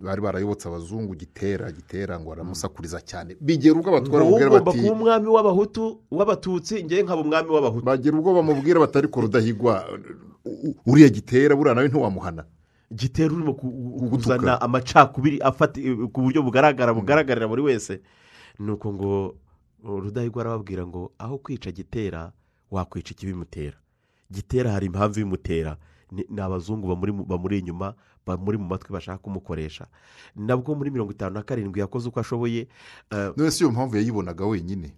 bari 0.00 0.20
barayobotse 0.22 0.66
abazungu 0.68 1.14
gitera 1.14 1.70
gitera 1.72 2.18
ngo 2.20 2.32
aramusakuriza 2.32 3.00
cyane. 3.06 3.36
Bigera 3.40 3.74
ubwo 3.78 3.88
abatwara 3.94 4.24
bamubwira 4.24 4.50
bati 4.50 4.78
kuba 4.82 4.92
umwami 4.92 5.26
w'abahutu 5.28 6.00
w'abatutsi 6.10 6.84
ngewe 6.84 7.02
nkaba 7.02 7.20
umwami 7.22 7.48
w'abahutu. 7.54 7.84
Bagera 7.86 8.14
ubwo 8.18 8.34
bamubwira 8.34 8.80
bati 8.80 8.98
ariko 8.98 9.20
rudahigwa 9.20 9.84
uriya 10.86 11.08
gitera 11.08 11.54
buriya 11.56 11.74
nawe 11.74 11.88
ntiwamuhana. 11.88 12.44
Gitera 12.90 13.34
urimo 13.34 13.54
kuzana 13.54 14.60
amacakubiri 14.60 15.38
afata 15.40 15.80
ku 16.12 16.20
buryo 16.22 16.42
bugaragara 16.42 16.94
bugaragarira 16.94 17.48
buri 17.48 17.62
wese. 17.62 18.00
Ni 18.58 18.70
uko 18.70 18.92
ngo 18.92 19.36
rudahigwa 19.84 20.42
arababwira 20.42 20.86
ngo 20.86 21.12
aho 21.18 21.38
kwica 21.38 21.70
gitera 21.72 22.32
wakwica 22.70 23.10
ikibimutera. 23.14 23.76
Gitera 24.30 24.72
hari 24.72 24.86
impamvu 24.86 25.20
ibimutera 25.20 25.76
ni 26.10 26.40
abazungu 26.40 26.88
bamuri 26.88 27.12
mu- 27.12 27.24
bamuri 27.24 27.58
inyuma 27.58 27.94
bamuri 28.26 28.58
mu 28.58 28.64
matwi 28.66 28.92
bashaka 28.92 29.18
kumukoresha. 29.18 29.86
Nabwo 30.36 30.74
muri 30.74 30.90
mirongo 30.90 31.12
itanu 31.12 31.34
na 31.34 31.42
karindwi 31.42 31.80
yakoze 31.80 32.08
uko 32.08 32.20
ashoboye 32.20 32.68
eh, 33.10 33.32
none 33.36 33.50
si 33.50 33.64
iyo 33.64 33.70
mpamvu 33.72 33.96
yayibonaga 33.96 34.46
wenyine? 34.46 34.94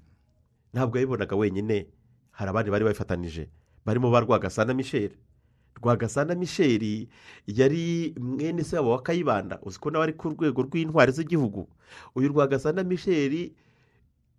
Ntabwo 0.74 0.98
yabibonaga 0.98 1.36
wenyine. 1.36 1.86
Hari 2.32 2.51
abandi 2.51 2.70
bari 2.70 2.85
babifatanije 2.85 3.48
barimo 3.85 4.10
ba 4.10 4.20
rwagasana 4.20 4.74
michel. 4.74 5.10
Rwagasana 5.82 6.34
misheri 6.34 7.09
yari 7.46 8.14
mwene 8.20 8.64
se 8.64 8.76
wabo 8.76 8.90
wa 8.90 9.02
kayibanda. 9.02 9.59
Uzi 9.62 9.78
ko 9.78 9.90
nawe 9.90 10.04
ari 10.04 10.12
ku 10.12 10.28
rwego 10.28 10.62
rw'intwari 10.62 11.12
z'igihugu. 11.12 11.68
Uyu 12.14 12.28
rwagasana 12.28 12.84
misheri 12.84 13.52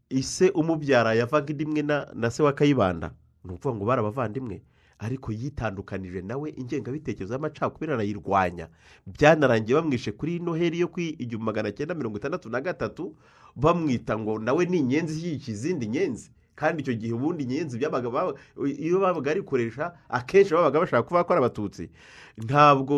ise 0.09 0.49
umubyara 0.49 1.13
yavaga 1.13 1.51
indi 1.51 1.63
imwe 1.63 1.81
na, 2.15 2.31
se 2.31 2.43
wa 2.43 2.53
kayibanda. 2.53 3.11
Ni 3.43 3.51
ukuvuga 3.53 3.75
ngo 3.75 3.85
bari 3.85 3.99
abavandimwe 3.99 4.61
ariko 4.99 5.31
yitandukanije 5.31 6.21
nawe 6.21 6.49
ingengabitekerezo 6.57 7.33
y'amacakubiri 7.33 7.91
arayirwanya. 7.93 8.69
Byanarangiye 9.07 9.75
bamwishe 9.75 10.11
kuri 10.11 10.39
noheli 10.39 10.79
yo 10.79 10.87
ku 10.87 10.99
igihumbi 10.99 11.45
magana 11.45 11.71
cyenda 11.71 11.95
mirongo 11.95 12.17
itandatu 12.17 12.49
na 12.49 12.61
gatatu 12.61 13.15
bamwita 13.55 14.15
ngo 14.19 14.39
nawe 14.39 14.65
ni 14.65 14.77
inyenzi 14.79 15.13
ishyigikiye 15.19 15.55
izindi 15.57 15.87
nyenzi. 15.87 16.31
Kandi 16.55 16.81
icyo 16.83 16.93
gihe 16.93 17.13
ubundi 17.13 17.43
inyenzi 17.43 17.77
byabaga 17.77 18.33
iyo 18.65 18.99
babaga 18.99 19.31
arikoresha 19.31 19.91
akenshi 20.09 20.53
babaga 20.53 20.79
bashaka 20.79 21.03
kuvuga 21.03 21.23
ko 21.23 21.33
ari 21.33 21.39
abatutsi. 21.41 21.89
Ntabwo 22.37 22.95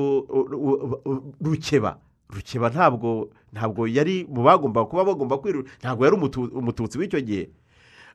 rukeba 1.42 1.98
rukeba 2.30 2.70
ntabwo 2.70 3.30
ntabwo 3.54 3.88
yari 3.88 4.26
mu 4.30 4.44
bagomba 4.44 4.86
kuba 4.86 5.04
bagomba 5.06 5.38
kwiru 5.38 5.64
ntabwo 5.80 6.06
yari 6.06 6.16
umutu- 6.18 6.52
umututsi 6.54 6.98
w'icyo 7.00 7.22
gihe. 7.22 7.50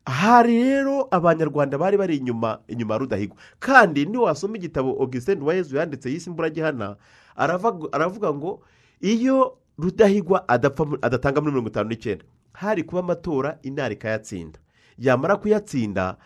Hari 0.06 0.56
rero 0.64 1.08
abanyarwanda 1.10 1.78
bari 1.78 1.96
bari 1.96 2.16
inyuma 2.16 2.58
inyuma 2.68 2.98
rudahigwa. 2.98 3.36
Kandi 3.60 4.06
niwasoma 4.06 4.56
igitabo 4.56 4.96
augustin 5.00 5.42
Uwayezu 5.42 5.76
yanditse 5.76 6.08
imburagihana 6.26 6.96
aravaga- 7.36 7.92
aravuga 7.92 8.32
ngo 8.34 8.60
iyo 9.00 9.56
rudahigwa 9.78 10.48
adatanga 10.48 11.40
muri 11.40 11.52
mirongo 11.52 11.68
itanu 11.68 11.88
n'icyenda 11.88 12.24
hari 12.52 12.82
kuba 12.84 13.00
amatora 13.00 13.58
intara 13.62 13.92
ikayatsinda 13.94 14.58
yamara 15.00 15.36
kuyatsinda 15.36 16.16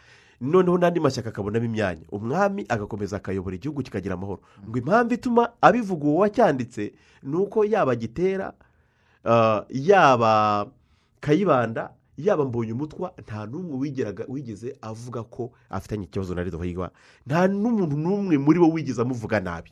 noneho 0.41 0.79
n'andi 0.79 1.01
mashyaka 1.01 1.29
akabonamo 1.31 1.65
imyanya. 1.65 2.03
Umwami 2.13 2.67
agakomeza 2.69 3.17
akayobora 3.17 3.57
igihugu 3.57 3.83
kikagira 3.83 4.15
amahoro. 4.15 4.41
Ngo 4.69 4.79
impamvu 4.79 5.15
ituma 5.15 5.53
abivuga 5.61 6.05
uwo 6.07 6.19
wacyanditse 6.21 6.93
ni 7.23 7.37
uko 7.37 7.65
yaba 7.65 7.97
gitera 7.97 8.53
ah, 9.25 9.63
yaba 9.71 10.67
kayibanda 11.21 11.91
yaba 12.19 12.45
mbonye 12.45 12.73
umutwa 12.73 13.13
nta 13.23 13.47
n'umwe 13.47 13.91
wigeze 14.29 14.77
avuga 14.83 15.23
ko 15.23 15.51
afitanye 15.71 16.05
ikibazo 16.05 16.35
na 16.35 16.43
rudahigwa 16.43 16.91
nta 17.27 17.49
n'umuntu 17.49 17.97
n'umwe 17.97 18.39
muri 18.39 18.59
bo 18.61 18.69
wigeze 18.71 19.03
amuvuga 19.03 19.41
nabi. 19.41 19.71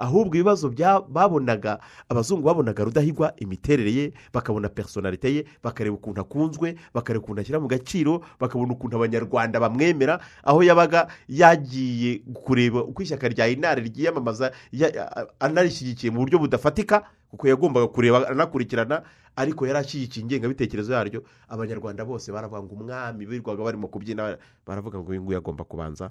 Ahubwo 0.00 0.34
ibibazo 0.34 0.72
babonaga 1.08 1.78
abazungu 2.08 2.42
babonaga 2.48 2.84
rudahigwa 2.84 3.32
imiterere 3.36 3.92
ye 3.92 4.12
bakabona 4.32 4.68
personalite 4.68 5.28
ye 5.34 5.44
bakareba 5.62 5.96
ukuntu 5.96 6.20
akunzwe 6.24 6.74
bakareba 6.94 7.22
ukuntu 7.24 7.40
ashyira 7.44 7.60
mu 7.60 7.68
gaciro 7.68 8.24
bakabona 8.40 8.72
ukuntu 8.72 8.96
abanyarwanda 8.96 9.60
bamwemera 9.60 10.20
aho 10.42 10.62
yabaga 10.64 11.06
yagiye 11.28 12.22
kureba 12.32 12.80
uko 12.84 13.02
ishyaka 13.04 13.28
rya 13.28 13.48
inare 13.52 13.82
ryiyamamaza 13.84 14.50
anarishyigikiye 15.40 16.10
mu 16.12 16.20
buryo 16.24 16.38
budafatika 16.38 17.04
kuko 17.30 17.48
yagombaga 17.48 17.86
kureba 17.88 18.28
anakurikirana 18.28 19.02
ariko 19.36 19.66
yari 19.66 19.78
ashyigikiye 19.78 20.22
ingengabitekerezo 20.24 20.92
yaryo 20.92 21.22
abanyarwanda 21.48 22.04
bose 22.04 22.32
baravuga 22.32 22.62
ngo 22.62 22.74
umwami 22.74 23.26
birirwaga 23.26 23.62
barimo 23.64 23.88
kubyina 23.88 24.38
baravuga 24.66 24.98
ngo 24.98 25.10
uyu 25.10 25.22
nguyu 25.22 25.38
agomba 25.38 25.64
kubanza 25.64 26.10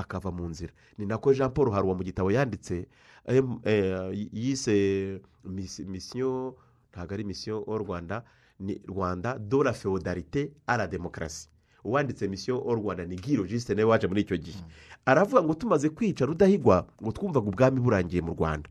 akava 0.00 0.30
mu 0.30 0.48
nzira. 0.48 0.72
Ni 0.98 1.06
nako 1.06 1.32
jean 1.34 1.50
paul 1.50 1.70
haruwa 1.70 1.94
mu 1.94 2.02
gitabo 2.04 2.30
yanditse 2.32 2.86
eh, 3.26 4.28
yise 4.32 5.20
misi- 5.44 5.84
misiyo 5.84 6.56
ntabwo 6.92 7.14
ari 7.14 7.24
misiyo 7.24 7.64
o 7.66 7.78
rwanda 7.78 8.22
ni 8.60 8.80
rwanda 8.88 9.38
do 9.38 9.62
la 9.62 9.72
feodalite 9.72 10.52
a 10.66 10.76
la 10.76 10.86
demokarasi 10.86 11.48
uwanditse 11.84 12.28
misiyo 12.28 12.62
o 12.66 12.74
rwanda 12.74 13.04
ni 13.06 13.16
giro 13.16 13.46
jisite 13.46 13.74
nawe 13.74 13.88
waje 13.90 14.06
muri 14.06 14.20
icyo 14.20 14.36
gihe. 14.36 14.58
Aravuga 15.06 15.42
ngo 15.42 15.54
tumaze 15.54 15.88
kwica 15.88 16.26
rudahigwa 16.26 16.86
ngo 17.02 17.12
twumvaga 17.12 17.48
ubwami 17.48 17.80
burangiye 17.80 18.22
mu 18.22 18.32
rwanda. 18.34 18.68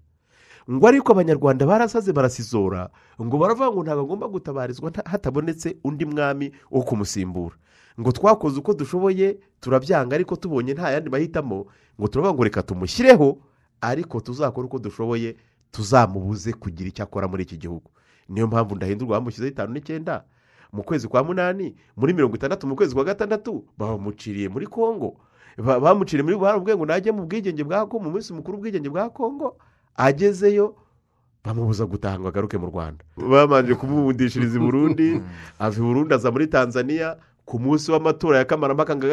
Ngo 0.69 0.87
ariko 0.87 1.11
abanyarwanda 1.11 1.65
barasaze 1.65 2.13
barasizora 2.13 2.89
ngo 3.21 3.37
baravuga 3.37 3.71
ngo 3.71 3.81
ntabwo 3.83 4.01
agomba 4.03 4.27
gutabarizwa 4.27 4.91
hatabonetse 5.05 5.77
undi 5.83 6.05
mwami 6.05 6.51
wo 6.71 6.81
kumusimbura. 6.85 7.55
Ngo 7.99 8.11
twakoze 8.11 8.59
uko 8.59 8.73
dushoboye 8.73 9.37
turabyanga 9.59 10.15
ariko 10.15 10.35
tubonye 10.35 10.73
nta 10.73 10.91
yandi 10.91 11.09
mahitamo 11.09 11.65
ngo 11.99 12.07
turavuga 12.07 12.33
ngo 12.33 12.43
reka 12.43 12.63
tumushyireho 12.63 13.37
ariko 13.81 14.19
tuzakora 14.19 14.65
uko 14.67 14.79
dushoboye 14.79 15.35
tuzamubuze 15.71 16.53
kugira 16.53 16.89
icyo 16.89 17.03
akora 17.03 17.27
muri 17.27 17.43
iki 17.43 17.57
gihugu. 17.57 17.91
Niyo 18.29 18.47
mpamvu 18.47 18.75
ndahindurwa 18.75 19.17
bamushyizeho 19.19 19.51
itanu 19.51 19.73
n'icyenda 19.73 20.23
mu 20.73 20.83
kwezi 20.83 21.07
kwa 21.07 21.23
munani 21.23 21.75
muri 21.97 22.13
mirongo 22.13 22.35
itandatu 22.35 22.67
mu 22.67 22.75
kwezi 22.75 22.95
kwa 22.95 23.03
gatandatu 23.03 23.65
bamuciriye 23.77 24.49
muri 24.49 24.67
kongo 24.67 25.17
Ba- 25.57 25.79
bamuciriye 25.79 26.23
muri 26.23 26.37
barabwiye 26.37 26.77
ngo 26.77 26.85
najye 26.85 27.11
mu 27.11 27.25
bwigenge 27.25 27.63
bwa 27.63 27.87
kongo 27.89 28.03
mu 28.05 28.11
munsi 28.11 28.33
mukuru 28.33 28.57
w'ubwigenge 28.57 28.89
bwa 28.89 29.09
kongo 29.09 29.57
agezeyo 29.97 30.75
bamubuza 31.43 31.85
gutaha 31.85 32.19
ngo 32.19 32.27
agaruke 32.27 32.57
mu 32.57 32.67
rwanda. 32.69 33.01
Babanje 33.17 33.75
kumubundishiriza 33.75 34.57
i 34.57 34.61
burundi 34.61 35.21
ava 35.59 35.77
i 35.77 35.81
burundi 35.81 36.13
aza 36.13 36.31
muri 36.31 36.47
tanzania 36.47 37.17
ku 37.49 37.57
munsi 37.59 37.89
w'amatora 37.91 38.37
ya 38.37 38.45
kamarampaka 38.45 38.93
ngo 38.95 39.05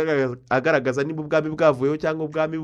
agaragaza- 0.52 1.04
niba 1.08 1.22
ubwami 1.24 1.48
bwavuyeho 1.56 1.96
cyangwa 1.96 2.24
ubwami 2.28 2.56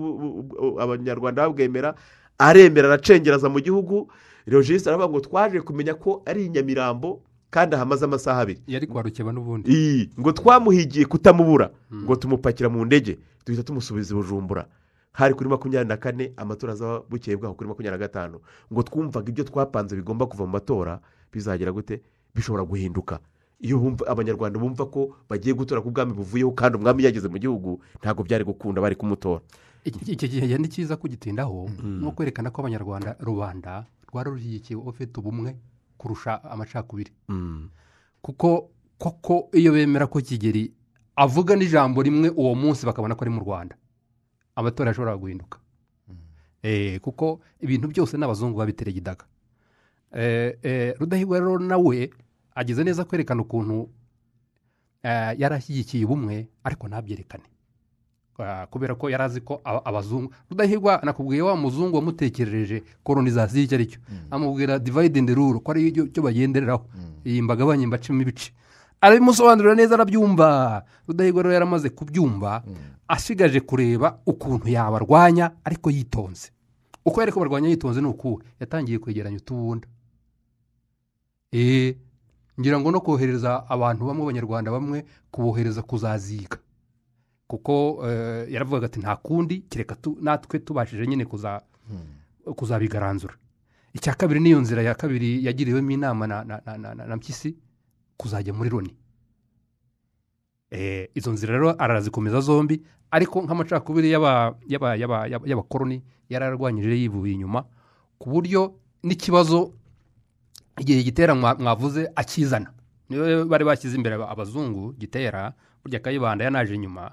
abanyarwanda 0.81 1.49
babwemera 1.49 1.94
aremera 2.39 2.89
aracengeraza 2.93 3.49
mu 3.49 3.61
gihugu. 3.61 4.09
Rogisi 4.47 4.89
aravuga 4.89 5.09
ngo 5.09 5.20
twaje 5.20 5.61
kumenya 5.65 5.94
ko 5.94 6.23
ari 6.27 6.44
i 6.44 6.49
nyamirambo 6.49 7.23
kandi 7.51 7.77
ahamaze 7.77 8.05
amasaha 8.05 8.40
abiri. 8.43 8.61
Yari 8.66 8.86
kwa 8.86 9.03
rukeba 9.03 9.32
n'ubundi. 9.32 9.70
Iyi 9.73 10.11
ngo 10.20 10.32
twamuhigiye 10.32 11.05
kutamubura 11.07 11.70
ngo 11.94 12.16
tumupakira 12.16 12.69
mu 12.69 12.85
ndege 12.85 13.19
duhita 13.47 13.62
tumusubiza 13.65 14.12
i 14.12 14.16
bujumbura. 14.16 14.66
Hari 15.12 15.35
kuri 15.35 15.49
makumyabiri 15.49 15.89
na 15.89 15.97
kane 15.97 16.32
amatora 16.36 16.73
azaba 16.73 17.01
bukeye 17.09 17.36
bwaho 17.36 17.55
kuri 17.55 17.69
makumyabiri 17.69 17.97
na 18.01 18.07
gatanu 18.09 18.40
ngo 18.73 18.82
twumvaga 18.82 19.28
ibyo 19.31 19.44
twapanze 19.44 19.97
bigomba 19.97 20.27
kuva 20.27 20.44
mu 20.44 20.53
matora 20.53 21.01
bizagera 21.32 21.73
gute? 21.73 22.01
Bishobora 22.35 22.65
guhinduka. 22.65 23.20
Iyo 23.62 23.78
bumva 23.78 24.06
abanyarwanda 24.10 24.59
bumva 24.59 24.86
ko 24.90 25.14
bagiye 25.30 25.55
gutora 25.55 25.80
ku 25.80 25.90
bwami 25.94 26.12
buvuyeho 26.12 26.51
kandi 26.52 26.78
umwami 26.82 27.05
yageze 27.06 27.28
mu 27.30 27.39
gihugu 27.39 27.78
ntabwo 28.02 28.22
byari 28.26 28.43
gukunda 28.44 28.80
bari 28.82 28.97
kumutora. 28.98 29.40
Iki- 29.86 30.12
icyo 30.18 30.26
gihe 30.28 30.59
ni 30.59 30.68
cyiza 30.68 30.97
kugitindaho 30.98 31.70
no 31.82 32.10
kwerekana 32.14 32.51
ko 32.51 32.60
abanyarwanda 32.62 33.16
rubanda 33.22 33.86
rwari 34.10 34.30
rushyigikiye 34.34 34.76
ufite 34.78 35.14
ubumwe 35.22 35.56
kurusha 35.98 36.43
amacakubiri. 36.44 37.10
Mm. 37.28 37.70
kuko 38.22 38.70
koko 38.98 39.48
iyo 39.55 39.72
bemera 39.72 40.06
ko 40.06 40.18
kigeri 40.22 40.70
avuga 41.16 41.56
n'ijambo 41.56 42.02
rimwe 42.02 42.30
uwo 42.30 42.55
munsi 42.55 42.86
bakabona 42.86 43.14
ko 43.14 43.22
ari 43.26 43.30
mu 43.34 43.40
rwanda. 43.43 43.74
Amatora 44.55 44.90
ashobora 44.90 45.16
guhinduka. 45.16 45.59
Eh, 46.62 47.01
kuko 47.01 47.40
ibintu 47.60 47.89
byose 47.90 48.14
n'abazungu 48.18 48.59
babiteregidaga 48.59 49.24
Eh, 50.14 50.59
eh, 50.62 50.94
rudahigwa 51.01 51.39
rero 51.40 51.59
nawe 51.59 52.10
ageze 52.55 52.85
neza 52.85 53.05
kwerekana 53.05 53.43
ukuntu 53.43 53.89
eh, 55.03 55.35
yari 55.39 55.55
ashyigikiye 55.55 56.05
ubumwe 56.05 56.49
ariko 56.65 56.89
ntabyerekane. 56.89 57.45
Ah, 58.39 58.66
kubera 58.66 58.95
ko 58.95 59.07
yari 59.11 59.23
azi 59.23 59.41
ko 59.41 59.61
aba- 59.65 59.85
abazungu 59.85 60.33
rudahigwa 60.51 61.01
nakubwiye 61.05 61.43
wa 61.43 61.55
muzungu 61.57 61.97
wamutekerereje 61.97 62.83
koronizasiyo 63.05 63.62
icyo 63.65 63.77
ari 63.77 63.87
cyo. 63.87 64.01
Amubwira 64.31 64.79
divide 64.79 65.19
and 65.20 65.31
rule 65.31 65.61
ko 65.61 65.70
ari 65.70 65.93
cyo 65.93 66.23
bagendereraho 66.23 66.87
iyi 67.24 67.43
mbagabanye 67.43 67.87
mbacemo 67.87 68.23
ibice 68.23 68.51
arabimusobanurira 69.01 69.74
neza 69.74 69.95
arabyumva. 69.95 70.83
Rudahigwa 71.07 71.43
rero 71.43 71.53
yaramaze 71.55 71.89
kubyumva 71.91 72.62
asigaje 73.09 73.61
kureba 73.61 74.19
ukuntu 74.27 74.69
yabarwanya 74.69 75.51
ariko 75.65 75.91
yitonze. 75.91 76.51
Uko 77.05 77.20
yari 77.20 77.33
kubarwanya 77.33 77.69
yitonze 77.69 78.01
ni 78.01 78.07
uku 78.09 78.43
yatangiye 78.61 78.99
kwegeranya 78.99 79.37
utubunda. 79.39 79.87
Eee 81.53 81.95
ngira 82.61 82.81
ngo 82.81 82.91
no 82.91 83.01
kohereza 83.01 83.65
abantu 83.69 84.07
bamwe 84.07 84.23
abanyarwanda 84.23 84.70
bamwe 84.70 85.05
kubohereza 85.31 85.83
kuzaziga 85.83 86.59
kuko 87.47 88.01
eh, 88.09 88.53
yaravugaga 88.53 88.87
ati 88.87 89.01
nta 89.01 89.16
kundi 89.16 89.61
kereka 89.69 89.95
tu- 89.97 90.19
natwe 90.20 90.59
tubashije 90.59 91.07
nyine 91.07 91.24
kuza 91.24 91.61
kuzabigaranzura. 92.57 93.35
Icya 93.95 94.15
kabiri 94.15 94.41
niyo 94.41 94.61
nzira 94.61 94.83
ya 94.83 94.95
kabiri 94.95 95.45
yagiriwemo 95.45 95.91
inama 95.91 96.27
na, 96.27 96.45
na, 96.45 96.61
na, 96.66 96.79
na, 96.79 96.95
na, 96.95 97.07
na 97.07 97.16
mpyisi 97.16 97.57
kuzajya 98.16 98.53
muri 98.57 98.70
loni. 98.70 98.97
Eh, 100.70 101.09
izo 101.15 101.33
nzira 101.33 101.53
rero 101.53 101.74
arazikomeza 101.79 102.41
zombi 102.41 102.83
ariko 103.11 103.43
nk'amacakubiri 103.45 104.09
y'aba- 104.11 104.57
y'aba- 104.69 104.97
y'aba- 104.97 105.27
y'aba- 105.29 105.47
y'abakoroni 105.49 106.03
yararwanyije 106.33 106.97
yivuye 106.97 107.33
inyuma 107.37 107.65
ku 108.19 108.31
buryo 108.33 108.73
n'ikibazo 109.05 109.73
igihe 110.83 111.03
gitera 111.03 111.35
mwa- 111.35 111.55
mwavuze 111.59 112.11
akizana. 112.17 112.71
Niyo 113.09 113.45
bari 113.47 113.65
bashyize 113.65 113.97
imbere 113.97 114.15
aba- 114.19 114.29
abazungu 114.29 114.93
gitera 114.99 115.53
burya 115.85 116.01
kayibanda 116.01 116.45
yanaje 116.45 116.75
inyuma 116.75 117.13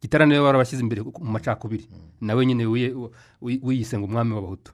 gitera 0.00 0.26
ni 0.26 0.34
we 0.34 0.40
bari 0.42 0.58
bashyize 0.58 0.82
imbere 0.82 1.02
mu 1.02 1.12
macakubiri. 1.32 1.88
Nawe 2.20 2.46
nyine 2.46 2.64
wiyise 3.40 3.98
ngo 3.98 4.06
umwami 4.06 4.34
w'abahutu 4.34 4.72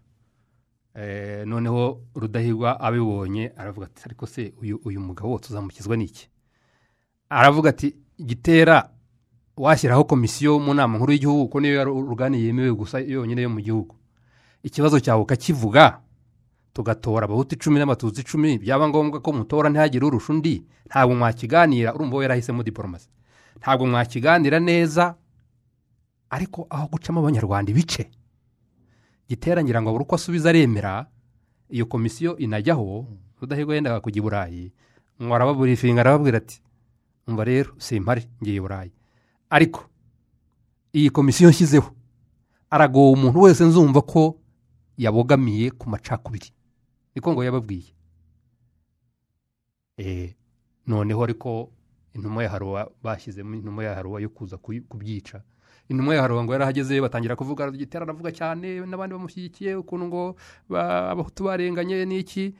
Eh, 0.99 1.47
noneho 1.47 2.01
rudahigwa 2.15 2.81
abibonye 2.81 3.53
aravuga 3.57 3.87
ati 3.87 4.03
ariko 4.07 4.27
se 4.27 4.53
uyu 4.63 4.81
uyu 4.85 5.01
mugabo 5.01 5.31
wo 5.31 5.39
tuzamukizwa 5.39 5.95
n'iki 5.97 6.27
aravuga 7.31 7.71
ati 7.71 7.95
gitera 8.19 8.91
washyiraho 9.57 10.05
komisiyo 10.05 10.59
mu 10.59 10.75
nama 10.75 10.99
nkuru 10.99 11.13
y'igihugu 11.13 11.45
kuko 11.47 11.61
niyo 11.61 11.75
yari 11.75 11.91
urugani 11.91 12.43
yemewe 12.43 12.73
gusa 12.75 12.99
yonyine 12.99 13.43
yo 13.43 13.51
mu 13.51 13.61
gihugu. 13.61 13.95
Ikibazo 14.63 14.99
cyawe 15.01 15.23
ukakivuga 15.23 16.01
tugatora. 16.79 17.25
Abahutu 17.27 17.55
icumi 17.59 17.79
n'abatutsi 17.83 18.21
icumi 18.23 18.59
byaba 18.63 18.87
ngombwa 18.89 19.19
ko 19.21 19.33
mutora 19.35 19.67
ntihagire 19.71 20.07
urusha 20.07 20.31
undi 20.33 20.63
ntabwo 20.87 21.15
mwakiganira 21.19 21.91
urumva 21.95 22.17
we 22.17 22.23
yarahisemo 22.25 22.63
diporomasi 22.63 23.09
ntabwo 23.59 23.87
mwakiganira 23.87 24.61
neza 24.63 25.15
ariko 26.31 26.67
aho 26.71 26.87
gucamo 26.87 27.19
abanyarwanda 27.21 27.71
ibice. 27.75 28.11
Gitera 29.29 29.59
ngira 29.65 29.83
ngo 29.83 29.91
abure 29.91 30.03
uko 30.07 30.15
asubiza 30.15 30.49
aremera 30.55 31.07
iyo 31.69 31.87
komisiyo 31.91 32.37
inajyaho 32.39 33.07
rudahigwa 33.43 33.75
yendaga 33.75 34.01
kujya 34.01 34.19
i 34.19 34.23
burayi. 34.23 34.65
Ngo 35.23 35.35
arababurifinga 35.35 36.01
arababwira 36.01 36.39
ati 36.39 36.63
umva 37.27 37.45
rero 37.45 37.75
simpari 37.79 38.23
ngiye 38.43 38.57
i 38.57 38.61
burayi. 38.61 38.93
Ariko 39.51 39.81
iyi 40.95 41.11
komisiyo 41.11 41.51
nshyizeho 41.51 41.91
aragowe 42.71 43.13
umuntu 43.19 43.41
wese 43.43 43.65
nzumva 43.65 44.01
ko 44.03 44.39
yabogamiye 44.99 45.71
ku 45.71 45.91
macakubiri. 45.91 46.51
Niko 47.19 47.33
ngo 47.35 47.43
yababwiye. 47.45 47.91
Eh, 49.99 50.35
noneho 50.87 51.25
ariko 51.25 51.73
intumwa 52.15 52.43
ya 52.45 52.51
haruwa 52.51 52.91
bashyizemo 53.03 53.55
intumwa 53.55 53.85
ya 53.85 53.95
haruwa 53.95 54.21
yo 54.21 54.29
kuza 54.29 54.57
kubyica. 54.59 55.43
Intumwa 55.89 56.15
ya 56.15 56.23
haruwa 56.23 56.45
ngo 56.45 56.53
yarahageze 56.53 57.01
batangira 57.01 57.37
kuvuga 57.37 57.71
gitera 57.71 58.05
aravuga 58.05 58.31
cyane 58.33 58.81
n'abandi 58.87 59.15
bamushyigikiye 59.15 59.75
ukuntu 59.77 60.07
ngo 60.07 60.37
ba- 60.69 61.11
abahutu 61.11 61.45
barenganye 61.45 62.05
n'iki. 62.07 62.55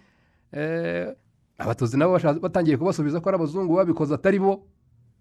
Eh, 0.53 1.15
abatutsi 1.59 1.97
nabo 1.97 2.19
batangiye 2.41 2.77
kubasubiza 2.77 3.21
ko 3.21 3.29
ari 3.29 3.37
abazungu 3.39 3.77
babikoze 3.77 4.15
atari 4.15 4.39
bo. 4.43 4.67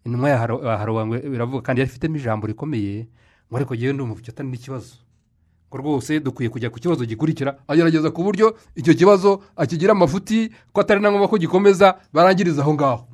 Intumwa 0.06 0.30
ya 0.30 0.38
Haru- 0.40 0.64
ya 0.66 0.78
haruwa 0.78 1.06
biravuga 1.06 1.62
kandi 1.62 1.82
yari 1.86 1.90
ifitemo 1.92 2.16
ijambo 2.18 2.48
rikomeye 2.48 3.08
ngo 3.52 3.58
ariko 3.58 3.76
ngewe 3.76 3.94
ndumva 3.94 4.18
icyo 4.20 4.32
atari 4.34 4.50
n'ikibazo. 4.50 4.96
Ngo 5.68 5.78
rwose 5.78 6.20
dukwiye 6.20 6.50
kujya 6.50 6.70
ku 6.70 6.80
kibazo 6.80 7.06
gikurikira. 7.06 7.60
Agerageza 7.68 8.12
ku 8.12 8.24
buryo 8.24 8.56
icyo 8.76 8.94
kibazo 8.96 9.44
akigira 9.56 9.92
amafuti 9.92 10.50
ko 10.74 10.82
atari 10.82 11.02
na 11.02 11.12
ngombwa 11.12 11.28
ko 11.28 11.38
gikomeza 11.38 12.00
barangiriza 12.14 12.62
aho 12.64 12.74
ngaho. 12.74 13.08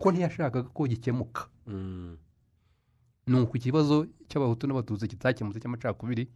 Ko 0.00 0.08
ntiyashakaga 0.12 0.68
ko 0.72 0.86
gikemuka. 0.88 1.46
Mm. 1.66 2.16
ni 3.30 3.36
uku 3.40 3.56
ikibazo 3.62 4.06
cy'abahutu 4.28 4.66
n'abatutsi 4.66 5.06
kitakemutse 5.08 5.60
cy'amacakubiri 5.62 6.26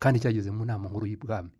kandi 0.00 0.20
cyageze 0.22 0.48
mu 0.50 0.64
nama 0.64 0.88
nkuru 0.88 1.06
y'ibwami. 1.06 1.50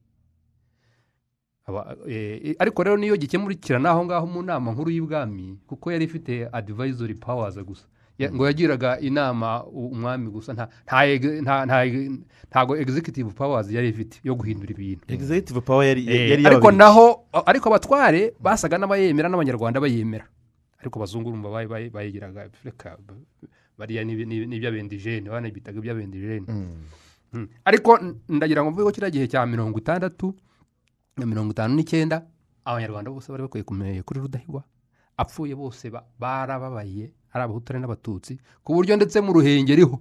Aba- 1.66 1.96
eh, 2.08 2.56
ariko 2.58 2.82
rero 2.82 2.96
niyo 2.96 3.16
gikemurikira 3.16 3.78
n'aho 3.78 4.04
ngaho 4.04 4.26
mu 4.26 4.42
nama 4.42 4.72
nkuru 4.72 4.90
y'ibwami 4.90 5.58
kuko 5.66 5.92
yari 5.92 6.04
ifite 6.08 6.48
advisory 6.52 7.14
powers 7.14 7.54
gusa. 7.60 7.84
Ngo 8.30 8.46
yagiraga 8.46 9.00
inama 9.00 9.64
umwami 9.66 10.30
gusa 10.30 10.52
ntago 12.50 12.76
executive 12.76 13.30
powers 13.34 13.70
yari 13.70 13.88
ifite 13.88 14.20
yo 14.24 14.34
guhindura 14.34 14.70
ibintu. 14.70 15.04
Executive 15.08 15.60
power 15.60 15.86
yari 15.86 16.06
Eh, 16.08 16.30
yari 16.30 16.46
ariko 16.46 16.70
naho 16.70 17.24
ariko 17.46 17.68
abatware 17.68 18.32
basaga 18.40 18.78
n'abayemera 18.78 19.28
n'abanyarwanda 19.28 19.80
bayemera. 19.80 20.24
Ariko 20.80 20.98
abazungu 20.98 21.28
urumva 21.30 21.48
bayi- 21.50 21.68
bayi- 21.68 21.90
bayigiraga 21.90 22.50
reka 22.64 22.98
bariya 23.78 24.04
ni- 24.04 24.24
ni- 24.26 24.46
ni 24.46 24.56
iby'abendijene 24.58 25.30
banabitaga 25.30 25.78
iby'abendijene 25.78 26.46
Mm. 27.32 27.48
ariko 27.64 27.96
n- 27.98 28.18
ndagira 28.28 28.60
ngo 28.62 28.70
mvuge 28.70 28.84
ko 28.84 28.92
kiriya 28.92 29.10
gihe 29.10 29.26
cya 29.30 29.46
mirongo 29.46 29.78
itandatu 29.80 30.34
na 31.16 31.24
mirongo 31.26 31.52
itanu 31.56 31.74
n'icyenda 31.74 32.26
abanyarwanda 32.64 33.10
bose 33.10 33.32
bari 33.32 33.42
bakwiye 33.48 33.64
kumenya 33.64 34.02
kuri 34.04 34.20
rudahigwa. 34.20 34.62
Apfuye 35.16 35.54
bose 35.56 35.88
ba- 35.90 36.04
barababaye. 36.20 37.08
Ari 37.32 37.42
abahutu 37.44 37.72
n'abatutsi. 37.78 38.38
Ku 38.64 38.74
buryo 38.74 38.96
ndetse 38.96 39.20
mu 39.20 39.32
ruhengeriho 39.32 39.98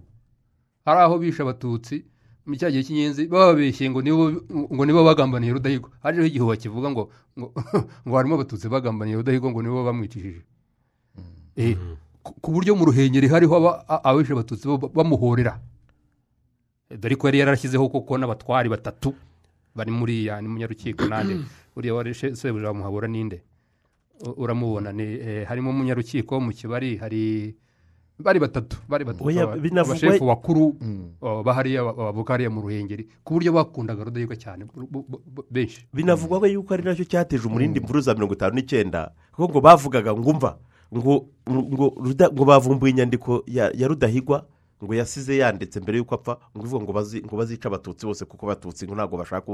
hari 0.85 0.99
aho 1.01 1.17
bishe 1.19 1.41
abatutsi. 1.43 2.05
Mu 2.45 2.55
cya 2.57 2.71
gihe 2.73 2.83
cy'inyenzi 2.83 3.27
bababeshye 3.29 3.85
ngo 3.89 4.01
ngo 4.73 4.83
nibo 4.85 5.03
bagambaniye 5.05 5.53
rudahigwa. 5.53 5.89
Hajeho 6.03 6.25
igihuha 6.25 6.55
kivuga 6.57 6.89
ngo 6.93 7.03
ngo 7.37 8.13
harimo 8.17 8.35
abatutsi 8.35 8.65
bagambaniye 8.69 9.15
rudahigwa 9.21 9.51
ngo 9.51 9.61
nibo 9.61 9.83
bamwicishije. 9.85 10.41
Eh, 11.55 11.77
ku- 12.23 12.51
buryo 12.51 12.75
mu 12.75 12.85
ruhengeri 12.89 13.27
hariho 13.29 13.53
abishe 14.03 14.33
abatutsi 14.33 14.65
bamuhorera. 14.93 15.59
Dore 16.91 17.15
ko 17.15 17.27
yari 17.29 17.39
yarashyizeho 17.39 17.89
koko 17.89 18.17
n'abatwari 18.17 18.69
batatu. 18.69 19.13
Bari 19.75 19.91
muri 19.91 20.25
ya 20.27 20.41
ni 20.41 20.47
munyarukiko 20.51 21.05
nanjye 21.07 21.39
uriya 21.77 21.93
wari 21.95 22.13
she- 22.13 22.35
sebuja 22.35 22.73
muhabura 22.73 23.07
ninde 23.07 23.39
uramubona. 24.37 24.91
Ni 24.91 25.03
eh, 25.03 25.45
harimo 25.47 25.69
umunyarukiko 25.69 26.39
mu 26.39 26.51
kibari 26.51 26.97
hari 26.97 27.55
bari 28.21 28.39
batatu 28.39 28.77
bari 28.89 29.05
batatu. 29.05 29.25
Oya, 29.27 29.43
aba- 29.43 29.57
binavugwa- 29.57 29.97
abashefu 29.97 30.25
bakuru 30.25 30.75
oh, 31.21 31.43
bahariya 31.43 31.81
bavuka 31.83 32.33
hariya 32.33 32.49
mu 32.53 32.61
ruhengeri 32.61 33.09
ku 33.25 33.33
buryo 33.33 33.49
bakundaga 33.53 34.03
rudahigwa 34.05 34.35
cyane 34.37 34.65
benshi. 35.49 35.85
Binavugwa 35.93 36.39
ko 36.39 36.45
yuko 36.45 36.73
ari 36.73 36.83
na 36.85 36.93
cyo 36.95 37.05
cyateje 37.05 37.47
umurindi 37.49 37.79
mvuru 37.81 38.01
za 38.01 38.13
mirongo 38.13 38.33
itanu 38.37 38.55
n'icyenda 38.61 39.09
kuko 39.33 39.49
ngo 39.49 39.59
bavugaga 39.61 40.13
ngo 40.13 40.29
umva 40.29 40.57
ngo 40.93 41.25
ngo 42.33 42.43
bavumbuye 42.45 42.91
inyandiko 42.93 43.43
ya 43.47 43.71
ya 43.73 43.87
rudahigwa 43.87 44.45
ngo 44.83 44.93
yasize 44.95 45.37
yanditse 45.37 45.79
mbere 45.79 45.97
y'uko 46.01 46.15
apfa 46.15 46.37
ngo 46.57 46.65
ivuga 46.65 46.83
ngo 46.83 46.91
bazi- 46.93 47.21
ngo 47.25 47.35
bazice 47.37 47.67
abatutsi 47.67 48.05
bose 48.05 48.25
kuko 48.25 48.45
abatutsi 48.49 48.85
ngo 48.89 48.95
ntabwo 48.95 49.17
bashaka 49.21 49.47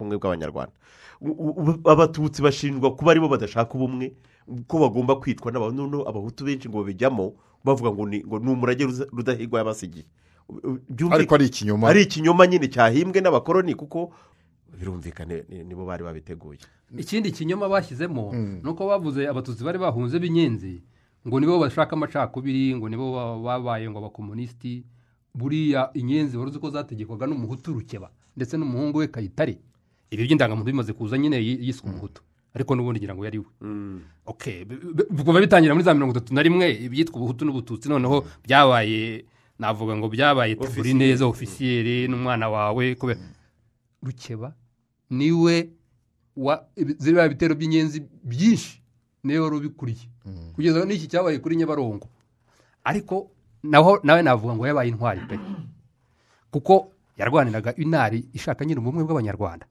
ubumwe 0.00 0.16
bw'abanyarwanda. 0.18 0.72
Abatutsi 1.84 2.42
bashinjwa 2.42 2.96
kuba 2.96 3.10
ari 3.10 3.20
bo 3.20 3.28
badashaka 3.28 3.74
ubumwe 3.74 4.12
ko 4.66 4.78
bagomba 4.78 5.16
kwitwa 5.20 5.52
n'abantu 5.52 6.08
abahutu 6.08 6.44
benshi 6.44 6.68
ngo 6.68 6.78
babijyamo 6.82 7.34
bavuga 7.64 7.90
ngo 7.92 8.06
ni 8.08 8.22
umurage 8.50 8.84
rudahigwa 9.12 9.58
yabasigiye. 9.60 10.04
Ariko 11.12 11.34
ari 11.34 11.46
ikinyoma. 11.46 11.88
Ari 11.88 12.02
ikinyoma 12.02 12.46
nyine 12.46 12.68
cyahimbwe 12.70 13.20
n'abakoroni 13.20 13.74
kuko 13.74 14.12
birumvikane 14.78 15.44
ni- 15.48 15.64
nibo 15.64 15.84
bari 15.86 16.04
babiteguye. 16.04 16.58
Ikindi 16.96 17.32
kinyoma 17.32 17.68
bashyizemo 17.68 18.32
ni 18.62 18.68
uko 18.70 18.88
bavuze 18.88 19.28
abatutsi 19.28 19.64
bari 19.64 19.78
bahunze 19.78 20.16
b'inyenzi 20.18 20.80
ngo 21.28 21.40
nibo 21.40 21.58
bashaka 21.60 21.92
amacakubiri 21.96 22.74
ngo 22.76 22.88
nibo 22.88 23.12
ba- 23.12 23.38
babaye 23.38 23.84
ngo 23.90 23.98
abakomunisiti 24.00 24.84
buriya 25.34 25.90
inyenzi 25.94 26.36
wari 26.36 26.50
uzi 26.50 26.58
ko 26.58 26.70
zategekwaga 26.72 27.26
n'umuhutu 27.28 27.72
rukeba 27.76 28.10
ndetse 28.36 28.56
n'umuhungu 28.56 28.98
we 28.98 29.06
kayitare. 29.12 29.58
Ibi 30.10 30.24
by'indangamuntu 30.24 30.66
bimaze 30.72 30.92
kuza 30.96 31.18
nyine 31.18 31.36
yi- 31.36 31.60
yiswe 31.68 31.84
umuhutu. 31.90 32.22
Ariko 32.54 32.74
n'ubundi 32.74 33.00
ngira 33.00 33.14
ngo 33.14 33.24
yari 33.28 33.38
we. 33.38 33.44
Okay 34.26 34.64
b- 34.64 34.80
b- 34.94 35.22
kuva 35.24 35.40
bitangira 35.40 35.74
muri 35.74 35.84
za 35.84 35.94
mirongo 35.94 36.16
itatu 36.16 36.32
na 36.34 36.42
rimwe 36.42 36.64
ibyitwa 36.74 37.16
ubuhutu 37.20 37.44
n'ubututsi 37.44 37.88
noneho 37.92 38.24
byabaye 38.44 39.24
navuga 39.58 39.96
ngo 40.00 40.08
byabaye 40.08 40.54
turi 40.56 40.94
neza 40.94 41.26
ofisiyeri 41.28 42.08
n'umwana 42.08 42.48
wawe 42.48 42.94
kubera 42.96 43.20
rukeba 44.02 44.54
ni 45.10 45.32
we 45.32 45.68
wa 46.36 46.64
ziriya 46.98 47.28
bitero 47.28 47.54
by'inyenzi 47.54 48.00
byinshi. 48.24 48.80
Ni 49.28 49.34
we 49.36 49.40
wari 49.44 49.56
ubikuriye 49.60 50.08
kugeza 50.56 50.84
n'iki 50.88 51.06
cyabaye 51.12 51.38
kuri 51.38 51.56
nyabarongo. 51.60 52.08
Ariko 52.84 53.28
naho 53.62 54.00
nawe 54.02 54.22
navuga 54.24 54.56
ngo 54.56 54.64
yabaye 54.66 54.88
intwari 54.88 55.20
pe. 55.28 55.36
Kuko 56.50 56.92
yarwaniraga 57.20 57.76
inari 57.76 58.24
ishaka 58.32 58.64
nyine 58.64 58.80
ubumwe 58.80 59.04
bw'abanyarwanda. 59.04 59.66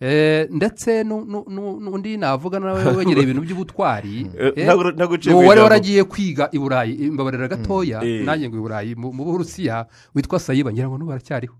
Eh, 0.00 0.48
ndetse 0.50 1.04
nu- 1.04 1.24
nu- 1.28 1.44
nu- 1.48 1.76
n'undi 1.80 2.16
navuga 2.16 2.56
nawe 2.58 2.84
wenyereye 2.96 3.24
ibintu 3.28 3.42
by'ubutwari 3.44 4.24
Eh, 4.32 4.52
eh, 4.56 4.66
mu 4.66 4.80
uwari 4.80 5.20
ijambo. 5.20 5.62
waragiye 5.62 6.04
kwiga 6.08 6.48
i 6.52 6.58
burayi 6.58 6.94
imbabarira 7.04 7.48
gatoya 7.52 8.00
Eh. 8.00 8.24
nanjye 8.24 8.48
ngo 8.48 8.56
i 8.56 8.60
burayi 8.64 8.94
mu 8.96 9.12
burusiya 9.12 9.84
witwa 10.16 10.40
sayiba 10.40 10.72
ngira 10.72 10.88
ngo 10.88 10.96
n'ubu 10.96 11.12
aracyariho. 11.12 11.52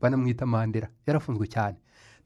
Banamwita 0.00 0.44
mandela 0.46 0.88
yarafunzwe 1.08 1.46
cyane. 1.48 1.76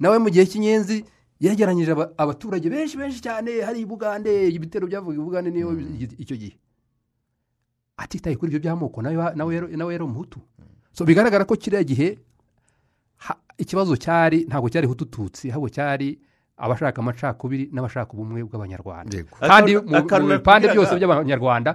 Nawe 0.02 0.18
mu 0.18 0.30
gihe 0.34 0.46
cy'inyenzi 0.50 1.04
yegeranyije 1.40 1.92
aba- 1.92 2.10
abaturage 2.18 2.70
benshi 2.70 2.96
benshi 2.96 3.20
cyane. 3.20 3.60
Hari 3.62 3.80
i 3.80 3.86
bugande 3.86 4.48
ibitero 4.48 4.86
byavuga 4.86 5.14
i 5.16 5.18
bugande 5.20 5.50
niyo 5.50 5.72
icyo 6.18 6.36
gihe. 6.36 6.56
Atitaye 7.96 8.36
kuri 8.36 8.52
ibyo 8.52 8.60
by'amoko 8.60 9.02
nawe 9.02 9.34
nawe 9.36 9.94
yari- 9.94 10.04
umuhutu. 10.04 10.40
So 10.92 11.04
bigaragara 11.04 11.44
ko 11.44 11.56
kiriya 11.56 11.84
gihe 11.84 12.18
ikibazo 13.58 13.96
cyari 13.96 14.44
ntabwo 14.48 14.68
cyari 14.68 14.86
hutututsi 14.86 15.50
ahubwo 15.50 15.68
cyari 15.72 16.18
abashaka 16.56 17.00
amacakubiri 17.02 17.68
n'abashaka 17.72 18.12
ubumwe 18.12 18.44
bw'abanyarwanda. 18.44 19.12
Kandi 19.40 19.76
mu 19.76 20.28
bipande 20.40 20.68
byose 20.72 20.92
by'abanyarwanda 20.96 21.70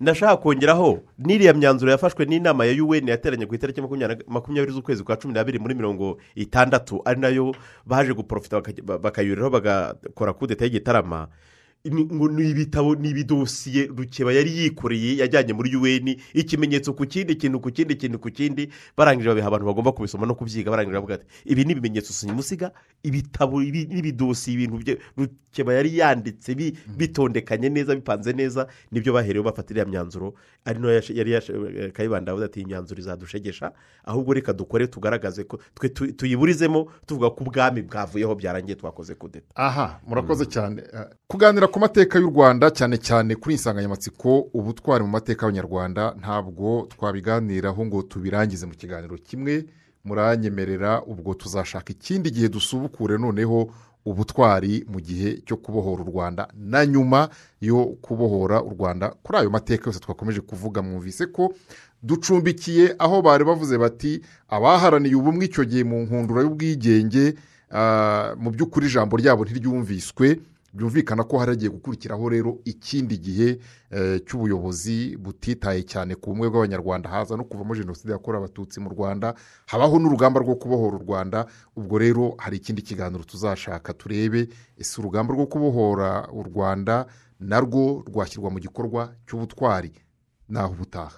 ndashaka 0.00 0.36
kongeraho 0.36 1.00
n'iriya 1.18 1.52
myanzuro 1.54 1.90
yafashwe 1.90 2.24
n'inama 2.24 2.64
ya 2.64 2.84
un 2.84 3.08
yateranye 3.08 3.46
ku 3.46 3.54
itariki 3.54 3.80
makumyabiri 4.28 4.72
z'ukwezi 4.72 5.04
kwa 5.04 5.16
cumi 5.16 5.34
n'abiri 5.34 5.58
muri 5.58 5.74
mirongo 5.74 6.18
itandatu 6.34 7.02
ari 7.04 7.20
na 7.20 7.28
yo 7.28 7.54
baje 7.86 8.14
guporofita 8.14 8.62
bakayuriraho 8.98 9.50
bagakora 9.50 10.32
kudeta 10.32 10.64
y'igitarama. 10.64 11.28
Ni 11.84 12.50
ibitabo 12.50 12.94
ni 12.94 13.08
ibidosiye 13.10 13.86
rukeba 13.86 14.32
yari 14.32 14.50
yikoreye 14.58 15.16
yajyanye 15.16 15.52
muri 15.52 15.76
un 15.76 16.14
ikimenyetso 16.34 16.92
ku 16.94 17.06
kindi 17.06 17.34
kintu 17.34 17.60
ku 17.60 17.70
kindi 17.70 17.96
kintu 17.96 18.18
ku 18.18 18.30
kindi. 18.30 18.70
Barangije 18.96 19.28
babiha 19.28 19.46
abantu 19.48 19.66
bagomba 19.66 19.92
kubisoma 19.92 20.26
no 20.26 20.34
kubyiga 20.34 20.70
barangije 20.70 20.94
bavuga 20.94 21.14
ati 21.14 21.26
ibi 21.44 21.64
ni 21.64 21.72
ibimenyetso 21.72 22.12
simusiga 22.12 22.70
ibitabo 23.02 23.62
ibi 23.62 23.86
n'ibidosiye 23.90 24.54
ibintu 24.54 24.94
rukeba 25.18 25.74
yari 25.74 25.98
yanditse 25.98 26.54
bi- 26.54 26.70
bitondekanye 26.96 27.68
neza 27.68 27.94
bipanze 27.98 28.32
neza 28.32 28.66
ni 28.92 29.00
byo 29.00 29.12
baherewe 29.12 29.44
bafata 29.44 29.74
iriya 29.74 29.86
myanzuro. 29.86 30.34
Ari 30.64 30.78
na 30.78 30.92
yo 30.92 31.02
yari 31.14 31.32
eh, 31.34 31.90
kayibanda 31.92 32.30
yavuze 32.30 32.46
ati 32.46 32.60
iyi 32.60 32.66
myanzuro 32.66 33.00
izadushegesha 33.00 33.72
ahubwo 34.04 34.34
reka 34.34 34.52
dukore 34.52 34.86
tugaragaze 34.86 35.44
ko 35.44 35.58
twe 35.74 35.88
tu- 35.88 36.12
tuyiburizemo 36.12 36.86
tuvuga 37.06 37.30
ko 37.30 37.42
ubwami 37.44 37.82
bwavuyeho 37.82 38.34
byarangiye 38.34 38.76
twakoze 38.78 39.14
kudeta. 39.18 39.50
Aha 39.54 39.98
murakoze 40.06 40.46
cyane. 40.46 40.82
Eh, 40.94 41.06
kuganira 41.26 41.66
ku 41.72 41.80
mateka 41.80 42.18
y'u 42.18 42.26
rwanda 42.30 42.70
cyane 42.70 42.96
cyane 42.98 43.34
kuri 43.34 43.54
iyi 43.54 43.60
nsanganyamatsiko 43.60 44.38
ubutwari 44.54 45.04
mu 45.04 45.10
mateka 45.10 45.46
y'abanyarwanda 45.46 46.14
ntabwo 46.20 46.86
twabiganiraho 46.92 47.86
ngo 47.86 48.02
tubirangize 48.02 48.66
mu 48.66 48.72
kiganiro 48.74 49.16
kimwe 49.16 49.64
muranyemerera 50.04 51.02
ubwo 51.06 51.34
tuzashaka 51.34 51.92
ikindi 51.92 52.30
gihe 52.30 52.48
dusubukure 52.48 53.18
noneho 53.18 53.70
ubutwari 54.04 54.84
mu 54.88 55.00
gihe 55.00 55.40
cyo 55.46 55.56
kubohora 55.56 56.02
u 56.02 56.10
rwanda. 56.10 56.48
Na 56.54 56.86
nyuma 56.86 57.28
yo 57.60 57.84
kubohora 58.02 58.62
u 58.62 58.70
rwanda 58.70 59.14
kuri 59.22 59.38
ayo 59.38 59.50
mateka 59.50 59.86
yose 59.90 60.00
twakomeje 60.00 60.40
kuvuga 60.40 60.82
mwumvise 60.82 61.26
ko 61.26 61.54
ducumbikiye 62.02 62.94
aho 62.98 63.22
bari 63.22 63.44
bavuze 63.44 63.78
bati 63.78 64.20
abaharaniye 64.48 65.14
ubumwe 65.14 65.44
icyo 65.46 65.64
gihe 65.64 65.84
mu 65.84 66.02
nkundura 66.02 66.42
y'ubwigenge 66.42 67.34
ah, 67.70 68.34
mu 68.36 68.50
by'ukuri 68.50 68.86
ijambo 68.86 69.16
ryabo 69.16 69.44
ntiryumviswe. 69.44 70.40
Byumvikana 70.72 71.24
ko 71.24 71.38
haragiye 71.38 71.70
gukurikiraho 71.70 72.28
rero 72.28 72.58
ikindi 72.64 73.18
gihe 73.18 73.58
eh, 73.90 74.20
cy'ubuyobozi 74.26 75.16
butitaye 75.16 75.82
cyane 75.82 76.14
ku 76.14 76.30
bumwe 76.30 76.48
bw'abanyarwanda. 76.48 77.10
Haza 77.10 77.36
no 77.36 77.44
kuvamo 77.44 77.74
jenoside 77.74 78.12
yakorewe 78.12 78.44
abatutsi 78.44 78.80
mu 78.80 78.88
rwanda 78.90 79.34
habaho 79.66 79.98
n'urugamba 79.98 80.40
rwo 80.40 80.54
kubohora 80.54 80.96
u 80.96 81.02
rwanda. 81.04 81.46
Ubwo 81.76 81.98
rero 81.98 82.34
hari 82.38 82.56
ikindi 82.56 82.82
kiganiro 82.82 83.24
tuzashaka 83.24 83.92
turebe 83.92 84.48
ese 84.78 85.00
urugamba 85.00 85.34
rwo 85.34 85.46
kubohora 85.46 86.28
u 86.32 86.42
rwanda 86.42 87.06
narwo 87.40 88.04
rwashyirwa 88.08 88.50
mu 88.50 88.58
gikorwa 88.60 89.12
cy'ubutwari 89.26 89.92
naho 90.48 90.72
ubutaha. 90.72 91.10